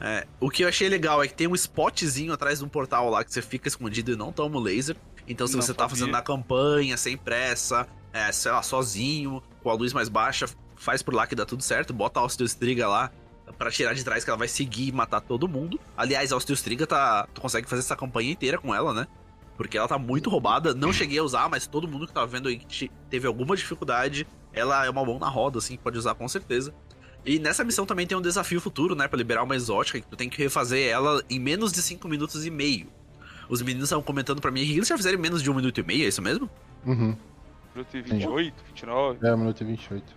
É, 0.00 0.26
o 0.40 0.50
que 0.50 0.64
eu 0.64 0.68
achei 0.68 0.88
legal 0.88 1.22
é 1.22 1.28
que 1.28 1.34
tem 1.34 1.46
um 1.46 1.54
spotzinho 1.54 2.32
atrás 2.32 2.58
de 2.58 2.64
um 2.64 2.68
portal 2.68 3.08
lá 3.08 3.22
que 3.22 3.32
você 3.32 3.40
fica 3.40 3.68
escondido 3.68 4.10
e 4.10 4.16
não 4.16 4.32
toma 4.32 4.58
o 4.58 4.60
laser. 4.60 4.96
Então, 5.28 5.46
se 5.46 5.54
não 5.54 5.62
você 5.62 5.72
tá 5.72 5.88
fazendo 5.88 6.10
na 6.10 6.20
campanha, 6.20 6.96
sem 6.96 7.16
pressa, 7.16 7.86
é, 8.12 8.32
sei 8.32 8.50
lá, 8.50 8.60
sozinho, 8.60 9.40
com 9.62 9.70
a 9.70 9.74
luz 9.74 9.92
mais 9.92 10.08
baixa, 10.08 10.48
faz 10.74 11.00
por 11.00 11.14
lá 11.14 11.28
que 11.28 11.36
dá 11.36 11.46
tudo 11.46 11.62
certo, 11.62 11.94
bota 11.94 12.18
a 12.18 12.24
Osteostriga 12.24 12.88
lá 12.88 13.12
para 13.56 13.70
tirar 13.70 13.94
de 13.94 14.02
trás 14.02 14.24
que 14.24 14.30
ela 14.30 14.36
vai 14.36 14.48
seguir 14.48 14.88
e 14.88 14.92
matar 14.92 15.20
todo 15.20 15.46
mundo. 15.46 15.78
Aliás, 15.96 16.32
a 16.32 16.36
Osteostriga 16.36 16.88
tá. 16.88 17.28
Tu 17.32 17.40
consegue 17.40 17.68
fazer 17.68 17.80
essa 17.80 17.94
campanha 17.94 18.32
inteira 18.32 18.58
com 18.58 18.74
ela, 18.74 18.92
né? 18.92 19.06
Porque 19.58 19.76
ela 19.76 19.88
tá 19.88 19.98
muito 19.98 20.30
roubada. 20.30 20.72
Não 20.72 20.92
cheguei 20.92 21.18
a 21.18 21.22
usar, 21.22 21.50
mas 21.50 21.66
todo 21.66 21.88
mundo 21.88 22.06
que 22.06 22.12
tava 22.12 22.26
vendo 22.28 22.48
aí 22.48 22.56
que 22.56 22.90
teve 23.10 23.26
alguma 23.26 23.56
dificuldade, 23.56 24.26
ela 24.52 24.86
é 24.86 24.88
uma 24.88 25.04
mão 25.04 25.18
na 25.18 25.28
roda, 25.28 25.58
assim, 25.58 25.76
pode 25.76 25.98
usar 25.98 26.14
com 26.14 26.26
certeza. 26.28 26.72
E 27.26 27.40
nessa 27.40 27.64
missão 27.64 27.84
também 27.84 28.06
tem 28.06 28.16
um 28.16 28.22
desafio 28.22 28.60
futuro, 28.60 28.94
né? 28.94 29.08
Pra 29.08 29.18
liberar 29.18 29.42
uma 29.42 29.56
exótica, 29.56 30.00
que 30.00 30.06
tu 30.06 30.16
tem 30.16 30.30
que 30.30 30.40
refazer 30.40 30.88
ela 30.88 31.22
em 31.28 31.40
menos 31.40 31.72
de 31.72 31.82
5 31.82 32.08
minutos 32.08 32.46
e 32.46 32.50
meio. 32.50 32.86
Os 33.48 33.60
meninos 33.60 33.88
estavam 33.88 34.02
comentando 34.04 34.40
pra 34.40 34.50
mim 34.50 34.64
que 34.64 34.72
eles 34.72 34.86
já 34.86 34.96
fizeram 34.96 35.18
em 35.18 35.20
menos 35.20 35.42
de 35.42 35.50
1 35.50 35.52
um 35.52 35.56
minuto 35.56 35.78
e 35.78 35.82
meio, 35.82 36.04
é 36.04 36.08
isso 36.08 36.22
mesmo? 36.22 36.48
Uhum. 36.86 37.16
Minuto 37.74 37.96
e 37.96 38.02
28, 38.02 38.64
29. 38.64 39.26
É, 39.26 39.34
1 39.34 39.36
minuto 39.36 39.60
e 39.60 39.66
28. 39.66 40.16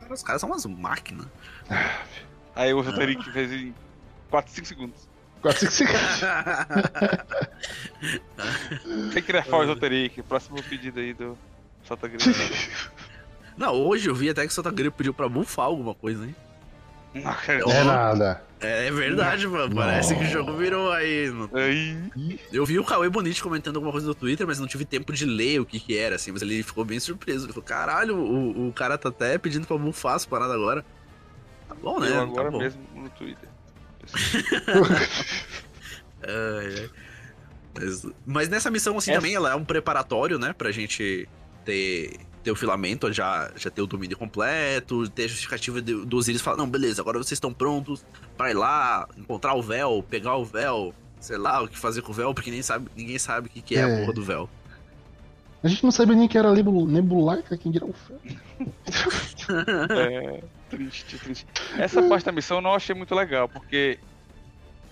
Cara, 0.00 0.14
os 0.14 0.22
caras 0.22 0.40
são 0.40 0.50
umas 0.50 0.66
máquinas. 0.66 1.26
Aí 2.56 2.74
o 2.74 2.80
Rotarik 2.80 3.30
fez 3.32 3.52
em 3.52 3.74
4, 4.30 4.52
5 4.52 4.66
segundos. 4.66 5.13
4, 5.44 5.70
5 5.70 5.72
segundos. 5.72 6.20
Tem 9.12 9.22
que 9.22 9.22
criar 9.22 9.46
o 9.46 9.66
Rotarik. 9.66 10.22
Próximo 10.22 10.62
pedido 10.62 11.00
aí 11.00 11.12
do 11.12 11.36
Solta 11.86 12.08
Grito. 12.08 12.24
Não, 13.54 13.74
hoje 13.74 14.08
eu 14.08 14.14
vi 14.14 14.30
até 14.30 14.42
que 14.42 14.48
o 14.48 14.54
Santa 14.54 14.70
Gripe 14.70 14.96
pediu 14.96 15.12
pra 15.12 15.28
bufar 15.28 15.66
alguma 15.66 15.94
coisa, 15.94 16.24
hein? 16.24 16.34
Não 17.14 17.72
é 17.72 17.84
nada. 17.84 18.42
É, 18.58 18.88
é 18.88 18.90
verdade, 18.90 19.46
mano. 19.46 19.72
Parece 19.76 20.16
que 20.16 20.24
o 20.24 20.26
jogo 20.26 20.54
virou 20.54 20.90
aí. 20.90 21.30
Aí. 21.52 22.40
Eu 22.52 22.66
vi 22.66 22.80
o 22.80 22.84
Cauê 22.84 23.08
Bonite 23.08 23.40
comentando 23.40 23.76
alguma 23.76 23.92
coisa 23.92 24.08
no 24.08 24.14
Twitter, 24.14 24.44
mas 24.44 24.58
não 24.58 24.66
tive 24.66 24.84
tempo 24.84 25.12
de 25.12 25.24
ler 25.24 25.60
o 25.60 25.66
que 25.66 25.78
que 25.78 25.96
era, 25.96 26.16
assim. 26.16 26.32
Mas 26.32 26.42
ele 26.42 26.62
ficou 26.64 26.84
bem 26.84 26.98
surpreso. 26.98 27.46
Ele 27.46 27.52
falou: 27.52 27.64
caralho, 27.64 28.16
o, 28.16 28.68
o 28.68 28.72
cara 28.72 28.98
tá 28.98 29.10
até 29.10 29.38
pedindo 29.38 29.66
pra 29.66 29.78
bufar 29.78 30.14
as 30.14 30.26
paradas 30.26 30.56
agora. 30.56 30.84
Tá 31.68 31.74
bom, 31.76 32.00
né? 32.00 32.10
Eu 32.10 32.22
agora 32.22 32.44
tá 32.46 32.50
bom. 32.50 32.58
mesmo 32.58 32.82
no 32.96 33.10
Twitter. 33.10 33.53
é, 36.22 36.30
é. 36.30 36.88
Mas, 37.76 38.06
mas, 38.24 38.48
nessa 38.48 38.70
missão, 38.70 38.96
assim, 38.96 39.12
também, 39.12 39.34
ela 39.34 39.50
é 39.50 39.54
um 39.54 39.64
preparatório, 39.64 40.38
né? 40.38 40.52
Pra 40.52 40.70
gente 40.70 41.28
ter 41.64 42.20
ter 42.44 42.50
o 42.50 42.54
filamento, 42.54 43.10
já, 43.10 43.50
já 43.56 43.70
ter 43.70 43.80
o 43.80 43.86
domínio 43.86 44.18
completo, 44.18 45.08
ter 45.08 45.24
a 45.24 45.28
justificativa 45.28 45.80
de, 45.80 45.94
dos 46.04 46.20
Osiris 46.20 46.42
falar, 46.42 46.58
não, 46.58 46.68
beleza, 46.68 47.00
agora 47.00 47.16
vocês 47.16 47.32
estão 47.32 47.52
prontos 47.52 48.04
para 48.36 48.50
ir 48.50 48.54
lá, 48.54 49.08
encontrar 49.16 49.54
o 49.54 49.62
véu, 49.62 50.04
pegar 50.08 50.36
o 50.36 50.44
véu, 50.44 50.94
sei 51.18 51.38
lá, 51.38 51.62
o 51.62 51.68
que 51.68 51.78
fazer 51.78 52.02
com 52.02 52.12
o 52.12 52.14
véu, 52.14 52.34
porque 52.34 52.50
nem 52.50 52.60
sabe, 52.60 52.88
ninguém 52.94 53.18
sabe 53.18 53.48
o 53.48 53.50
que, 53.50 53.62
que 53.62 53.76
é, 53.76 53.78
é, 53.78 53.84
a 53.84 54.00
porra 54.00 54.12
do 54.12 54.22
véu. 54.22 54.48
A 55.62 55.68
gente 55.68 55.82
não 55.82 55.90
sabia 55.90 56.14
nem 56.14 56.28
que 56.28 56.36
era 56.36 56.52
nebulaica, 56.52 57.56
quem 57.56 57.72
dirá 57.72 57.86
o 57.86 57.94
véu. 58.08 58.20
é, 59.96 60.44
triste, 60.76 61.18
triste. 61.18 61.46
Essa 61.78 62.02
parte 62.02 62.24
da 62.24 62.32
missão 62.32 62.58
eu 62.58 62.62
não 62.62 62.74
achei 62.74 62.94
muito 62.94 63.14
legal, 63.14 63.48
porque 63.48 63.98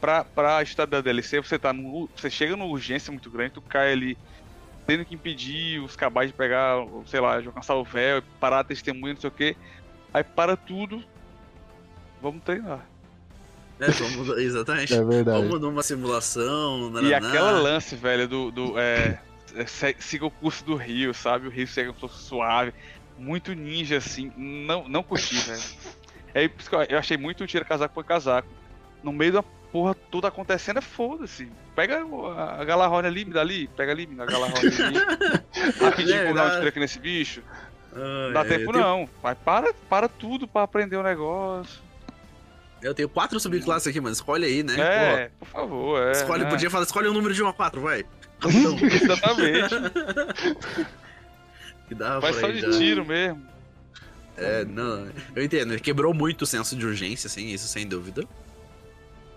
pra, 0.01 0.25
pra 0.25 0.63
história 0.63 0.91
da 0.91 1.01
DLC, 1.01 1.41
você 1.41 1.59
tá 1.59 1.73
no, 1.73 2.09
você 2.15 2.29
chega 2.29 2.57
numa 2.57 2.67
urgência 2.67 3.13
muito 3.13 3.31
grande, 3.31 3.55
tu 3.55 3.63
cai 3.63 3.93
ali 3.93 4.19
tendo 4.87 5.05
que 5.05 5.15
impedir 5.15 5.81
os 5.81 5.95
cabais 5.95 6.31
de 6.31 6.37
pegar, 6.37 6.85
sei 7.07 7.21
lá, 7.21 7.37
alcançar 7.37 7.75
o 7.77 7.85
véu, 7.85 8.23
parar 8.41 8.61
a 8.61 8.65
testemunha, 8.65 9.15
não 9.15 9.21
sei 9.21 9.29
o 9.29 9.33
que. 9.33 9.57
Aí 10.13 10.25
para 10.25 10.57
tudo, 10.57 11.03
vamos 12.21 12.43
treinar. 12.43 12.85
É, 13.81 13.91
vamos, 13.91 14.29
exatamente. 14.39 14.95
É 14.95 15.05
verdade. 15.05 15.43
Vamos 15.43 15.61
numa 15.61 15.83
simulação. 15.83 16.91
Nananá. 16.91 17.09
E 17.09 17.15
aquela 17.15 17.51
lance, 17.53 17.97
velho, 17.97 18.29
do. 18.29 18.51
do 18.51 18.79
é, 18.79 19.19
é 19.55 19.67
siga 19.99 20.27
o 20.27 20.31
curso 20.31 20.65
do 20.65 20.77
rio, 20.77 21.13
sabe? 21.13 21.49
O 21.49 21.51
rio 21.51 21.67
segue 21.67 21.91
um 21.91 22.09
suave. 22.09 22.73
Muito 23.23 23.55
ninja, 23.55 23.99
assim. 23.99 24.33
Não, 24.37 24.89
não 24.89 25.01
curti, 25.01 25.37
velho. 25.37 25.63
É, 26.35 26.51
eu 26.89 26.99
achei 26.99 27.17
muito 27.17 27.47
tira 27.47 27.65
casaco 27.65 27.95
por 27.95 28.05
casaco. 28.05 28.49
No 29.01 29.13
meio 29.13 29.35
da 29.35 29.43
porra 29.43 29.95
toda 29.95 30.27
acontecendo, 30.27 30.79
é 30.79 30.81
foda-se. 30.81 31.49
Pega 31.77 32.03
a 32.59 32.65
Galarrone 32.65 33.07
ali, 33.07 33.25
me 33.25 33.33
dá 33.33 33.41
ali, 33.41 33.69
pega 33.69 33.93
ali, 33.93 34.09
me 34.09 34.17
dá 34.17 34.25
a 34.25 34.27
Galarrone 34.27 34.67
ali. 34.67 34.99
Rapidinho 35.81 36.17
é, 36.17 36.35
dar 36.35 36.63
um 36.63 36.67
aqui 36.67 36.81
nesse 36.81 36.99
bicho. 36.99 37.43
Ah, 37.95 38.31
dá 38.35 38.41
é, 38.41 38.45
tempo 38.45 38.73
tenho... 38.73 38.85
não. 38.85 39.09
Mas 39.23 39.39
para, 39.39 39.73
para 39.89 40.09
tudo 40.09 40.49
pra 40.49 40.65
aprender 40.65 40.97
o 40.97 41.03
negócio. 41.03 41.81
Eu 42.83 42.93
tenho 42.93 43.09
quatro 43.09 43.39
subclasses 43.39 43.87
aqui, 43.87 44.01
mano. 44.01 44.15
Escolhe 44.15 44.45
aí, 44.45 44.65
né? 44.65 44.75
É, 44.79 45.31
Pô, 45.39 45.47
por 45.47 45.49
favor. 45.49 46.09
É, 46.09 46.11
escolhe, 46.11 46.43
né? 46.43 46.51
podia 46.51 46.69
falar, 46.69 46.83
escolhe 46.83 47.09
um 47.09 47.15
número 47.15 47.33
de 47.33 47.41
1 47.41 47.47
a 47.47 47.53
4, 47.53 47.81
vai. 47.81 48.05
Então. 48.39 48.51
Exatamente. 48.83 49.75
que 51.93 51.95
dá 51.95 52.19
Vai 52.19 52.33
só 52.33 52.49
de 52.49 52.61
já. 52.61 52.71
tiro 52.71 53.05
mesmo. 53.05 53.43
É, 54.37 54.65
não. 54.65 55.09
Eu 55.37 55.45
entendo, 55.45 55.79
quebrou 55.79 56.15
muito 56.15 56.43
o 56.43 56.47
senso 56.47 56.75
de 56.75 56.87
urgência, 56.87 57.27
assim, 57.27 57.49
isso 57.49 57.69
sem 57.69 57.87
dúvida. 57.87 58.27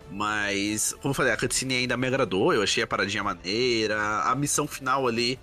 Mas, 0.10 0.94
como 1.02 1.10
eu 1.10 1.14
falei, 1.14 1.34
a 1.34 1.38
cutscene 1.38 1.76
ainda 1.76 1.98
me 1.98 2.08
agradou, 2.08 2.54
eu 2.54 2.64
achei 2.64 2.84
a 2.84 2.88
paradinha 2.88 3.24
maneira, 3.24 4.22
a 4.22 4.34
missão 4.36 4.68
final 4.68 5.08
ali, 5.08 5.38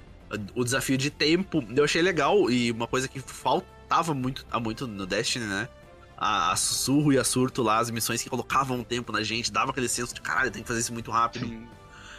o 0.54 0.64
desafio 0.64 0.96
de 0.96 1.10
tempo, 1.10 1.62
eu 1.76 1.84
achei 1.84 2.00
legal 2.00 2.50
e 2.50 2.70
uma 2.70 2.86
coisa 2.86 3.08
que 3.08 3.20
faltava 3.20 4.14
muito, 4.14 4.46
há 4.50 4.58
muito 4.58 4.86
no 4.86 5.04
Destiny, 5.04 5.44
né? 5.44 5.68
A, 6.16 6.52
a 6.52 6.56
sussurro 6.56 7.12
e 7.12 7.18
a 7.18 7.24
surto 7.24 7.62
lá, 7.62 7.78
as 7.78 7.90
missões 7.90 8.22
que 8.22 8.30
colocavam 8.30 8.80
o 8.80 8.84
tempo 8.84 9.12
na 9.12 9.22
gente, 9.22 9.52
dava 9.52 9.72
aquele 9.72 9.88
senso 9.88 10.14
de 10.14 10.20
caralho, 10.20 10.50
tem 10.50 10.62
que 10.62 10.68
fazer 10.68 10.80
isso 10.80 10.92
muito 10.92 11.10
rápido. 11.10 11.46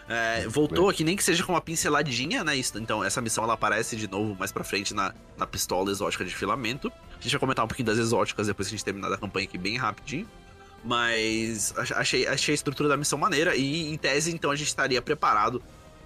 É, 0.07 0.47
voltou 0.47 0.89
aqui, 0.89 1.03
nem 1.03 1.15
que 1.15 1.23
seja 1.23 1.43
com 1.43 1.53
uma 1.53 1.61
pinceladinha, 1.61 2.43
né? 2.43 2.53
Então, 2.75 3.03
essa 3.03 3.21
missão 3.21 3.43
ela 3.43 3.53
aparece 3.53 3.95
de 3.95 4.07
novo 4.07 4.35
mais 4.37 4.51
pra 4.51 4.63
frente 4.63 4.93
na, 4.93 5.13
na 5.37 5.47
pistola 5.47 5.89
exótica 5.89 6.25
de 6.25 6.35
filamento. 6.35 6.91
A 7.11 7.21
gente 7.21 7.31
vai 7.31 7.39
comentar 7.39 7.63
um 7.63 7.67
pouquinho 7.67 7.85
das 7.85 7.97
exóticas 7.97 8.47
depois 8.47 8.67
que 8.67 8.75
a 8.75 8.77
gente 8.77 8.85
terminar 8.85 9.11
a 9.13 9.17
campanha 9.17 9.47
aqui 9.47 9.57
bem 9.57 9.77
rapidinho. 9.77 10.27
Mas 10.83 11.73
achei, 11.77 12.27
achei 12.27 12.51
a 12.51 12.55
estrutura 12.55 12.89
da 12.89 12.97
missão 12.97 13.17
maneira 13.17 13.55
e, 13.55 13.93
em 13.93 13.97
tese, 13.97 14.33
então 14.33 14.51
a 14.51 14.55
gente 14.55 14.67
estaria 14.67 15.01
preparado 15.01 15.63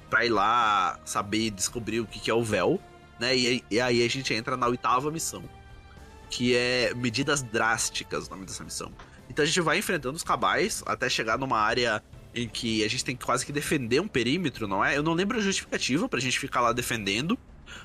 para 0.07 0.23
ir 0.23 0.29
lá 0.29 0.99
saber 1.03 1.49
descobrir 1.49 1.99
o 1.99 2.05
que, 2.05 2.19
que 2.19 2.29
é 2.29 2.33
o 2.33 2.43
véu. 2.43 2.79
né? 3.19 3.35
E, 3.35 3.63
e 3.71 3.79
aí 3.81 4.05
a 4.05 4.09
gente 4.09 4.31
entra 4.33 4.55
na 4.55 4.67
oitava 4.67 5.09
missão, 5.09 5.43
que 6.29 6.55
é 6.55 6.93
medidas 6.93 7.41
drásticas, 7.41 8.27
o 8.27 8.29
nome 8.29 8.45
dessa 8.45 8.63
missão. 8.63 8.91
Então 9.29 9.43
a 9.43 9.45
gente 9.45 9.59
vai 9.61 9.79
enfrentando 9.79 10.15
os 10.15 10.23
cabais 10.23 10.83
até 10.85 11.09
chegar 11.09 11.37
numa 11.37 11.59
área 11.59 12.03
em 12.43 12.47
que 12.47 12.83
a 12.83 12.87
gente 12.87 13.03
tem 13.03 13.15
que 13.15 13.25
quase 13.25 13.45
que 13.45 13.51
defender 13.51 13.99
um 13.99 14.07
perímetro, 14.07 14.67
não 14.67 14.83
é? 14.83 14.97
Eu 14.97 15.03
não 15.03 15.13
lembro 15.13 15.37
a 15.37 15.41
justificativa 15.41 16.07
pra 16.07 16.19
gente 16.19 16.39
ficar 16.39 16.61
lá 16.61 16.71
defendendo. 16.73 17.37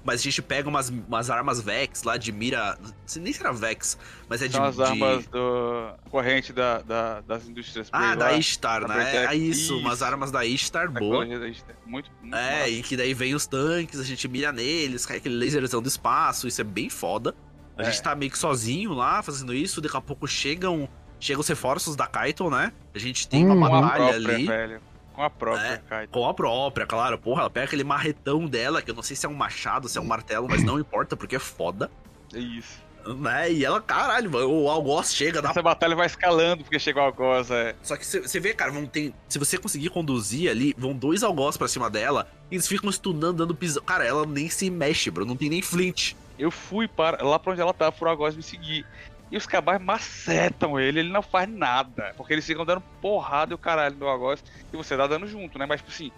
Mas 0.04 0.20
a 0.20 0.22
gente 0.22 0.40
pega 0.40 0.68
umas, 0.68 0.88
umas 0.90 1.28
armas 1.28 1.60
Vex 1.60 2.04
lá 2.04 2.16
de 2.16 2.30
mira. 2.30 2.78
Nem 3.16 3.32
se 3.32 3.40
era 3.40 3.52
Vex, 3.52 3.98
mas 4.28 4.40
é 4.40 4.46
de. 4.46 4.54
São 4.54 4.64
as 4.64 4.76
de- 4.76 4.82
armas 4.82 5.26
do 5.26 5.92
corrente 6.08 6.52
da, 6.52 6.80
da- 6.82 7.20
das 7.22 7.48
indústrias. 7.48 7.88
Ah, 7.92 7.98
Play 7.98 8.16
da 8.16 8.24
lá, 8.26 8.32
Ishtar, 8.38 8.80
da 8.86 8.94
né? 8.94 9.26
É 9.26 9.34
isso, 9.34 9.76
umas 9.78 10.00
armas 10.00 10.30
da 10.30 10.44
Ishtar 10.46 10.88
da 10.90 11.00
boa. 11.00 11.26
da. 11.26 11.36
Muito, 11.36 11.64
muito 11.84 12.10
É, 12.36 12.58
massa. 12.60 12.68
e 12.68 12.82
que 12.82 12.96
daí 12.96 13.12
vem 13.12 13.34
os 13.34 13.44
tanques, 13.46 13.98
a 13.98 14.04
gente 14.04 14.26
mira 14.28 14.52
neles, 14.52 15.04
cai 15.04 15.16
aquele 15.16 15.36
laserzão 15.36 15.82
do 15.82 15.88
espaço, 15.88 16.46
isso 16.46 16.60
é 16.60 16.64
bem 16.64 16.88
foda. 16.88 17.34
A 17.76 17.82
É. 17.82 17.84
gente 17.86 18.02
tá 18.02 18.14
meio 18.14 18.30
que 18.30 18.38
sozinho 18.38 18.92
lá 18.92 19.20
fazendo 19.20 19.52
isso, 19.52 19.80
daqui 19.80 19.96
a 19.96 20.00
pouco 20.00 20.28
chegam, 20.28 20.88
chegam 21.24 21.40
os 21.40 21.48
reforços 21.48 21.96
da 21.96 22.06
Kaito, 22.06 22.50
né? 22.50 22.72
A 22.94 22.98
gente 22.98 23.26
tem 23.28 23.44
uma 23.46 23.54
Hum, 23.54 23.60
Com 23.60 23.64
a 23.76 23.80
batalha 23.80 24.04
própria, 24.14 24.34
ali. 24.34 24.46
velho. 24.46 24.80
Com 25.14 25.22
a 25.22 25.30
própria, 25.30 25.66
É, 25.66 25.76
Kaito. 25.88 26.12
Com 26.12 26.26
a 26.28 26.34
própria, 26.34 26.86
claro. 26.86 27.18
Porra, 27.18 27.40
ela 27.42 27.50
pega 27.50 27.66
aquele 27.66 27.84
marretão 27.84 28.46
dela, 28.46 28.80
que 28.82 28.90
eu 28.90 28.94
não 28.94 29.02
sei 29.02 29.14
se 29.16 29.26
é 29.26 29.28
um 29.28 29.34
machado, 29.34 29.88
se 29.88 29.98
é 29.98 30.00
um 30.00 30.04
martelo, 30.06 30.46
mas 30.48 30.62
não 30.64 30.78
importa, 30.78 31.16
porque 31.16 31.36
é 31.36 31.38
foda. 31.38 31.90
É 32.34 32.38
isso. 32.38 32.80
Né? 33.04 33.52
E 33.52 33.64
ela, 33.64 33.80
caralho, 33.80 34.30
mano, 34.30 34.48
o 34.48 34.70
Algoz 34.70 35.12
chega, 35.12 35.42
dá 35.42 35.50
Essa 35.50 35.60
batalha 35.60 35.96
vai 35.96 36.06
escalando 36.06 36.62
porque 36.62 36.78
chegou 36.78 37.02
a 37.02 37.06
Algoz, 37.06 37.50
é. 37.50 37.74
Só 37.82 37.96
que 37.96 38.06
você 38.06 38.38
vê, 38.40 38.54
cara, 38.54 38.70
vão 38.70 38.86
ter. 38.86 39.12
Se 39.28 39.38
você 39.40 39.58
conseguir 39.58 39.90
conduzir 39.90 40.48
ali, 40.48 40.72
vão 40.78 40.92
dois 40.94 41.22
algoz 41.24 41.56
pra 41.56 41.66
cima 41.66 41.90
dela, 41.90 42.28
e 42.50 42.54
eles 42.54 42.66
ficam 42.68 42.90
stunando, 42.92 43.38
dando 43.38 43.54
pisão. 43.56 43.82
Cara, 43.82 44.04
ela 44.06 44.24
nem 44.24 44.48
se 44.48 44.70
mexe, 44.70 45.10
bro. 45.10 45.26
Não 45.26 45.36
tem 45.36 45.50
nem 45.50 45.60
flint. 45.60 46.14
Eu 46.38 46.50
fui 46.50 46.86
para 46.88 47.22
lá 47.24 47.38
pra 47.40 47.52
onde 47.52 47.60
ela 47.60 47.74
tava, 47.74 47.92
pro 47.92 48.08
Algoz 48.08 48.34
me 48.36 48.42
seguir. 48.42 48.86
E 49.32 49.36
os 49.38 49.46
cabais 49.46 49.80
macetam 49.80 50.78
ele, 50.78 51.00
ele 51.00 51.08
não 51.10 51.22
faz 51.22 51.48
nada. 51.48 52.12
Porque 52.18 52.34
eles 52.34 52.44
ficam 52.44 52.66
dando 52.66 52.82
porrada 53.00 53.52
e 53.52 53.54
o 53.54 53.58
caralho 53.58 53.96
do 53.96 54.06
Algoz. 54.06 54.44
E 54.70 54.76
você 54.76 54.94
dá 54.94 55.06
dando 55.06 55.26
junto, 55.26 55.58
né? 55.58 55.64
Mas, 55.64 55.80
tipo 55.80 55.90
assim, 55.90 56.12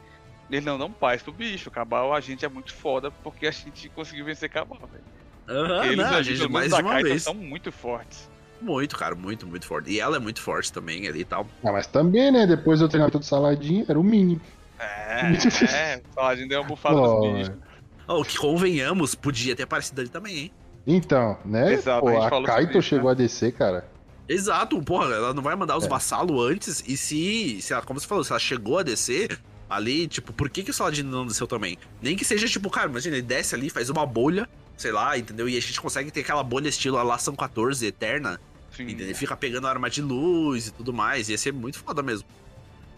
eles 0.50 0.64
não 0.64 0.76
dão 0.76 0.90
paz 0.90 1.22
pro 1.22 1.32
bicho. 1.32 1.68
O 1.68 1.72
Cabal, 1.72 2.12
a 2.12 2.20
gente 2.20 2.44
é 2.44 2.48
muito 2.48 2.74
foda 2.74 3.12
porque 3.12 3.46
a 3.46 3.52
gente 3.52 3.88
conseguiu 3.90 4.24
vencer 4.24 4.50
Cabal, 4.50 4.80
velho. 4.90 5.04
Aham, 5.48 5.80
Porque 5.82 5.96
não, 5.96 6.04
a 6.06 6.22
gente 6.22 6.48
mais 6.48 6.64
de 6.64 6.70
da 6.72 6.78
uma 6.78 6.90
Kaito, 6.90 7.08
vez. 7.08 7.22
são 7.22 7.34
muito 7.34 7.70
fortes. 7.70 8.28
Muito, 8.60 8.96
cara, 8.96 9.14
muito, 9.14 9.46
muito 9.46 9.66
forte. 9.66 9.90
E 9.92 10.00
ela 10.00 10.16
é 10.16 10.18
muito 10.18 10.40
forte 10.40 10.72
também 10.72 11.06
ali 11.06 11.20
e 11.20 11.24
tal. 11.24 11.46
Ah, 11.62 11.70
mas 11.70 11.86
também, 11.86 12.32
né? 12.32 12.48
Depois 12.48 12.80
do 12.80 12.88
treinamento 12.88 13.22
saladinho, 13.22 13.84
era 13.88 14.00
o 14.00 14.02
mínimo. 14.02 14.40
É, 14.78 15.20
é. 16.02 16.36
Gente 16.36 16.48
deu 16.48 16.62
uma 16.62 16.66
bufada 16.66 16.96
Pô, 16.96 17.20
nos 17.20 17.48
bichos. 17.48 17.62
Oh, 18.08 18.24
que 18.24 18.36
convenhamos, 18.36 19.14
podia 19.14 19.54
ter 19.54 19.62
aparecido 19.62 20.00
ali 20.00 20.10
também, 20.10 20.38
hein? 20.38 20.52
Então, 20.86 21.38
né? 21.44 21.72
Exato, 21.74 22.06
a 22.08 22.12
Pô, 22.12 22.22
a 22.22 22.28
sobre 22.28 22.46
Kaito 22.46 22.78
isso, 22.78 22.82
chegou 22.82 23.10
a 23.10 23.14
descer, 23.14 23.52
cara. 23.52 23.88
Exato, 24.28 24.80
porra, 24.82 25.14
ela 25.14 25.34
não 25.34 25.42
vai 25.42 25.54
mandar 25.54 25.76
os 25.76 25.84
É. 25.84 25.88
vassalos 25.88 26.50
antes, 26.50 26.82
e 26.86 26.96
se, 26.96 27.60
se 27.60 27.72
ela, 27.72 27.82
como 27.82 27.98
você 28.00 28.06
falou, 28.06 28.24
se 28.24 28.32
ela 28.32 28.38
chegou 28.38 28.78
a 28.78 28.82
descer 28.82 29.38
ali, 29.68 30.06
tipo, 30.06 30.32
por 30.32 30.48
que, 30.48 30.62
que 30.62 30.70
o 30.70 30.74
Saladino 30.74 31.10
não 31.10 31.26
desceu 31.26 31.46
também? 31.46 31.78
Nem 32.00 32.16
que 32.16 32.24
seja, 32.24 32.46
tipo, 32.46 32.68
cara, 32.70 32.88
imagina, 32.88 33.16
ele 33.16 33.22
desce 33.26 33.54
ali, 33.54 33.68
faz 33.70 33.90
uma 33.90 34.06
bolha, 34.06 34.48
sei 34.76 34.92
lá, 34.92 35.16
entendeu? 35.18 35.48
E 35.48 35.56
a 35.56 35.60
gente 35.60 35.80
consegue 35.80 36.10
ter 36.10 36.20
aquela 36.20 36.42
bolha 36.42 36.68
estilo 36.68 36.96
a 36.98 37.02
Lação 37.02 37.34
14 37.34 37.84
eterna, 37.86 38.40
Sim. 38.74 38.84
entendeu? 38.84 39.06
Ele 39.06 39.14
fica 39.14 39.36
pegando 39.36 39.66
arma 39.66 39.90
de 39.90 40.00
luz 40.02 40.68
e 40.68 40.70
tudo 40.72 40.92
mais, 40.92 41.28
ia 41.28 41.36
ser 41.38 41.52
muito 41.52 41.78
foda 41.78 42.02
mesmo. 42.02 42.26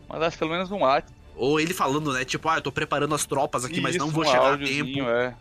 Mandasse 0.08 0.36
pelo 0.38 0.50
menos 0.50 0.70
um 0.70 0.84
ato. 0.84 1.12
Ou 1.34 1.60
ele 1.60 1.74
falando, 1.74 2.12
né, 2.12 2.24
tipo, 2.24 2.48
ah, 2.48 2.56
eu 2.58 2.62
tô 2.62 2.72
preparando 2.72 3.14
as 3.14 3.26
tropas 3.26 3.64
aqui, 3.64 3.80
mas 3.80 3.96
não 3.96 4.06
Isso, 4.06 4.14
vou 4.14 4.24
um 4.24 4.26
chegar 4.26 4.54
a 4.54 4.58
tempo, 4.58 5.00
É. 5.02 5.34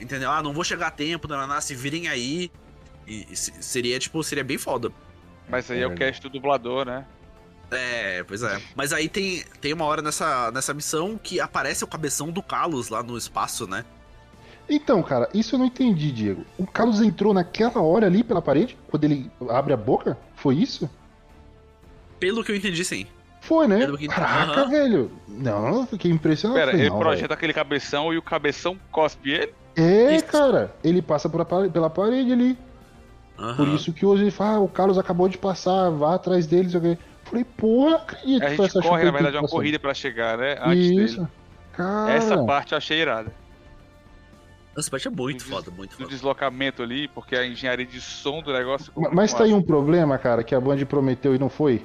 entendeu? 0.00 0.30
Ah, 0.30 0.42
não 0.42 0.52
vou 0.52 0.64
chegar 0.64 0.88
a 0.88 0.90
tempo, 0.90 1.26
Nananá, 1.28 1.60
se 1.60 1.74
virem 1.74 2.08
aí. 2.08 2.50
E, 3.06 3.26
e 3.30 3.36
se- 3.36 3.52
seria, 3.62 3.98
tipo, 3.98 4.22
seria 4.22 4.44
bem 4.44 4.58
foda. 4.58 4.90
Mas 5.48 5.70
aí 5.70 5.80
é, 5.80 5.86
o 5.86 5.88
verdade. 5.90 6.10
cast 6.12 6.22
do 6.22 6.30
dublador, 6.30 6.84
né? 6.84 7.06
É, 7.70 8.22
pois 8.24 8.42
é. 8.42 8.60
Mas 8.74 8.92
aí 8.92 9.08
tem, 9.08 9.44
tem 9.60 9.72
uma 9.72 9.84
hora 9.84 10.00
nessa, 10.02 10.50
nessa 10.50 10.72
missão 10.74 11.18
que 11.22 11.40
aparece 11.40 11.84
o 11.84 11.86
cabeção 11.86 12.30
do 12.30 12.42
Carlos 12.42 12.88
lá 12.88 13.02
no 13.02 13.16
espaço, 13.16 13.66
né? 13.66 13.84
Então, 14.68 15.02
cara, 15.02 15.28
isso 15.32 15.54
eu 15.54 15.58
não 15.58 15.66
entendi, 15.66 16.12
Diego. 16.12 16.44
O 16.58 16.66
Carlos 16.66 17.00
entrou 17.00 17.32
naquela 17.32 17.80
hora 17.80 18.06
ali 18.06 18.22
pela 18.22 18.42
parede, 18.42 18.76
quando 18.88 19.04
ele 19.04 19.30
abre 19.48 19.72
a 19.72 19.76
boca? 19.76 20.18
Foi 20.36 20.54
isso? 20.56 20.88
Pelo 22.20 22.42
que 22.44 22.52
eu 22.52 22.56
entendi, 22.56 22.84
sim. 22.84 23.06
Foi, 23.40 23.66
né? 23.66 23.86
Que- 23.96 24.08
Caraca, 24.08 24.60
Aham. 24.62 24.68
velho. 24.70 25.12
Não, 25.26 25.80
eu 25.80 25.86
fiquei 25.86 26.10
impressionado. 26.10 26.58
Pera, 26.60 26.76
ele 26.76 26.90
não, 26.90 26.98
projeta 26.98 27.32
aquele 27.34 27.52
cabeção 27.54 28.12
e 28.12 28.18
o 28.18 28.22
cabeção 28.22 28.78
cospe 28.90 29.30
ele? 29.30 29.54
É, 29.78 30.16
Isso. 30.16 30.26
cara. 30.26 30.74
Ele 30.82 31.00
passa 31.00 31.28
por 31.28 31.40
a 31.40 31.44
pare- 31.44 31.70
pela 31.70 31.88
parede 31.88 32.32
ali. 32.32 32.58
Aham. 33.38 33.54
Por 33.56 33.68
isso 33.68 33.92
que 33.92 34.04
hoje 34.04 34.24
ele 34.24 34.30
fala, 34.32 34.56
ah, 34.56 34.60
o 34.60 34.68
Carlos 34.68 34.98
acabou 34.98 35.28
de 35.28 35.38
passar, 35.38 35.90
vá 35.90 36.14
atrás 36.16 36.46
dele, 36.46 36.64
não 36.64 36.70
sei 36.70 36.80
o 36.80 36.82
quê. 36.82 36.98
Falei, 37.24 37.44
porra, 37.44 37.96
acredito 37.96 38.42
A 38.42 38.48
gente 38.48 38.62
essa 38.62 38.80
corre, 38.82 39.04
na 39.04 39.10
verdade, 39.12 39.36
é 39.36 39.40
uma 39.40 39.48
corrida 39.48 39.78
pra 39.78 39.94
chegar, 39.94 40.36
né? 40.38 40.56
Antes 40.60 40.86
Isso. 40.90 41.16
dele. 41.18 41.28
Cara, 41.72 42.12
Essa 42.12 42.44
parte 42.44 42.72
eu 42.72 42.78
achei 42.78 42.98
irada. 43.00 43.32
Essa 44.76 44.90
parte 44.90 45.08
é 45.08 45.10
muito 45.10 45.44
Do 45.44 45.50
foda, 45.50 45.70
muito 45.70 45.90
Do 45.92 45.96
foda. 45.98 46.08
deslocamento 46.08 46.82
ali, 46.82 47.08
porque 47.08 47.36
a 47.36 47.46
engenharia 47.46 47.86
de 47.86 48.00
som 48.00 48.40
do 48.42 48.52
negócio. 48.52 48.86
ficou 48.86 49.02
Ma- 49.02 49.08
muito 49.08 49.16
Mas 49.16 49.34
tá 49.34 49.44
aí 49.44 49.52
um 49.52 49.62
problema, 49.62 50.18
cara, 50.18 50.42
que 50.42 50.54
a 50.54 50.60
Band 50.60 50.84
prometeu 50.86 51.34
e 51.34 51.38
não 51.38 51.48
foi. 51.48 51.84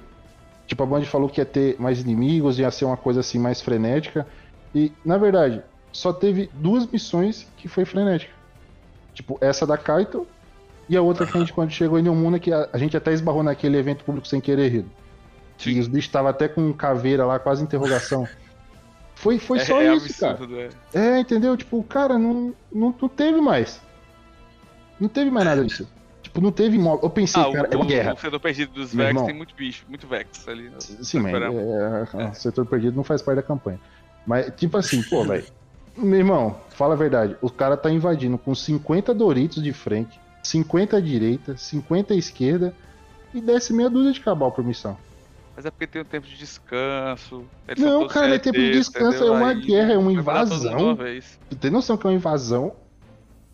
Tipo, 0.68 0.84
a 0.84 0.86
Band 0.86 1.04
falou 1.06 1.28
que 1.30 1.42
ia 1.42 1.46
ter 1.46 1.76
mais 1.80 2.00
inimigos, 2.02 2.58
ia 2.58 2.70
ser 2.72 2.86
uma 2.86 2.98
coisa 2.98 3.20
assim 3.20 3.38
mais 3.40 3.62
frenética. 3.62 4.26
E, 4.74 4.92
na 5.04 5.18
verdade, 5.18 5.62
só 5.94 6.12
teve 6.12 6.50
duas 6.56 6.86
missões 6.88 7.48
que 7.56 7.70
foi 7.70 7.86
frenética. 7.86 8.34
Tipo, 9.14 9.38
essa 9.40 9.66
da 9.66 9.78
Kaito 9.78 10.28
e 10.90 10.98
a 10.98 11.02
outra 11.02 11.26
que 11.26 11.38
a 11.38 11.40
gente, 11.40 11.54
quando 11.54 11.72
chegou 11.72 11.98
em 11.98 12.02
Neomuna, 12.02 12.40
que 12.40 12.52
a, 12.52 12.68
a 12.74 12.78
gente 12.78 12.98
até 12.98 13.14
esbarrou 13.14 13.44
naquele 13.44 13.78
evento 13.78 14.04
público 14.04 14.28
sem 14.28 14.42
querer 14.42 14.68
rir. 14.70 14.86
E 15.60 15.64
Sim. 15.64 15.80
os 15.80 15.88
bichos 15.88 16.06
estavam 16.10 16.30
até 16.30 16.48
com 16.50 16.74
caveira 16.74 17.26
lá, 17.26 17.40
quase 17.40 17.64
interrogação. 17.64 18.28
Foi, 19.16 19.40
foi 19.40 19.60
só 19.60 19.80
é, 19.80 19.88
é 19.88 19.96
isso, 19.96 20.20
cara. 20.20 20.34
absurdo, 20.34 20.60
é. 20.60 20.70
É, 20.94 21.20
entendeu? 21.20 21.56
Tipo, 21.56 21.82
cara, 21.84 22.18
não, 22.18 22.54
não, 22.70 22.94
não 23.00 23.08
teve 23.08 23.40
mais. 23.40 23.80
Não 25.00 25.08
teve 25.08 25.32
mais 25.32 25.46
nada 25.46 25.64
disso. 25.64 25.88
Tipo, 26.22 26.42
não 26.42 26.52
teve 26.52 26.78
mob. 26.78 27.02
Eu 27.02 27.10
pensei, 27.10 27.42
Ah, 27.42 27.50
cara, 27.54 27.70
é 27.72 27.76
o, 27.76 27.80
uma 27.80 27.86
guerra. 27.86 28.16
o 28.16 28.18
setor 28.18 28.40
perdido 28.40 28.74
dos 28.74 28.94
Meu 28.94 29.06
Vex 29.06 29.10
irmão. 29.16 29.26
tem 29.26 29.36
muito 29.36 29.56
bicho, 29.56 29.86
muito 29.88 30.08
Vex 30.08 30.46
ali. 30.48 30.70
no- 30.70 30.82
Sim, 30.82 31.20
mas 31.20 31.32
Esperamos. 31.34 31.62
é, 32.16 32.30
o 32.30 32.34
setor 32.34 32.66
perdido 32.66 32.98
não 32.98 33.04
faz 33.04 33.22
parte 33.22 33.38
da 33.38 33.44
campanha. 33.44 33.80
Mas, 34.28 34.52
tipo 34.58 34.76
assim, 34.78 35.02
pô, 35.04 35.24
velho. 35.26 35.46
Meu 35.96 36.20
irmão, 36.20 36.56
fala 36.70 36.94
a 36.94 36.98
verdade. 36.98 37.36
O 37.42 37.50
cara 37.50 37.78
tá 37.78 37.90
invadindo 37.90 38.38
com 38.38 38.54
50 38.56 39.14
Doritos 39.14 39.62
de 39.62 39.72
frente, 39.74 40.20
50 40.42 40.98
à 40.98 41.00
direita, 41.00 41.56
50 41.56 42.14
à 42.14 42.18
esquerda 42.18 42.74
e 43.34 43.40
desce 43.42 43.74
meia 43.74 43.90
dúzia 43.90 44.12
de 44.12 44.20
cabal 44.22 44.52
por 44.52 44.64
missão. 44.64 44.98
Mas 45.56 45.66
é 45.68 45.72
porque 45.72 45.86
tem 45.86 46.02
um 46.02 46.06
tempo 46.06 46.26
de 46.26 46.36
descanso. 46.36 47.46
Não, 47.78 48.08
cara, 48.08 48.28
não 48.30 48.34
é 48.36 48.40
tempo 48.40 48.58
de 48.58 48.72
descanso, 48.72 49.18
entendeu? 49.18 49.34
é 49.36 49.38
uma 49.38 49.50
Aí 49.50 49.62
guerra, 49.62 49.94
é 49.94 49.98
uma 49.98 50.12
invasão. 50.12 50.98
Tu 51.50 51.56
tem 51.56 51.70
noção 51.70 51.96
que 51.96 52.08
é 52.08 52.10
uma 52.10 52.16
invasão? 52.16 52.74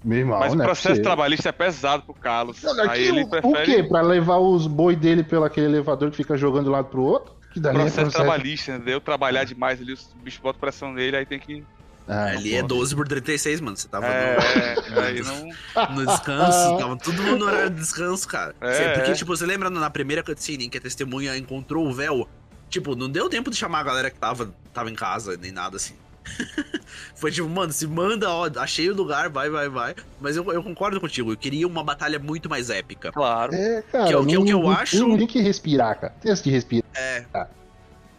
Meu 0.02 0.20
irmão, 0.20 0.40
Mas 0.40 0.54
o 0.54 0.62
é 0.62 0.64
processo 0.64 1.02
trabalhista 1.02 1.50
é 1.50 1.52
pesado 1.52 2.04
pro 2.04 2.14
Carlos. 2.14 2.64
Não, 2.64 2.74
não, 2.74 2.90
Aí 2.90 3.02
que- 3.02 3.08
ele 3.10 3.24
o, 3.24 3.30
prefere. 3.30 3.54
o 3.54 3.66
quê? 3.66 3.84
Pra 3.84 4.00
levar 4.00 4.38
os 4.38 4.66
boi 4.66 4.96
dele 4.96 5.24
pelo 5.26 5.44
aquele 5.44 5.66
elevador 5.66 6.10
que 6.10 6.16
fica 6.16 6.38
jogando 6.38 6.64
de 6.64 6.70
um 6.70 6.72
lado 6.74 6.86
pro 6.88 7.04
outro? 7.04 7.34
Que 7.52 7.60
dali 7.60 7.80
é 7.80 7.82
Processo 7.82 8.02
processo. 8.04 8.24
trabalhista, 8.24 8.72
entendeu? 8.72 9.02
Trabalhar 9.02 9.44
demais 9.44 9.82
ali, 9.82 9.92
os 9.92 10.14
bichos 10.24 10.40
botam 10.40 10.62
pressão 10.62 10.94
nele, 10.94 11.18
aí 11.18 11.26
tem 11.26 11.38
que. 11.38 11.66
Ah, 12.12 12.26
Ali 12.32 12.50
pô. 12.52 12.56
é 12.58 12.64
12 12.64 12.96
por 12.96 13.08
36, 13.08 13.62
mano. 13.62 13.78
Você 13.78 13.88
tava 13.88 14.08
É, 14.08 14.76
no, 14.90 15.00
aí 15.00 15.22
não. 15.22 15.96
no 15.96 16.06
descanso, 16.08 16.78
tava 16.80 16.98
todo 16.98 17.22
mundo 17.22 17.38
no 17.38 17.46
horário 17.46 17.70
de 17.70 17.76
descanso, 17.80 18.28
cara. 18.28 18.56
É, 18.60 18.94
Porque, 18.96 19.12
é. 19.12 19.14
tipo, 19.14 19.38
você 19.38 19.46
lembra 19.46 19.70
na 19.70 19.90
primeira 19.92 20.24
cutscene 20.24 20.66
em 20.66 20.70
que 20.70 20.80
a 20.80 20.82
testemunha 20.82 21.38
encontrou 21.38 21.88
o 21.88 21.94
véu? 21.94 22.28
Tipo, 22.68 22.96
não 22.96 23.08
deu 23.10 23.30
tempo 23.30 23.52
de 23.52 23.56
chamar 23.58 23.82
a 23.82 23.84
galera 23.84 24.10
que 24.10 24.18
tava, 24.18 24.52
tava 24.74 24.90
em 24.90 24.96
casa, 24.96 25.38
nem 25.40 25.52
nada 25.52 25.76
assim. 25.78 25.94
Foi 27.16 27.32
tipo, 27.32 27.48
mano, 27.50 27.72
se 27.72 27.86
manda, 27.88 28.30
ó, 28.30 28.50
achei 28.58 28.90
o 28.90 28.96
lugar, 28.96 29.30
vai, 29.30 29.50
vai, 29.50 29.70
vai. 29.70 29.96
Mas 30.20 30.36
eu, 30.36 30.52
eu 30.52 30.64
concordo 30.64 31.00
contigo, 31.00 31.32
eu 31.32 31.38
queria 31.38 31.68
uma 31.68 31.84
batalha 31.84 32.20
muito 32.20 32.50
mais 32.50 32.70
épica. 32.70 33.12
Claro. 33.12 33.54
É, 33.54 33.82
cara, 33.92 34.08
Que 34.08 34.14
é 34.14 34.18
o- 34.18 34.26
que 34.26 34.34
é 34.36 34.42
que 34.44 34.50
eu 34.52 34.60
não- 34.62 34.72
acho- 34.72 35.18
tem 35.18 35.28
que 35.28 35.42
respirar, 35.42 36.00
cara. 36.00 36.14
Tem 36.22 36.34
de 36.34 36.50
respirar. 36.50 36.86
É. 36.96 37.26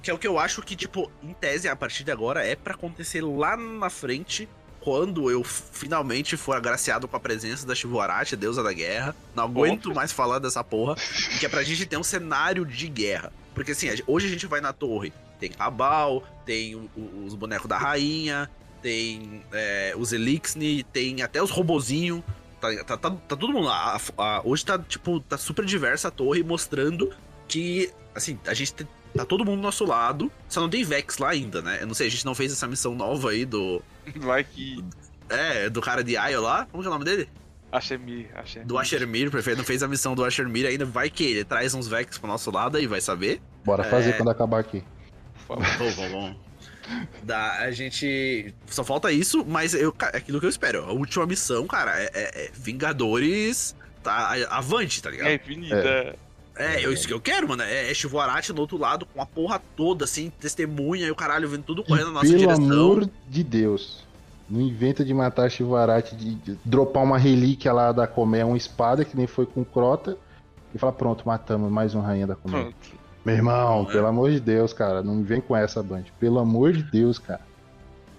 Que 0.02 0.10
é 0.10 0.14
o 0.14 0.18
que 0.18 0.26
eu 0.26 0.38
acho 0.38 0.62
que, 0.62 0.74
tipo, 0.74 1.10
em 1.22 1.32
tese, 1.34 1.68
a 1.68 1.76
partir 1.76 2.04
de 2.04 2.10
agora, 2.10 2.44
é 2.46 2.56
pra 2.56 2.74
acontecer 2.74 3.20
lá 3.22 3.56
na 3.56 3.90
frente, 3.90 4.48
quando 4.80 5.30
eu 5.30 5.44
finalmente 5.44 6.36
for 6.38 6.56
agraciado 6.56 7.06
com 7.06 7.16
a 7.16 7.20
presença 7.20 7.66
da 7.66 7.74
Shivorati, 7.74 8.34
deusa 8.34 8.62
da 8.62 8.72
guerra. 8.72 9.14
Não 9.34 9.44
aguento 9.44 9.94
mais 9.94 10.10
falar 10.10 10.38
dessa 10.38 10.64
porra. 10.64 10.96
que 11.38 11.44
é 11.44 11.48
pra 11.48 11.62
gente 11.62 11.84
ter 11.84 11.98
um 11.98 12.02
cenário 12.02 12.64
de 12.64 12.88
guerra. 12.88 13.30
Porque 13.54 13.72
assim, 13.72 13.88
hoje 14.06 14.26
a 14.26 14.30
gente 14.30 14.46
vai 14.46 14.60
na 14.62 14.72
torre, 14.72 15.12
tem 15.38 15.50
Cabal, 15.50 16.22
tem 16.46 16.74
o- 16.76 16.88
o- 16.96 17.24
os 17.26 17.34
bonecos 17.34 17.68
da 17.68 17.76
rainha, 17.76 18.48
tem 18.80 19.42
é, 19.52 19.92
os 19.98 20.12
Elixni, 20.14 20.82
tem 20.84 21.20
até 21.22 21.42
os 21.42 21.50
robozinhos. 21.50 22.22
Tá, 22.58 22.68
tá, 22.84 22.96
tá, 22.96 23.10
tá 23.10 23.36
todo 23.36 23.48
mundo 23.52 23.66
lá. 23.66 23.96
A- 24.16 24.22
a- 24.22 24.40
hoje 24.44 24.64
tá, 24.64 24.78
tipo, 24.78 25.20
tá 25.20 25.36
super 25.36 25.64
diversa 25.64 26.08
a 26.08 26.10
torre, 26.10 26.42
mostrando 26.42 27.12
que, 27.46 27.90
assim, 28.14 28.38
a 28.46 28.54
gente 28.54 28.72
tem- 28.72 28.88
tá 29.16 29.24
todo 29.24 29.44
mundo 29.44 29.56
do 29.56 29.62
nosso 29.62 29.84
lado. 29.84 30.30
Só 30.48 30.60
não 30.60 30.68
tem 30.68 30.84
Vex 30.84 31.18
lá 31.18 31.30
ainda, 31.30 31.60
né? 31.62 31.78
Eu 31.80 31.86
não 31.86 31.94
sei, 31.94 32.06
a 32.06 32.10
gente 32.10 32.24
não 32.24 32.34
fez 32.34 32.52
essa 32.52 32.66
missão 32.66 32.94
nova 32.94 33.30
aí 33.30 33.44
do. 33.44 33.82
Vai 34.16 34.44
que. 34.44 34.84
É, 35.28 35.70
do 35.70 35.80
cara 35.80 36.02
de 36.02 36.16
Ayo 36.16 36.40
lá. 36.42 36.66
Como 36.70 36.82
que 36.82 36.86
é 36.86 36.90
o 36.90 36.92
nome 36.92 37.04
dele? 37.04 37.28
Ashemir, 37.72 38.28
Ashemir. 38.34 38.66
Do 38.66 38.76
Ashermir, 38.78 39.28
o 39.28 39.30
prefeito 39.30 39.58
não 39.58 39.64
fez 39.64 39.80
a 39.82 39.86
missão 39.86 40.14
do 40.14 40.24
Ashermir 40.24 40.66
ainda. 40.66 40.84
Vai 40.84 41.08
que 41.08 41.22
ele 41.24 41.44
traz 41.44 41.72
uns 41.72 41.86
Vex 41.86 42.18
pro 42.18 42.26
nosso 42.26 42.50
lado 42.50 42.76
aí, 42.76 42.86
vai 42.86 43.00
saber. 43.00 43.40
Bora 43.64 43.84
fazer 43.84 44.10
É. 44.10 44.12
quando 44.14 44.30
acabar 44.30 44.58
aqui. 44.58 44.82
Vamos, 45.46 45.68
vamos, 45.76 45.94
vamos. 45.96 46.36
Da, 47.22 47.60
a 47.60 47.70
gente. 47.70 48.52
Só 48.66 48.82
falta 48.82 49.12
isso, 49.12 49.44
mas 49.46 49.72
eu, 49.74 49.94
é 50.12 50.16
aquilo 50.16 50.40
que 50.40 50.46
eu 50.46 50.50
espero. 50.50 50.82
A 50.84 50.90
última 50.92 51.24
missão, 51.26 51.64
cara, 51.68 51.92
é, 51.96 52.10
é- 52.12 52.46
é 52.46 52.50
Vingadores. 52.52 53.76
Tá 54.02 54.34
avante, 54.50 55.00
tá 55.02 55.10
ligado? 55.10 55.28
É 55.28 55.34
infinita. 55.34 55.76
É, 55.76 56.16
eu, 56.84 56.92
isso 56.92 57.06
que 57.06 57.12
eu 57.12 57.20
quero, 57.20 57.48
mano. 57.48 57.62
É, 57.62 57.90
é 57.90 57.94
Chivoarate 57.94 58.52
no 58.52 58.60
outro 58.60 58.76
lado, 58.76 59.06
com 59.06 59.20
a 59.22 59.26
porra 59.26 59.60
toda, 59.76 60.04
assim, 60.04 60.30
testemunha 60.40 61.06
e 61.06 61.10
o 61.10 61.14
caralho 61.14 61.48
vindo 61.48 61.62
tudo 61.62 61.82
correndo 61.82 62.08
na 62.08 62.12
nossa 62.14 62.26
Pelo 62.26 62.38
direção. 62.38 62.64
amor 62.64 63.08
de 63.28 63.42
Deus. 63.44 64.04
Não 64.48 64.60
inventa 64.60 65.04
de 65.04 65.14
matar 65.14 65.48
Shivarati, 65.50 66.16
de, 66.16 66.34
de 66.34 66.58
dropar 66.64 67.02
uma 67.04 67.16
relíquia 67.16 67.72
lá 67.72 67.92
da 67.92 68.06
Comé, 68.06 68.44
uma 68.44 68.56
espada, 68.56 69.04
que 69.04 69.16
nem 69.16 69.26
foi 69.26 69.46
com 69.46 69.64
Crota, 69.64 70.16
e 70.74 70.78
falar, 70.78 70.92
pronto, 70.92 71.22
matamos 71.26 71.70
mais 71.70 71.94
um 71.94 72.00
rainha 72.00 72.26
da 72.26 72.34
Comé. 72.34 72.60
Pronto. 72.62 73.00
Meu 73.24 73.34
irmão, 73.36 73.86
É. 73.88 73.92
pelo 73.92 74.06
amor 74.06 74.30
de 74.30 74.40
Deus, 74.40 74.72
cara, 74.72 75.02
não 75.02 75.14
me 75.16 75.22
vem 75.24 75.40
com 75.40 75.54
essa, 75.56 75.82
Band. 75.82 76.04
Pelo 76.18 76.38
amor 76.40 76.72
de 76.72 76.82
Deus, 76.82 77.18
cara. 77.18 77.40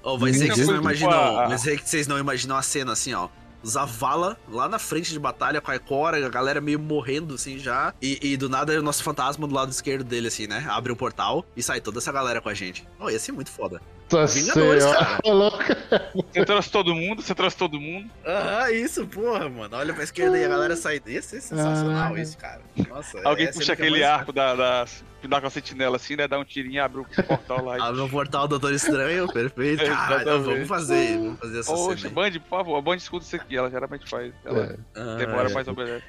Ó, 0.03 0.17
vai 0.17 0.31
ser 0.33 0.47
que 0.49 0.55
vocês 0.55 0.67
não 0.67 0.75
imaginam. 0.77 1.11
a- 1.11 1.47
Vai 1.47 1.57
ser 1.57 1.79
que 1.79 1.89
vocês 1.89 2.07
não 2.07 2.17
imaginam 2.17 2.55
a 2.55 2.61
cena 2.61 2.93
assim, 2.93 3.13
ó. 3.13 3.27
Zavala 3.65 4.37
lá 4.49 4.67
na 4.67 4.79
frente 4.79 5.11
de 5.11 5.19
batalha 5.19 5.61
com 5.61 5.71
a 5.71 5.75
Ikora, 5.75 6.25
a 6.25 6.29
galera 6.29 6.59
meio 6.61 6.79
morrendo 6.79 7.35
assim 7.35 7.57
já. 7.57 7.93
E, 8.01 8.19
e 8.21 8.37
do 8.37 8.49
nada 8.49 8.77
o 8.79 8.83
nosso 8.83 9.03
fantasma 9.03 9.47
do 9.47 9.53
lado 9.53 9.71
esquerdo 9.71 10.03
dele, 10.03 10.27
assim, 10.27 10.47
né? 10.47 10.65
Abre 10.69 10.91
um 10.91 10.95
portal 10.95 11.45
e 11.55 11.61
sai 11.61 11.81
toda 11.81 11.99
essa 11.99 12.11
galera 12.11 12.41
com 12.41 12.49
a 12.49 12.53
gente. 12.53 12.87
Oh, 12.99 13.09
ia 13.09 13.19
ser 13.19 13.31
muito 13.31 13.49
foda. 13.49 13.81
Nossa 14.11 14.39
Vingadores, 14.39 14.83
Senhora, 14.83 15.57
cara. 15.57 16.11
Você 16.13 16.45
trouxe 16.45 16.69
todo 16.71 16.93
mundo, 16.95 17.21
você 17.21 17.33
trouxe 17.35 17.57
todo 17.57 17.79
mundo. 17.79 18.09
Ah, 18.25 18.71
isso, 18.71 19.05
porra, 19.07 19.47
mano. 19.49 19.75
Olha 19.77 19.93
pra 19.93 20.03
esquerda 20.03 20.37
e 20.37 20.43
a 20.43 20.47
galera 20.47 20.75
sai. 20.75 21.01
Ia 21.05 21.21
ser 21.21 21.41
sensacional 21.41 22.13
Ah. 22.13 22.19
isso, 22.19 22.37
cara. 22.37 22.61
Nossa, 22.89 23.19
Alguém 23.23 23.47
essa 23.47 23.57
é 23.57 23.59
puxa 23.61 23.73
aquele 23.73 23.99
mais- 23.99 24.03
arco 24.03 24.31
da, 24.33 24.53
da, 24.55 24.85
dá 25.27 25.39
com 25.41 25.47
a 25.47 25.49
sentinela 25.49 25.95
assim, 25.95 26.15
né? 26.15 26.27
Dá 26.27 26.37
um 26.39 26.43
tirinho 26.43 26.73
e 26.75 26.79
abre 26.79 27.01
o 27.01 27.05
portal 27.05 27.63
lá. 27.65 27.87
Abre 27.87 28.01
o 28.01 28.09
portal 28.09 28.47
do 28.47 28.59
Doutor 28.59 28.73
Estranho, 28.75 29.27
perfeito. 29.31 29.85
Cara, 29.85 30.15
Exatamente. 30.21 30.43
vamos 30.53 30.67
fazer, 30.67 31.17
vamos 31.17 31.39
fazer 31.39 31.59
essa 31.59 31.73
Poxa, 31.73 31.97
cena. 32.01 32.13
Band, 32.13 32.31
por 32.31 32.49
favor, 32.49 32.77
a 32.77 32.81
Band 32.81 32.95
escuta 32.97 33.25
isso 33.25 33.35
aqui, 33.35 33.55
ela 33.57 33.69
geralmente 33.69 34.09
faz. 34.09 34.33
Ela 34.45 34.63
É. 34.63 34.99
Ah, 34.99 35.15
demora, 35.17 35.49
é. 35.49 35.53
mas 35.53 35.67
obedece. 35.67 36.03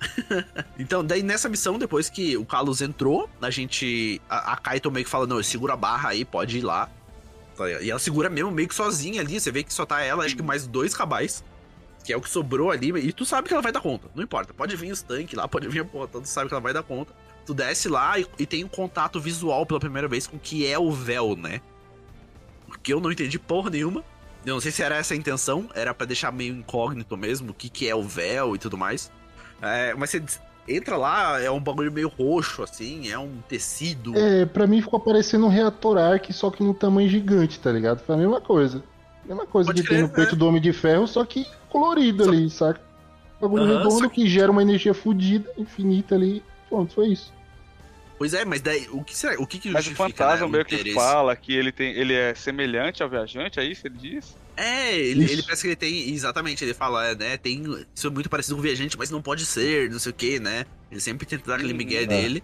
Então, 0.78 1.04
daí 1.04 1.22
nessa 1.24 1.48
missão, 1.48 1.76
depois 1.78 2.08
que 2.08 2.36
o 2.36 2.44
Carlos 2.44 2.80
entrou, 2.80 3.28
a 3.42 3.50
gente. 3.50 4.20
A, 4.28 4.52
a 4.52 4.56
Kaito 4.56 4.90
meio 4.90 5.04
que 5.04 5.10
fala: 5.10 5.26
não, 5.26 5.42
segura 5.42 5.72
a 5.74 5.76
barra 5.76 6.10
aí, 6.10 6.24
pode 6.24 6.58
ir 6.58 6.62
lá. 6.62 6.88
Tá? 7.58 7.68
E 7.82 7.90
ela 7.90 7.98
segura 7.98 8.30
mesmo, 8.30 8.52
meio 8.52 8.68
que 8.68 8.74
sozinha 8.74 9.20
ali. 9.20 9.40
Você 9.40 9.50
vê 9.50 9.64
que 9.64 9.74
só 9.74 9.84
tá 9.84 10.00
ela, 10.00 10.24
acho 10.24 10.36
que 10.36 10.42
mais 10.42 10.66
dois 10.66 10.94
cabais. 10.94 11.44
Que 12.04 12.12
é 12.12 12.16
o 12.16 12.20
que 12.20 12.30
sobrou 12.30 12.70
ali. 12.70 12.90
E 12.96 13.12
tu 13.12 13.24
sabe 13.24 13.48
que 13.48 13.52
ela 13.52 13.62
vai 13.62 13.72
dar 13.72 13.80
conta. 13.80 14.08
Não 14.14 14.22
importa. 14.22 14.54
Pode 14.54 14.74
vir 14.76 14.92
os 14.92 15.02
tanques 15.02 15.34
lá, 15.34 15.48
pode 15.48 15.68
vir 15.68 15.80
a 15.80 15.84
porra. 15.84 16.06
Tu 16.06 16.24
sabe 16.24 16.48
que 16.48 16.54
ela 16.54 16.60
vai 16.60 16.72
dar 16.72 16.84
conta. 16.84 17.12
Tu 17.44 17.52
desce 17.52 17.88
lá 17.88 18.18
e, 18.18 18.26
e 18.38 18.46
tem 18.46 18.64
um 18.64 18.68
contato 18.68 19.20
visual 19.20 19.66
pela 19.66 19.80
primeira 19.80 20.06
vez 20.06 20.26
com 20.26 20.36
o 20.36 20.40
que 20.40 20.66
é 20.66 20.78
o 20.78 20.92
véu, 20.92 21.34
né? 21.34 21.60
Porque 22.66 22.92
eu 22.92 23.00
não 23.00 23.10
entendi 23.10 23.38
porra 23.38 23.70
nenhuma. 23.70 24.04
Eu 24.46 24.54
não 24.54 24.60
sei 24.60 24.70
se 24.70 24.82
era 24.82 24.96
essa 24.96 25.12
a 25.12 25.16
intenção. 25.16 25.68
Era 25.74 25.92
pra 25.92 26.06
deixar 26.06 26.30
meio 26.30 26.54
incógnito 26.54 27.16
mesmo 27.16 27.50
o 27.50 27.54
que, 27.54 27.68
que 27.68 27.88
é 27.88 27.94
o 27.94 28.02
véu 28.02 28.54
e 28.54 28.58
tudo 28.58 28.78
mais. 28.78 29.10
É, 29.60 29.92
mas 29.94 30.10
você 30.10 30.22
entra 30.68 30.96
lá, 30.96 31.40
é 31.40 31.50
um 31.50 31.60
bagulho 31.60 31.90
meio 31.90 32.08
roxo, 32.08 32.62
assim, 32.62 33.08
é 33.10 33.18
um 33.18 33.40
tecido. 33.48 34.16
É, 34.16 34.44
pra 34.46 34.66
mim 34.66 34.80
ficou 34.82 35.00
parecendo 35.00 35.46
um 35.46 35.48
reator 35.48 35.96
Arc, 35.98 36.30
só 36.32 36.50
que 36.50 36.62
num 36.62 36.74
tamanho 36.74 37.08
gigante, 37.08 37.58
tá 37.58 37.72
ligado? 37.72 38.00
Foi 38.00 38.14
a 38.14 38.18
mesma 38.18 38.40
coisa. 38.40 38.82
Mesma 39.24 39.46
coisa 39.46 39.68
Pode 39.68 39.82
que 39.82 39.88
tem 39.88 39.98
crer, 39.98 40.08
no 40.08 40.14
peito 40.14 40.34
é. 40.34 40.38
do 40.38 40.46
Homem 40.46 40.60
de 40.60 40.72
Ferro, 40.72 41.06
só 41.06 41.24
que 41.24 41.46
colorido 41.68 42.24
Só- 42.24 42.30
ali, 42.30 42.48
saca? 42.50 42.80
Bagulho 43.40 43.64
Aham, 43.64 43.76
redondo 43.78 43.98
só- 44.04 44.08
que 44.08 44.26
gera 44.28 44.50
uma 44.50 44.62
energia 44.62 44.92
fodida, 44.94 45.48
infinita 45.56 46.14
ali. 46.14 46.42
Pronto, 46.68 46.94
foi 46.94 47.08
isso. 47.08 47.32
Pois 48.18 48.34
é, 48.34 48.44
mas 48.44 48.60
daí, 48.60 48.88
o 48.90 49.04
que 49.04 49.16
será? 49.16 49.40
O 49.40 49.46
que 49.46 49.58
que 49.60 49.70
Mas 49.70 49.86
o 49.86 49.90
justifica, 49.90 50.24
fantasma 50.24 50.40
né, 50.40 50.46
o 50.46 50.48
meio 50.50 50.64
que 50.64 50.92
fala 50.92 51.36
que 51.36 51.54
ele, 51.54 51.70
tem, 51.70 51.92
ele 51.92 52.12
é 52.14 52.34
semelhante 52.34 53.00
ao 53.02 53.08
viajante, 53.08 53.60
é 53.60 53.64
isso? 53.64 53.86
Ele 53.86 53.96
diz? 53.96 54.36
É, 54.60 54.96
ele, 54.98 55.30
ele 55.30 55.42
parece 55.42 55.62
que 55.62 55.68
ele 55.68 55.76
tem, 55.76 56.10
exatamente, 56.12 56.64
ele 56.64 56.74
fala, 56.74 57.06
é, 57.06 57.14
né, 57.14 57.36
tem, 57.36 57.62
isso 57.94 58.06
é 58.06 58.10
muito 58.10 58.28
parecido 58.28 58.56
com 58.56 58.60
o 58.60 58.62
Viajante, 58.62 58.98
mas 58.98 59.08
não 59.10 59.22
pode 59.22 59.46
ser, 59.46 59.88
não 59.90 59.98
sei 60.00 60.10
o 60.10 60.14
que, 60.14 60.40
né? 60.40 60.66
Ele 60.90 61.00
sempre 61.00 61.24
tenta 61.26 61.46
dar 61.46 61.54
aquele 61.56 61.72
migué 61.74 62.02
É. 62.02 62.06
dele, 62.06 62.42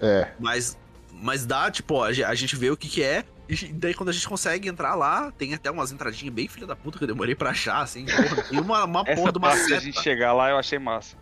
É. 0.00 0.28
mas, 0.38 0.78
mas 1.12 1.44
dá, 1.44 1.68
tipo, 1.70 2.02
a, 2.02 2.12
ge- 2.12 2.22
a 2.22 2.34
gente 2.36 2.54
vê 2.54 2.70
o 2.70 2.76
que 2.76 2.88
que 2.88 3.02
é, 3.02 3.24
e 3.48 3.72
daí 3.72 3.94
quando 3.94 4.10
a 4.10 4.12
gente 4.12 4.28
consegue 4.28 4.68
entrar 4.68 4.94
lá, 4.94 5.32
tem 5.32 5.54
até 5.54 5.70
umas 5.70 5.90
entradinhas 5.90 6.32
bem 6.34 6.46
filha 6.46 6.66
da 6.66 6.76
puta 6.76 6.98
que 6.98 7.04
eu 7.04 7.08
demorei 7.08 7.34
pra 7.34 7.50
achar, 7.50 7.80
assim, 7.82 8.04
porra, 8.06 8.46
e 8.52 8.60
uma, 8.60 8.84
uma 8.84 9.00
Essa 9.06 9.14
porra 9.16 9.32
de 9.32 9.38
uma 9.38 9.56
seta. 9.56 9.80
gente 9.80 10.00
chegar 10.02 10.32
lá 10.32 10.50
eu 10.50 10.58
achei 10.58 10.78
massa. 10.78 11.16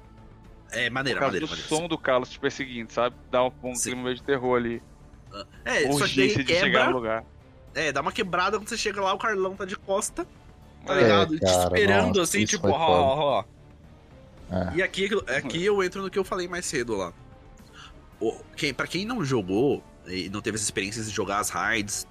É, 0.73 0.89
Por 0.89 0.95
maneira, 0.95 1.21
causa 1.21 1.33
maneira, 1.33 1.47
do 1.47 1.51
maneira. 1.51 1.69
som 1.69 1.87
do 1.89 1.97
Carlos 1.97 2.29
te 2.31 2.39
perseguindo, 2.39 2.93
sabe? 2.93 3.15
Dá 3.31 3.45
um, 3.45 3.53
um 3.63 3.73
clima 3.75 4.03
meio 4.03 4.15
de 4.17 4.23
terror 4.23 4.57
ali. 4.59 4.83
É, 5.65 5.83
só 5.83 5.89
que 5.89 6.03
Urgência 6.03 6.43
de 6.45 6.53
chegar 6.55 6.65
quebra, 6.71 6.87
no 6.87 6.93
lugar. 6.97 7.25
É, 7.75 7.93
dá 7.93 8.01
uma 8.01 8.13
quebrada 8.13 8.59
quando 8.59 8.69
você 8.69 8.77
chega 8.77 9.01
lá, 9.01 9.13
o 9.13 9.19
Carlão 9.19 9.57
tá 9.57 9.65
de 9.65 9.77
costa, 9.77 10.27
tá 10.87 10.95
É, 10.95 11.03
ligado? 11.03 11.35
E 11.35 11.39
te 11.39 11.45
cara, 11.45 11.63
esperando 11.65 12.07
nossa, 12.09 12.23
assim, 12.23 12.45
tipo, 12.45 12.69
ó, 12.69 12.73
ó, 12.73 13.41
ó. 13.41 13.45
É. 14.51 14.77
E 14.77 14.83
aqui, 14.83 15.09
aqui 15.37 15.65
eu 15.65 15.83
entro 15.83 16.03
no 16.03 16.11
que 16.11 16.19
eu 16.19 16.25
falei 16.25 16.47
mais 16.47 16.67
cedo 16.67 16.95
lá. 16.97 17.13
O, 18.21 18.33
quem, 18.57 18.73
pra 18.73 18.87
quem 18.87 19.05
não 19.05 19.25
jogou 19.25 19.83
e 20.07 20.29
não 20.29 20.41
teve 20.41 20.57
as 20.57 20.63
experiências 20.63 21.09
de 21.09 21.15
jogar 21.15 21.39
as 21.39 21.49
raids 21.51 22.07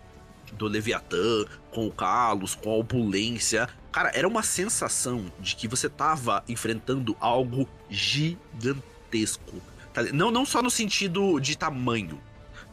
do 0.53 0.67
Leviatã, 0.67 1.45
com 1.71 1.87
o 1.87 1.91
Kalos, 1.91 2.53
com 2.55 2.71
a 2.71 2.75
opulência, 2.75 3.67
cara, 3.91 4.11
era 4.13 4.27
uma 4.27 4.43
sensação 4.43 5.31
de 5.39 5.55
que 5.55 5.67
você 5.67 5.89
tava 5.89 6.43
enfrentando 6.47 7.15
algo 7.19 7.67
gigantesco. 7.89 9.61
tá? 9.93 10.03
Não, 10.13 10.29
não 10.31 10.45
só 10.45 10.61
no 10.61 10.69
sentido 10.69 11.39
de 11.39 11.57
tamanho, 11.57 12.19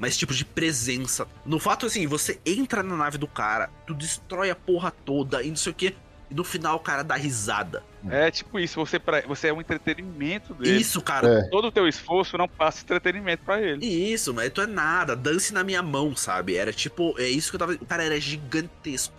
mas 0.00 0.16
tipo 0.16 0.32
de 0.32 0.46
presença. 0.46 1.28
No 1.44 1.60
fato 1.60 1.84
assim, 1.84 2.06
você 2.06 2.40
entra 2.44 2.82
na 2.82 2.96
nave 2.96 3.18
do 3.18 3.28
cara, 3.28 3.70
tu 3.86 3.94
destrói 3.94 4.50
a 4.50 4.56
porra 4.56 4.90
toda 4.90 5.42
e 5.42 5.50
não 5.50 5.56
sei 5.56 5.70
o 5.70 5.74
que, 5.74 5.94
e 6.30 6.34
no 6.34 6.42
final 6.42 6.76
o 6.76 6.80
cara 6.80 7.02
dá 7.02 7.16
risada. 7.16 7.84
É 8.08 8.30
tipo 8.30 8.58
isso, 8.58 8.80
você, 8.80 8.98
pra, 8.98 9.20
você 9.26 9.48
é 9.48 9.52
um 9.52 9.60
entretenimento 9.60 10.54
dele. 10.54 10.80
Isso, 10.80 11.02
cara. 11.02 11.40
É. 11.40 11.42
Todo 11.50 11.66
o 11.66 11.72
teu 11.72 11.86
esforço 11.86 12.38
não 12.38 12.48
passa 12.48 12.82
entretenimento 12.82 13.44
pra 13.44 13.60
ele. 13.60 13.84
Isso, 13.84 14.32
mas 14.32 14.50
tu 14.50 14.62
é 14.62 14.66
nada, 14.66 15.14
dance 15.14 15.52
na 15.52 15.62
minha 15.62 15.82
mão, 15.82 16.16
sabe? 16.16 16.56
Era 16.56 16.72
tipo, 16.72 17.14
é 17.18 17.28
isso 17.28 17.50
que 17.50 17.56
eu 17.56 17.60
tava. 17.60 17.72
O 17.74 17.86
cara 17.86 18.02
era 18.02 18.18
gigantesco. 18.18 19.14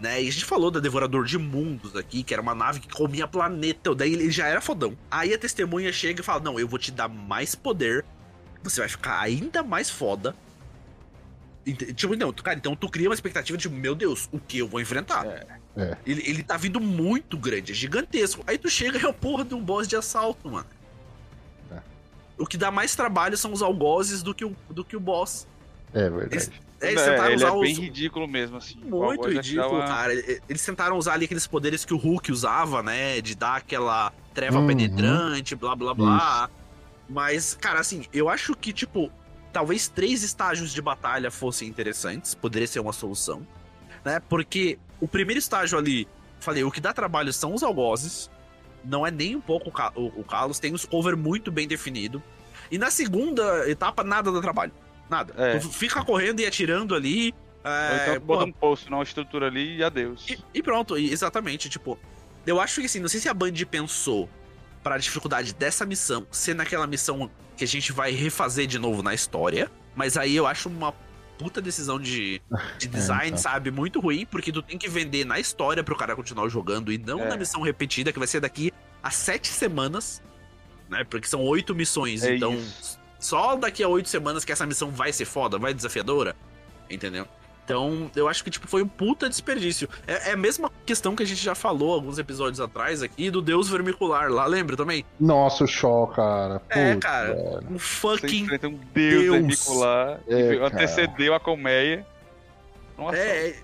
Né? 0.00 0.22
E 0.22 0.28
a 0.28 0.32
gente 0.32 0.44
falou 0.44 0.70
da 0.70 0.80
Devorador 0.80 1.24
de 1.24 1.38
Mundos 1.38 1.96
aqui, 1.96 2.22
que 2.22 2.32
era 2.32 2.42
uma 2.42 2.54
nave 2.54 2.80
que 2.80 2.88
comia 2.88 3.26
planeta. 3.26 3.94
Daí 3.94 4.12
ele 4.12 4.30
já 4.30 4.46
era 4.46 4.60
fodão. 4.60 4.96
Aí 5.10 5.34
a 5.34 5.38
testemunha 5.38 5.92
chega 5.92 6.20
e 6.20 6.24
fala: 6.24 6.40
Não, 6.40 6.58
eu 6.58 6.66
vou 6.66 6.78
te 6.78 6.90
dar 6.90 7.08
mais 7.08 7.54
poder. 7.54 8.04
Você 8.68 8.80
vai 8.80 8.88
ficar 8.88 9.20
ainda 9.20 9.62
mais 9.62 9.88
foda. 9.90 10.34
Ent- 11.66 11.92
Tipo, 11.94 12.16
não, 12.16 12.32
tu- 12.32 12.42
cara, 12.42 12.56
então 12.56 12.74
tu 12.74 12.88
cria 12.88 13.08
uma 13.08 13.14
expectativa 13.14 13.56
de, 13.58 13.68
meu 13.68 13.94
Deus, 13.94 14.28
o 14.32 14.38
que 14.38 14.58
eu 14.58 14.68
vou 14.68 14.80
enfrentar? 14.80 15.26
É. 15.26 15.46
É. 15.76 15.96
Ele, 16.06 16.22
ele 16.26 16.42
tá 16.42 16.56
vindo 16.56 16.80
muito 16.80 17.36
grande, 17.38 17.72
é 17.72 17.74
gigantesco. 17.74 18.42
Aí 18.46 18.58
tu 18.58 18.68
chega 18.68 18.98
e 18.98 19.02
é 19.04 19.08
o 19.08 19.12
porra 19.14 19.44
de 19.44 19.54
um 19.54 19.62
boss 19.62 19.86
de 19.86 19.94
assalto, 19.96 20.50
mano. 20.50 20.66
É. 21.70 21.78
O 22.36 22.46
que 22.46 22.56
dá 22.56 22.70
mais 22.70 22.96
trabalho 22.96 23.36
são 23.36 23.52
os 23.52 23.62
algozes 23.62 24.22
do 24.22 24.34
que 24.34 24.44
o, 24.44 24.56
do 24.70 24.84
que 24.84 24.96
o 24.96 25.00
boss. 25.00 25.46
É 25.94 26.08
verdade. 26.10 26.50
É, 26.80 26.90
eles 26.90 27.02
É, 27.02 27.10
tentaram 27.10 27.26
ele 27.26 27.36
usar 27.36 27.48
é 27.56 27.60
bem 27.60 27.72
os. 27.72 27.78
ridículo 27.78 28.26
mesmo, 28.28 28.56
assim. 28.56 28.76
Muito 28.84 29.28
ridículo, 29.28 29.76
achava- 29.82 29.86
cara. 29.86 30.12
Eles 30.48 30.64
tentaram 30.64 30.96
usar 30.96 31.14
ali 31.14 31.24
aqueles 31.26 31.46
poderes 31.46 31.84
que 31.84 31.92
o 31.94 31.96
Hulk 31.96 32.30
usava, 32.32 32.82
né? 32.82 33.20
De 33.20 33.34
dar 33.34 33.56
aquela 33.56 34.12
treva 34.34 34.58
Uhum. 34.58 34.66
penetrante, 34.66 35.54
blá 35.54 35.74
blá 35.76 35.92
blá. 35.94 36.50
Mas, 37.08 37.54
cara, 37.54 37.80
assim, 37.80 38.04
eu 38.12 38.28
acho 38.28 38.54
que, 38.54 38.72
tipo, 38.72 39.10
talvez 39.52 39.88
três 39.88 40.22
estágios 40.22 40.72
de 40.72 40.82
batalha 40.82 41.30
fossem 41.30 41.68
interessantes. 41.68 42.34
Poderia 42.34 42.66
ser 42.66 42.80
uma 42.80 42.92
solução. 42.92 43.46
Né? 44.04 44.20
Porque 44.28 44.78
o 45.00 45.08
primeiro 45.08 45.38
estágio 45.38 45.78
ali, 45.78 46.06
falei, 46.38 46.62
o 46.64 46.70
que 46.70 46.80
dá 46.80 46.92
trabalho 46.92 47.32
são 47.32 47.54
os 47.54 47.62
algozes. 47.62 48.30
Não 48.84 49.06
é 49.06 49.10
nem 49.10 49.34
um 49.36 49.40
pouco 49.40 49.70
o, 49.70 49.72
Ca- 49.72 49.92
o, 49.96 50.20
o 50.20 50.24
Carlos. 50.24 50.58
Tem 50.58 50.72
os 50.72 50.84
cover 50.84 51.16
muito 51.16 51.50
bem 51.50 51.66
definido. 51.66 52.22
E 52.70 52.76
na 52.78 52.90
segunda 52.90 53.68
etapa, 53.68 54.04
nada 54.04 54.30
dá 54.30 54.40
trabalho. 54.40 54.72
Nada. 55.08 55.32
É. 55.38 55.58
Fica 55.60 56.04
correndo 56.04 56.40
e 56.40 56.46
atirando 56.46 56.94
ali. 56.94 57.34
É, 57.64 58.10
então 58.12 58.20
bota 58.26 58.44
um 58.44 58.52
posto 58.52 58.90
na 58.90 59.02
estrutura 59.02 59.46
ali 59.46 59.78
e 59.78 59.82
adeus. 59.84 60.26
e, 60.28 60.38
e 60.54 60.62
pronto, 60.62 60.96
e 60.96 61.10
exatamente, 61.10 61.68
tipo, 61.68 61.98
eu 62.46 62.60
acho 62.60 62.80
que 62.80 62.86
assim, 62.86 63.00
não 63.00 63.08
sei 63.08 63.20
se 63.20 63.28
a 63.28 63.34
Band 63.34 63.52
pensou 63.68 64.28
pra 64.82 64.98
dificuldade 64.98 65.54
dessa 65.54 65.84
missão 65.86 66.26
ser 66.30 66.54
naquela 66.54 66.86
missão 66.86 67.30
que 67.56 67.64
a 67.64 67.66
gente 67.66 67.92
vai 67.92 68.12
refazer 68.12 68.66
de 68.66 68.78
novo 68.78 69.02
na 69.02 69.12
história, 69.14 69.70
mas 69.96 70.16
aí 70.16 70.34
eu 70.36 70.46
acho 70.46 70.68
uma 70.68 70.92
puta 71.36 71.60
decisão 71.60 72.00
de, 72.00 72.40
de 72.78 72.86
design, 72.88 73.28
então. 73.28 73.38
sabe, 73.38 73.70
muito 73.70 74.00
ruim, 74.00 74.26
porque 74.26 74.50
tu 74.52 74.60
tem 74.62 74.76
que 74.78 74.88
vender 74.88 75.24
na 75.24 75.38
história 75.38 75.82
pro 75.84 75.96
cara 75.96 76.14
continuar 76.16 76.48
jogando 76.48 76.92
e 76.92 76.98
não 76.98 77.20
É. 77.20 77.28
na 77.28 77.36
missão 77.36 77.60
repetida, 77.62 78.12
que 78.12 78.18
vai 78.18 78.26
ser 78.28 78.40
daqui 78.40 78.72
a 79.02 79.10
sete 79.10 79.48
semanas, 79.48 80.22
né, 80.88 81.04
porque 81.04 81.28
são 81.28 81.40
oito 81.42 81.74
missões, 81.74 82.22
É 82.24 82.34
então 82.36 82.54
isso. 82.54 82.98
só 83.20 83.54
daqui 83.56 83.82
a 83.82 83.88
oito 83.88 84.08
semanas 84.08 84.44
que 84.44 84.50
essa 84.52 84.66
missão 84.66 84.90
vai 84.90 85.12
ser 85.12 85.24
foda, 85.26 85.58
vai 85.58 85.72
desafiadora, 85.74 86.34
entendeu? 86.90 87.26
Então, 87.68 88.10
eu 88.16 88.26
acho 88.26 88.42
que, 88.42 88.48
tipo, 88.50 88.66
foi 88.66 88.82
um 88.82 88.88
puta 88.88 89.28
desperdício. 89.28 89.86
É, 90.06 90.30
é 90.30 90.32
a 90.32 90.36
mesma 90.38 90.72
questão 90.86 91.14
que 91.14 91.22
a 91.22 91.26
gente 91.26 91.44
já 91.44 91.54
falou 91.54 91.92
alguns 91.92 92.18
episódios 92.18 92.60
atrás 92.60 93.02
aqui 93.02 93.30
do 93.30 93.42
Deus 93.42 93.68
Vermicular 93.68 94.30
lá, 94.30 94.46
lembra 94.46 94.74
também? 94.74 95.04
Nossa, 95.20 95.64
o 95.64 95.66
show, 95.66 96.06
cara. 96.06 96.62
É, 96.70 96.94
Putz, 96.94 97.04
cara. 97.04 97.34
velho. 97.34 97.66
Um 97.70 97.78
Você 97.78 97.84
fucking. 97.84 98.38
enfrenta 98.44 98.68
um 98.68 98.80
deus, 98.94 99.22
Deus. 99.22 99.30
vermicular 99.32 100.20
É, 100.26 100.48
que 100.56 100.62
antecedeu 100.64 101.34
a 101.34 101.40
colmeia. 101.40 102.06
Nossa, 102.96 103.18
É, 103.18 103.48
é, 103.50 103.56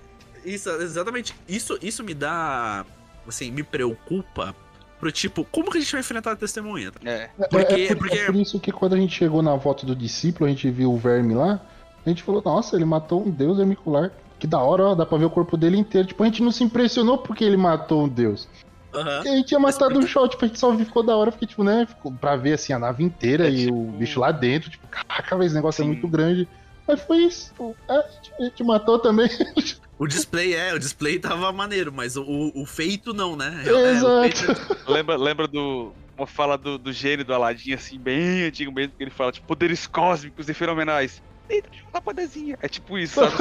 isso, 0.45 0.69
exatamente. 0.69 1.33
Isso, 1.49 1.75
isso 1.81 2.03
me 2.03 2.13
dá. 2.13 2.85
Assim, 3.27 3.49
me 3.49 3.63
preocupa. 3.63 4.55
Pro 4.99 5.11
tipo, 5.11 5.43
como 5.45 5.71
que 5.71 5.79
a 5.79 5.81
gente 5.81 5.91
vai 5.91 6.01
enfrentar 6.01 6.33
a 6.33 6.35
testemunha? 6.35 6.91
é. 7.03 7.29
Porque- 7.49 7.73
é, 7.73 7.87
por, 7.87 7.97
porque- 7.97 8.17
é 8.19 8.25
por 8.27 8.35
isso 8.35 8.59
que 8.59 8.71
quando 8.71 8.93
a 8.93 8.97
gente 8.97 9.15
chegou 9.15 9.41
na 9.41 9.55
volta 9.55 9.83
do 9.83 9.95
discípulo, 9.95 10.45
a 10.45 10.49
gente 10.49 10.69
viu 10.69 10.93
o 10.93 10.97
verme 10.97 11.33
lá, 11.33 11.59
a 12.05 12.09
gente 12.09 12.23
falou, 12.23 12.41
nossa, 12.43 12.75
ele 12.75 12.85
matou 12.85 13.25
um 13.25 13.29
deus 13.31 13.57
vermicular. 13.57 14.11
Que 14.37 14.45
da 14.47 14.59
hora, 14.59 14.87
ó, 14.87 14.95
dá 14.95 15.05
pra 15.05 15.17
ver 15.17 15.25
o 15.25 15.29
corpo 15.29 15.55
dele 15.57 15.77
inteiro. 15.77 16.07
Tipo, 16.07 16.21
a 16.23 16.25
gente 16.25 16.43
não 16.43 16.51
se 16.51 16.63
impressionou 16.63 17.17
porque 17.17 17.43
ele 17.43 17.55
matou 17.57 18.03
um 18.03 18.07
deus. 18.09 18.47
Aham. 18.93 19.15
Porque 19.15 19.29
a 19.29 19.35
gente 19.35 19.47
tinha 19.47 19.59
matado 19.59 19.97
um 19.97 20.05
shot, 20.05 20.29
tipo, 20.31 20.43
a 20.45 20.47
gente 20.47 20.59
só 20.59 20.75
ficou 20.77 21.03
da 21.03 21.15
hora, 21.15 21.31
porque, 21.31 21.45
tipo, 21.47 21.63
né, 21.63 21.85
ficou 21.87 22.11
pra 22.11 22.35
ver, 22.35 22.53
assim, 22.53 22.73
a 22.73 22.79
nave 22.79 23.03
inteira 23.03 23.47
É, 23.47 23.51
e 23.51 23.65
tipo- 23.65 23.73
o 23.75 23.91
bicho 23.93 24.19
lá 24.19 24.31
dentro, 24.31 24.69
tipo, 24.69 24.87
caraca, 24.87 25.43
esse 25.43 25.55
negócio 25.55 25.83
Sim. 25.83 25.89
é 25.89 25.93
muito 25.93 26.07
grande. 26.07 26.47
Mas 26.87 27.01
foi 27.01 27.17
isso, 27.23 27.49
tipo, 27.49 27.75
é, 27.89 27.93
a, 27.97 28.01
gente, 28.01 28.33
a 28.39 28.43
gente 28.43 28.63
matou 28.63 28.99
também. 28.99 29.27
O 29.97 30.05
display 30.07 30.53
é, 30.53 30.73
o 30.73 30.77
display 30.77 31.17
tava 31.17 31.49
maneiro, 31.53 31.89
mas 31.89 32.17
o, 32.17 32.51
o, 32.53 32.65
feito 32.65 33.13
não, 33.13 33.33
né? 33.37 33.63
Exato. 33.65 34.05
o 34.05 34.21
feito- 34.55 34.91
Lembra, 34.91 35.15
lembra 35.15 35.47
do. 35.47 35.93
Uma 36.17 36.27
fala 36.27 36.57
do, 36.57 36.77
do 36.77 36.91
gênio 36.91 37.23
do 37.23 37.33
Aladdin, 37.33 37.71
assim, 37.71 37.97
bem 37.97 38.43
antigo 38.43 38.73
mesmo, 38.73 38.91
que 38.97 39.01
ele 39.01 39.09
fala, 39.09 39.31
tipo, 39.31 39.47
poderes 39.47 39.87
cósmicos 39.87 40.49
e 40.49 40.53
fenomenais. 40.53 41.23
Eita, 41.49 41.69
deixa 41.69 41.85
eu 41.85 41.91
falar 41.91 42.01
poderzinha. 42.01 42.57
É 42.61 42.67
tipo 42.67 42.97
isso, 42.97 43.15
sabe? 43.15 43.35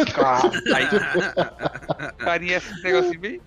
Aí, 0.75 0.87
carinha, 2.19 2.57
esse 2.57 2.83
negócio 2.83 3.11
assim, 3.11 3.19
bem. 3.19 3.41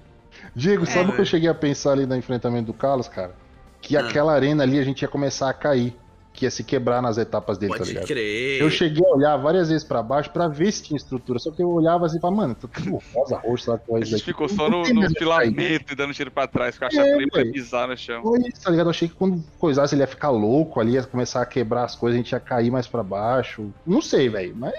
Diego, 0.56 0.86
sabe 0.86 1.10
o 1.12 1.14
que 1.14 1.20
eu 1.20 1.24
É. 1.24 1.26
cheguei 1.26 1.50
a 1.50 1.54
pensar 1.56 1.92
ali 1.94 2.06
no 2.06 2.16
enfrentamento 2.16 2.68
do 2.68 2.74
Carlos, 2.74 3.08
cara? 3.08 3.36
Que 3.82 3.96
Ah. 3.98 4.02
aquela 4.02 4.34
arena 4.34 4.64
ali 4.64 4.80
a 4.80 4.84
gente 4.84 5.02
ia 5.02 5.08
começar 5.08 5.50
a 5.50 5.54
cair. 5.54 5.96
Que 6.38 6.46
ia 6.46 6.52
se 6.52 6.64
quebrar 6.64 7.02
nas 7.02 7.18
etapas 7.18 7.58
dele, 7.58 7.72
tá 7.72 7.80
Pode 7.80 7.90
ligado? 7.90 8.06
crer. 8.06 8.62
Eu 8.62 8.70
cheguei 8.70 9.04
a 9.04 9.10
olhar 9.10 9.38
várias 9.38 9.70
vezes 9.70 9.84
pra 9.84 10.04
baixo 10.04 10.30
pra 10.30 10.48
ver 10.48 10.72
se 10.72 10.84
tinha 10.84 10.96
estrutura. 10.96 11.40
Só 11.40 11.50
que 11.50 11.64
eu 11.64 11.68
olhava 11.68 12.06
assim 12.06 12.20
e 12.20 12.22
falava, 12.22 12.42
mano, 12.44 12.54
tá 12.54 12.68
tudo 12.68 13.02
rosa, 13.12 13.38
roxo, 13.40 13.64
sei 13.64 13.74
lá 13.74 13.80
qual 13.80 13.98
é 13.98 14.02
A 14.04 14.06
gente 14.06 14.24
ficou 14.24 14.48
só 14.48 14.70
no, 14.70 14.84
no 14.84 15.02
pra 15.02 15.10
filamento 15.10 15.94
e 15.94 15.96
dando 15.96 16.14
tiro 16.14 16.30
pra 16.30 16.46
trás, 16.46 16.78
eu 16.80 16.88
achava 16.88 17.08
É, 17.08 17.20
ia 17.22 17.28
velho. 17.34 17.52
pisar 17.52 17.88
no 17.88 17.98
chão. 17.98 18.22
Foi 18.22 18.40
isso, 18.42 18.62
tá 18.62 18.70
ligado? 18.70 18.86
Eu 18.86 18.92
achei 18.92 19.08
que 19.08 19.16
quando 19.16 19.44
coisasse 19.58 19.96
ele 19.96 20.04
ia 20.04 20.08
ficar 20.08 20.30
louco 20.30 20.80
ali, 20.80 20.92
ia 20.92 21.02
começar 21.04 21.42
a 21.42 21.46
quebrar 21.48 21.86
as 21.86 21.96
coisas, 21.96 22.16
a 22.20 22.22
gente 22.22 22.32
ia 22.34 22.40
cair 22.40 22.70
mais 22.70 22.86
pra 22.86 23.02
baixo. 23.02 23.74
Não 23.84 24.00
sei, 24.00 24.30
velho, 24.30 24.56
mas 24.56 24.76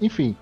enfim. 0.00 0.36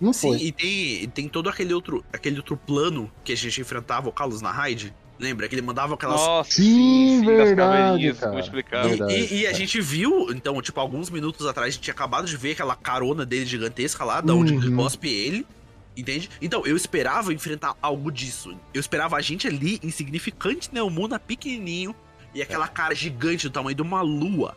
Não 0.00 0.14
Sim, 0.14 0.28
foi. 0.28 0.38
e 0.46 0.52
tem, 0.52 1.08
tem 1.10 1.28
todo 1.28 1.50
aquele 1.50 1.74
outro, 1.74 2.02
aquele 2.10 2.38
outro 2.38 2.56
plano 2.56 3.10
que 3.22 3.32
a 3.32 3.36
gente 3.36 3.60
enfrentava 3.60 4.08
o 4.08 4.12
Carlos 4.12 4.40
na 4.40 4.50
raid. 4.50 4.94
Lembra? 5.18 5.48
Que 5.48 5.54
ele 5.54 5.62
mandava 5.62 5.94
aquelas. 5.94 6.20
Nossa, 6.20 6.50
Sim, 6.50 7.24
das 7.24 7.36
verdade, 7.48 7.56
caveirinhas, 7.56 8.18
cara. 8.18 8.38
E, 8.38 8.88
verdade, 8.88 9.14
e- 9.14 9.40
e 9.40 9.46
a 9.46 9.52
gente 9.52 9.80
viu, 9.80 10.30
então, 10.30 10.60
tipo, 10.60 10.78
alguns 10.78 11.08
minutos 11.08 11.46
atrás, 11.46 11.68
a 11.68 11.70
gente 11.70 11.82
tinha 11.82 11.94
acabado 11.94 12.26
de 12.26 12.36
ver 12.36 12.52
aquela 12.52 12.76
carona 12.76 13.24
dele 13.24 13.46
gigantesca 13.46 14.04
lá, 14.04 14.20
da 14.20 14.34
onde 14.34 14.52
Uhum. 14.52 14.76
cospe 14.76 15.08
ele. 15.08 15.46
Entende? 15.96 16.28
Então, 16.42 16.66
eu 16.66 16.76
esperava 16.76 17.32
enfrentar 17.32 17.74
algo 17.80 18.12
disso. 18.12 18.54
Eu 18.74 18.80
esperava 18.80 19.16
a 19.16 19.20
gente 19.22 19.46
ali, 19.48 19.80
insignificante 19.82 20.68
Neomuna, 20.70 21.18
pequenininho, 21.18 21.96
e 22.34 22.42
aquela 22.42 22.68
cara 22.68 22.94
gigante 22.94 23.48
do 23.48 23.52
tamanho 23.52 23.74
de 23.74 23.80
uma 23.80 24.02
lua. 24.02 24.54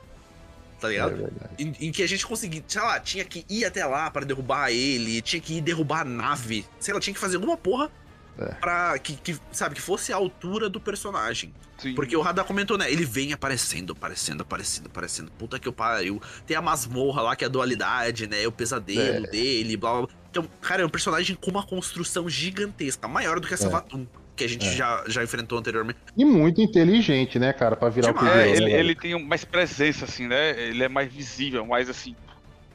Tá 0.81 0.89
É 0.89 0.91
ligado? 0.91 1.15
verdade. 1.15 1.49
Em, 1.57 1.73
em 1.87 1.91
que 1.93 2.03
a 2.03 2.07
gente 2.07 2.25
conseguia, 2.27 2.61
sei 2.67 2.81
lá, 2.81 2.99
tinha 2.99 3.23
que 3.23 3.45
ir 3.49 3.63
até 3.63 3.85
lá 3.85 4.11
pra 4.11 4.25
derrubar 4.25 4.69
ele, 4.71 5.21
tinha 5.21 5.41
que 5.41 5.53
ir 5.59 5.61
derrubar 5.61 6.01
a 6.01 6.05
nave, 6.05 6.65
sei 6.77 6.93
lá, 6.93 6.99
tinha 6.99 7.13
que 7.13 7.19
fazer 7.19 7.37
alguma 7.37 7.55
porra 7.55 7.89
É. 8.39 8.53
pra 8.55 8.97
que, 8.99 9.15
que, 9.15 9.37
sabe, 9.51 9.75
que 9.75 9.81
fosse 9.81 10.13
a 10.13 10.15
altura 10.15 10.69
do 10.69 10.79
personagem. 10.79 11.53
Sim. 11.77 11.93
Porque 11.93 12.15
o 12.15 12.21
Radar 12.21 12.45
comentou, 12.45 12.77
né? 12.77 12.91
Ele 12.91 13.05
vem 13.05 13.33
aparecendo, 13.33 13.93
aparecendo, 13.93 14.41
aparecendo, 14.41 14.87
aparecendo. 14.87 15.31
Puta 15.31 15.59
que 15.59 15.67
eu 15.67 15.73
pariu. 15.73 16.21
Tem 16.45 16.55
a 16.57 16.61
masmorra 16.61 17.21
lá, 17.21 17.35
que 17.35 17.43
é 17.43 17.47
a 17.47 17.49
dualidade, 17.49 18.27
né? 18.27 18.45
O 18.47 18.51
pesadelo 18.51 19.25
dele, 19.27 19.77
blá 19.77 19.91
blá 19.91 20.01
blá. 20.01 20.09
Então, 20.29 20.47
cara, 20.61 20.81
é 20.81 20.85
um 20.85 20.89
personagem 20.89 21.35
com 21.35 21.49
uma 21.51 21.63
construção 21.63 22.29
gigantesca, 22.29 23.07
maior 23.07 23.39
do 23.39 23.47
que 23.47 23.53
a 23.53 23.57
Savatum, 23.57 24.05
que 24.35 24.43
a 24.43 24.47
gente 24.47 24.67
É. 24.67 24.71
já, 24.73 25.03
já 25.07 25.23
enfrentou 25.23 25.57
anteriormente. 25.57 25.99
E 26.15 26.23
muito 26.23 26.61
inteligente, 26.61 27.39
né, 27.39 27.51
cara, 27.53 27.75
pra 27.75 27.89
virar 27.89 28.11
o 28.11 28.13
que 28.13 28.19
Demais. 28.19 28.37
É, 28.37 28.55
ele, 28.55 28.65
né, 28.65 28.79
ele 28.79 28.95
tem 28.95 29.25
mais 29.25 29.43
presença, 29.43 30.05
assim, 30.05 30.27
né? 30.27 30.51
Ele 30.59 30.83
é 30.83 30.89
mais 30.89 31.11
visível, 31.11 31.65
mais 31.65 31.89
assim. 31.89 32.15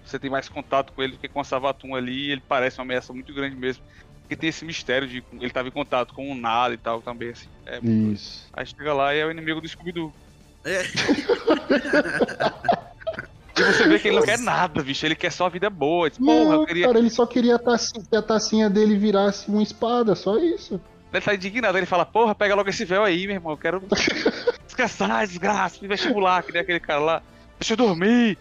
Você 0.04 0.18
tem 0.18 0.28
mais 0.30 0.48
contato 0.48 0.92
com 0.92 1.02
ele 1.02 1.12
do 1.12 1.18
que 1.18 1.28
com 1.28 1.40
a 1.40 1.44
Savatum 1.44 1.94
ali. 1.94 2.32
Ele 2.32 2.42
parece 2.46 2.78
uma 2.78 2.84
ameaça 2.84 3.12
muito 3.12 3.32
grande 3.32 3.56
mesmo. 3.56 3.82
Porque 4.34 4.40
tem 4.40 4.48
esse 4.48 4.64
mistério 4.64 5.06
de 5.06 5.22
ele 5.40 5.50
tava 5.50 5.68
em 5.68 5.70
contato 5.70 6.12
com 6.12 6.30
o 6.30 6.34
nada 6.34 6.74
e 6.74 6.76
tal 6.76 7.00
também, 7.00 7.30
assim. 7.30 7.48
É, 7.64 7.78
Isso. 7.78 8.48
Aí 8.52 8.66
chega 8.66 8.92
lá 8.92 9.14
e 9.14 9.20
é 9.20 9.26
o 9.26 9.30
inimigo 9.30 9.60
do 9.60 9.68
Scooby-Doo. 9.68 10.12
É, 10.64 10.82
E 13.56 13.62
você 13.62 13.86
vê 13.86 14.00
que 14.00 14.08
ele 14.08 14.16
não 14.16 14.24
quer 14.24 14.38
nada, 14.38 14.82
bicho. 14.82 15.06
Ele 15.06 15.14
quer 15.14 15.30
só 15.30 15.46
a 15.46 15.48
vida 15.48 15.70
boa. 15.70 16.10
Diz, 16.10 16.18
Porra, 16.18 16.56
Não, 16.56 16.66
queria. 16.66 16.86
cara, 16.88 16.98
ele 16.98 17.10
só 17.10 17.24
queria 17.24 17.56
tacinha, 17.56 18.04
que 18.10 18.16
a 18.16 18.22
tacinha 18.22 18.68
dele 18.68 18.98
virasse 18.98 19.48
uma 19.48 19.62
espada, 19.62 20.16
só 20.16 20.36
isso. 20.38 20.80
Ele 21.12 21.22
tá 21.22 21.34
indignado. 21.34 21.78
Ele 21.78 21.86
fala, 21.86 22.04
porra, 22.04 22.34
pega 22.34 22.56
logo 22.56 22.68
esse 22.68 22.84
véu 22.84 23.04
aí, 23.04 23.28
meu 23.28 23.36
irmão. 23.36 23.52
Eu 23.52 23.56
quero 23.56 23.80
descansar, 24.66 25.24
desgraça, 25.24 25.78
me 25.80 25.86
vestibular, 25.86 26.42
que 26.42 26.50
nem 26.50 26.62
aquele 26.62 26.80
cara 26.80 26.98
lá. 26.98 27.22
Deixa 27.60 27.74
eu 27.74 27.76
dormir. 27.76 28.36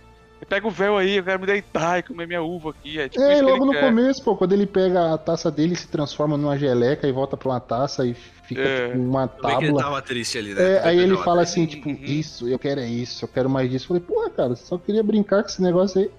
Pega 0.45 0.67
o 0.67 0.71
véu 0.71 0.97
aí, 0.97 1.17
eu 1.17 1.23
quero 1.23 1.39
me 1.39 1.45
deitar 1.45 1.99
e 1.99 2.03
comer 2.03 2.27
minha 2.27 2.41
uva 2.41 2.71
aqui. 2.71 2.99
É 2.99 3.07
tipo 3.09 3.23
é, 3.23 3.33
isso 3.33 3.43
que 3.43 3.49
logo 3.51 3.57
ele 3.63 3.65
no 3.65 3.71
quer. 3.73 3.81
começo, 3.85 4.23
pô, 4.23 4.35
quando 4.35 4.53
ele 4.53 4.65
pega 4.65 5.13
a 5.13 5.17
taça 5.17 5.49
dele 5.51 5.73
e 5.73 5.75
se 5.77 5.87
transforma 5.87 6.37
numa 6.37 6.57
geleca 6.57 7.07
e 7.07 7.11
volta 7.11 7.35
pra 7.37 7.49
uma 7.49 7.59
taça 7.59 8.05
e 8.05 8.13
fica 8.13 8.61
É. 8.61 8.87
tipo 8.89 8.99
uma 8.99 9.27
tu 9.27 9.41
vê 9.47 9.55
que 9.57 9.63
ele 9.63 9.67
tábua. 9.67 9.81
tava 9.83 10.01
triste 10.01 10.37
ali, 10.37 10.53
né? 10.53 10.73
É, 10.75 10.87
aí 10.87 10.97
ele 10.99 11.15
fala 11.17 11.41
triste. 11.41 11.59
assim, 11.59 11.65
tipo, 11.65 11.89
Uhum. 11.89 11.97
isso, 12.03 12.47
eu 12.47 12.59
quero 12.59 12.79
é 12.81 12.87
isso, 12.87 13.23
eu 13.25 13.29
quero 13.29 13.49
mais 13.49 13.69
disso. 13.69 13.85
Eu 13.85 13.87
falei, 13.87 14.03
porra, 14.03 14.29
cara, 14.29 14.55
só 14.55 14.77
queria 14.77 15.03
brincar 15.03 15.41
com 15.43 15.49
esse 15.49 15.61
negócio 15.61 16.01
aí. 16.01 16.09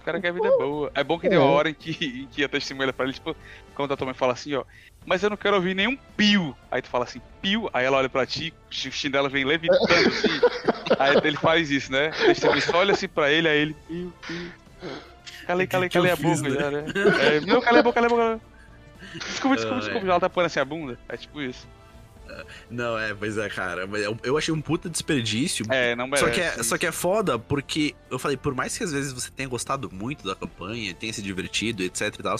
O 0.00 0.04
cara 0.04 0.20
quer 0.20 0.32
vida 0.34 0.50
boa. 0.58 0.90
É 0.94 1.02
bom 1.02 1.18
que 1.18 1.26
É. 1.28 1.38
uma 1.38 1.46
hora 1.50 1.70
em 1.70 1.74
que, 1.74 1.90
em 1.90 2.26
que 2.30 2.44
a 2.44 2.48
testemunha 2.48 2.84
olha 2.86 2.92
pra 2.92 3.04
ele, 3.06 3.14
tipo, 3.14 3.34
quando 3.74 3.92
a 3.92 3.96
tua 3.96 4.04
mãe 4.04 4.14
fala 4.14 4.34
assim, 4.34 4.54
ó, 4.54 4.62
mas 5.06 5.22
eu 5.22 5.30
não 5.30 5.36
quero 5.36 5.56
ouvir 5.56 5.74
nenhum 5.74 5.96
pio. 6.16 6.56
Aí 6.70 6.80
tu 6.80 6.88
fala 6.88 7.04
assim, 7.04 7.20
pio, 7.40 7.68
aí 7.72 7.84
ela 7.84 7.98
olha 7.98 8.08
pra 8.08 8.26
ti, 8.26 8.52
o 8.70 8.72
chinelo 8.72 9.28
vem 9.28 9.44
levitando 9.44 9.82
assim. 9.82 10.40
aí 10.98 11.16
ele 11.22 11.36
faz 11.36 11.70
isso, 11.70 11.92
né? 11.92 12.08
A 12.08 12.26
testemunha 12.26 12.60
só 12.60 12.78
olha 12.78 12.92
assim 12.92 13.08
pra 13.08 13.30
ele, 13.30 13.48
aí 13.48 13.58
ele, 13.58 13.76
pio, 13.86 14.12
pio. 14.26 14.52
Calei, 15.46 15.66
calei, 15.66 15.88
calei 15.88 16.10
a 16.10 16.16
boca 16.16 16.48
né? 16.48 16.50
já, 16.50 16.70
né? 16.70 16.84
É, 17.20 17.40
não, 17.40 17.60
calei 17.60 17.80
a 17.80 17.82
boca, 17.82 18.00
calei 18.00 18.06
a 18.06 18.10
boca. 18.10 18.44
Desculpa, 19.14 19.56
desculpa, 19.56 19.80
desculpa. 19.80 20.06
Ela 20.06 20.20
tá 20.20 20.30
pondo 20.30 20.46
assim 20.46 20.60
a 20.60 20.64
bunda. 20.64 20.98
É 21.08 21.16
tipo 21.16 21.40
isso. 21.40 21.68
Não, 22.70 22.98
é, 22.98 23.14
pois 23.14 23.36
é, 23.36 23.48
cara. 23.48 23.88
Eu 24.22 24.36
achei 24.36 24.52
um 24.52 24.60
puta 24.60 24.88
desperdício. 24.88 25.66
É, 25.70 25.94
não 25.94 26.06
merece. 26.06 26.24
Só 26.24 26.32
que, 26.32 26.40
é, 26.40 26.62
só 26.62 26.78
que 26.78 26.86
é 26.86 26.92
foda 26.92 27.38
porque, 27.38 27.94
eu 28.10 28.18
falei, 28.18 28.36
por 28.36 28.54
mais 28.54 28.76
que 28.76 28.84
às 28.84 28.92
vezes 28.92 29.12
você 29.12 29.30
tenha 29.30 29.48
gostado 29.48 29.90
muito 29.92 30.26
da 30.26 30.34
campanha, 30.34 30.94
tenha 30.94 31.12
se 31.12 31.22
divertido, 31.22 31.82
etc 31.82 32.14
e 32.18 32.22
tal, 32.22 32.36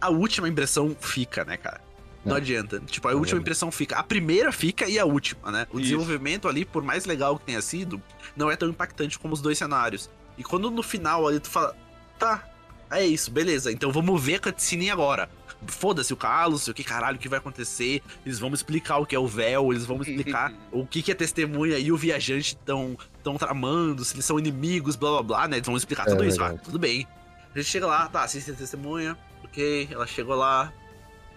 a 0.00 0.10
última 0.10 0.48
impressão 0.48 0.96
fica, 0.98 1.44
né, 1.44 1.56
cara? 1.56 1.80
Não 2.24 2.34
É. 2.36 2.38
adianta. 2.38 2.80
Tipo, 2.80 3.08
a 3.08 3.12
É 3.12 3.14
última 3.14 3.26
verdade. 3.26 3.42
impressão 3.42 3.70
fica. 3.72 3.96
A 3.96 4.02
primeira 4.02 4.52
fica 4.52 4.86
e 4.88 4.98
a 4.98 5.04
última, 5.04 5.50
né? 5.50 5.66
O 5.72 5.76
Isso. 5.78 5.84
desenvolvimento 5.84 6.48
ali, 6.48 6.64
por 6.64 6.82
mais 6.82 7.04
legal 7.06 7.38
que 7.38 7.46
tenha 7.46 7.62
sido, 7.62 8.00
não 8.36 8.50
é 8.50 8.56
tão 8.56 8.68
impactante 8.68 9.18
como 9.18 9.32
os 9.34 9.40
dois 9.40 9.56
cenários. 9.58 10.10
E 10.36 10.42
quando 10.44 10.70
no 10.70 10.82
final 10.82 11.26
ali 11.26 11.40
tu 11.40 11.48
fala, 11.48 11.74
tá, 12.18 12.46
é 12.90 13.04
isso, 13.06 13.30
beleza, 13.30 13.70
então 13.72 13.90
vamos 13.92 14.22
ver 14.22 14.34
a 14.36 14.40
cutscene 14.40 14.90
agora. 14.90 15.30
Foda-se 15.66 16.10
o 16.12 16.16
Carlos, 16.16 16.68
o 16.68 16.74
que 16.74 16.82
caralho 16.82 17.18
que 17.18 17.28
vai 17.28 17.38
acontecer. 17.38 18.02
Eles 18.24 18.38
vão 18.38 18.48
me 18.48 18.54
explicar 18.56 18.96
o 18.98 19.04
que 19.06 19.14
é 19.14 19.18
o 19.18 19.26
véu, 19.26 19.72
eles 19.72 19.84
vão 19.84 19.98
me 19.98 20.02
explicar 20.08 20.52
o 20.72 20.86
que, 20.86 21.02
que 21.02 21.12
a 21.12 21.14
testemunha 21.14 21.78
e 21.78 21.92
o 21.92 21.96
viajante 21.98 22.56
estão 22.58 22.96
tão 23.22 23.36
tramando, 23.36 24.02
se 24.04 24.14
eles 24.14 24.24
são 24.24 24.38
inimigos, 24.38 24.96
blá 24.96 25.10
blá 25.10 25.22
blá, 25.22 25.48
né? 25.48 25.56
Eles 25.58 25.66
vão 25.66 25.76
explicar 25.76 26.06
É 26.06 26.10
tudo 26.10 26.24
isso, 26.24 26.42
ah, 26.42 26.54
tudo 26.54 26.78
bem. 26.78 27.06
A 27.54 27.58
gente 27.58 27.68
chega 27.70 27.86
lá, 27.86 28.08
tá, 28.08 28.22
assiste 28.22 28.50
a 28.50 28.54
testemunha, 28.54 29.18
ok, 29.44 29.88
ela 29.90 30.06
chegou 30.06 30.34
lá, 30.34 30.72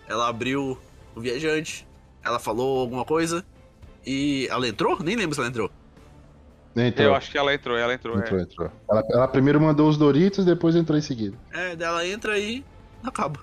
ela 0.07 0.27
abriu 0.27 0.77
o 1.15 1.19
viajante, 1.21 1.87
ela 2.23 2.39
falou 2.39 2.79
alguma 2.79 3.05
coisa 3.05 3.45
e 4.05 4.47
ela 4.49 4.67
entrou? 4.67 5.01
Nem 5.01 5.15
lembro 5.15 5.33
se 5.35 5.39
ela 5.41 5.49
entrou. 5.49 5.69
Entrou, 6.75 7.07
Eu 7.07 7.15
acho 7.15 7.29
que 7.31 7.37
ela 7.37 7.53
entrou, 7.53 7.77
ela 7.77 7.93
entrou. 7.93 8.17
entrou, 8.17 8.39
é. 8.39 8.43
entrou. 8.43 8.71
Ela, 8.89 9.03
ela 9.11 9.27
primeiro 9.27 9.61
mandou 9.61 9.87
os 9.87 9.95
Doritos, 9.97 10.43
depois 10.43 10.75
entrou 10.75 10.97
em 10.97 11.01
seguida. 11.01 11.37
É, 11.51 11.75
daí 11.75 11.87
ela 11.87 12.07
entra 12.07 12.37
e 12.39 12.63
acaba. 13.03 13.39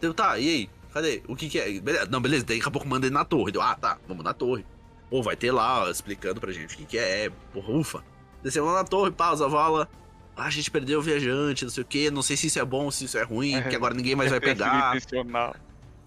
Deu, 0.00 0.14
tá, 0.14 0.38
e 0.38 0.48
aí? 0.48 0.70
Cadê? 0.94 1.22
O 1.28 1.36
que 1.36 1.48
que 1.48 1.58
é? 1.58 1.78
Beleza, 1.78 2.06
não, 2.10 2.20
beleza, 2.20 2.46
daí 2.46 2.56
daqui 2.56 2.68
a 2.68 2.72
pouco 2.72 2.88
manda 2.88 3.06
ele 3.06 3.14
na 3.14 3.24
torre. 3.24 3.52
Deu, 3.52 3.60
ah, 3.60 3.74
tá, 3.74 3.98
vamos 4.08 4.24
na 4.24 4.32
torre. 4.32 4.64
Pô, 5.10 5.22
vai 5.22 5.36
ter 5.36 5.52
lá, 5.52 5.84
ó, 5.84 5.90
explicando 5.90 6.40
pra 6.40 6.50
gente 6.50 6.74
o 6.74 6.78
que 6.78 6.84
que 6.86 6.98
é, 6.98 7.30
porra, 7.52 7.72
ufa. 7.72 8.04
Descemos 8.42 8.70
lá 8.72 8.78
na 8.78 8.84
torre, 8.84 9.10
pausa, 9.10 9.46
vala. 9.46 9.86
Ah, 10.34 10.44
a 10.46 10.50
gente 10.50 10.70
perdeu 10.70 11.00
o 11.00 11.02
viajante, 11.02 11.64
não 11.64 11.70
sei 11.70 11.82
o 11.82 11.86
que, 11.86 12.10
não 12.10 12.22
sei 12.22 12.36
se 12.36 12.46
isso 12.46 12.58
é 12.58 12.64
bom, 12.64 12.90
se 12.90 13.04
isso 13.04 13.18
é 13.18 13.24
ruim, 13.24 13.56
É. 13.56 13.62
que 13.62 13.76
agora 13.76 13.92
ninguém 13.92 14.14
mais 14.14 14.30
vai 14.30 14.40
pegar. 14.40 14.96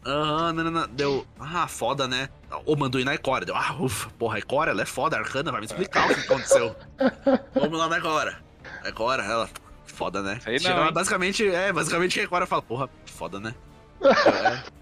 Aham, 0.05 0.53
não, 0.53 0.63
não, 0.65 0.71
não. 0.71 0.87
Deu, 0.87 1.25
ah, 1.39 1.67
foda, 1.67 2.07
né? 2.07 2.29
Ou 2.65 2.75
mandou 2.75 2.99
ir 2.99 3.03
na 3.03 3.13
Icora. 3.13 3.45
Deu, 3.45 3.55
ah, 3.55 3.75
ufa, 3.79 4.09
porra, 4.17 4.35
a 4.37 4.39
Icora, 4.39 4.71
ela 4.71 4.81
é 4.81 4.85
foda, 4.85 5.17
Arcana, 5.17 5.51
vai 5.51 5.61
me 5.61 5.67
explicar 5.67 6.09
o 6.09 6.13
que 6.13 6.21
aconteceu. 6.21 6.75
Vamos 7.53 7.77
lá 7.77 7.87
na 7.87 7.99
Icora. 7.99 8.39
Icora, 8.87 9.23
ela, 9.23 9.49
foda, 9.85 10.21
né? 10.23 10.39
Sei 10.43 10.57
não, 10.59 10.79
lá, 10.79 10.91
basicamente, 10.91 11.47
é, 11.47 11.71
basicamente 11.71 12.19
a 12.19 12.23
Icora 12.23 12.47
fala, 12.47 12.61
porra, 12.61 12.89
foda, 13.05 13.39
né? 13.39 13.53
É. 14.01 14.81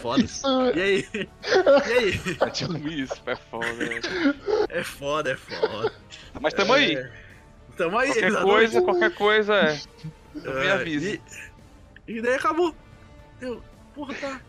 Foda. 0.00 0.22
Isso, 0.22 0.46
E 0.76 0.80
aí? 0.80 1.08
E 1.12 1.92
aí? 1.92 2.20
É 2.40 2.50
tipo 2.50 2.88
isso, 2.88 3.20
é 3.26 3.34
foda. 3.34 3.66
né? 3.74 4.00
É 4.68 4.84
foda, 4.84 5.32
é 5.32 5.36
foda. 5.36 5.92
Mas 6.40 6.54
tamo 6.54 6.72
aí. 6.72 6.94
É. 6.94 7.12
Tamo 7.76 7.98
aí. 7.98 8.08
Qualquer 8.10 8.26
exatamente. 8.28 8.52
coisa, 8.52 8.82
qualquer 8.82 9.14
coisa 9.14 9.54
é. 9.54 9.80
Me 10.34 10.66
É, 10.66 10.72
avise. 10.72 11.20
E, 12.06 12.12
e 12.18 12.22
daí 12.22 12.34
acabou. 12.34 12.74
Eu, 13.40 13.62
porra, 13.94 14.14
tá. 14.14 14.40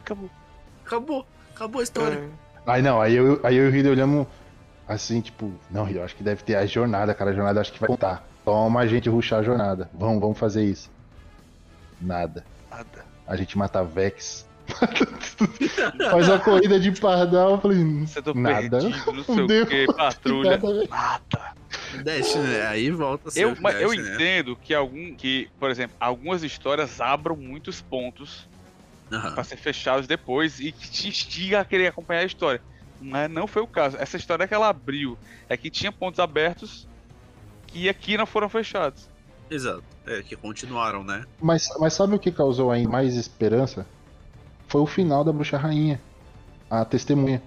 Acabou. 0.00 0.30
Acabou. 0.84 1.26
Acabou 1.54 1.80
a 1.80 1.84
história. 1.84 2.30
Aí 2.66 2.82
não, 2.82 3.00
aí 3.00 3.14
eu, 3.14 3.40
aí 3.42 3.56
eu 3.56 3.66
e 3.66 3.68
o 3.68 3.70
Rio 3.72 3.90
olhamos 3.90 4.26
assim, 4.86 5.20
tipo, 5.20 5.52
não, 5.70 5.84
Rio, 5.84 6.02
acho 6.02 6.14
que 6.14 6.22
deve 6.22 6.42
ter 6.42 6.56
a 6.56 6.66
jornada, 6.66 7.14
cara. 7.14 7.30
A 7.30 7.34
jornada 7.34 7.60
acho 7.60 7.72
que 7.72 7.80
vai 7.80 7.88
contar. 7.88 8.26
Toma 8.44 8.80
a 8.80 8.86
gente 8.86 9.08
ruxar 9.08 9.40
a 9.40 9.42
jornada. 9.42 9.90
Vamos, 9.94 10.20
vamos 10.20 10.38
fazer 10.38 10.64
isso. 10.64 10.90
Nada. 12.00 12.44
Nada. 12.70 13.04
A 13.26 13.36
gente 13.36 13.56
mata 13.56 13.80
a 13.80 13.82
Vex. 13.82 14.46
Faz 16.10 16.28
uma 16.28 16.38
corrida 16.38 16.78
de 16.78 16.92
pardal. 16.92 17.52
Eu 17.52 17.60
falei, 17.60 17.84
Você 18.06 18.22
tá 18.22 18.32
nada. 18.34 18.78
perdido, 18.80 19.12
não 19.12 19.24
sei 19.46 19.62
o 19.62 19.66
que, 19.66 19.86
patrulha. 19.86 20.50
Nada 20.58 20.68
a 20.68 20.72
ver. 20.72 20.88
Nada. 20.88 21.62
Destiny, 22.02 22.44
né? 22.46 22.66
Aí 22.66 22.90
volta 22.90 23.28
a 23.28 23.30
ser 23.30 23.42
Eu, 23.44 23.56
eu 23.80 23.90
né? 23.90 23.96
entendo 23.96 24.56
que 24.56 24.74
algum. 24.74 25.14
que, 25.14 25.48
por 25.58 25.70
exemplo, 25.70 25.96
algumas 26.00 26.42
histórias 26.42 27.00
abram 27.00 27.36
muitos 27.36 27.80
pontos 27.80 28.48
Aham. 29.12 29.32
pra 29.32 29.44
ser 29.44 29.56
fechados 29.56 30.06
depois 30.06 30.60
e 30.60 30.72
que 30.72 30.90
te 30.90 31.08
instiga 31.08 31.60
a 31.60 31.64
querer 31.64 31.88
acompanhar 31.88 32.20
a 32.20 32.24
história. 32.24 32.60
Mas 33.00 33.30
não 33.30 33.46
foi 33.46 33.62
o 33.62 33.66
caso. 33.66 33.96
Essa 33.98 34.16
história 34.16 34.46
que 34.46 34.54
ela 34.54 34.68
abriu 34.68 35.18
é 35.48 35.56
que 35.56 35.70
tinha 35.70 35.90
pontos 35.90 36.20
abertos 36.20 36.88
que 37.66 37.88
aqui 37.88 38.16
não 38.16 38.26
foram 38.26 38.48
fechados. 38.48 39.08
Exato. 39.50 39.82
É, 40.06 40.22
que 40.22 40.36
continuaram, 40.36 41.04
né? 41.04 41.24
Mas, 41.40 41.68
mas 41.78 41.92
sabe 41.94 42.14
o 42.14 42.18
que 42.18 42.30
causou 42.30 42.70
ainda 42.70 42.88
mais 42.88 43.14
esperança? 43.14 43.86
Foi 44.68 44.80
o 44.80 44.86
final 44.86 45.24
da 45.24 45.32
bruxa 45.32 45.56
rainha. 45.56 46.00
A 46.70 46.84
testemunha. 46.84 47.42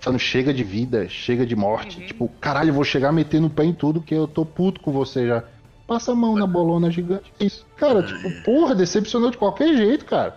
Falando, 0.00 0.18
chega 0.18 0.52
de 0.52 0.64
vida, 0.64 1.08
chega 1.08 1.46
de 1.46 1.54
morte. 1.54 2.00
Uhum. 2.00 2.06
Tipo, 2.06 2.28
caralho, 2.40 2.70
eu 2.70 2.74
vou 2.74 2.84
chegar 2.84 3.12
metendo 3.12 3.46
o 3.46 3.50
pé 3.50 3.64
em 3.64 3.72
tudo 3.72 4.00
que 4.00 4.14
eu 4.14 4.26
tô 4.26 4.44
puto 4.44 4.80
com 4.80 4.92
você 4.92 5.26
já. 5.26 5.44
Passa 5.86 6.12
a 6.12 6.14
mão 6.14 6.34
na 6.34 6.46
bolona 6.46 6.90
gigante. 6.90 7.32
Isso. 7.38 7.64
Cara, 7.76 8.02
tipo, 8.02 8.42
porra, 8.42 8.74
decepcionou 8.74 9.30
de 9.30 9.38
qualquer 9.38 9.76
jeito, 9.76 10.04
cara. 10.04 10.36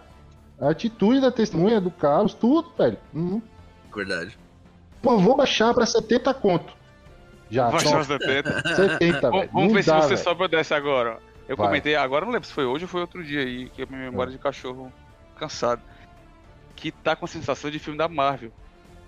A 0.61 0.69
atitude 0.69 1.21
da 1.21 1.31
testemunha, 1.31 1.79
do 1.79 1.89
Carlos, 1.91 2.33
tudo, 2.33 2.71
velho. 2.77 2.97
Hum. 3.13 3.41
Verdade. 3.95 4.37
Pô, 5.01 5.17
vou 5.17 5.35
baixar 5.37 5.73
pra 5.73 5.85
70 5.85 6.33
conto. 6.33 6.73
Já, 7.49 7.67
achar 7.67 8.01
os 8.01 8.07
70. 8.07 8.75
70, 8.75 9.21
Vamos- 9.21 9.39
velho. 9.39 9.51
Vamos 9.53 9.73
ver 9.73 9.83
se 9.83 9.89
dá, 9.89 10.01
você 10.01 10.07
velho. 10.09 10.19
sobe 10.23 10.41
ou 10.43 10.47
desce 10.47 10.73
agora. 10.73 11.17
ó. 11.17 11.29
Eu 11.47 11.55
Vai. 11.57 11.67
comentei, 11.67 11.95
agora 11.95 12.25
não 12.25 12.31
lembro 12.33 12.47
se 12.47 12.53
foi 12.53 12.65
hoje 12.65 12.83
ou 12.85 12.89
foi 12.89 13.01
outro 13.01 13.23
dia 13.23 13.39
aí, 13.41 13.69
que 13.69 13.81
a 13.81 13.85
minha 13.87 14.01
memória 14.11 14.31
de 14.31 14.37
cachorro 14.37 14.91
cansado. 15.37 15.81
Que 16.75 16.91
tá 16.91 17.15
com 17.15 17.25
a 17.25 17.27
sensação 17.27 17.71
de 17.71 17.79
filme 17.79 17.97
da 17.97 18.07
Marvel. 18.07 18.51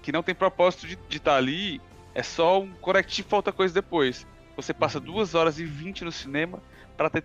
Que 0.01 0.11
não 0.11 0.23
tem 0.23 0.33
propósito 0.33 0.87
de 0.87 0.97
estar 1.17 1.35
ali, 1.35 1.79
é 2.15 2.23
só 2.23 2.59
um 2.59 2.71
correctivo, 2.81 3.27
falta 3.29 3.51
coisa 3.51 3.73
depois. 3.73 4.25
Você 4.55 4.73
passa 4.73 4.97
Uhum. 4.97 5.05
2 5.05 5.35
horas 5.35 5.59
e 5.59 5.65
20 5.65 6.03
no 6.03 6.11
cinema 6.11 6.59
pra 6.97 7.09
ter 7.09 7.23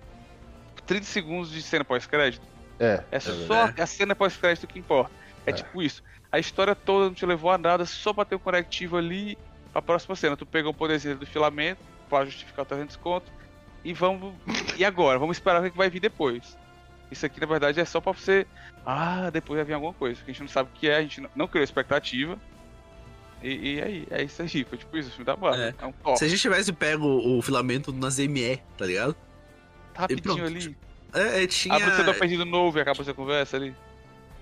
30 0.84 1.04
segundos 1.06 1.50
de 1.50 1.62
cena 1.62 1.84
pós-crédito. 1.84 2.44
É. 2.78 3.02
É 3.10 3.20
só 3.20 3.70
a 3.78 3.86
cena 3.86 4.14
pós-crédito 4.14 4.66
que 4.66 4.78
importa. 4.78 5.10
É, 5.46 5.50
É. 5.50 5.52
tipo 5.52 5.82
isso. 5.82 6.02
A 6.30 6.38
história 6.38 6.74
toda 6.74 7.06
não 7.06 7.14
te 7.14 7.24
levou 7.24 7.50
a 7.50 7.56
nada, 7.58 7.84
só 7.86 8.12
pra 8.12 8.24
ter 8.24 8.34
um 8.34 8.38
conectivo 8.40 8.96
ali 8.96 9.38
pra 9.72 9.80
próxima 9.80 10.14
cena. 10.16 10.36
Tu 10.36 10.44
pegou 10.44 10.72
o 10.72 10.74
poderzinho 10.74 11.16
do 11.16 11.26
filamento 11.26 11.80
pra 12.08 12.24
justificar 12.24 12.64
o 12.64 12.68
300 12.68 12.96
conto 12.96 13.30
e 13.84 13.92
vamos. 13.92 14.34
E 14.76 14.84
agora? 14.84 15.18
Vamos 15.18 15.36
esperar 15.36 15.60
o 15.60 15.64
que 15.64 15.70
que 15.70 15.76
vai 15.76 15.88
vir 15.88 16.00
depois. 16.00 16.56
Isso 17.10 17.24
aqui, 17.24 17.40
na 17.40 17.46
verdade, 17.46 17.78
é 17.80 17.84
só 17.84 18.00
pra 18.00 18.12
você. 18.12 18.46
Ah, 18.84 19.30
depois 19.30 19.56
vai 19.58 19.64
vir 19.64 19.72
alguma 19.74 19.92
coisa. 19.94 20.20
Que 20.22 20.30
a 20.30 20.34
gente 20.34 20.40
não 20.42 20.48
sabe 20.48 20.68
o 20.74 20.78
que 20.78 20.88
é, 20.88 20.96
a 20.96 21.02
gente 21.02 21.20
não- 21.20 21.30
não 21.36 21.48
criou 21.48 21.62
expectativa. 21.62 22.36
E, 23.42 23.74
e 23.76 23.82
aí, 23.82 24.06
é 24.10 24.22
isso 24.24 24.42
aí. 24.42 24.64
Foi 24.64 24.76
tipo 24.78 24.96
isso, 24.96 25.08
o 25.08 25.12
filme 25.12 25.24
da 25.24 25.36
Marvel. 25.36 25.62
É. 25.66 25.74
É, 25.78 25.86
um. 26.10 26.16
Se 26.16 26.24
a 26.24 26.28
gente 26.28 26.40
tivesse 26.40 26.72
pego 26.72 27.06
o 27.06 27.40
filamento 27.40 27.92
nas 27.92 28.18
ME, 28.18 28.56
tá 28.76 28.84
ligado? 28.86 29.14
Tá 29.94 30.02
rapidinho 30.02 30.34
pronto, 30.34 30.44
ali. 30.44 30.76
É, 31.16 31.42
é, 31.42 31.46
tinha. 31.46 31.74
Abre 31.74 31.90
o 31.90 32.04
seu 32.04 32.14
perdido 32.14 32.44
novo 32.44 32.78
e 32.78 32.80
acaba 32.80 33.00
essa 33.00 33.14
conversa 33.14 33.56
ali. 33.56 33.74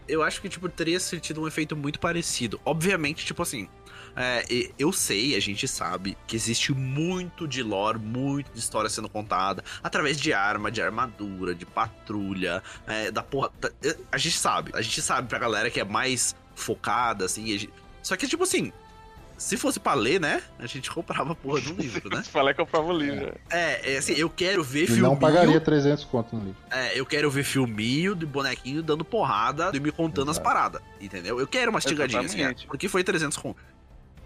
eu 0.08 0.22
acho 0.22 0.40
que, 0.42 0.48
tipo, 0.48 0.68
teria 0.68 1.00
sentido 1.00 1.40
um 1.42 1.48
efeito 1.48 1.74
muito 1.76 1.98
parecido. 1.98 2.60
Obviamente, 2.64 3.24
tipo 3.24 3.40
assim, 3.42 3.68
é, 4.16 4.44
eu 4.78 4.92
sei, 4.92 5.34
a 5.34 5.40
gente 5.40 5.66
sabe, 5.66 6.16
que 6.26 6.36
existe 6.36 6.72
muito 6.72 7.48
de 7.48 7.62
lore, 7.62 7.98
muito 7.98 8.52
de 8.52 8.58
história 8.58 8.88
sendo 8.90 9.08
contada, 9.08 9.64
através 9.82 10.20
de 10.20 10.32
arma, 10.32 10.70
de 10.70 10.82
armadura, 10.82 11.54
de 11.54 11.64
patrulha, 11.66 12.62
é, 12.86 13.10
da 13.10 13.22
porra. 13.22 13.50
é, 13.82 13.96
a 14.12 14.18
gente 14.18 14.36
sabe, 14.36 14.70
a 14.74 14.82
gente 14.82 15.00
sabe 15.00 15.28
pra 15.28 15.38
galera 15.38 15.70
que 15.70 15.80
é 15.80 15.84
mais 15.84 16.34
focada, 16.54 17.24
assim. 17.24 17.46
gente- 17.58 17.72
só 18.02 18.16
que, 18.16 18.28
tipo 18.28 18.42
assim. 18.44 18.72
Se 19.36 19.56
fosse 19.56 19.80
pra 19.80 19.94
ler, 19.94 20.20
né? 20.20 20.42
A 20.58 20.66
gente 20.66 20.90
comprava 20.90 21.34
porra 21.34 21.60
de 21.60 21.72
um 21.72 21.76
livro, 21.76 22.08
né? 22.08 22.22
Se 22.24 22.30
falar 22.30 22.54
comprava 22.54 22.86
o 22.86 22.92
livro. 22.96 23.34
É, 23.50 23.94
é 23.94 23.98
assim, 23.98 24.14
eu 24.14 24.30
quero 24.30 24.62
ver 24.62 24.84
E 24.84 24.86
filminho. 24.86 25.08
não 25.08 25.16
pagaria 25.16 25.60
300 25.60 26.04
conto 26.04 26.36
no 26.36 26.44
livro. 26.44 26.56
É, 26.70 26.98
eu 26.98 27.04
quero 27.04 27.30
ver 27.30 27.44
filminho 27.44 28.14
de 28.14 28.24
bonequinho 28.26 28.82
dando 28.82 29.04
porrada 29.04 29.70
e 29.74 29.80
me 29.80 29.90
contando 29.90 30.30
as 30.30 30.36
Exato. 30.36 30.44
paradas, 30.48 30.82
entendeu? 31.00 31.40
Eu 31.40 31.46
quero 31.46 31.72
mastigadinha, 31.72 32.22
assim, 32.22 32.42
é, 32.42 32.54
porque 32.66 32.88
foi 32.88 33.02
300 33.02 33.36
conto. 33.36 33.60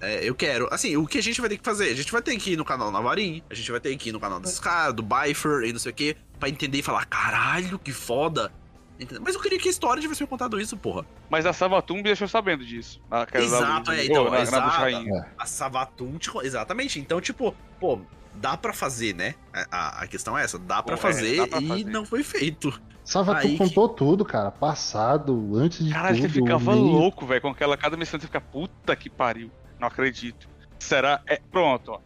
É, 0.00 0.28
eu 0.28 0.34
quero. 0.34 0.68
Assim, 0.72 0.96
o 0.96 1.06
que 1.06 1.18
a 1.18 1.22
gente 1.22 1.40
vai 1.40 1.50
ter 1.50 1.58
que 1.58 1.64
fazer? 1.64 1.90
A 1.90 1.94
gente 1.96 2.12
vai 2.12 2.22
ter 2.22 2.36
que 2.36 2.52
ir 2.52 2.56
no 2.56 2.64
canal 2.64 2.92
Navarim, 2.92 3.42
a 3.50 3.54
gente 3.54 3.70
vai 3.70 3.80
ter 3.80 3.96
que 3.96 4.10
ir 4.10 4.12
no 4.12 4.20
canal 4.20 4.38
desses 4.38 4.60
caras, 4.60 4.94
do 4.94 5.02
Bifer 5.02 5.64
e 5.64 5.72
não 5.72 5.80
sei 5.80 5.90
o 5.90 5.94
que, 5.94 6.16
pra 6.38 6.48
entender 6.48 6.78
e 6.78 6.82
falar, 6.82 7.04
caralho, 7.06 7.78
que 7.78 7.92
foda. 7.92 8.52
Entendeu? 8.98 9.22
Mas 9.24 9.34
eu 9.34 9.40
queria 9.40 9.58
que 9.58 9.68
a 9.68 9.70
história 9.70 10.00
tivesse 10.02 10.22
me 10.22 10.28
contado 10.28 10.60
isso, 10.60 10.76
porra. 10.76 11.06
Mas 11.30 11.46
a 11.46 11.52
Savatum 11.52 11.96
me 11.96 12.02
deixou 12.02 12.26
sabendo 12.26 12.64
disso. 12.64 13.00
Na 13.08 13.24
queda 13.26 13.38
da 13.48 13.56
Exato, 13.58 13.92
é, 13.92 14.04
então, 14.06 14.24
na, 14.24 14.30
na 14.30 14.40
exato. 14.40 14.86
É. 14.86 15.26
A 15.38 15.46
Savatum, 15.46 16.18
te- 16.18 16.30
exatamente. 16.42 16.98
Então, 16.98 17.20
tipo, 17.20 17.54
pô, 17.78 18.00
dá 18.34 18.56
pra 18.56 18.72
fazer, 18.72 19.14
né? 19.14 19.34
A, 19.70 20.02
a- 20.02 20.06
questão 20.08 20.36
é 20.36 20.42
essa, 20.42 20.58
dá 20.58 20.82
pra 20.82 20.96
Pô, 20.96 21.08
é, 21.08 21.12
fazer 21.12 21.36
dá 21.36 21.46
pra 21.46 21.60
e 21.60 21.68
fazer. 21.68 21.84
não 21.84 22.04
foi 22.04 22.22
feito. 22.24 22.80
Savatu 23.04 23.46
Aí 23.46 23.52
que- 23.52 23.58
contou 23.58 23.88
tudo, 23.88 24.24
cara. 24.24 24.50
Passado, 24.50 25.52
antes 25.54 25.84
de 25.84 25.92
Caralho, 25.92 26.16
tudo. 26.16 26.28
você 26.28 26.40
ficava 26.40 26.72
meio- 26.72 26.84
louco, 26.84 27.24
velho, 27.24 27.40
com 27.40 27.48
aquela 27.50 27.76
cada 27.76 27.96
missão 27.96 28.18
você 28.18 28.26
fica, 28.26 28.40
puta 28.40 28.94
que 28.96 29.08
pariu. 29.08 29.50
Não 29.78 29.86
acredito. 29.88 30.48
Será? 30.78 31.20
É, 31.26 31.40
pronto, 31.50 31.92
ó. 31.92 32.00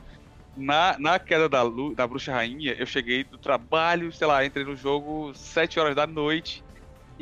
Na, 0.54 0.96
na 0.98 1.18
queda 1.18 1.48
da, 1.48 1.62
lu- 1.62 1.94
da 1.94 2.06
bruxa 2.06 2.32
rainha, 2.32 2.74
eu 2.78 2.84
cheguei 2.84 3.24
do 3.24 3.38
trabalho, 3.38 4.12
sei 4.12 4.26
lá, 4.26 4.44
entrei 4.44 4.64
no 4.66 4.76
jogo 4.76 5.32
7 5.34 5.80
horas 5.80 5.96
da 5.96 6.06
noite 6.06 6.62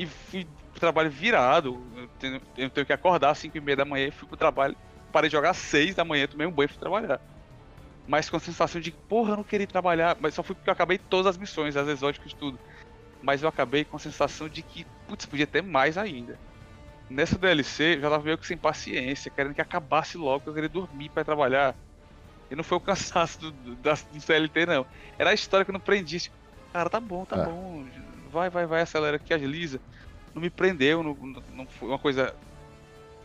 e 0.01 0.06
fui 0.06 0.47
pro 0.72 0.81
trabalho 0.81 1.10
virado. 1.10 1.77
Eu 1.94 2.09
tenho, 2.18 2.40
eu 2.56 2.70
tenho 2.70 2.86
que 2.86 2.93
acordar 2.93 3.31
às 3.31 3.39
5 3.39 3.59
e 3.59 3.60
meia 3.60 3.77
da 3.77 3.85
manhã 3.85 4.09
e 4.09 4.10
fui 4.10 4.27
pro 4.27 4.36
trabalho. 4.36 4.74
Parei 5.12 5.28
de 5.28 5.36
jogar 5.36 5.51
às 5.51 5.59
6 5.59 5.94
da 5.94 6.05
manhã, 6.05 6.27
tomei 6.27 6.47
um 6.47 6.51
banho 6.51 6.64
e 6.66 6.68
fui 6.68 6.78
trabalhar. 6.78 7.20
Mas 8.09 8.31
com 8.31 8.36
a 8.39 8.40
sensação 8.40 8.81
de, 8.81 8.90
porra, 8.90 9.32
eu 9.32 9.36
não 9.36 9.44
queria 9.44 9.66
trabalhar. 9.66 10.16
Mas 10.18 10.32
só 10.35 10.43
fui 10.43 10.55
porque 10.55 10.70
eu 10.70 10.72
acabei 10.72 10.97
todas 10.97 11.27
as 11.27 11.36
missões, 11.36 11.77
as 11.77 11.86
exóticas 11.86 12.32
e 12.32 12.35
tudo. 12.35 12.59
Mas 13.22 13.43
eu 13.43 13.48
acabei 13.48 13.85
com 13.85 13.97
a 13.97 14.01
sensação 14.01 14.48
de 14.48 14.62
que, 14.62 14.86
putz, 15.06 15.27
podia 15.27 15.47
ter 15.47 15.62
mais 15.62 15.98
ainda. 15.98 16.39
Nessa 17.10 17.36
DLC, 17.36 17.97
eu 17.97 18.01
já 18.01 18.09
tava 18.10 18.24
meio 18.24 18.39
que 18.39 18.47
sem 18.47 18.56
paciência, 18.56 19.31
querendo 19.31 19.55
que 19.55 19.60
acabasse 19.60 20.16
logo, 20.16 20.44
eu 20.47 20.55
queria 20.55 20.68
dormir 20.68 21.10
ir 21.14 21.24
trabalhar. 21.24 21.74
E 22.51 22.56
não 22.56 22.64
foi 22.64 22.78
o 22.78 22.81
cansaço 22.81 23.39
do, 23.39 23.51
do, 23.51 23.77
da- 23.77 23.98
do 24.10 24.20
CLT, 24.20 24.64
não. 24.64 24.86
Era 25.18 25.31
a 25.31 25.35
história 25.35 25.64
que 25.64 25.70
eu 25.70 25.74
não 25.74 25.81
prendia. 25.81 26.18
Tipo, 26.18 26.36
cara, 26.72 26.89
tá 26.89 26.98
bom, 27.01 27.24
tá 27.27 27.36
É. 27.36 27.44
bom. 27.44 27.85
Vai, 28.32 28.51
vai, 28.51 28.66
vai, 28.66 28.82
acelera 28.82 29.16
aqui, 29.16 29.32
agiliza. 29.35 29.81
Não 30.35 30.40
me 30.40 30.51
prendeu, 30.51 31.02
não, 31.02 31.15
não- 31.55 31.66
foi 31.66 31.89
uma 31.89 31.98
coisa 31.98 32.35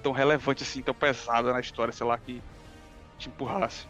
tão 0.01 0.11
relevante 0.11 0.63
assim, 0.63 0.81
tão 0.81 0.93
pesada 0.93 1.51
na 1.53 1.59
história, 1.59 1.93
sei 1.93 2.05
lá, 2.05 2.17
que 2.17 2.41
te 3.17 3.29
empurrasse. 3.29 3.87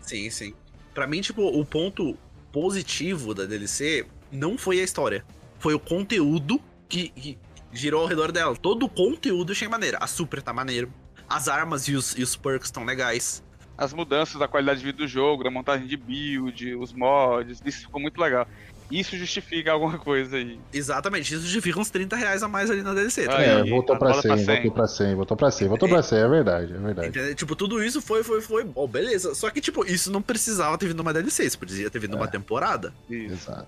Sim, 0.00 0.30
sim. 0.30 0.54
Pra 0.94 1.06
mim, 1.06 1.20
tipo, 1.20 1.42
o 1.42 1.64
ponto 1.64 2.16
positivo 2.52 3.34
da 3.34 3.44
DLC 3.44 4.06
não 4.30 4.56
foi 4.56 4.80
a 4.80 4.84
história. 4.84 5.24
Foi 5.58 5.74
o 5.74 5.80
conteúdo 5.80 6.60
que, 6.88 7.08
que 7.10 7.38
girou 7.72 8.02
ao 8.02 8.06
redor 8.06 8.32
dela. 8.32 8.56
Todo 8.56 8.86
o 8.86 8.88
conteúdo 8.88 9.50
eu 9.50 9.54
achei 9.54 9.68
maneiro. 9.68 9.98
A 10.00 10.06
Super 10.06 10.40
tá 10.40 10.52
maneiro. 10.52 10.92
As 11.28 11.48
armas 11.48 11.88
e 11.88 11.94
os, 11.94 12.16
e 12.16 12.22
os 12.22 12.36
perks 12.36 12.68
estão 12.68 12.84
legais. 12.84 13.42
As 13.76 13.92
mudanças 13.92 14.38
da 14.38 14.48
qualidade 14.48 14.78
de 14.80 14.86
vida 14.86 14.98
do 14.98 15.08
jogo, 15.08 15.44
da 15.44 15.50
montagem 15.50 15.86
de 15.86 15.96
build, 15.96 16.76
os 16.76 16.92
mods, 16.92 17.60
isso 17.64 17.80
ficou 17.82 18.00
muito 18.00 18.18
legal. 18.20 18.46
Isso 18.90 19.16
justifica 19.16 19.72
alguma 19.72 19.98
coisa 19.98 20.36
aí. 20.36 20.58
Exatamente, 20.72 21.32
isso 21.34 21.42
justifica 21.42 21.78
uns 21.80 21.90
30 21.90 22.14
reais 22.16 22.42
a 22.42 22.48
mais 22.48 22.70
ali 22.70 22.82
na 22.82 22.94
DLC. 22.94 23.26
Tá? 23.26 23.40
É, 23.40 23.64
voltou 23.64 23.96
pra 23.98 24.12
volta 24.12 24.36
100, 24.36 24.44
pra 24.44 24.54
100. 24.54 24.54
voltou 24.62 24.72
pra 24.72 24.86
100, 24.88 25.14
voltou 25.16 25.36
pra 25.36 25.50
100, 25.50 25.68
voltou 25.68 25.88
pra 25.88 26.02
100, 26.02 26.18
é 26.18 26.28
verdade, 26.28 26.72
é 26.74 26.78
verdade. 26.78 27.08
Entendeu? 27.08 27.34
Tipo, 27.34 27.56
tudo 27.56 27.82
isso 27.82 28.00
foi, 28.00 28.22
foi, 28.22 28.40
foi. 28.40 28.66
Oh, 28.74 28.86
beleza. 28.86 29.34
Só 29.34 29.50
que, 29.50 29.60
tipo, 29.60 29.84
isso 29.84 30.10
não 30.12 30.22
precisava 30.22 30.76
ter 30.78 30.86
vindo 30.86 30.98
numa 30.98 31.12
DLC, 31.12 31.44
isso 31.44 31.58
podia 31.58 31.90
ter 31.90 31.98
vindo 31.98 32.12
numa 32.12 32.26
É. 32.26 32.30
temporada. 32.30 32.92
Isso. 33.10 33.32
Exato. 33.50 33.66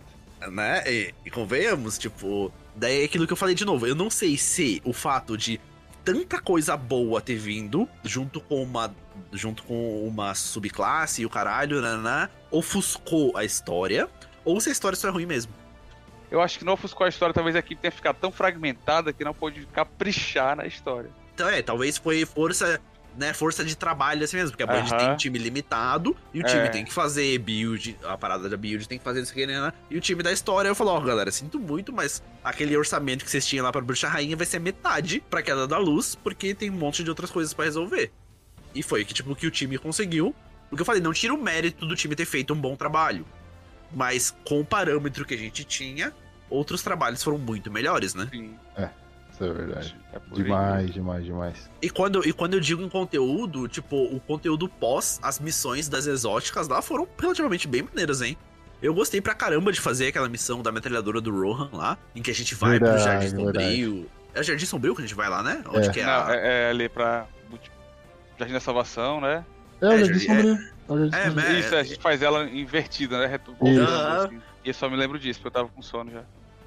né? 0.53 0.83
E, 0.87 1.13
e 1.27 1.31
convenhamos, 1.31 1.99
tipo, 1.99 2.53
daí 2.77 3.03
é 3.03 3.05
aquilo 3.05 3.27
que 3.27 3.33
eu 3.33 3.37
falei 3.37 3.55
de 3.55 3.65
novo. 3.65 3.87
Eu 3.87 3.95
não 3.97 4.09
sei 4.09 4.37
se 4.39 4.81
o 4.85 4.93
fato 4.93 5.37
de 5.37 5.61
tanta 6.05 6.41
coisa 6.41 6.77
boa 6.77 7.21
ter 7.21 7.35
vindo 7.37 7.89
junto 8.05 8.41
com 8.41 8.63
uma 8.63 8.95
junto 9.33 9.63
com 9.65 10.07
uma 10.07 10.33
subclasse 10.35 11.23
e 11.23 11.27
o 11.27 11.29
caralho, 11.29 11.83
né, 11.83 12.31
ofuscou 12.53 13.37
a 13.37 13.45
história, 13.45 14.09
ou 14.49 14.61
se 14.61 14.69
a 14.69 14.73
história 14.73 14.97
só 14.97 15.09
é 15.09 15.11
ruim 15.11 15.27
mesmo. 15.27 15.53
Eu 16.31 16.41
acho 16.41 16.59
que 16.59 16.65
não 16.65 16.75
ofuscou 16.75 17.05
a 17.05 17.09
história, 17.09 17.33
talvez 17.35 17.57
a 17.57 17.59
equipe 17.61 17.81
tenha 17.81 17.93
ficado 17.93 18.17
tão 18.17 18.31
fragmentada 18.31 19.13
que 19.13 19.25
não 19.25 19.33
pôde 19.35 19.67
caprichar 19.73 20.57
na 20.57 20.67
história. 20.67 21.11
Então 21.35 21.49
é, 21.49 21.63
talvez 21.63 21.97
foi 21.97 22.25
força, 22.27 22.81
né, 23.17 23.33
força 23.33 23.65
de 23.65 23.75
trabalho 23.77 24.25
assim 24.25 24.37
mesmo, 24.37 24.51
porque 24.51 24.63
a 24.63 24.67
Band 24.67 24.81
Aham. 24.87 24.97
tem 24.99 25.11
um 25.11 25.17
time 25.17 25.39
limitado 25.39 26.17
e 26.35 26.41
o 26.41 26.45
time 26.45 26.63
É. 26.65 26.69
tem 26.69 26.85
que 26.85 26.93
fazer 26.93 27.39
build, 27.39 27.97
a 28.05 28.19
parada 28.19 28.49
da 28.49 28.57
build 28.57 28.87
tem 28.89 28.99
que 28.99 29.05
fazer 29.05 29.23
isso 29.23 29.33
aqui, 29.33 29.47
né, 29.47 29.59
né, 29.61 29.73
e 29.91 29.97
o 29.97 30.01
time 30.01 30.23
da 30.23 30.31
história 30.33 30.69
eu 30.69 30.75
falo, 30.75 30.91
ó, 30.91 31.01
galera, 31.01 31.31
sinto 31.31 31.59
muito, 31.59 31.93
mas 31.93 32.23
aquele 32.45 32.77
orçamento 32.77 33.25
que 33.25 33.31
vocês 33.31 33.47
tinham 33.47 33.65
lá 33.65 33.73
pra 33.73 33.81
Bruxa 33.81 34.09
Rainha 34.09 34.37
vai 34.37 34.47
ser 34.47 34.59
metade 34.59 35.23
pra 35.31 35.43
Queda 35.43 35.67
da 35.67 35.79
Luz, 35.79 36.15
porque 36.15 36.55
tem 36.55 36.69
um 36.71 36.75
monte 36.75 37.03
de 37.05 37.09
outras 37.11 37.31
coisas 37.31 37.55
pra 37.55 37.65
resolver. 37.65 38.11
E 38.75 38.83
foi 38.83 39.05
que 39.05 39.15
tipo 39.15 39.35
que 39.35 39.47
o 39.47 39.51
time 39.51 39.79
conseguiu. 39.79 40.35
O 40.71 40.77
que 40.77 40.83
eu 40.83 40.87
falei, 40.87 41.01
não 41.01 41.15
tira 41.15 41.33
o 41.33 41.43
mérito 41.43 41.87
do 41.87 41.97
time 41.97 42.15
ter 42.15 42.27
feito 42.27 42.53
um 42.53 42.57
bom 42.61 42.77
trabalho, 42.77 43.25
mas 43.93 44.35
com 44.45 44.61
o 44.61 44.65
parâmetro 44.65 45.25
que 45.25 45.35
a 45.35 45.39
gente 45.39 45.65
tinha, 45.65 46.13
outros 46.51 46.83
trabalhos 46.83 47.23
foram 47.23 47.39
muito 47.39 47.71
melhores, 47.71 48.15
né? 48.15 48.29
Sim, 48.31 48.55
Isso 49.31 49.45
é 49.45 49.53
verdade. 49.53 49.97
é 50.13 50.19
por 50.19 50.37
aí. 50.39 50.43
Demais, 50.45 50.91
demais, 50.93 51.25
demais. 51.25 51.71
E 51.81 51.89
quando, 51.91 52.27
e 52.27 52.33
quando 52.33 52.55
eu 52.55 52.61
digo 52.61 52.83
em 52.83 52.89
conteúdo, 52.89 53.69
tipo, 53.69 53.97
o 53.97 54.19
conteúdo 54.21 54.69
pós 54.69 55.19
as 55.23 55.39
missões 55.39 55.89
das 55.89 56.07
exóticas 56.07 56.67
lá 56.69 56.83
foram 56.83 57.07
relativamente 57.19 57.69
bem 57.69 57.83
maneiras, 57.83 58.21
hein? 58.23 58.37
Eu 58.83 58.95
gostei 58.95 59.21
pra 59.21 59.35
caramba 59.35 59.73
de 59.73 59.81
fazer 59.81 60.07
aquela 60.09 60.29
missão 60.29 60.63
da 60.63 60.71
metralhadora 60.71 61.21
do 61.21 61.31
Rohan 61.33 61.69
lá, 61.73 61.99
em 62.15 62.23
que 62.23 62.31
a 62.31 62.35
gente 62.35 62.55
vai 62.55 62.79
pro 62.79 62.89
Verdade, 62.89 63.05
Jardim 63.05 63.45
verdade. 63.45 63.65
Sombrio. 63.85 64.11
É 64.35 64.41
o 64.41 64.43
Jardim 64.45 64.67
Sombrio 64.67 64.95
que 64.95 65.01
a 65.03 65.05
gente 65.05 65.15
vai 65.17 65.29
lá, 65.29 65.43
né? 65.43 65.65
Onde 65.69 65.89
É. 65.89 65.91
que 65.91 66.01
é 66.01 66.07
Não, 66.07 66.13
a... 66.27 66.35
é, 66.37 66.67
é 66.67 66.71
ali 66.71 66.89
pra 66.89 67.27
Jardim 68.39 68.55
da 68.55 68.61
Salvação, 68.61 69.21
né? 69.21 69.45
É, 69.81 69.87
o 69.87 69.93
É, 69.93 69.99
Jardim 70.05 70.19
Jardim- 70.21 70.27
Sombrio. 70.49 70.78
É 70.89 70.93
o 70.93 70.99
Jardim 70.99 71.17
É, 71.17 71.25
Sombrio. 71.29 71.47
É. 71.49 71.61
Isso, 71.61 71.75
a 71.77 71.83
gente 71.83 72.01
faz 72.01 72.23
ela 72.23 72.45
invertida, 72.49 73.19
né? 73.19 73.39
Isso. 73.63 73.83
assim. 73.83 74.41
E 74.65 74.69
eu 74.69 74.75
só 74.75 74.89
me 74.89 74.97
lembro 74.97 75.19
disso, 75.19 75.41
porque 75.41 75.49
eu 75.49 75.63
tava 75.63 75.69
com 75.69 75.83
sono 75.83 76.11
já. 76.11 76.23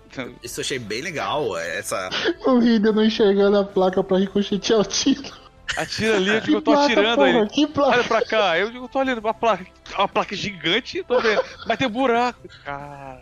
Então, 0.10 0.34
Isso 0.44 0.60
eu 0.60 0.64
achei 0.64 0.80
bem 0.80 1.02
legal, 1.02 1.58
essa... 1.58 2.10
O 2.46 2.60
não 2.60 3.04
enxergando 3.04 3.58
a 3.58 3.64
placa 3.64 4.04
pra 4.04 4.18
ricochetear 4.18 4.80
o 4.80 4.86
tiro. 4.86 5.42
atira 5.78 6.18
ali, 6.18 6.30
eu 6.30 6.42
digo, 6.42 6.58
eu 6.58 6.62
tô 6.62 6.72
placa, 6.74 6.86
atirando 6.86 7.16
porra, 7.16 7.42
aí. 7.44 7.50
Que 7.50 7.68
placa? 7.68 7.92
Olha 7.92 8.04
pra 8.04 8.26
cá, 8.26 8.58
eu 8.60 8.72
digo, 8.72 8.88
tô 8.88 9.00
olhando 9.00 9.22
pra 9.22 9.34
placa, 9.34 9.66
uma 9.98 10.08
placa 10.08 10.36
gigante, 10.36 11.04
tô 11.04 11.20
vendo, 11.20 11.42
mas 11.66 11.78
tem 11.78 11.88
um 11.88 11.92
buraco, 11.92 12.48
cara. 12.64 13.22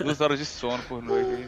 Duas 0.00 0.20
horas 0.20 0.38
de 0.38 0.46
sono 0.46 0.82
por 0.84 1.02
noite. 1.02 1.46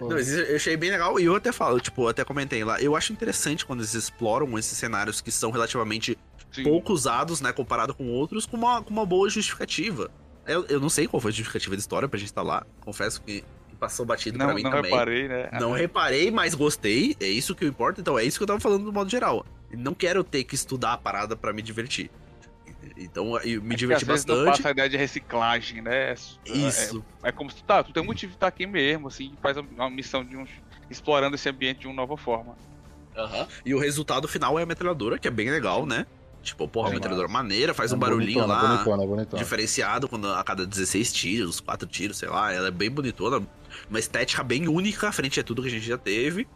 Não, 0.00 0.08
mas 0.08 0.28
isso 0.28 0.40
eu 0.40 0.56
achei 0.56 0.76
bem 0.76 0.90
legal 0.90 1.18
e 1.18 1.24
eu 1.24 1.34
até 1.36 1.52
falo, 1.52 1.80
tipo, 1.80 2.02
eu 2.02 2.08
até 2.08 2.24
comentei 2.24 2.62
lá, 2.64 2.80
eu 2.80 2.94
acho 2.96 3.12
interessante 3.12 3.64
quando 3.64 3.80
eles 3.80 3.94
exploram 3.94 4.58
esses 4.58 4.76
cenários 4.76 5.20
que 5.20 5.30
são 5.30 5.50
relativamente 5.50 6.18
Sim. 6.52 6.62
pouco 6.62 6.92
usados, 6.92 7.40
né, 7.40 7.52
comparado 7.52 7.94
com 7.94 8.08
outros, 8.08 8.46
com 8.46 8.56
uma, 8.56 8.82
com 8.82 8.90
uma 8.90 9.04
boa 9.04 9.28
justificativa. 9.28 10.10
Eu, 10.46 10.64
eu 10.66 10.80
não 10.80 10.88
sei 10.88 11.06
qual 11.06 11.20
foi 11.20 11.30
a 11.30 11.34
justificativa 11.34 11.74
da 11.74 11.80
história 11.80 12.08
pra 12.08 12.18
gente 12.18 12.28
estar 12.28 12.42
lá. 12.42 12.64
Confesso 12.80 13.20
que, 13.22 13.44
passou 13.78 14.06
batido 14.06 14.38
pra 14.38 14.46
Não, 14.46 14.54
mim 14.54 14.62
não 14.62 14.70
também. 14.70 14.90
reparei, 14.90 15.28
né? 15.28 15.50
Não 15.60 15.72
reparei, 15.72 16.30
mas 16.30 16.54
gostei. 16.54 17.14
É 17.20 17.26
isso 17.26 17.54
que 17.54 17.66
importa. 17.66 18.00
Então 18.00 18.18
é 18.18 18.24
isso 18.24 18.38
que 18.38 18.42
eu 18.44 18.46
tava 18.46 18.60
falando 18.60 18.84
do 18.84 18.92
modo 18.92 19.10
geral. 19.10 19.44
Não 19.70 19.92
quero 19.92 20.24
ter 20.24 20.44
que 20.44 20.54
estudar 20.54 20.94
a 20.94 20.96
parada 20.96 21.36
pra 21.36 21.52
me 21.52 21.60
divertir. 21.60 22.10
Então 22.96 23.36
eu 23.40 23.60
me 23.60 23.74
É 23.74 23.76
diverti 23.76 24.04
às 24.04 24.08
vezes 24.08 24.24
não 24.24 24.36
bastante. 24.36 24.56
passa 24.58 24.68
a 24.68 24.70
ideia 24.70 24.88
de 24.88 24.96
reciclagem, 24.96 25.82
né? 25.82 26.12
É- 26.12 26.14
Isso. 26.46 27.04
É, 27.22 27.28
é 27.28 27.32
como 27.32 27.50
se 27.50 27.56
tu 27.56 27.64
tá, 27.64 27.82
tu 27.82 27.92
tem 27.92 28.02
um 28.02 28.06
motivo 28.06 28.30
de 28.30 28.36
estar 28.36 28.46
aqui 28.46 28.66
mesmo, 28.66 29.08
assim, 29.08 29.34
faz 29.42 29.56
uma 29.56 29.90
missão 29.90 30.24
de 30.24 30.36
um. 30.36 30.46
explorando 30.88 31.34
esse 31.34 31.48
ambiente 31.48 31.80
de 31.80 31.86
uma 31.88 31.94
nova 31.96 32.16
forma. 32.16 32.56
E 33.64 33.74
o 33.74 33.78
resultado 33.78 34.28
final 34.28 34.58
é 34.58 34.62
a 34.62 34.66
metralhadora, 34.66 35.18
que 35.18 35.26
é 35.26 35.30
bem 35.30 35.50
legal, 35.50 35.84
né? 35.84 36.06
Tipo, 36.46 36.68
porra, 36.68 36.90
É 36.90 36.94
metralhadora 36.94 37.26
maneira, 37.28 37.74
faz 37.74 37.92
um 37.92 37.96
É 37.96 37.98
barulhinho 37.98 38.40
bonitona, 38.40 38.62
lá. 38.62 38.68
Bonitona, 38.76 39.06
bonitona. 39.06 39.42
diferenciado 39.42 40.08
quando 40.08 40.30
a 40.32 40.42
cada 40.44 40.64
16 40.64 41.12
tiros, 41.12 41.58
4 41.60 41.88
tiros, 41.88 42.18
sei 42.18 42.28
lá, 42.28 42.52
ela 42.52 42.68
é 42.68 42.70
bem 42.70 42.88
bonitona, 42.90 43.42
uma 43.90 43.98
estética 43.98 44.42
bem 44.44 44.68
única 44.68 45.10
frente 45.10 45.40
a 45.40 45.42
tudo 45.42 45.60
que 45.62 45.68
a 45.68 45.70
gente 45.70 45.86
já 45.86 45.98
teve. 45.98 46.46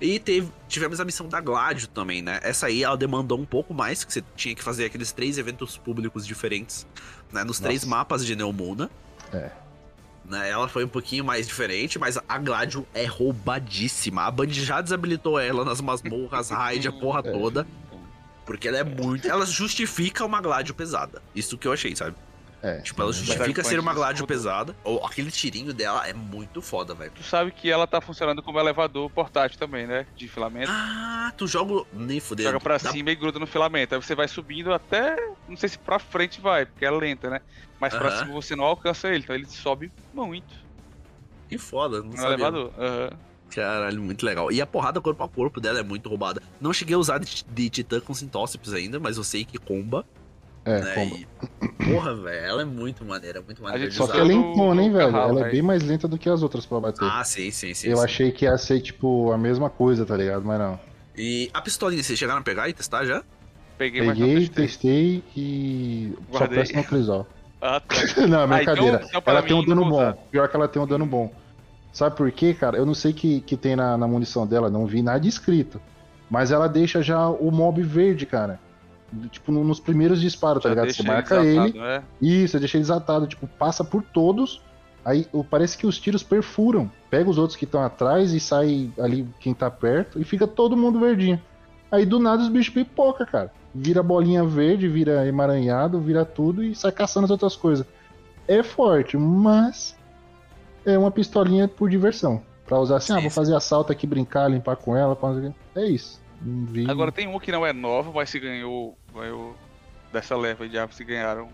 E 0.00 0.20
teve, 0.20 0.48
tivemos 0.68 1.00
a 1.00 1.04
missão 1.04 1.26
da 1.28 1.40
Gladio 1.40 1.88
também, 1.88 2.22
né? 2.22 2.38
Essa 2.42 2.66
aí 2.66 2.84
ela 2.84 2.96
demandou 2.96 3.36
um 3.36 3.44
pouco 3.44 3.74
mais, 3.74 4.04
que 4.04 4.12
você 4.12 4.22
tinha 4.36 4.54
que 4.54 4.62
fazer 4.62 4.84
aqueles 4.84 5.10
três 5.10 5.38
eventos 5.38 5.76
públicos 5.76 6.24
diferentes, 6.26 6.86
né? 7.32 7.42
Nos 7.42 7.58
três 7.58 7.82
Nossa. 7.82 7.96
mapas 7.96 8.24
de 8.24 8.36
Neomuna. 8.36 8.88
É. 9.32 9.50
Né? 10.24 10.50
Ela 10.50 10.68
foi 10.68 10.84
um 10.84 10.88
pouquinho 10.88 11.24
mais 11.24 11.48
diferente, 11.48 11.98
mas 11.98 12.18
a 12.28 12.38
Gladio 12.38 12.86
é 12.94 13.06
roubadíssima. 13.06 14.22
A 14.22 14.30
Band 14.30 14.50
já 14.50 14.80
desabilitou 14.80 15.38
ela 15.38 15.64
nas 15.64 15.80
masmorras, 15.80 16.50
raid, 16.50 16.86
a 16.86 16.92
porra 16.92 17.20
É. 17.24 17.32
toda. 17.32 17.66
Porque 18.48 18.66
ela 18.66 18.78
é 18.78 18.82
muito. 18.82 19.28
Ela 19.28 19.44
justifica 19.44 20.24
uma 20.24 20.40
Gladio 20.40 20.74
pesada. 20.74 21.20
Isso 21.34 21.58
que 21.58 21.68
eu 21.68 21.72
achei, 21.72 21.94
sabe? 21.94 22.16
É, 22.62 22.80
Tipo, 22.80 23.02
ela 23.02 23.12
justifica 23.12 23.62
ser 23.62 23.78
uma 23.78 23.94
tudo- 23.94 24.26
pesada. 24.26 24.74
Ou 24.82 25.04
aquele 25.04 25.30
tirinho 25.30 25.72
dela 25.74 26.08
é 26.08 26.14
muito 26.14 26.62
foda, 26.62 26.94
velho. 26.94 27.12
Tu 27.14 27.22
sabe 27.22 27.50
que 27.52 27.70
ela 27.70 27.86
tá 27.86 28.00
funcionando 28.00 28.42
como 28.42 28.58
elevador 28.58 29.10
portátil 29.10 29.58
também, 29.58 29.86
né? 29.86 30.06
De 30.16 30.26
filamento. 30.26 30.72
Ah, 30.72 31.30
tu 31.36 31.46
joga. 31.46 31.84
Nem 31.92 32.18
fudeu. 32.20 32.46
Joga 32.46 32.58
pra 32.58 32.78
Dá- 32.78 32.90
cima 32.90 33.10
e 33.10 33.14
gruda 33.14 33.38
no 33.38 33.46
filamento. 33.46 33.94
Aí 33.94 34.00
você 34.02 34.14
vai 34.14 34.26
subindo 34.26 34.72
até. 34.72 35.14
Não 35.46 35.56
sei 35.58 35.68
se 35.68 35.78
pra 35.78 35.98
frente 35.98 36.40
vai, 36.40 36.64
porque 36.64 36.86
é 36.86 36.90
lenta, 36.90 37.28
né? 37.28 37.42
Mas 37.78 37.94
pra 37.94 38.08
Aham. 38.08 38.18
cima 38.20 38.32
você 38.32 38.56
não 38.56 38.64
alcança 38.64 39.08
ele, 39.08 39.18
então 39.22 39.36
ele 39.36 39.46
sobe 39.46 39.92
muito 40.14 40.52
Que 41.50 41.58
foda, 41.58 41.98
não 42.00 42.06
no 42.08 42.16
sabia. 42.16 42.28
elevador. 42.32 42.72
Aham. 42.78 43.10
Caralho, 43.54 44.00
muito 44.02 44.24
legal. 44.24 44.52
E 44.52 44.60
a 44.60 44.66
porrada 44.66 45.00
corpo 45.00 45.22
a 45.22 45.28
corpo 45.28 45.60
dela 45.60 45.80
é 45.80 45.82
muito 45.82 46.08
roubada. 46.08 46.42
Não 46.60 46.72
cheguei 46.72 46.94
a 46.94 46.98
usar 46.98 47.18
de, 47.18 47.44
de 47.44 47.70
Titã 47.70 48.00
com 48.00 48.12
Sintócipes 48.14 48.72
ainda, 48.72 49.00
mas 49.00 49.16
eu 49.16 49.24
sei 49.24 49.44
que 49.44 49.58
comba. 49.58 50.04
É, 50.64 50.80
né? 50.80 50.94
comba. 50.94 51.16
E, 51.16 51.84
porra, 51.90 52.14
velho, 52.14 52.44
ela 52.44 52.62
é 52.62 52.64
muito 52.64 53.04
maneira, 53.04 53.40
muito 53.40 53.62
maneira 53.62 53.90
Só 53.90 54.06
que 54.06 54.12
ela 54.18 54.30
é 54.30 54.34
lentona, 54.36 54.82
hein, 54.82 54.92
velho? 54.92 55.12
carro, 55.12 55.30
Ela 55.30 55.48
é 55.48 55.50
bem 55.50 55.62
mais 55.62 55.82
lenta 55.82 56.06
do 56.06 56.18
que 56.18 56.28
as 56.28 56.42
outras 56.42 56.66
pra 56.66 56.78
bater. 56.78 57.04
Ah, 57.10 57.24
sim, 57.24 57.50
sim, 57.50 57.72
sim. 57.72 57.88
Eu 57.88 57.96
sim. 57.96 58.04
achei 58.04 58.30
que 58.32 58.44
ia 58.44 58.56
ser, 58.58 58.80
tipo, 58.80 59.32
a 59.32 59.38
mesma 59.38 59.70
coisa, 59.70 60.04
tá 60.04 60.16
ligado? 60.16 60.44
Mas 60.44 60.58
não. 60.58 60.78
E 61.16 61.50
a 61.54 61.60
pistolinha, 61.62 62.02
vocês 62.02 62.18
chegaram 62.18 62.40
a 62.40 62.42
pegar 62.44 62.68
e 62.68 62.72
testar 62.74 63.04
já? 63.04 63.24
Peguei, 63.78 64.02
mas 64.02 64.18
não 64.18 64.26
Peguei, 64.26 64.48
testei. 64.48 64.66
testei 64.66 65.24
e. 65.36 66.12
Só 66.32 66.38
Guardei. 66.38 66.58
presta 66.58 66.76
no 66.76 66.84
Crisol. 66.84 67.26
Ah, 67.60 67.80
tá. 67.80 67.96
não, 68.28 68.42
é 68.42 68.46
brincadeira. 68.46 68.96
então- 69.04 69.08
então 69.08 69.22
ela 69.26 69.40
mim, 69.42 69.48
tem 69.48 69.56
um 69.56 69.64
dano 69.64 69.88
bom. 69.88 70.12
Pior 70.30 70.48
que 70.48 70.56
ela 70.56 70.68
tem 70.68 70.82
um 70.82 70.86
dano 70.86 71.06
bom. 71.06 71.32
Sabe 71.98 72.14
por 72.16 72.30
quê, 72.30 72.54
cara? 72.54 72.76
Eu 72.76 72.86
não 72.86 72.94
sei 72.94 73.10
o 73.10 73.14
que, 73.14 73.40
que 73.40 73.56
tem 73.56 73.74
na, 73.74 73.98
na 73.98 74.06
munição 74.06 74.46
dela, 74.46 74.70
não 74.70 74.86
vi 74.86 75.02
nada 75.02 75.26
escrito. 75.26 75.80
Mas 76.30 76.52
ela 76.52 76.68
deixa 76.68 77.02
já 77.02 77.28
o 77.28 77.50
mob 77.50 77.82
verde, 77.82 78.24
cara. 78.24 78.60
Tipo, 79.32 79.50
no- 79.50 79.64
nos 79.64 79.80
primeiros 79.80 80.20
disparos, 80.20 80.62
tá 80.62 80.68
Já 80.68 80.74
ligado? 80.74 80.84
deixa 80.84 81.02
Você 81.02 81.08
marca 81.08 81.40
desatado, 81.42 81.68
ele. 81.70 81.78
né? 81.80 82.02
Isso, 82.22 82.54
eu 82.56 82.60
deixei 82.60 82.80
desatado, 82.80 83.26
tipo, 83.26 83.48
passa 83.48 83.82
por 83.82 84.00
todos. 84.00 84.62
Aí 85.04 85.26
parece 85.50 85.76
que 85.76 85.88
os 85.88 85.98
tiros 85.98 86.22
perfuram. 86.22 86.88
Pega 87.10 87.28
os 87.28 87.36
outros 87.36 87.56
que 87.56 87.64
estão 87.64 87.82
atrás 87.82 88.32
e 88.32 88.38
sai 88.38 88.90
ali 89.00 89.26
quem 89.40 89.52
tá 89.52 89.68
perto 89.68 90.20
e 90.20 90.24
fica 90.24 90.46
todo 90.46 90.76
mundo 90.76 91.00
verdinho. 91.00 91.42
Aí 91.90 92.06
do 92.06 92.20
nada 92.20 92.40
os 92.42 92.48
bichos 92.48 92.72
pipoca, 92.72 93.26
cara. 93.26 93.50
Vira 93.74 94.04
bolinha 94.04 94.44
verde, 94.44 94.86
vira 94.86 95.26
emaranhado, 95.26 95.98
vira 95.98 96.24
tudo 96.24 96.62
e 96.62 96.76
sai 96.76 96.92
caçando 96.92 97.24
as 97.24 97.30
outras 97.32 97.56
coisas. 97.56 97.84
É 98.46 98.62
forte, 98.62 99.16
mas 99.16 99.96
é 100.92 100.98
uma 100.98 101.10
pistolinha 101.10 101.68
por 101.68 101.88
diversão. 101.88 102.42
Pra 102.66 102.78
usar 102.78 102.96
assim, 102.96 103.12
Sim, 103.14 103.18
ah, 103.18 103.20
vou 103.22 103.30
sim. 103.30 103.34
fazer 103.36 103.54
assalto 103.56 103.92
aqui, 103.92 104.06
brincar, 104.06 104.48
limpar 104.48 104.76
com 104.76 104.94
ela. 104.96 105.16
quê. 105.16 105.52
É 105.74 105.86
isso. 105.86 106.20
Vi. 106.40 106.88
Agora 106.88 107.10
tem 107.10 107.26
um 107.26 107.38
que 107.38 107.50
não 107.50 107.64
é 107.66 107.72
novo, 107.72 108.12
mas 108.14 108.28
se 108.30 108.38
ganhou, 108.38 108.96
ganhou 109.14 109.56
dessa 110.12 110.36
leva 110.36 110.68
de 110.68 110.78
árvores 110.78 110.98
que 110.98 111.04
ganharam 111.04 111.48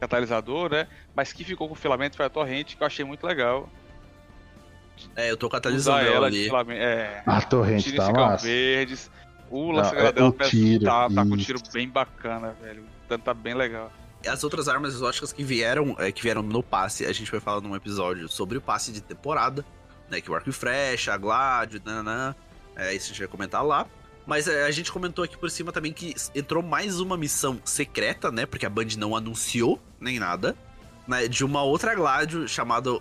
catalisador, 0.00 0.70
né? 0.70 0.88
Mas 1.14 1.32
que 1.32 1.44
ficou 1.44 1.68
com 1.68 1.74
filamento 1.74 2.16
foi 2.16 2.26
a 2.26 2.30
torrente, 2.30 2.76
que 2.76 2.82
eu 2.82 2.86
achei 2.86 3.04
muito 3.04 3.24
legal. 3.26 3.68
É, 5.14 5.30
eu 5.30 5.36
tô 5.36 5.46
Usar 5.46 5.56
catalisando 5.56 5.98
ela 5.98 6.14
ela 6.16 6.30
de 6.30 6.36
ali. 6.38 6.46
filamento. 6.46 6.80
É. 6.82 7.22
a 7.26 7.40
torrente 7.42 7.92
tá 7.94 8.12
massa. 8.12 8.46
verdes. 8.46 9.10
O 9.50 9.70
lançador 9.70 10.06
é, 10.06 10.12
dela 10.12 10.32
tiro, 10.48 10.84
tá, 10.84 11.08
tá 11.08 11.24
com 11.24 11.34
um 11.34 11.36
tiro 11.36 11.60
bem 11.72 11.88
bacana, 11.88 12.56
velho. 12.60 12.84
Tanto 13.08 13.22
tá 13.22 13.32
bem 13.32 13.54
legal. 13.54 13.92
As 14.26 14.44
outras 14.44 14.68
armas 14.68 14.94
exóticas 14.94 15.32
que 15.32 15.42
vieram, 15.42 15.96
é, 15.98 16.10
que 16.12 16.22
vieram 16.22 16.42
no 16.42 16.62
passe, 16.62 17.04
a 17.04 17.12
gente 17.12 17.30
vai 17.30 17.40
falar 17.40 17.60
num 17.60 17.74
episódio 17.74 18.28
sobre 18.28 18.58
o 18.58 18.60
passe 18.60 18.92
de 18.92 19.00
temporada, 19.00 19.64
né? 20.10 20.20
Que 20.20 20.30
o 20.30 20.34
arco 20.34 20.48
e 20.48 20.52
flecha, 20.52 21.12
a 21.12 21.16
Gladio, 21.16 21.80
nananã. 21.84 22.34
É, 22.74 22.94
isso 22.94 23.06
a 23.06 23.08
gente 23.08 23.18
vai 23.18 23.28
comentar 23.28 23.64
lá. 23.64 23.86
Mas 24.26 24.48
é, 24.48 24.64
a 24.64 24.70
gente 24.70 24.90
comentou 24.90 25.24
aqui 25.24 25.38
por 25.38 25.50
cima 25.50 25.72
também 25.72 25.92
que 25.92 26.14
entrou 26.34 26.62
mais 26.62 26.98
uma 26.98 27.16
missão 27.16 27.60
secreta, 27.64 28.30
né? 28.30 28.44
Porque 28.44 28.66
a 28.66 28.70
Band 28.70 28.88
não 28.98 29.14
anunciou 29.14 29.80
nem 30.00 30.18
nada. 30.18 30.56
Né, 31.06 31.28
de 31.28 31.44
uma 31.44 31.62
outra 31.62 31.94
Gladio 31.94 32.48
chamada 32.48 32.98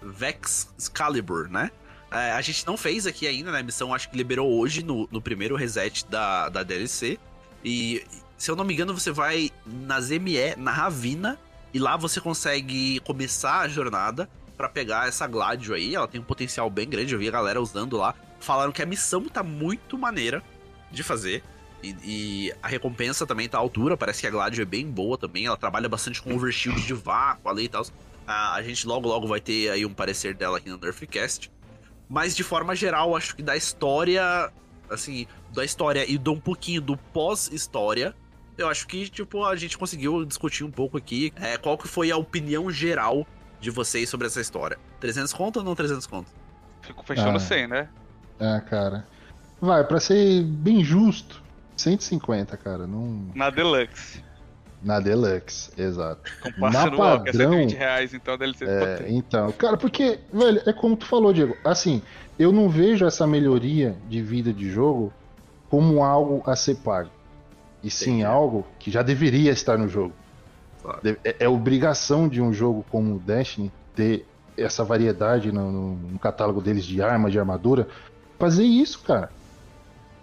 Vex 0.00 0.72
Excalibur, 0.78 1.48
né? 1.48 1.72
É, 2.10 2.32
a 2.32 2.40
gente 2.40 2.64
não 2.66 2.76
fez 2.76 3.06
aqui 3.06 3.26
ainda, 3.26 3.50
né? 3.50 3.58
A 3.58 3.62
missão 3.62 3.92
acho 3.92 4.08
que 4.08 4.16
liberou 4.16 4.58
hoje 4.58 4.82
no, 4.82 5.08
no 5.10 5.20
primeiro 5.20 5.56
reset 5.56 6.06
da, 6.06 6.48
da 6.48 6.62
DLC. 6.62 7.18
E 7.64 8.04
se 8.38 8.50
eu 8.50 8.56
não 8.56 8.64
me 8.64 8.72
engano, 8.72 8.94
você 8.94 9.10
vai 9.10 9.50
nas 9.66 10.10
ME, 10.10 10.54
na 10.56 10.70
Ravina, 10.70 11.38
e 11.74 11.78
lá 11.78 11.96
você 11.96 12.20
consegue 12.20 13.00
começar 13.00 13.60
a 13.60 13.68
jornada 13.68 14.30
pra 14.56 14.68
pegar 14.68 15.08
essa 15.08 15.26
Gladio 15.26 15.74
aí. 15.74 15.94
Ela 15.94 16.08
tem 16.08 16.20
um 16.20 16.24
potencial 16.24 16.70
bem 16.70 16.88
grande, 16.88 17.12
eu 17.12 17.18
vi 17.18 17.28
a 17.28 17.32
galera 17.32 17.60
usando 17.60 17.96
lá. 17.96 18.14
Falaram 18.40 18.72
que 18.72 18.80
a 18.80 18.86
missão 18.86 19.24
tá 19.24 19.42
muito 19.42 19.98
maneira 19.98 20.42
de 20.90 21.02
fazer. 21.02 21.42
E, 21.82 21.96
e 22.04 22.54
a 22.62 22.68
recompensa 22.68 23.26
também 23.26 23.48
tá 23.48 23.58
à 23.58 23.60
altura, 23.60 23.96
parece 23.96 24.20
que 24.20 24.26
a 24.26 24.30
Gladio 24.30 24.62
é 24.62 24.64
bem 24.64 24.88
boa 24.88 25.18
também. 25.18 25.46
Ela 25.46 25.56
trabalha 25.56 25.88
bastante 25.88 26.22
com 26.22 26.34
overshield 26.34 26.80
de 26.80 26.94
vácuo 26.94 27.48
ali 27.48 27.64
e 27.64 27.68
tal. 27.68 27.84
A, 28.26 28.54
a 28.54 28.62
gente 28.62 28.86
logo 28.86 29.08
logo 29.08 29.26
vai 29.26 29.40
ter 29.40 29.70
aí 29.70 29.84
um 29.84 29.92
parecer 29.92 30.34
dela 30.34 30.58
aqui 30.58 30.70
no 30.70 30.78
Nerfcast. 30.78 31.50
Mas 32.08 32.34
de 32.34 32.42
forma 32.42 32.74
geral, 32.74 33.16
acho 33.16 33.36
que 33.36 33.42
da 33.42 33.56
história, 33.56 34.50
assim, 34.88 35.26
da 35.52 35.64
história 35.64 36.08
e 36.10 36.16
de 36.16 36.30
um 36.30 36.40
pouquinho 36.40 36.80
do 36.80 36.96
pós-história, 36.96 38.14
eu 38.58 38.68
acho 38.68 38.86
que, 38.86 39.08
tipo, 39.08 39.44
a 39.44 39.56
gente 39.56 39.78
conseguiu 39.78 40.24
discutir 40.24 40.64
um 40.64 40.70
pouco 40.70 40.98
aqui 40.98 41.32
é, 41.36 41.56
qual 41.56 41.78
que 41.78 41.88
foi 41.88 42.10
a 42.10 42.16
opinião 42.16 42.70
geral 42.70 43.26
de 43.60 43.70
vocês 43.70 44.08
sobre 44.08 44.26
essa 44.26 44.40
história. 44.40 44.78
300 45.00 45.32
conto 45.32 45.58
ou 45.60 45.64
não 45.64 45.74
300 45.74 46.06
conto? 46.06 46.30
Fico 46.82 47.04
fechando 47.06 47.36
Ah. 47.36 47.40
100, 47.40 47.66
né? 47.68 47.88
Ah, 48.40 48.60
cara. 48.60 49.06
Vai, 49.60 49.82
pra 49.84 49.98
ser 50.00 50.42
bem 50.44 50.84
justo, 50.84 51.42
150, 51.76 52.56
cara. 52.56 52.86
Não... 52.86 53.26
Na 53.34 53.50
Deluxe. 53.50 54.22
Na 54.82 55.00
Deluxe, 55.00 55.72
exato. 55.76 56.30
Comparando 56.40 56.72
Na 56.72 56.84
é 56.86 57.16
padrão, 57.16 57.52
120 57.52 57.74
reais, 57.76 58.14
então 58.14 58.38
DLC 58.38 58.64
ficou 58.64 58.88
É, 58.88 58.96
30. 58.96 59.10
então, 59.10 59.52
cara, 59.52 59.76
porque, 59.76 60.20
velho, 60.32 60.62
é 60.66 60.72
como 60.72 60.96
tu 60.96 61.04
falou, 61.06 61.32
Diego. 61.32 61.56
Assim, 61.64 62.00
eu 62.38 62.52
não 62.52 62.68
vejo 62.68 63.04
essa 63.04 63.26
melhoria 63.26 63.96
de 64.08 64.22
vida 64.22 64.52
de 64.52 64.70
jogo 64.70 65.12
como 65.68 66.04
algo 66.04 66.42
a 66.48 66.54
ser 66.54 66.76
pago. 66.76 67.10
E 67.82 67.90
sim 67.90 68.10
Entendi. 68.10 68.24
algo 68.24 68.66
que 68.78 68.90
já 68.90 69.02
deveria 69.02 69.50
estar 69.52 69.78
no 69.78 69.88
jogo. 69.88 70.12
Claro. 70.82 71.00
É, 71.24 71.36
é 71.40 71.48
obrigação 71.48 72.28
de 72.28 72.40
um 72.42 72.52
jogo 72.52 72.84
como 72.90 73.16
o 73.16 73.18
Destiny 73.18 73.70
ter 73.94 74.26
essa 74.56 74.82
variedade 74.84 75.52
no, 75.52 75.70
no- 75.70 75.94
no 75.94 76.18
catálogo 76.18 76.60
deles 76.60 76.84
de 76.84 77.00
arma, 77.02 77.30
de 77.30 77.38
armadura. 77.38 77.86
Fazer 78.38 78.64
isso, 78.64 79.00
cara. 79.00 79.30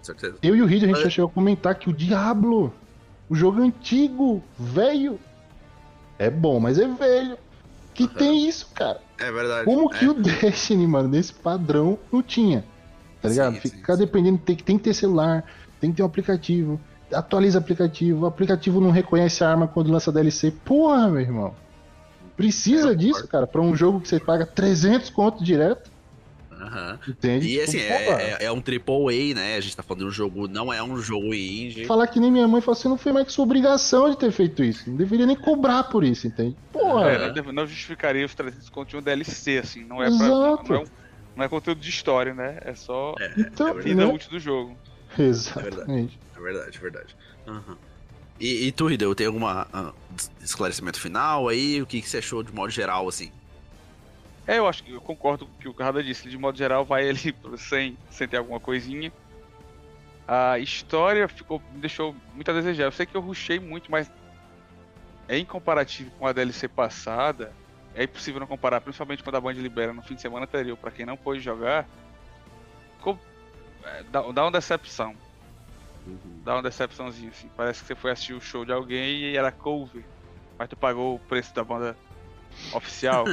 Certeza. 0.02 0.36
Eu 0.44 0.56
e 0.56 0.62
o 0.62 0.66
Reed, 0.66 0.84
a 0.84 0.88
gente 0.88 0.96
Mas- 0.96 1.04
já 1.04 1.10
chegou 1.10 1.30
a 1.30 1.34
comentar 1.34 1.76
que 1.76 1.90
o 1.90 1.94
Diablo, 1.94 2.74
o 3.30 3.36
jogo 3.36 3.62
antigo, 3.62 4.44
velho, 4.60 5.20
é 6.20 6.30
bom, 6.30 6.60
mas 6.60 6.78
é 6.78 6.88
velho. 6.88 7.38
Que 7.94 8.04
Aham. 8.04 8.14
tem 8.14 8.48
isso, 8.48 8.68
cara. 8.76 9.00
É 9.18 9.32
verdade. 9.32 9.66
Como 9.66 9.94
é. 9.94 9.98
que 9.98 10.08
o 10.08 10.14
Destiny, 10.14 10.86
mano, 10.86 11.08
nesse 11.08 11.34
padrão 11.34 11.98
não 12.12 12.22
tinha? 12.22 12.66
Tá 13.22 13.30
ligado? 13.30 13.54
Sim, 13.56 13.62
Ficar 13.70 13.94
sim. 13.94 14.00
dependendo, 14.00 14.38
tem, 14.40 14.56
que- 14.56 14.64
tem 14.64 14.78
que 14.78 14.84
ter 14.84 14.94
celular, 14.94 15.44
tem 15.80 15.90
que 15.92 15.98
ter 15.98 16.04
um 16.04 16.06
aplicativo. 16.06 16.80
Atualiza 17.14 17.60
aplicativo, 17.60 18.24
o 18.24 18.26
aplicativo 18.26 18.82
não 18.82 18.90
reconhece 18.92 19.44
a 19.44 19.50
arma 19.50 19.68
quando 19.68 19.92
lança 19.92 20.12
DLC. 20.12 20.52
Porra, 20.52 21.08
meu 21.10 21.22
irmão. 21.22 21.56
Precisa 22.36 22.90
É, 22.90 22.92
eu 22.92 22.96
disso, 22.96 23.14
concordo. 23.14 23.30
cara, 23.30 23.48
pra 23.48 23.62
um 23.62 23.76
jogo 23.76 24.02
que 24.02 24.08
você 24.10 24.20
paga 24.20 24.46
300 24.46 25.10
conto 25.10 25.44
direto, 25.44 25.90
Aham. 26.52 27.00
entende? 27.08 27.48
E 27.48 27.62
assim, 27.62 27.80
é, 27.80 28.38
é, 28.42 28.46
é 28.46 28.52
um 28.52 28.62
triple 28.62 29.32
A, 29.32 29.36
né? 29.36 29.56
A 29.56 29.60
gente 29.62 29.76
tá 29.76 29.84
falando 29.84 30.02
de 30.02 30.08
um 30.08 30.12
jogo, 30.12 30.48
não 30.48 30.74
é 30.74 30.82
um 30.82 30.98
jogo 30.98 31.34
indie. 31.34 31.86
Falar 31.86 32.08
que 32.08 32.20
nem 32.20 32.32
minha 32.32 32.48
mãe 32.48 32.60
falou 32.62 32.78
assim, 32.78 32.90
não 32.90 32.98
foi 32.98 33.12
mais 33.12 33.28
que 33.28 33.34
sua 33.34 33.44
obrigação 33.46 34.10
de 34.10 34.18
ter 34.18 34.32
feito 34.32 34.64
isso. 34.64 34.90
Não 34.90 34.98
deveria 34.98 35.26
nem 35.26 35.36
cobrar 35.36 35.84
por 35.86 36.04
isso, 36.04 36.28
entende? 36.28 36.58
Porra, 36.72 37.12
É, 37.12 37.42
não 37.44 37.54
não 37.54 37.68
justificaria 37.68 38.26
os 38.26 38.34
300 38.34 38.70
conto 38.70 38.90
de 38.90 38.98
um 38.98 39.02
DLC, 39.02 39.58
assim. 39.58 39.86
Não 39.86 40.02
é, 40.02 40.08
pra, 40.08 40.16
Exato. 40.16 40.64
não, 40.70 40.76
é 40.76 40.80
um- 40.80 40.86
não 41.38 41.46
é 41.46 41.50
conteúdo 41.50 41.80
de 41.82 41.90
história, 41.90 42.34
né? 42.34 42.60
É 42.64 42.74
só 42.74 43.14
É, 43.20 43.32
então, 43.38 43.68
é 43.70 43.74
vida 43.82 44.06
né? 44.08 44.14
útil 44.14 44.30
do 44.32 44.40
jogo. 44.40 44.78
Exatamente. 45.18 46.20
Verdade, 46.46 46.80
verdade. 46.80 47.16
Aham. 47.48 47.78
E, 48.40 48.68
e 48.68 48.72
tu, 48.72 48.90
Hideo, 48.90 49.16
tem 49.16 49.28
algum 49.28 49.46
esclarecimento 50.42 51.00
final 51.00 51.48
aí? 51.48 51.82
O 51.82 51.86
que, 51.86 52.02
que 52.02 52.10
você 52.10 52.18
achou 52.18 52.44
de 52.44 52.54
modo 52.54 52.70
geral, 52.70 53.08
assim? 53.08 53.32
É, 54.48 54.60
eu 54.60 54.68
acho 54.68 54.84
que 54.84 54.92
eu 54.92 55.02
concordo 55.02 55.46
com 55.46 55.54
o 55.54 55.58
que 55.58 55.70
o 55.70 55.74
Carrada 55.74 56.04
disse. 56.04 56.30
De 56.30 56.38
modo 56.38 56.58
geral, 56.58 56.86
vai 56.86 57.10
ali 57.10 57.32
pro 57.32 57.58
100, 57.58 57.98
sem 58.12 58.28
ter 58.28 58.38
alguma 58.38 58.60
coisinha. 58.60 59.12
A 60.28 60.60
história 60.60 61.28
ficou, 61.28 61.62
me 61.74 61.80
deixou 61.80 62.16
muito 62.34 62.50
a 62.52 62.54
desejar. 62.54 62.86
Eu 62.86 62.92
sei 62.92 63.06
que 63.06 63.16
eu 63.16 63.22
rushei 63.22 63.60
muito, 63.60 63.90
mas 63.90 64.10
em 65.30 65.46
comparativo 65.46 66.12
com 66.12 66.28
a 66.28 66.34
DLC 66.34 66.68
passada, 66.68 67.52
é 67.96 68.04
impossível 68.04 68.40
não 68.40 68.48
comparar, 68.48 68.82
principalmente 68.82 69.24
quando 69.24 69.36
a 69.36 69.42
Band 69.42 69.54
libera 69.54 69.94
no 69.94 70.04
fim 70.04 70.16
de 70.16 70.22
semana 70.22 70.46
anterior, 70.46 70.78
pra 70.78 70.92
quem 70.92 71.06
não 71.06 71.16
pôde 71.16 71.40
jogar. 71.40 71.88
Ficou, 72.98 73.20
é, 73.84 74.04
dá, 74.04 74.22
dá 74.32 74.44
uma 74.44 74.52
decepção. 74.52 75.16
Dá 76.44 76.56
uma 76.56 76.64
decepçãozinha, 76.64 77.30
assim. 77.30 77.50
Parece 77.56 77.82
que 77.82 77.88
você 77.88 77.96
foi 77.96 78.12
assistir 78.12 78.34
o 78.34 78.42
show 78.42 78.66
de 78.66 78.72
alguém 78.72 79.20
e 79.22 79.38
era 79.38 79.52
cover. 79.52 80.04
Mas 80.58 80.70
tu 80.70 80.78
pagou 80.78 81.16
o 81.16 81.20
preço 81.20 81.54
da 81.54 81.64
banda 81.64 81.96
oficial. 82.74 83.26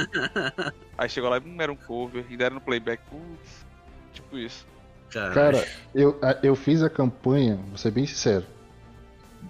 Aí 0.97 1.09
chegou 1.09 1.29
lá 1.29 1.37
e 1.37 1.41
hum, 1.41 1.57
era 1.59 1.71
um 1.71 1.75
cover, 1.75 2.25
ainda 2.29 2.45
era 2.45 2.53
no 2.53 2.61
playback. 2.61 3.01
Putz, 3.09 3.65
tipo 4.13 4.37
isso. 4.37 4.65
Caralho. 5.11 5.33
Cara, 5.33 5.67
eu, 5.93 6.19
eu 6.41 6.55
fiz 6.55 6.81
a 6.81 6.89
campanha, 6.89 7.55
vou 7.67 7.77
ser 7.77 7.91
bem 7.91 8.05
sincero, 8.05 8.45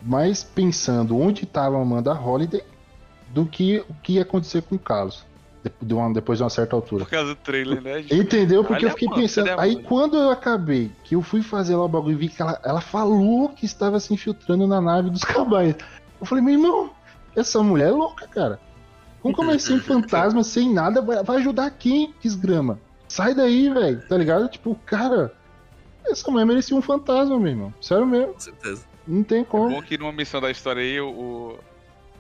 mais 0.02 0.44
pensando 0.44 1.18
onde 1.18 1.46
tava 1.46 1.78
a 1.78 1.82
Amanda 1.82 2.14
Holiday 2.14 2.64
do 3.30 3.46
que 3.46 3.80
o 3.90 3.94
que 3.96 4.14
ia 4.14 4.24
acontecer 4.24 4.62
com 4.62 4.76
o 4.76 4.80
Carlos. 4.80 5.26
De- 5.82 5.94
uma- 5.94 6.12
Depois 6.14 6.38
de 6.40 6.44
uma 6.44 6.50
certa 6.50 6.76
altura. 6.76 7.06
Por 7.06 7.12
causa 7.12 7.30
do 7.30 7.36
trailer, 7.36 7.82
né? 7.82 8.02
gente? 8.02 8.16
Entendeu? 8.16 8.64
Porque 8.64 8.86
Olha, 8.86 8.92
eu 8.92 8.94
fiquei 8.94 9.08
mano, 9.08 9.22
pensando. 9.22 9.50
a 9.50 9.62
Aí 9.62 9.82
quando 9.84 10.18
eu 10.18 10.30
acabei, 10.30 10.92
que 11.04 11.16
eu 11.16 11.22
fui 11.22 11.42
fazer 11.42 11.76
lá 11.76 11.84
o 11.86 11.88
bagulho 11.90 12.14
e 12.14 12.18
vi 12.18 12.30
que 12.30 12.42
ela, 12.42 12.60
ela 12.64 12.82
falou 12.82 13.50
que 13.50 13.66
estava 13.66 14.00
se 14.00 14.14
infiltrando 14.14 14.68
na 14.68 14.80
nave 14.82 15.10
dos 15.10 15.24
cabais. 15.24 15.76
Eu 16.20 16.26
falei, 16.26 16.44
meu 16.44 16.54
irmão, 16.54 16.90
essa 17.36 17.62
mulher 17.64 17.90
é 17.90 17.92
louca, 17.92 18.28
cara. 18.28 18.60
Como 19.22 19.58
ser 19.58 19.74
um 19.74 19.80
fantasma 19.80 20.44
sem 20.44 20.74
nada? 20.74 21.02
Vai, 21.02 21.24
vai 21.24 21.38
ajudar 21.38 21.70
quem, 21.72 22.14
desgrama? 22.22 22.78
Sai 23.08 23.34
daí, 23.34 23.70
velho. 23.70 24.02
Tá 24.08 24.18
ligado? 24.18 24.50
Tipo, 24.50 24.76
cara, 24.86 25.34
essa 26.06 26.30
mulher 26.30 26.46
merecia 26.46 26.76
um 26.76 26.82
fantasma, 26.82 27.40
meu 27.40 27.48
irmão. 27.52 27.74
Sério 27.82 28.06
mesmo. 28.06 28.34
Com 28.34 28.40
certeza. 28.40 28.84
Não 29.08 29.24
tem 29.24 29.42
É 29.42 29.46
como. 29.46 29.70
bom 29.70 29.82
que 29.82 29.98
numa 29.98 30.12
missão 30.12 30.42
da 30.42 30.52
história 30.52 30.82
aí, 30.82 31.00
o. 31.00 31.58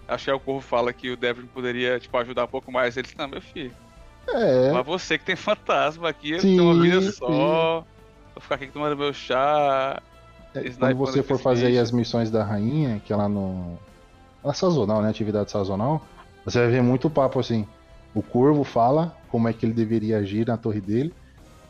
o... 0.07 0.13
Acho 0.13 0.25
que 0.25 0.31
é 0.31 0.33
o 0.33 0.39
Corvo 0.39 0.61
fala 0.61 0.91
que 0.93 1.09
o 1.09 1.17
Devlin 1.17 1.47
poderia, 1.47 1.99
tipo, 1.99 2.17
ajudar 2.17 2.45
um 2.45 2.47
pouco 2.47 2.71
mais. 2.71 2.97
Ele 2.97 3.07
não, 3.17 3.27
meu 3.27 3.41
filho, 3.41 3.73
É. 4.27 4.71
mas 4.71 4.85
você 4.85 5.17
que 5.17 5.25
tem 5.25 5.35
fantasma 5.37 6.09
aqui, 6.09 6.31
eu 6.31 6.39
Sim, 6.39 6.57
tenho 6.57 6.63
uma 6.71 6.81
vida 6.81 7.01
sim. 7.01 7.11
só. 7.11 7.85
Vou 8.33 8.41
ficar 8.41 8.55
aqui 8.55 8.67
tomando 8.67 8.97
meu 8.97 9.13
chá. 9.13 10.01
É, 10.55 10.69
quando 10.69 10.95
você 10.97 11.23
for 11.23 11.39
fazer 11.39 11.67
aí 11.67 11.79
as 11.79 11.91
missões 11.91 12.29
da 12.29 12.43
rainha, 12.43 13.01
que 13.03 13.11
ela 13.11 13.27
no. 13.27 13.77
Ela 14.43 14.53
é 14.53 14.55
sazonal, 14.55 15.01
né? 15.01 15.09
Atividade 15.09 15.49
sazonal, 15.49 16.05
você 16.45 16.59
vai 16.59 16.67
ver 16.69 16.83
muito 16.83 17.09
papo 17.09 17.39
assim. 17.39 17.67
O 18.13 18.21
Corvo 18.21 18.63
fala 18.63 19.17
como 19.29 19.47
é 19.47 19.53
que 19.53 19.65
ele 19.65 19.73
deveria 19.73 20.17
agir 20.17 20.45
na 20.45 20.57
torre 20.57 20.79
dele. 20.79 21.13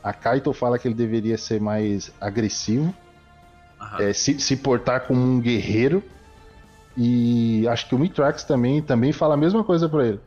A 0.04 0.12
Kaito 0.12 0.52
fala 0.52 0.78
que 0.78 0.86
ele 0.88 0.96
deveria 0.96 1.38
ser 1.38 1.62
mais 1.62 2.12
agressivo, 2.20 2.94
é, 4.00 4.12
se, 4.12 4.38
se 4.40 4.58
portar 4.58 5.02
como 5.02 5.22
um 5.22 5.40
guerreiro. 5.40 6.04
E 6.98 7.68
acho 7.68 7.88
que 7.88 7.96
o 7.96 8.00
Mitrax 8.00 8.44
também, 8.44 8.82
também 8.82 9.12
fala 9.12 9.34
a 9.34 9.38
mesma 9.38 9.64
coisa 9.64 9.90
pra 9.90 10.06
ele. 10.06 10.20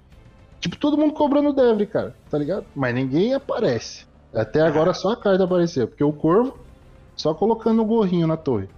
Tipo, 0.60 0.76
todo 0.76 0.96
mundo 0.96 1.12
cobrando 1.14 1.50
o 1.50 1.52
Devre, 1.52 1.86
cara, 1.86 2.14
tá 2.30 2.36
ligado? 2.38 2.64
Mas 2.74 2.94
ninguém 2.94 3.34
aparece. 3.34 4.04
Até 4.34 4.60
agora 4.62 4.92
só 4.92 5.10
a 5.12 5.16
Kaito 5.16 5.42
apareceu, 5.44 5.86
porque 5.86 6.02
o 6.02 6.12
Corvo 6.12 6.58
só 7.14 7.32
colocando 7.32 7.80
o 7.82 7.84
gorrinho 7.84 8.26
na 8.26 8.36
torre. 8.36 8.68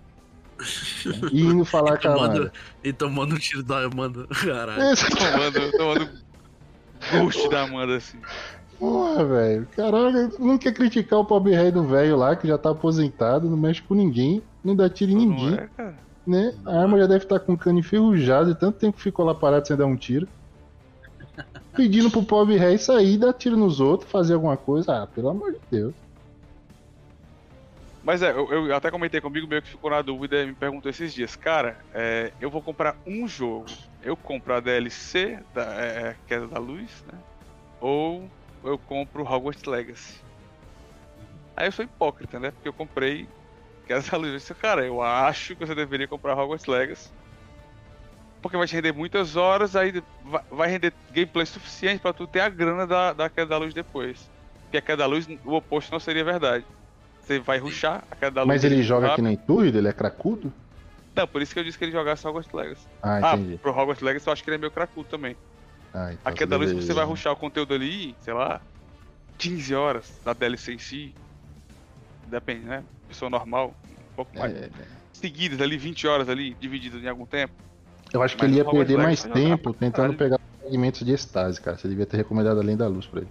E 1.32 1.40
indo 1.42 1.64
falar 1.64 1.94
E 1.94 2.02
com 2.02 2.08
a 2.08 2.14
tomando, 2.14 2.52
e 2.84 2.92
tomando 2.92 3.34
um 3.34 3.38
tiro 3.38 3.62
da 3.62 3.84
Amanda. 3.84 4.26
Caralho. 4.44 4.82
Esse- 4.92 5.08
Tomando, 5.08 5.70
tomando 5.72 6.08
ghost 7.12 7.48
da 7.48 7.62
Amanda, 7.62 7.96
assim. 7.96 8.18
Porra, 8.78 9.24
velho. 9.24 9.68
Caraca, 9.74 10.30
não 10.38 10.58
quer 10.58 10.72
criticar 10.74 11.18
o 11.20 11.24
pobre 11.24 11.54
rei 11.54 11.70
do 11.70 11.84
velho 11.84 12.16
lá, 12.16 12.36
que 12.36 12.46
já 12.46 12.58
tá 12.58 12.70
aposentado, 12.70 13.48
não 13.48 13.56
mexe 13.56 13.82
com 13.82 13.94
ninguém, 13.94 14.42
não 14.62 14.74
dá 14.76 14.88
tiro 14.88 15.12
em 15.12 15.14
Não 15.14 15.22
ninguém, 15.26 15.54
é, 15.54 15.68
cara? 15.76 15.96
Né? 16.28 16.54
A 16.64 16.80
arma 16.82 16.98
já 16.98 17.06
deve 17.06 17.24
estar 17.24 17.40
com 17.40 17.54
o 17.54 17.58
cano 17.58 17.78
enferrujado 17.78 18.50
e 18.50 18.54
tanto 18.54 18.78
tempo 18.78 18.96
que 18.96 19.02
ficou 19.02 19.24
lá 19.24 19.34
parado 19.34 19.66
sem 19.66 19.76
dar 19.76 19.86
um 19.86 19.96
tiro. 19.96 20.28
Pedindo 21.74 22.10
pro 22.10 22.22
pobre 22.22 22.56
rei 22.56 22.76
sair, 22.78 23.16
dar 23.16 23.32
tiro 23.32 23.56
nos 23.56 23.80
outros, 23.80 24.10
fazer 24.10 24.34
alguma 24.34 24.56
coisa. 24.56 25.02
Ah, 25.02 25.06
pelo 25.06 25.30
amor 25.30 25.52
de 25.52 25.60
Deus. 25.70 25.94
Mas 28.02 28.22
é, 28.22 28.30
eu, 28.30 28.68
eu 28.68 28.74
até 28.74 28.90
comentei 28.90 29.20
comigo 29.20 29.46
meio 29.46 29.60
que 29.60 29.68
ficou 29.68 29.90
na 29.90 30.00
dúvida 30.00 30.42
e 30.42 30.46
me 30.46 30.54
perguntou 30.54 30.88
esses 30.90 31.12
dias, 31.12 31.36
cara, 31.36 31.78
é, 31.92 32.32
eu 32.40 32.50
vou 32.50 32.62
comprar 32.62 32.96
um 33.06 33.28
jogo. 33.28 33.66
Eu 34.02 34.16
compro 34.16 34.54
a 34.54 34.60
DLC 34.60 35.38
da 35.52 35.74
é, 35.74 36.16
Queda 36.26 36.46
da 36.46 36.58
Luz, 36.58 37.04
né? 37.06 37.18
Ou 37.80 38.28
eu 38.64 38.78
compro 38.78 39.22
Hogwarts 39.22 39.64
Legacy. 39.64 40.20
Aí 41.56 41.66
eu 41.66 41.72
sou 41.72 41.84
hipócrita, 41.84 42.38
né? 42.38 42.50
Porque 42.50 42.68
eu 42.68 42.72
comprei 42.72 43.28
Queda 43.88 44.02
da 44.02 44.16
Luz. 44.18 44.30
Eu 44.32 44.36
disse, 44.36 44.54
cara, 44.54 44.84
eu 44.84 45.02
acho 45.02 45.56
que 45.56 45.66
você 45.66 45.74
deveria 45.74 46.06
comprar 46.06 46.36
Hogwarts 46.38 46.66
Legacy. 46.66 47.10
Porque 48.40 48.56
vai 48.56 48.66
te 48.68 48.74
render 48.76 48.92
muitas 48.92 49.34
horas, 49.34 49.74
aí 49.74 50.00
vai, 50.50 50.68
render 50.68 50.92
gameplay 51.10 51.44
suficiente 51.44 52.00
pra 52.00 52.12
tu 52.12 52.26
ter 52.26 52.40
a 52.40 52.48
grana 52.48 52.86
da, 52.86 53.12
da 53.12 53.28
Queda 53.28 53.46
da 53.46 53.58
Luz 53.58 53.74
depois. 53.74 54.30
Porque 54.62 54.76
a 54.76 54.82
Queda 54.82 54.98
da 54.98 55.06
Luz, 55.06 55.26
o 55.44 55.54
oposto 55.54 55.90
não 55.90 55.98
seria 55.98 56.22
verdade. 56.22 56.64
Você 57.20 57.40
vai 57.40 57.58
ruxar 57.58 58.04
a 58.10 58.14
Queda 58.14 58.30
da 58.30 58.42
Luz. 58.42 58.48
Mas 58.48 58.64
ele 58.64 58.82
joga 58.82 59.08
rápido. 59.08 59.16
que 59.16 59.22
nem 59.28 59.36
tu, 59.36 59.64
ele 59.64 59.88
é 59.88 59.92
cracudo? 59.92 60.52
Não, 61.16 61.26
por 61.26 61.42
isso 61.42 61.52
que 61.52 61.58
eu 61.58 61.64
disse 61.64 61.76
que 61.76 61.84
ele 61.84 61.90
jogasse 61.92 62.24
Hogwarts 62.28 62.52
Legacy. 62.52 62.86
Ah, 63.02 63.18
Ah, 63.22 63.34
entendi. 63.34 63.58
pro 63.58 63.72
Hogwarts 63.72 64.02
Legacy 64.02 64.26
eu 64.28 64.32
acho 64.32 64.44
que 64.44 64.50
ele 64.50 64.56
é 64.56 64.58
meio 64.58 64.70
cracudo 64.70 65.08
também. 65.08 65.36
Ah, 65.92 66.12
então 66.12 66.20
A 66.24 66.32
Queda 66.32 66.50
da 66.50 66.56
Luz 66.58 66.70
você 66.72 66.92
vai 66.92 67.04
ruxar 67.04 67.32
o 67.32 67.36
conteúdo 67.36 67.74
ali, 67.74 68.14
sei 68.20 68.34
lá, 68.34 68.60
15 69.36 69.74
horas 69.74 70.20
da 70.24 70.32
DLC 70.32 70.74
em 70.74 70.78
si. 70.78 71.14
Depende, 72.28 72.64
né? 72.66 72.84
Pessoa 73.06 73.30
normal, 73.30 73.74
um 73.88 74.14
pouco 74.16 74.38
mais. 74.38 74.54
É, 74.54 74.68
Seguidas 75.12 75.60
ali, 75.60 75.76
20 75.76 76.06
horas 76.06 76.28
ali, 76.28 76.54
divididas 76.60 77.02
em 77.02 77.08
algum 77.08 77.26
tempo. 77.26 77.52
eu 78.12 78.22
acho 78.22 78.36
que 78.36 78.42
Mas 78.42 78.50
ele 78.52 78.58
ia 78.58 78.64
perder 78.64 78.96
Legacy 78.96 79.28
mais 79.28 79.42
tempo 79.42 79.72
tentando 79.74 80.14
pegar 80.14 80.38
fragmentos 80.60 81.04
de 81.04 81.12
estase, 81.12 81.60
cara. 81.60 81.76
Você 81.76 81.88
devia 81.88 82.06
ter 82.06 82.16
recomendado 82.18 82.60
Além 82.60 82.76
da 82.76 82.86
Luz 82.86 83.06
pra 83.06 83.20
ele. 83.20 83.30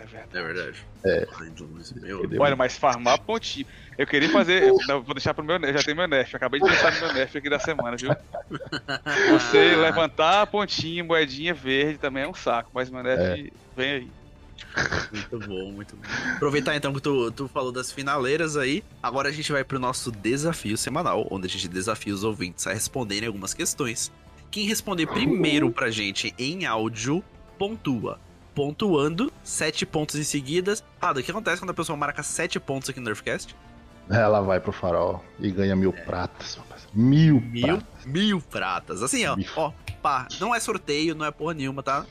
É 0.00 0.04
verdade. 0.04 0.36
É 0.36 0.42
verdade. 0.42 0.84
É. 1.04 1.26
Ai, 1.40 1.52
Luz, 1.58 1.92
meu. 1.92 2.18
Entendeu? 2.18 2.42
Olha, 2.42 2.56
mas 2.56 2.76
farmar 2.76 3.18
pontinho. 3.20 3.64
Eu 3.96 4.06
queria 4.06 4.28
fazer. 4.30 4.64
eu- 4.64 5.02
vou 5.02 5.14
deixar 5.14 5.32
pro 5.32 5.44
meu. 5.44 5.58
Já 5.72 5.82
tem 5.82 5.94
meu 5.94 6.08
nerf. 6.08 6.34
Acabei 6.36 6.60
de 6.60 6.68
pensar 6.68 6.92
no 6.92 7.00
meu 7.06 7.14
nerf 7.14 7.38
aqui 7.38 7.48
da 7.48 7.58
semana, 7.60 7.96
viu? 7.96 8.10
Você 9.32 9.76
levantar 9.76 10.42
a 10.42 10.46
pontinha, 10.46 11.02
moedinha 11.04 11.54
verde 11.54 11.98
também 11.98 12.24
é 12.24 12.28
um 12.28 12.34
saco, 12.34 12.70
mas 12.74 12.90
meu 12.90 13.02
nerf 13.02 13.52
vem 13.76 13.90
aí. 13.92 14.10
Muito 15.12 15.38
bom, 15.48 15.72
muito 15.72 15.96
bom. 15.96 16.02
Aproveitar 16.36 16.74
então 16.76 16.92
que 16.92 17.00
tu, 17.00 17.30
tu 17.32 17.48
falou 17.48 17.70
das 17.72 17.92
finaleiras 17.92 18.56
aí. 18.56 18.82
Agora 19.02 19.28
a 19.28 19.32
gente 19.32 19.50
vai 19.52 19.62
pro 19.64 19.78
nosso 19.78 20.10
desafio 20.10 20.76
semanal, 20.76 21.26
onde 21.30 21.46
a 21.46 21.50
gente 21.50 21.68
desafia 21.68 22.14
os 22.14 22.24
ouvintes 22.24 22.66
a 22.66 22.72
responderem 22.72 23.26
algumas 23.26 23.52
questões. 23.54 24.10
Quem 24.50 24.66
responder 24.66 25.06
primeiro 25.06 25.70
pra 25.70 25.90
gente 25.90 26.34
em 26.38 26.64
áudio, 26.66 27.22
pontua. 27.58 28.18
Pontuando, 28.54 29.32
sete 29.42 29.86
pontos 29.86 30.16
em 30.16 30.22
seguidas. 30.24 30.84
Ah, 31.00 31.12
o 31.12 31.22
que 31.22 31.30
acontece 31.30 31.60
quando 31.62 31.70
a 31.70 31.74
pessoa 31.74 31.96
marca 31.96 32.22
sete 32.22 32.60
pontos 32.60 32.90
aqui 32.90 33.00
no 33.00 33.06
Nerfcast? 33.06 33.56
Ela 34.10 34.40
vai 34.42 34.60
pro 34.60 34.72
farol 34.72 35.24
e 35.38 35.50
ganha 35.50 35.74
mil 35.74 35.92
pratas. 35.92 36.56
rapaz. 36.56 36.86
Mil, 36.92 37.40
Mil, 37.40 37.62
pratas. 37.78 38.04
mil 38.04 38.40
pratas. 38.42 39.02
Assim, 39.02 39.24
ó, 39.26 39.36
ó, 39.56 39.72
pá, 40.02 40.28
não 40.38 40.54
é 40.54 40.60
sorteio, 40.60 41.14
não 41.14 41.24
é 41.24 41.30
porra 41.30 41.54
nenhuma, 41.54 41.82
tá? 41.82 42.04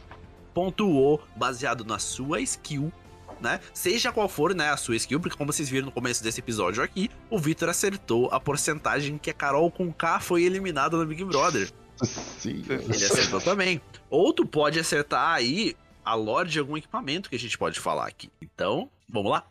Pontuou 0.54 1.22
baseado 1.36 1.84
na 1.86 2.00
sua 2.00 2.42
skill, 2.42 2.92
né? 3.40 3.60
Seja 3.74 4.12
qual 4.12 4.28
for, 4.28 4.54
né, 4.54 4.70
a 4.70 4.78
sua 4.78 4.96
skill, 4.96 5.20
porque 5.20 5.38
como 5.38 5.52
vocês 5.52 5.70
viram 5.70 5.86
no 5.86 5.92
começo 5.92 6.24
desse 6.24 6.40
episódio 6.40 6.84
aqui, 6.84 7.10
o 7.30 7.40
Victor 7.40 7.70
acertou 7.70 8.30
a 8.32 8.40
porcentagem 8.40 9.18
que 9.18 9.30
a 9.30 9.34
Carol 9.34 9.72
com 9.72 9.92
K 9.92 10.20
foi 10.20 10.44
eliminada 10.44 10.98
no 10.98 11.06
Big 11.06 11.24
Brother. 11.24 11.72
Sim. 12.04 12.64
Ele 12.68 13.06
acertou 13.06 13.40
também. 13.42 13.82
Ou 14.10 14.34
tu 14.34 14.46
pode 14.46 14.80
acertar 14.80 15.30
aí 15.30 15.76
a 16.04 16.16
lore 16.16 16.50
de 16.50 16.60
algum 16.60 16.76
equipamento 16.78 17.30
que 17.30 17.36
a 17.36 17.40
gente 17.40 17.58
pode 17.58 17.80
falar 17.80 18.08
aqui. 18.08 18.30
Então, 18.42 18.90
vamos 19.08 19.32
lá? 19.32 19.46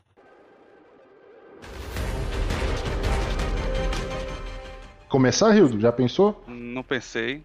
Começar, 5.09 5.57
Hildo? 5.57 5.81
Já 5.81 5.91
pensou? 5.91 6.43
Não 6.47 6.83
pensei. 6.83 7.43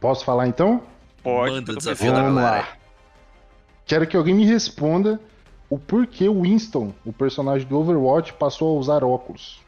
Posso 0.00 0.24
falar 0.24 0.46
então? 0.46 0.82
Pode. 1.22 1.52
Manda 1.52 1.72
o 1.72 1.76
desafio 1.76 2.12
da 2.12 2.22
Vamos 2.22 2.40
galera. 2.40 2.56
lá. 2.58 2.77
Quero 3.88 4.06
que 4.06 4.16
alguém 4.16 4.34
me 4.34 4.44
responda 4.44 5.18
o 5.68 5.78
porquê 5.78 6.28
o 6.28 6.42
Winston, 6.42 6.94
o 7.04 7.12
personagem 7.12 7.66
do 7.66 7.76
Overwatch, 7.78 8.34
passou 8.34 8.76
a 8.76 8.78
usar 8.80 9.02
óculos. 9.02 9.60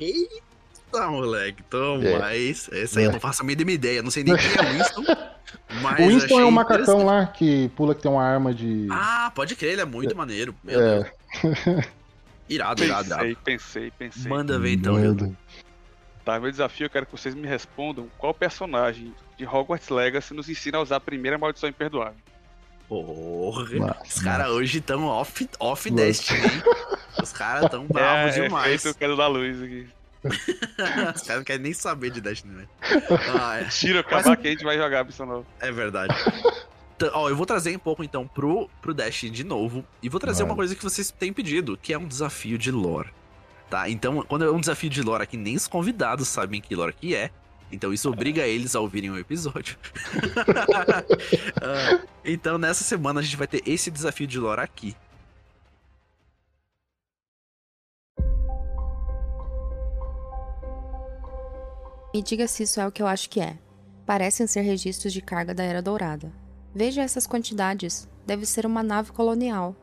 Eita, 0.00 1.08
moleque. 1.10 1.62
Então, 1.66 2.00
É. 2.02 2.18
mas 2.18 2.70
essa 2.72 3.00
aí 3.00 3.04
eu 3.04 3.10
É. 3.10 3.12
não 3.12 3.20
faço 3.20 3.42
a 3.42 3.44
mínima 3.44 3.70
ideia. 3.72 4.00
Não 4.02 4.10
sei 4.10 4.24
nem 4.24 4.34
quem 4.36 4.46
é 4.46 4.62
o 4.62 4.72
Winston. 4.72 5.02
Mas 5.82 5.98
o 6.00 6.08
Winston 6.08 6.40
é 6.40 6.44
um 6.46 6.50
macacão 6.50 7.04
lá 7.04 7.26
que 7.26 7.68
pula 7.76 7.94
que 7.94 8.02
tem 8.02 8.10
uma 8.10 8.22
arma 8.22 8.54
de. 8.54 8.86
Ah, 8.90 9.30
pode 9.34 9.54
crer, 9.56 9.72
ele 9.72 9.82
é 9.82 9.84
muito 9.84 10.16
maneiro. 10.16 10.54
Meu 10.62 10.80
é, 10.80 11.00
Deus. 11.42 11.86
Irado, 12.48 12.82
irado, 12.82 13.08
irado. 13.08 13.22
Pensei, 13.22 13.36
pensei, 13.44 13.90
pensei. 13.90 14.30
Manda 14.30 14.58
ver 14.58 14.72
então. 14.72 14.98
Hildo. 14.98 15.36
Tá, 16.24 16.38
meu 16.38 16.50
desafio, 16.50 16.86
eu 16.86 16.90
quero 16.90 17.06
que 17.06 17.12
vocês 17.12 17.34
me 17.34 17.46
respondam 17.46 18.08
qual 18.18 18.32
personagem 18.32 19.14
de 19.36 19.46
Hogwarts 19.46 19.88
Legacy 19.88 20.32
nos 20.34 20.48
ensina 20.48 20.78
a 20.78 20.82
usar 20.82 20.96
a 20.96 21.00
primeira 21.00 21.36
maldição 21.38 21.68
imperdoável. 21.68 22.18
Porra. 22.88 23.98
Os 24.06 24.22
caras 24.22 24.48
hoje 24.48 24.78
estão 24.78 25.04
off, 25.04 25.48
off. 25.60 25.90
Destiny, 25.90 26.40
hein? 26.40 26.62
Os 27.22 27.32
caras 27.32 27.70
tão 27.70 27.84
bravos 27.86 28.36
é, 28.36 28.42
demais. 28.42 28.74
É 28.74 28.78
feito 28.78 28.94
o 28.94 28.98
quero 28.98 29.16
da 29.16 29.26
luz 29.26 29.62
aqui. 29.62 29.86
Os 30.24 31.22
caras 31.22 31.36
não 31.36 31.44
querem 31.44 31.62
nem 31.62 31.72
saber 31.72 32.10
de 32.10 32.20
Destiny, 32.20 32.54
né? 32.54 32.68
Ah, 33.40 33.60
é. 33.60 33.64
Tira, 33.64 34.00
acabar 34.00 34.36
que 34.36 34.48
a 34.48 34.50
gente 34.50 34.64
vai 34.64 34.76
jogar 34.76 35.06
nova. 35.20 35.46
É 35.60 35.70
verdade. 35.70 36.14
Então, 36.96 37.10
ó, 37.12 37.28
eu 37.28 37.36
vou 37.36 37.46
trazer 37.46 37.76
um 37.76 37.78
pouco 37.78 38.02
então 38.02 38.26
pro, 38.26 38.68
pro 38.82 38.92
Dash 38.92 39.20
de 39.30 39.44
novo. 39.44 39.84
E 40.02 40.08
vou 40.08 40.18
trazer 40.18 40.42
Vai. 40.42 40.50
uma 40.50 40.56
coisa 40.56 40.74
que 40.74 40.82
vocês 40.82 41.10
têm 41.10 41.32
pedido, 41.32 41.78
que 41.80 41.92
é 41.92 41.98
um 41.98 42.06
desafio 42.06 42.58
de 42.58 42.72
lore. 42.72 43.10
Tá? 43.70 43.88
Então, 43.88 44.22
quando 44.22 44.44
é 44.44 44.50
um 44.50 44.60
desafio 44.60 44.90
de 44.90 45.02
lore 45.02 45.22
aqui, 45.22 45.36
nem 45.36 45.54
os 45.54 45.68
convidados 45.68 46.26
sabem 46.26 46.60
que 46.60 46.74
lore 46.74 46.92
que 46.92 47.14
é. 47.14 47.30
Então 47.70 47.92
isso 47.92 48.08
obriga 48.08 48.46
eles 48.46 48.74
a 48.74 48.80
ouvirem 48.80 49.10
o 49.10 49.18
episódio. 49.18 49.76
Ah, 51.60 52.00
então, 52.24 52.56
nessa 52.56 52.84
semana 52.84 53.20
a 53.20 53.22
gente 53.22 53.36
vai 53.36 53.46
ter 53.46 53.62
esse 53.66 53.90
desafio 53.90 54.26
de 54.26 54.38
lore 54.38 54.60
aqui. 54.60 54.94
Me 62.14 62.22
diga 62.22 62.46
se 62.46 62.62
isso 62.62 62.80
é 62.80 62.86
o 62.86 62.92
que 62.92 63.02
eu 63.02 63.06
acho 63.06 63.28
que 63.28 63.40
é. 63.40 63.58
Parecem 64.06 64.46
ser 64.46 64.62
registros 64.62 65.12
de 65.12 65.20
carga 65.20 65.54
da 65.54 65.62
Era 65.62 65.82
Dourada. 65.82 66.32
Veja 66.74 67.02
essas 67.02 67.26
quantidades. 67.26 68.08
Deve 68.26 68.46
ser 68.46 68.64
uma 68.64 68.82
nave 68.82 69.12
colonial. 69.12 69.76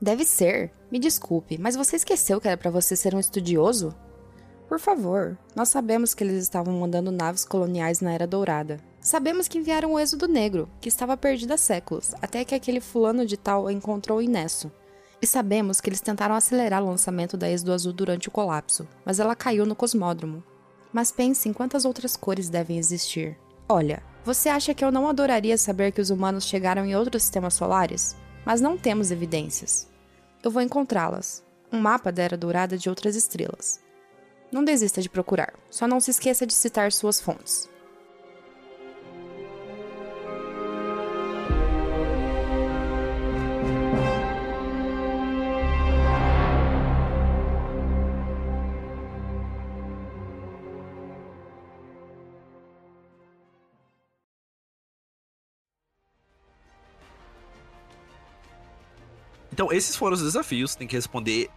Deve 0.00 0.24
ser. 0.24 0.72
Me 0.90 0.98
desculpe, 0.98 1.58
mas 1.58 1.76
você 1.76 1.96
esqueceu 1.96 2.40
que 2.40 2.48
era 2.48 2.56
para 2.56 2.70
você 2.70 2.94
ser 2.96 3.14
um 3.14 3.20
estudioso? 3.20 3.94
Por 4.70 4.78
favor, 4.78 5.36
nós 5.52 5.68
sabemos 5.68 6.14
que 6.14 6.22
eles 6.22 6.40
estavam 6.40 6.72
mandando 6.78 7.10
naves 7.10 7.44
coloniais 7.44 8.00
na 8.00 8.12
Era 8.12 8.24
Dourada. 8.24 8.78
Sabemos 9.00 9.48
que 9.48 9.58
enviaram 9.58 9.94
o 9.94 9.98
Êxodo 9.98 10.28
Negro, 10.28 10.68
que 10.80 10.88
estava 10.88 11.16
perdido 11.16 11.52
há 11.52 11.56
séculos, 11.56 12.14
até 12.22 12.44
que 12.44 12.54
aquele 12.54 12.80
fulano 12.80 13.26
de 13.26 13.36
tal 13.36 13.68
encontrou 13.68 14.18
o 14.18 14.22
Inesso. 14.22 14.70
E 15.20 15.26
sabemos 15.26 15.80
que 15.80 15.88
eles 15.88 16.00
tentaram 16.00 16.36
acelerar 16.36 16.84
o 16.84 16.86
lançamento 16.86 17.36
da 17.36 17.50
Êxodo 17.50 17.72
Azul 17.72 17.92
durante 17.92 18.28
o 18.28 18.30
colapso, 18.30 18.86
mas 19.04 19.18
ela 19.18 19.34
caiu 19.34 19.66
no 19.66 19.74
cosmódromo. 19.74 20.40
Mas 20.92 21.10
pense 21.10 21.48
em 21.48 21.52
quantas 21.52 21.84
outras 21.84 22.16
cores 22.16 22.48
devem 22.48 22.78
existir. 22.78 23.36
Olha, 23.68 24.00
você 24.24 24.48
acha 24.48 24.72
que 24.72 24.84
eu 24.84 24.92
não 24.92 25.08
adoraria 25.08 25.58
saber 25.58 25.90
que 25.90 26.00
os 26.00 26.10
humanos 26.10 26.44
chegaram 26.44 26.86
em 26.86 26.94
outros 26.94 27.24
sistemas 27.24 27.54
solares? 27.54 28.14
Mas 28.46 28.60
não 28.60 28.78
temos 28.78 29.10
evidências. 29.10 29.88
Eu 30.44 30.50
vou 30.52 30.62
encontrá-las. 30.62 31.42
Um 31.72 31.80
mapa 31.80 32.12
da 32.12 32.22
Era 32.22 32.36
Dourada 32.36 32.78
de 32.78 32.88
outras 32.88 33.16
estrelas. 33.16 33.80
Não 34.52 34.64
desista 34.64 35.00
de 35.00 35.08
procurar, 35.08 35.54
só 35.70 35.86
não 35.86 36.00
se 36.00 36.10
esqueça 36.10 36.44
de 36.46 36.52
citar 36.52 36.90
suas 36.90 37.20
fontes. 37.20 37.70
Então, 59.60 59.70
esses 59.70 59.94
foram 59.94 60.14
os 60.14 60.22
desafios. 60.22 60.74
Tem 60.74 60.88
que 60.88 60.96
responder 60.96 61.50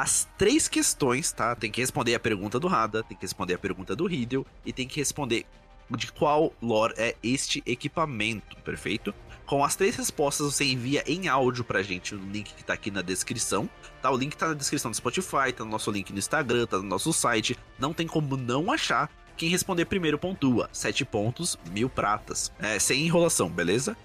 as 0.00 0.28
três 0.38 0.68
questões, 0.68 1.32
tá? 1.32 1.56
Tem 1.56 1.70
que 1.70 1.80
responder 1.80 2.14
a 2.14 2.20
pergunta 2.20 2.60
do 2.60 2.68
Rada, 2.68 3.02
tem 3.02 3.16
que 3.16 3.24
responder 3.24 3.54
a 3.54 3.58
pergunta 3.58 3.96
do 3.96 4.06
Riddle 4.06 4.46
e 4.64 4.72
tem 4.72 4.86
que 4.86 5.00
responder 5.00 5.44
de 5.90 6.12
qual 6.12 6.52
lore 6.62 6.94
é 6.96 7.16
este 7.20 7.62
equipamento, 7.66 8.56
perfeito? 8.58 9.12
Com 9.44 9.64
as 9.64 9.74
três 9.74 9.96
respostas, 9.96 10.54
você 10.54 10.64
envia 10.64 11.02
em 11.04 11.26
áudio 11.26 11.64
pra 11.64 11.82
gente 11.82 12.14
o 12.14 12.18
link 12.18 12.54
que 12.54 12.62
tá 12.62 12.74
aqui 12.74 12.92
na 12.92 13.02
descrição, 13.02 13.68
tá? 14.00 14.08
O 14.10 14.16
link 14.16 14.36
tá 14.36 14.48
na 14.48 14.54
descrição 14.54 14.90
do 14.90 14.96
Spotify, 14.96 15.52
tá 15.56 15.64
no 15.64 15.70
nosso 15.70 15.90
link 15.90 16.12
no 16.12 16.18
Instagram, 16.18 16.66
tá 16.66 16.76
no 16.76 16.84
nosso 16.84 17.12
site. 17.12 17.58
Não 17.78 17.92
tem 17.92 18.06
como 18.06 18.36
não 18.36 18.70
achar. 18.70 19.10
Quem 19.36 19.48
responder 19.48 19.86
primeiro 19.86 20.18
pontua. 20.18 20.68
Sete 20.72 21.04
pontos, 21.04 21.58
mil 21.70 21.88
pratas. 21.88 22.52
É, 22.60 22.78
sem 22.78 23.04
enrolação, 23.04 23.48
beleza? 23.48 23.96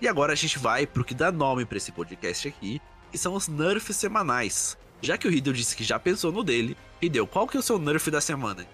E 0.00 0.08
agora 0.08 0.32
a 0.32 0.36
gente 0.36 0.58
vai 0.58 0.86
pro 0.86 1.04
que 1.04 1.14
dá 1.14 1.30
nome 1.30 1.66
pra 1.66 1.76
esse 1.76 1.92
podcast 1.92 2.48
aqui, 2.48 2.80
que 3.10 3.18
são 3.18 3.34
os 3.34 3.48
nerfs 3.48 3.96
semanais. 3.96 4.78
Já 5.04 5.18
que 5.18 5.28
o 5.28 5.30
Hideo 5.32 5.52
disse 5.52 5.76
que 5.76 5.84
já 5.84 5.98
pensou 5.98 6.32
no 6.32 6.42
dele, 6.42 6.76
Hideo, 7.00 7.26
qual 7.26 7.46
que 7.46 7.56
é 7.56 7.60
o 7.60 7.62
seu 7.62 7.78
nerf 7.78 8.10
da 8.10 8.20
semana? 8.20 8.64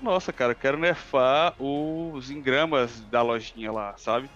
Nossa, 0.00 0.32
cara, 0.32 0.52
eu 0.52 0.56
quero 0.56 0.78
nerfar 0.78 1.54
os 1.60 2.30
engramas 2.30 3.00
da 3.10 3.22
lojinha 3.22 3.72
lá, 3.72 3.94
sabe? 3.96 4.30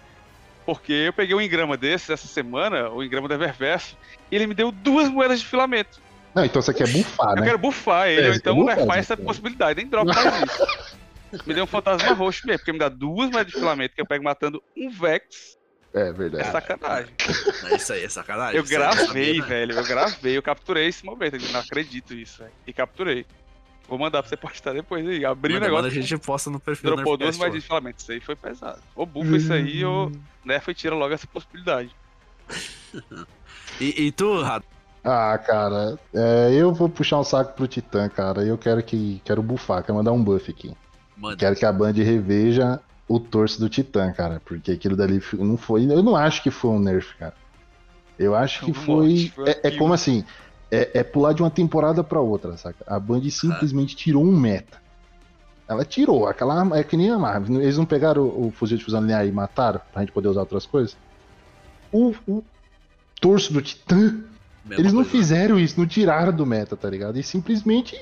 Porque 0.67 0.93
eu 0.93 1.13
peguei 1.13 1.35
um 1.35 1.41
engrama 1.41 1.77
desse 1.77 2.13
essa 2.13 2.27
semana, 2.27 2.91
o 2.91 3.03
engrama 3.03 3.29
da 3.29 3.35
Eververso, 3.37 3.97
e 4.31 4.37
ele 4.37 4.47
me 4.47 4.55
deu 4.55 4.73
duas 4.73 5.09
moedas 5.09 5.41
de 5.41 5.47
filamento. 5.47 6.01
Não, 6.35 6.45
então 6.45 6.61
você 6.61 6.75
quer 6.75 6.89
bufar, 6.89 7.31
Eu 7.31 7.37
né? 7.37 7.43
quero 7.47 7.59
buffar 7.59 8.09
ele, 8.09 8.27
É, 8.27 8.29
ou 8.31 8.35
então 8.35 8.55
quer 8.55 8.61
buffar, 8.61 8.77
nerfar 8.77 8.99
essa 8.99 9.15
então. 9.15 9.25
possibilidade. 9.27 9.77
Nem 9.79 9.87
drop 9.89 10.13
faz 10.13 10.43
isso. 10.43 10.99
Me 11.47 11.53
deu 11.55 11.65
um 11.65 11.67
fantasma 11.67 12.13
roxo 12.15 12.47
mesmo, 12.47 12.61
porque 12.61 12.73
me 12.73 12.79
dá 12.79 12.89
duas 12.89 13.31
moedas 13.31 13.53
de 13.53 13.59
filamento 13.59 13.95
que 13.95 14.01
eu 14.01 14.07
pego 14.07 14.25
matando 14.25 14.63
um 14.75 14.89
Vex. 14.89 15.58
É 15.95 16.09
É 16.09 16.13
verdade. 16.13 16.51
sacanagem. 16.51 17.15
É 17.71 17.77
Isso 17.77 17.93
aí 17.93 18.05
é 18.05 18.09
sacanagem. 18.09 18.57
Eu 18.57 18.63
não 18.63 18.69
gravei, 18.69 19.07
sabia, 19.07 19.41
né? 19.41 19.47
velho. 19.49 19.73
Eu 19.79 19.85
gravei, 19.85 20.37
eu 20.37 20.43
capturei 20.43 20.87
esse 20.87 21.05
momento. 21.05 21.37
Eu 21.37 21.53
não 21.53 21.61
acredito 21.61 22.15
isso, 22.15 22.39
velho. 22.39 22.53
E 22.67 22.73
capturei. 22.73 23.25
Vou 23.89 23.99
mandar 23.99 24.23
pra 24.23 24.29
você 24.29 24.37
postar 24.37 24.75
depois 24.75 25.07
aí. 25.09 25.25
Abri 25.25 25.57
o 25.57 25.61
negócio. 25.61 25.77
manda, 25.85 25.89
a 25.89 25.91
gente 25.91 26.19
posta 26.19 26.51
no 26.51 26.61
perfil 26.61 26.95
Dropou 26.95 27.17
do 27.17 27.25
duas 27.25 27.39
moedas 27.39 27.63
de 27.63 27.67
filamento. 27.67 28.01
Isso 28.03 28.13
aí 28.13 28.21
foi 28.21 28.37
pesado. 28.37 28.81
Ou 28.95 29.07
bufa 29.07 29.37
isso 29.37 29.51
aí, 29.51 29.83
ou 29.83 30.13
nerfa 30.45 30.71
e 30.71 30.75
tira 30.75 30.95
logo 30.95 31.15
essa 31.15 31.27
possibilidade. 31.27 31.91
E, 33.81 34.07
e 34.07 34.11
tu, 34.13 34.41
Rato? 34.43 34.67
Ah, 35.05 35.39
cara, 35.39 35.97
é, 36.13 36.53
eu 36.53 36.75
vou 36.75 36.89
puxar 36.89 37.21
um 37.21 37.25
saco 37.25 37.53
pro 37.55 37.69
Titã, 37.69 38.09
cara. 38.09 38.43
Eu 38.43 38.59
quero 38.59 38.83
que 38.83 39.23
quero 39.25 39.41
bufar, 39.41 39.83
quero 39.85 39.95
mandar 39.95 40.11
um 40.11 40.23
buff 40.23 40.51
aqui. 40.51 40.75
Manda. 41.17 41.37
Quero 41.37 41.55
que 41.55 41.65
a 41.65 41.71
Band 41.73 41.93
reveja 41.93 42.81
o 43.09 43.19
torso 43.19 43.59
do 43.59 43.69
Titã, 43.69 44.13
cara. 44.13 44.41
Porque 44.45 44.73
aquilo 44.73 44.97
dali 44.97 45.23
não 45.35 45.57
foi. 45.57 45.85
Eu 45.85 46.03
não 46.03 46.15
acho 46.15 46.43
que 46.43 46.51
foi 46.51 46.71
um 46.71 46.79
nerf, 46.79 47.17
cara. 47.17 47.35
Eu 48.19 48.35
acho 48.35 48.65
que 48.65 48.73
Foi 48.73 49.33
É, 49.47 49.69
é 49.69 49.71
como 49.71 49.95
assim. 49.95 50.25
É, 50.71 50.91
é 51.01 51.03
pular 51.03 51.33
de 51.33 51.43
uma 51.43 51.51
temporada 51.51 52.05
pra 52.05 52.21
outra, 52.21 52.57
saca? 52.57 52.85
A 52.87 53.01
Band 53.01 53.23
simplesmente 53.31 53.97
tirou 53.97 54.23
um 54.23 54.37
meta. 54.37 54.79
Ela 55.67 55.85
tirou. 55.85 56.27
Aquela 56.27 56.59
arma. 56.59 56.79
É 56.79 56.85
que 56.85 56.97
nem 56.97 57.11
a 57.11 57.19
Marvel. 57.19 57.61
Eles 57.61 57.79
não 57.79 57.87
pegaram 57.87 58.23
o, 58.23 58.49
o 58.49 58.51
fuzil 58.51 58.77
de 58.77 58.85
fusão 58.85 59.01
linear 59.01 59.27
e 59.27 59.33
mataram 59.33 59.81
pra 59.93 60.03
gente 60.03 60.13
poder 60.13 60.29
usar 60.29 60.41
outras 60.41 60.67
coisas? 60.67 60.97
O, 61.91 62.15
o 62.27 62.45
torso 63.21 63.53
do 63.53 63.63
Titã 63.63 64.23
eles 64.71 64.93
não 64.93 65.03
coisa. 65.03 65.11
fizeram 65.11 65.59
isso, 65.59 65.79
não 65.79 65.87
tiraram 65.87 66.33
do 66.33 66.45
meta, 66.45 66.77
tá 66.77 66.91
ligado? 66.91 67.19
E 67.19 67.23
simplesmente 67.23 67.99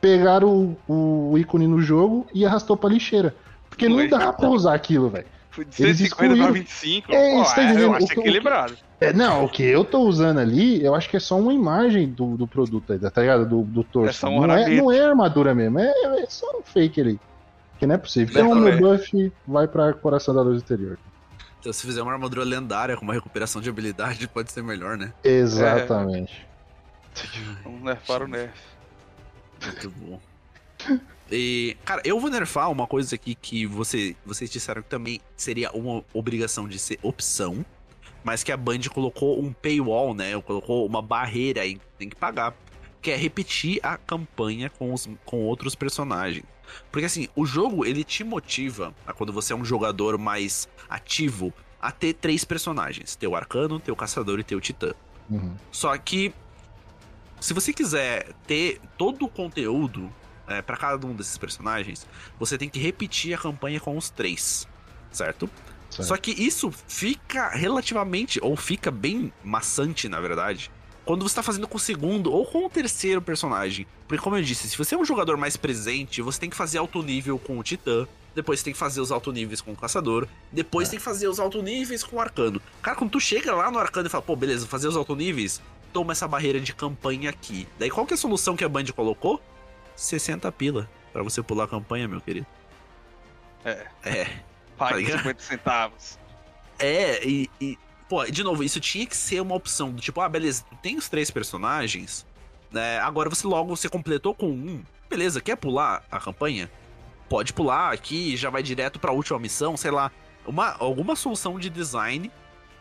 pegaram 0.00 0.76
o, 0.88 1.30
o 1.32 1.38
ícone 1.38 1.66
no 1.66 1.80
jogo 1.80 2.26
e 2.34 2.44
arrastou 2.44 2.76
pra 2.76 2.90
lixeira. 2.90 3.34
Porque 3.72 3.88
não 3.88 3.96
Foi. 3.96 4.08
dá 4.08 4.30
pra 4.32 4.48
usar 4.50 4.74
aquilo, 4.74 5.08
velho. 5.08 5.24
Foi 5.50 5.64
de 5.64 5.82
Eles 5.82 5.96
150 5.96 6.16
pra 6.16 6.26
excluíram. 6.34 6.52
25. 6.52 7.12
É, 7.12 7.32
pô, 7.34 7.42
isso, 7.42 7.54
tá 7.54 7.62
é, 7.62 7.82
eu 7.82 7.94
acho 7.94 8.06
que- 8.06 8.14
que- 8.14 8.20
equilibrado. 8.20 8.74
É, 9.00 9.12
não, 9.12 9.44
o 9.44 9.48
que 9.48 9.62
eu 9.62 9.82
tô 9.84 10.00
usando 10.00 10.38
ali, 10.38 10.82
eu 10.84 10.94
acho 10.94 11.08
que 11.08 11.16
é 11.16 11.20
só 11.20 11.38
uma 11.38 11.52
imagem 11.52 12.08
do, 12.08 12.36
do 12.36 12.46
produto 12.46 12.92
aí, 12.92 12.98
tá 12.98 13.20
ligado? 13.20 13.46
Do, 13.46 13.62
do 13.62 13.82
torso. 13.82 14.10
É 14.10 14.12
só 14.12 14.28
um 14.28 14.46
não, 14.46 14.54
é, 14.54 14.68
não 14.68 14.92
é 14.92 15.00
armadura 15.00 15.54
mesmo, 15.54 15.78
é, 15.78 15.90
é 16.22 16.26
só 16.28 16.46
um 16.58 16.62
fake 16.62 17.00
ali. 17.00 17.20
Que 17.78 17.86
não 17.86 17.94
é 17.94 17.98
possível. 17.98 18.30
Então 18.30 18.52
o 18.52 18.54
Não, 18.54 18.62
meu 18.62 18.72
é. 18.74 18.76
buff 18.98 19.32
vai 19.46 19.66
pra 19.66 19.92
coração 19.94 20.34
da 20.34 20.42
luz 20.42 20.58
exterior. 20.58 20.98
Então, 21.60 21.72
se 21.72 21.84
fizer 21.86 22.02
uma 22.02 22.12
armadura 22.12 22.44
lendária 22.44 22.96
com 22.96 23.04
uma 23.04 23.14
recuperação 23.14 23.60
de 23.60 23.68
habilidade, 23.68 24.26
pode 24.28 24.52
ser 24.52 24.62
melhor, 24.62 24.96
né? 24.96 25.12
Exatamente. 25.24 26.46
Vamos 27.64 27.82
nerfar 27.82 28.22
o 28.22 28.26
nerf. 28.28 28.54
Muito 29.64 29.90
bom. 29.90 30.20
E, 31.32 31.76
cara, 31.84 32.02
eu 32.04 32.20
vou 32.20 32.30
nerfar 32.30 32.70
uma 32.70 32.86
coisa 32.86 33.14
aqui 33.14 33.34
que 33.34 33.64
você, 33.64 34.14
vocês 34.24 34.50
disseram 34.50 34.82
que 34.82 34.88
também 34.88 35.18
seria 35.34 35.72
uma 35.72 36.04
obrigação 36.12 36.68
de 36.68 36.78
ser 36.78 36.98
opção, 37.02 37.64
mas 38.22 38.44
que 38.44 38.52
a 38.52 38.56
Band 38.56 38.80
colocou 38.92 39.42
um 39.42 39.50
paywall, 39.52 40.14
né? 40.14 40.38
Colocou 40.42 40.86
uma 40.86 41.00
barreira 41.00 41.62
aí 41.62 41.76
que 41.76 41.86
tem 41.98 42.08
que 42.08 42.16
pagar. 42.16 42.54
Que 43.00 43.10
é 43.10 43.16
repetir 43.16 43.80
a 43.82 43.96
campanha 43.96 44.70
com, 44.70 44.92
os, 44.92 45.08
com 45.24 45.42
outros 45.42 45.74
personagens. 45.74 46.44
Porque 46.90 47.06
assim, 47.06 47.28
o 47.34 47.44
jogo 47.44 47.84
ele 47.84 48.04
te 48.04 48.22
motiva, 48.22 48.94
a 49.06 49.12
quando 49.12 49.32
você 49.32 49.52
é 49.52 49.56
um 49.56 49.64
jogador 49.64 50.16
mais 50.18 50.68
ativo, 50.88 51.52
a 51.80 51.90
ter 51.90 52.12
três 52.12 52.44
personagens: 52.44 53.16
teu 53.16 53.34
arcano, 53.34 53.80
teu 53.80 53.96
caçador 53.96 54.38
e 54.38 54.44
teu 54.44 54.60
titã. 54.60 54.92
Uhum. 55.28 55.56
Só 55.72 55.96
que 55.98 56.32
se 57.40 57.52
você 57.52 57.72
quiser 57.72 58.32
ter 58.46 58.80
todo 58.96 59.24
o 59.24 59.28
conteúdo 59.28 60.12
é, 60.46 60.62
para 60.62 60.76
cada 60.76 61.06
um 61.06 61.14
desses 61.14 61.38
personagens, 61.38 62.06
você 62.38 62.58
tem 62.58 62.68
que 62.68 62.78
repetir 62.78 63.34
a 63.34 63.38
campanha 63.38 63.80
com 63.80 63.96
os 63.96 64.10
três, 64.10 64.66
certo? 65.10 65.48
Certo. 65.90 66.08
Só 66.08 66.16
que 66.16 66.30
isso 66.30 66.72
fica 66.88 67.50
relativamente, 67.50 68.40
ou 68.42 68.56
fica 68.56 68.90
bem 68.90 69.32
maçante, 69.44 70.08
na 70.08 70.20
verdade, 70.20 70.70
quando 71.04 71.28
você 71.28 71.34
tá 71.34 71.42
fazendo 71.42 71.68
com 71.68 71.76
o 71.76 71.80
segundo 71.80 72.32
ou 72.32 72.46
com 72.46 72.64
o 72.64 72.70
terceiro 72.70 73.20
personagem. 73.20 73.86
Porque, 74.06 74.22
como 74.22 74.36
eu 74.36 74.42
disse, 74.42 74.68
se 74.68 74.78
você 74.78 74.94
é 74.94 74.98
um 74.98 75.04
jogador 75.04 75.36
mais 75.36 75.56
presente, 75.56 76.22
você 76.22 76.40
tem 76.40 76.50
que 76.50 76.56
fazer 76.56 76.78
alto 76.78 77.02
nível 77.02 77.38
com 77.38 77.58
o 77.58 77.62
Titã. 77.62 78.06
Depois 78.34 78.60
você 78.60 78.64
tem 78.64 78.72
que 78.72 78.78
fazer 78.78 79.00
os 79.00 79.12
alto 79.12 79.30
níveis 79.30 79.60
com 79.60 79.72
o 79.72 79.76
Caçador. 79.76 80.26
Depois 80.50 80.88
tem 80.88 80.98
que 80.98 81.04
fazer 81.04 81.28
os 81.28 81.38
alto 81.38 81.60
níveis 81.60 82.02
com 82.02 82.16
o 82.16 82.20
Arcano. 82.20 82.62
Cara, 82.80 82.96
quando 82.96 83.10
tu 83.10 83.20
chega 83.20 83.54
lá 83.54 83.70
no 83.70 83.78
Arcano 83.78 84.06
e 84.06 84.10
fala, 84.10 84.22
pô, 84.22 84.34
beleza, 84.34 84.66
fazer 84.66 84.88
os 84.88 84.96
alto 84.96 85.14
níveis, 85.14 85.60
toma 85.92 86.12
essa 86.12 86.26
barreira 86.26 86.60
de 86.60 86.72
campanha 86.72 87.28
aqui. 87.28 87.68
Daí 87.78 87.90
qual 87.90 88.06
que 88.06 88.14
é 88.14 88.16
a 88.16 88.18
solução 88.18 88.56
que 88.56 88.64
a 88.64 88.68
Band 88.68 88.86
colocou? 88.94 89.42
60 90.02 90.50
pila 90.52 90.88
pra 91.12 91.22
você 91.22 91.42
pular 91.42 91.64
a 91.64 91.68
campanha, 91.68 92.08
meu 92.08 92.20
querido. 92.20 92.46
É. 93.64 93.86
É. 94.04 94.26
Pague 94.76 94.98
ligado? 94.98 95.18
50 95.18 95.42
centavos. 95.42 96.18
É, 96.78 97.24
e, 97.26 97.48
e, 97.60 97.78
Pô, 98.12 98.26
de 98.26 98.44
novo, 98.44 98.62
isso 98.62 98.78
tinha 98.78 99.06
que 99.06 99.16
ser 99.16 99.40
uma 99.40 99.54
opção 99.54 99.90
do 99.90 99.98
tipo, 99.98 100.20
ah, 100.20 100.28
beleza, 100.28 100.64
tu 100.68 100.76
tem 100.76 100.98
os 100.98 101.08
três 101.08 101.30
personagens, 101.30 102.26
né? 102.70 102.98
Agora 102.98 103.30
você 103.30 103.46
logo 103.46 103.74
você 103.74 103.88
completou 103.88 104.34
com 104.34 104.50
um. 104.50 104.84
Beleza, 105.08 105.40
quer 105.40 105.56
pular 105.56 106.04
a 106.10 106.20
campanha? 106.20 106.70
Pode 107.26 107.54
pular 107.54 107.90
aqui, 107.90 108.36
já 108.36 108.50
vai 108.50 108.62
direto 108.62 109.00
pra 109.00 109.12
última 109.12 109.38
missão, 109.38 109.78
sei 109.78 109.90
lá. 109.90 110.12
Uma, 110.46 110.76
alguma 110.78 111.16
solução 111.16 111.58
de 111.58 111.70
design 111.70 112.30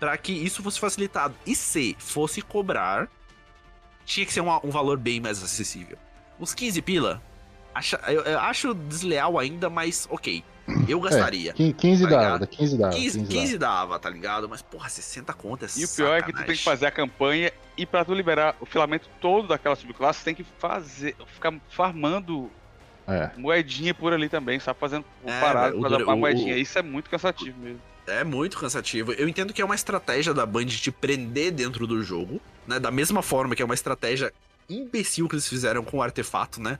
para 0.02 0.18
que 0.18 0.34
isso 0.34 0.61
fosse 0.61 0.81
facilitado. 0.81 1.34
E 1.45 1.56
se 1.56 1.95
fosse 1.98 2.41
cobrar, 2.41 3.07
tinha 4.03 4.26
que 4.26 4.34
ser 4.34 4.41
um, 4.41 4.49
um 4.65 4.69
valor 4.69 4.98
bem 4.98 5.22
mais 5.22 5.41
acessível. 5.41 5.98
Uns 6.42 6.54
15 6.56 6.82
pila, 6.82 7.22
acha, 7.74 8.00
eu, 8.08 8.22
eu 8.24 8.40
acho 8.40 8.74
desleal 8.74 9.38
ainda, 9.40 9.70
mas 9.70 10.08
ok. 10.10 10.44
Eu 10.88 11.00
gastaria. 11.02 11.52
É, 11.52 11.54
15 11.74 12.04
Tá 12.04 12.10
dava, 12.10 12.24
ligado? 12.24 12.48
15 12.48 12.78
dava. 12.78 12.94
15, 12.96 13.20
15 13.20 13.32
15 13.32 13.58
dava, 13.58 14.00
tá 14.00 14.10
ligado? 14.10 14.48
Mas, 14.50 14.62
porra, 14.62 14.88
60 14.90 15.34
conto 15.34 15.66
é 15.66 15.68
E 15.76 15.84
o 15.86 15.90
pior 15.90 16.18
é 16.18 16.22
que 16.22 16.32
tu 16.32 16.38
tem 16.46 16.56
que 16.56 16.64
fazer 16.64 16.86
a 16.86 16.92
campanha 16.92 17.52
e 17.78 17.86
pra 17.86 18.06
tu 18.06 18.14
liberar 18.14 18.56
o 18.60 18.66
filamento 18.66 19.08
todo 19.20 19.48
daquela 19.50 19.76
subclasse, 19.76 20.22
tu 20.22 20.26
tem 20.26 20.36
que 20.36 20.46
fazer, 20.60 21.16
ficar 21.34 21.54
farmando 21.70 22.50
É. 23.08 23.32
moedinha 23.38 23.94
por 23.94 24.14
ali 24.14 24.30
também, 24.30 24.60
sabe? 24.60 24.80
Fazendo 24.80 25.04
É, 25.26 25.40
parado 25.42 25.78
pra 25.80 25.88
o 25.88 25.90
dar 25.92 26.04
uma 26.04 26.14
o- 26.14 26.18
moedinha. 26.18 26.56
o- 26.56 26.58
Isso 26.58 26.78
é 26.80 26.82
muito 26.82 27.10
cansativo 27.10 27.60
mesmo. 27.60 27.82
É 28.08 28.24
muito 28.24 28.58
cansativo. 28.58 29.12
Eu 29.14 29.28
entendo 29.28 29.54
que 29.54 29.62
é 29.62 29.66
uma 29.66 29.76
estratégia 29.76 30.34
da 30.34 30.46
Band 30.46 30.66
de 30.66 30.80
te 30.80 30.92
prender 30.92 31.52
dentro 31.52 31.86
do 31.86 32.02
jogo, 32.02 32.40
né? 32.66 32.80
Da 32.80 32.92
mesma 32.92 33.22
forma 33.22 33.56
que 33.56 33.62
é 33.62 33.66
uma 33.66 33.74
estratégia 33.76 34.32
imbecil 34.77 35.27
que 35.27 35.35
eles 35.35 35.48
fizeram 35.48 35.84
com 35.84 35.98
o 35.98 36.02
artefato, 36.02 36.61
né? 36.61 36.80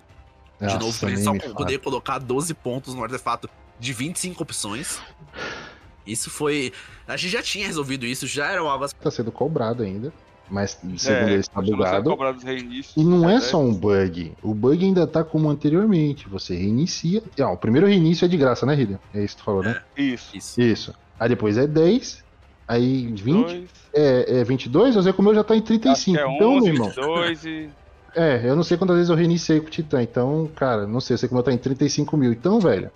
De 0.60 0.66
Nossa, 0.68 0.80
novo, 0.80 1.00
pra 1.00 1.10
eles 1.10 1.24
só 1.24 1.34
poder 1.54 1.80
colocar 1.80 2.20
12 2.20 2.54
pontos 2.54 2.94
no 2.94 3.04
artefato 3.04 3.50
de 3.80 3.94
25 3.94 4.44
opções. 4.44 5.02
Isso 6.06 6.30
foi. 6.30 6.72
A 7.08 7.18
gente 7.18 7.32
já 7.32 7.42
tinha 7.42 7.66
resolvido 7.66 8.06
isso, 8.06 8.28
já 8.28 8.52
era 8.52 8.62
algo 8.62 8.88
Tá 8.90 9.12
sendo 9.12 9.32
cobrado 9.32 9.84
ainda, 9.84 10.12
mas 10.50 10.72
segundo 10.98 11.08
É, 11.08 11.34
ele 11.34 11.40
está 11.40 11.62
bugado. 11.62 12.10
cobrado 12.10 12.38
os 12.38 12.44
reinícios. 12.44 12.96
E 12.96 13.04
não 13.04 13.30
é 13.30 13.36
né? 13.36 13.40
só 13.42 13.60
um 13.60 13.74
bug. 13.74 14.34
O 14.42 14.54
bug 14.54 14.84
ainda 14.84 15.06
tá 15.08 15.24
como 15.24 15.50
anteriormente. 15.50 16.28
Você 16.30 16.56
reinicia. 16.56 17.24
Ah, 17.40 17.52
o 17.52 17.58
primeiro 17.58 17.88
reinício 17.88 18.26
é 18.26 18.28
de 18.28 18.38
graça, 18.38 18.66
né, 18.66 18.76
Hilda? 18.76 19.00
É 19.14 19.24
isso 19.24 19.36
que 19.36 19.42
tu 19.42 19.46
falou, 19.46 19.64
né? 19.64 19.82
Isso. 19.98 20.36
isso. 20.36 20.62
Isso. 20.62 20.96
Aí 21.20 21.30
depois 21.30 21.58
é 21.58 21.66
10. 21.68 22.24
Aí 22.68 23.08
20. 23.08 23.24
Dois, 23.46 23.70
É, 23.94 24.40
é 24.40 24.44
22. 24.44 24.96
Eu 24.96 25.04
sei 25.04 25.14
como 25.14 25.30
eu 25.30 25.36
já 25.36 25.44
tá 25.44 25.56
em 25.56 25.60
acho 25.60 25.66
que 25.66 25.80
35. 25.80 26.18
é 26.20 26.36
então, 26.36 26.58
11, 26.58 26.66
meu 26.66 26.74
irmão. 26.74 26.88
22 26.90 27.46
e... 27.46 27.70
É, 28.16 28.42
eu 28.48 28.56
não 28.56 28.64
sei 28.64 28.78
quantas 28.78 28.96
vezes 28.98 29.10
eu 29.10 29.16
reiniciei 29.16 29.60
com 29.62 29.68
o 29.68 29.70
Titã. 29.70 30.02
Então, 30.02 30.50
cara, 30.56 30.86
não 30.86 31.00
sei. 31.00 31.14
Eu 31.14 31.18
sei 31.18 31.30
como 31.30 31.40
eu 31.40 31.44
tá 31.44 31.52
em 31.52 31.58
35 31.58 32.18
mil. 32.18 32.32
Então, 32.32 32.60
velho. 32.60 32.92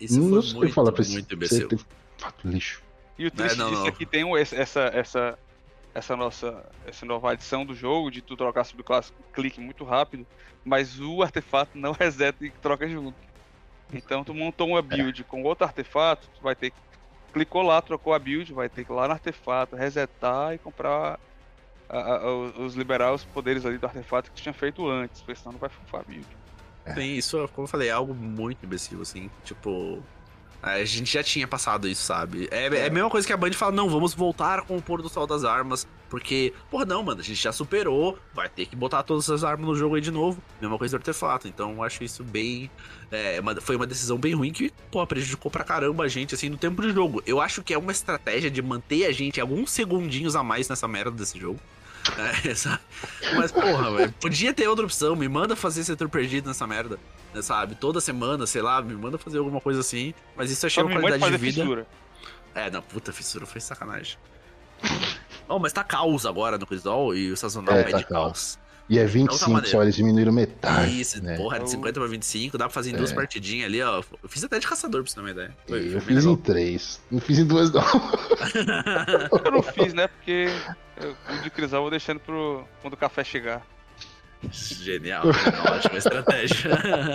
Isso 0.00 0.20
não 0.20 0.30
foi 0.40 0.42
sei 0.42 0.58
muito, 0.58 0.74
falar 0.74 0.92
pra 0.92 1.04
muito 1.04 1.26
você. 1.28 1.34
imbecil. 1.34 1.68
ter- 1.68 1.80
Fato 2.18 2.46
lixo. 2.48 2.82
E 3.18 3.26
o 3.26 3.30
triste 3.30 3.58
não, 3.58 3.68
disso 3.68 3.80
não. 3.82 3.88
é 3.88 3.92
que 3.92 4.06
tem 4.06 4.24
o- 4.24 4.36
essa, 4.36 4.80
essa, 4.94 5.38
essa 5.94 6.16
nossa 6.16 6.64
essa 6.86 7.04
nova 7.04 7.32
adição 7.32 7.64
do 7.66 7.74
jogo, 7.74 8.10
de 8.10 8.22
tu 8.22 8.36
trocar 8.36 8.64
subclasse 8.64 9.12
com 9.12 9.22
clique 9.32 9.60
muito 9.60 9.84
rápido, 9.84 10.26
mas 10.64 11.00
o 11.00 11.22
artefato 11.22 11.76
não 11.76 11.92
reseta 11.98 12.44
e 12.46 12.50
troca 12.50 12.88
junto. 12.88 13.16
Então 13.92 14.22
tu 14.24 14.32
montou 14.32 14.68
uma 14.68 14.80
build 14.82 15.24
com 15.24 15.42
outro 15.42 15.64
artefato, 15.64 16.28
tu 16.34 16.42
vai 16.42 16.54
ter 16.54 16.70
que. 16.70 16.76
Clicou 17.32 17.62
lá, 17.62 17.80
trocou 17.80 18.12
a 18.12 18.18
build, 18.18 18.52
vai 18.52 18.68
ter 18.68 18.84
que 18.84 18.90
ir 18.92 18.94
lá 18.94 19.06
no 19.06 19.12
artefato, 19.14 19.76
resetar 19.76 20.54
e 20.54 20.58
comprar. 20.58 21.18
A- 21.98 22.16
a- 22.18 22.32
os, 22.62 22.74
liberar 22.74 23.12
os 23.12 23.24
poderes 23.24 23.64
ali 23.66 23.78
do 23.78 23.86
artefato 23.86 24.30
que 24.30 24.40
tinha 24.42 24.52
feito 24.52 24.88
antes, 24.88 25.20
porque 25.20 25.34
senão 25.40 25.52
não 25.52 25.58
vai 25.60 25.68
fufar 25.70 26.00
a 26.00 26.04
build. 26.04 26.26
Sim, 26.94 27.14
isso, 27.14 27.48
como 27.54 27.64
eu 27.66 27.68
falei, 27.70 27.88
é 27.88 27.92
algo 27.92 28.14
muito 28.14 28.64
imbecil, 28.64 29.00
assim. 29.02 29.30
Tipo. 29.44 30.02
A 30.62 30.84
gente 30.84 31.10
já 31.10 31.22
tinha 31.22 31.48
passado 31.48 31.88
isso, 31.88 32.02
sabe? 32.02 32.46
É, 32.50 32.66
é 32.66 32.86
a 32.86 32.90
mesma 32.90 33.08
coisa 33.08 33.26
que 33.26 33.32
a 33.32 33.36
Band 33.36 33.52
fala, 33.54 33.72
não, 33.72 33.88
vamos 33.88 34.12
voltar 34.12 34.60
com 34.60 34.76
o 34.76 34.82
pôr 34.82 35.00
do 35.00 35.08
sol 35.08 35.26
das 35.26 35.42
armas. 35.42 35.88
Porque, 36.10 36.52
porra, 36.70 36.84
não, 36.84 37.02
mano, 37.02 37.18
a 37.20 37.24
gente 37.24 37.40
já 37.42 37.50
superou, 37.50 38.18
vai 38.34 38.46
ter 38.46 38.66
que 38.66 38.76
botar 38.76 39.02
todas 39.02 39.30
as 39.30 39.42
armas 39.42 39.66
no 39.66 39.74
jogo 39.74 39.94
aí 39.94 40.02
de 40.02 40.10
novo. 40.10 40.42
Mesma 40.60 40.76
coisa 40.76 40.98
do 40.98 41.00
artefato. 41.00 41.48
Então 41.48 41.72
eu 41.72 41.82
acho 41.82 42.04
isso 42.04 42.22
bem. 42.22 42.70
é, 43.10 43.40
uma- 43.40 43.58
foi 43.58 43.74
uma 43.74 43.86
decisão 43.86 44.18
bem 44.18 44.34
ruim 44.34 44.52
que, 44.52 44.70
pô, 44.90 45.04
prejudicou 45.06 45.50
pra 45.50 45.64
caramba 45.64 46.04
a 46.04 46.08
gente, 46.08 46.34
assim, 46.34 46.50
no 46.50 46.58
tempo 46.58 46.82
de 46.82 46.92
jogo. 46.92 47.22
Eu 47.26 47.40
acho 47.40 47.62
que 47.62 47.72
é 47.72 47.78
uma 47.78 47.90
estratégia 47.90 48.50
de 48.50 48.60
manter 48.60 49.06
a 49.06 49.12
gente 49.12 49.40
alguns 49.40 49.70
segundinhos 49.70 50.36
a 50.36 50.42
mais 50.44 50.68
nessa 50.68 50.86
merda 50.86 51.10
desse 51.10 51.38
jogo. 51.40 51.58
É, 52.44 52.54
sabe? 52.54 52.80
Mas, 53.36 53.52
porra, 53.52 53.90
velho, 53.96 54.12
podia 54.20 54.52
ter 54.52 54.66
outra 54.68 54.84
opção. 54.84 55.14
Me 55.14 55.28
manda 55.28 55.54
fazer 55.54 55.84
setor 55.84 56.08
perdido 56.08 56.48
nessa 56.48 56.66
merda. 56.66 56.98
né, 57.34 57.42
Sabe? 57.42 57.74
Toda 57.74 58.00
semana, 58.00 58.46
sei 58.46 58.62
lá, 58.62 58.80
me 58.82 58.94
manda 58.94 59.18
fazer 59.18 59.38
alguma 59.38 59.60
coisa 59.60 59.80
assim. 59.80 60.14
Mas 60.36 60.50
isso 60.50 60.66
achei 60.66 60.82
uma 60.82 60.94
mande 60.94 61.06
qualidade 61.06 61.32
de 61.32 61.38
vida. 61.38 61.62
fissura. 61.62 61.86
É, 62.54 62.70
não, 62.70 62.82
puta, 62.82 63.12
fissura 63.12 63.46
foi 63.46 63.60
sacanagem. 63.60 64.18
oh, 65.48 65.58
mas 65.58 65.72
tá 65.72 65.84
caos 65.84 66.24
agora 66.26 66.58
no 66.58 66.66
Crisol 66.66 67.14
e 67.14 67.30
o 67.30 67.36
sazonal 67.36 67.76
É, 67.76 67.80
é, 67.80 67.84
tá 67.84 67.98
de 67.98 68.06
caos. 68.06 68.58
E 68.90 68.98
é 68.98 69.02
outra 69.02 69.12
25 69.18 69.50
maneira. 69.52 69.70
só, 69.70 69.82
eles 69.82 69.94
diminuíram 69.94 70.32
metade. 70.32 71.00
Isso, 71.00 71.22
né? 71.22 71.36
porra, 71.36 71.56
é 71.56 71.58
de 71.60 71.64
Eu- 71.66 71.68
50 71.68 72.00
pra 72.00 72.08
25, 72.08 72.58
dá 72.58 72.64
pra 72.64 72.74
fazer 72.74 72.90
em 72.90 72.94
duas 72.96 73.12
É. 73.12 73.14
partidinhas 73.14 73.66
ali, 73.66 73.80
ó. 73.80 74.02
Eu 74.22 74.28
fiz 74.28 74.42
até 74.42 74.58
de 74.58 74.66
caçador, 74.66 75.02
pra 75.02 75.08
você 75.10 75.14
ter 75.14 75.20
uma 75.20 75.30
ideia. 75.30 75.56
Foi- 75.68 75.94
Eu 75.94 76.00
fiz 76.00 76.10
em 76.10 76.14
legal. 76.28 76.36
três. 76.36 77.00
Não 77.10 77.20
fiz 77.20 77.38
em 77.38 77.44
duas, 77.46 77.70
não. 77.72 77.82
Eu 79.44 79.52
não 79.52 79.62
fiz, 79.62 79.94
né? 79.94 80.08
Porque 80.08 80.48
eu, 80.96 81.16
o 81.38 81.42
de 81.42 81.50
Crisal 81.50 81.78
eu 81.78 81.82
vou 81.84 81.90
deixando 81.90 82.18
pro 82.20 82.64
quando 82.82 82.94
o 82.94 82.96
café 82.96 83.22
chegar. 83.24 83.64
Genial, 84.50 85.24
ótima 85.72 85.98
estratégia. 85.98 86.70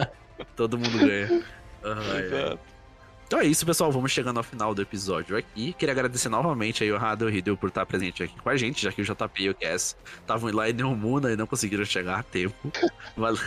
Todo 0.56 0.78
mundo 0.78 0.98
ganha. 0.98 1.44
Ai. 1.84 2.22
Exato. 2.26 2.60
Então 3.28 3.40
é 3.40 3.46
isso, 3.46 3.66
pessoal. 3.66 3.92
Vamos 3.92 4.12
chegando 4.12 4.38
ao 4.38 4.44
final 4.44 4.74
do 4.76 4.82
episódio 4.82 5.36
aqui. 5.36 5.74
Queria 5.74 5.94
agradecer 5.94 6.30
novamente 6.30 6.84
aí 6.84 6.92
o 6.92 6.98
Rado 6.98 7.28
e 7.28 7.32
o 7.32 7.36
Hideo 7.36 7.58
por 7.58 7.70
estar 7.70 7.86
presente 7.86 8.24
aqui 8.24 8.40
com 8.40 8.50
a 8.50 8.56
gente, 8.56 8.84
já 8.84 8.92
que 8.92 9.02
o 9.02 9.06
JP 9.06 9.44
e 9.44 9.50
o 9.50 9.56
Cass 9.56 9.98
estavam 10.20 10.52
lá 10.54 10.70
em 10.70 10.74
Neomuna 10.74 11.32
e 11.32 11.36
não 11.36 11.48
conseguiram 11.48 11.84
chegar 11.86 12.20
a 12.20 12.24
tempo. 12.24 12.56
Valeu, 13.18 13.42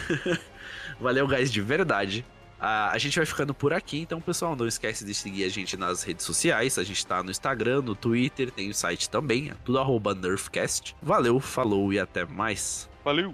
Valeu 1.01 1.29
guys, 1.29 1.53
de 1.53 1.61
verdade. 1.61 2.25
Uh, 2.59 2.91
a 2.91 2.99
gente 2.99 3.17
vai 3.17 3.25
ficando 3.25 3.55
por 3.55 3.73
aqui, 3.73 4.01
então, 4.01 4.21
pessoal, 4.21 4.57
não 4.57 4.67
esquece 4.67 5.05
de 5.05 5.15
seguir 5.15 5.45
a 5.45 5.49
gente 5.49 5.77
nas 5.77 6.03
redes 6.03 6.27
sociais. 6.27 6.77
A 6.77 6.83
gente 6.83 7.07
tá 7.07 7.23
no 7.23 7.31
Instagram, 7.31 7.83
no 7.83 7.95
Twitter, 7.95 8.51
tem 8.51 8.69
o 8.69 8.75
site 8.75 9.09
também, 9.09 9.51
é 9.51 9.55
tudo 9.65 9.79
arroba 9.79 10.13
Nerfcast. 10.13 10.97
Valeu, 11.01 11.39
falou 11.39 11.93
e 11.93 12.01
até 12.01 12.25
mais. 12.25 12.91
Valeu! 13.05 13.33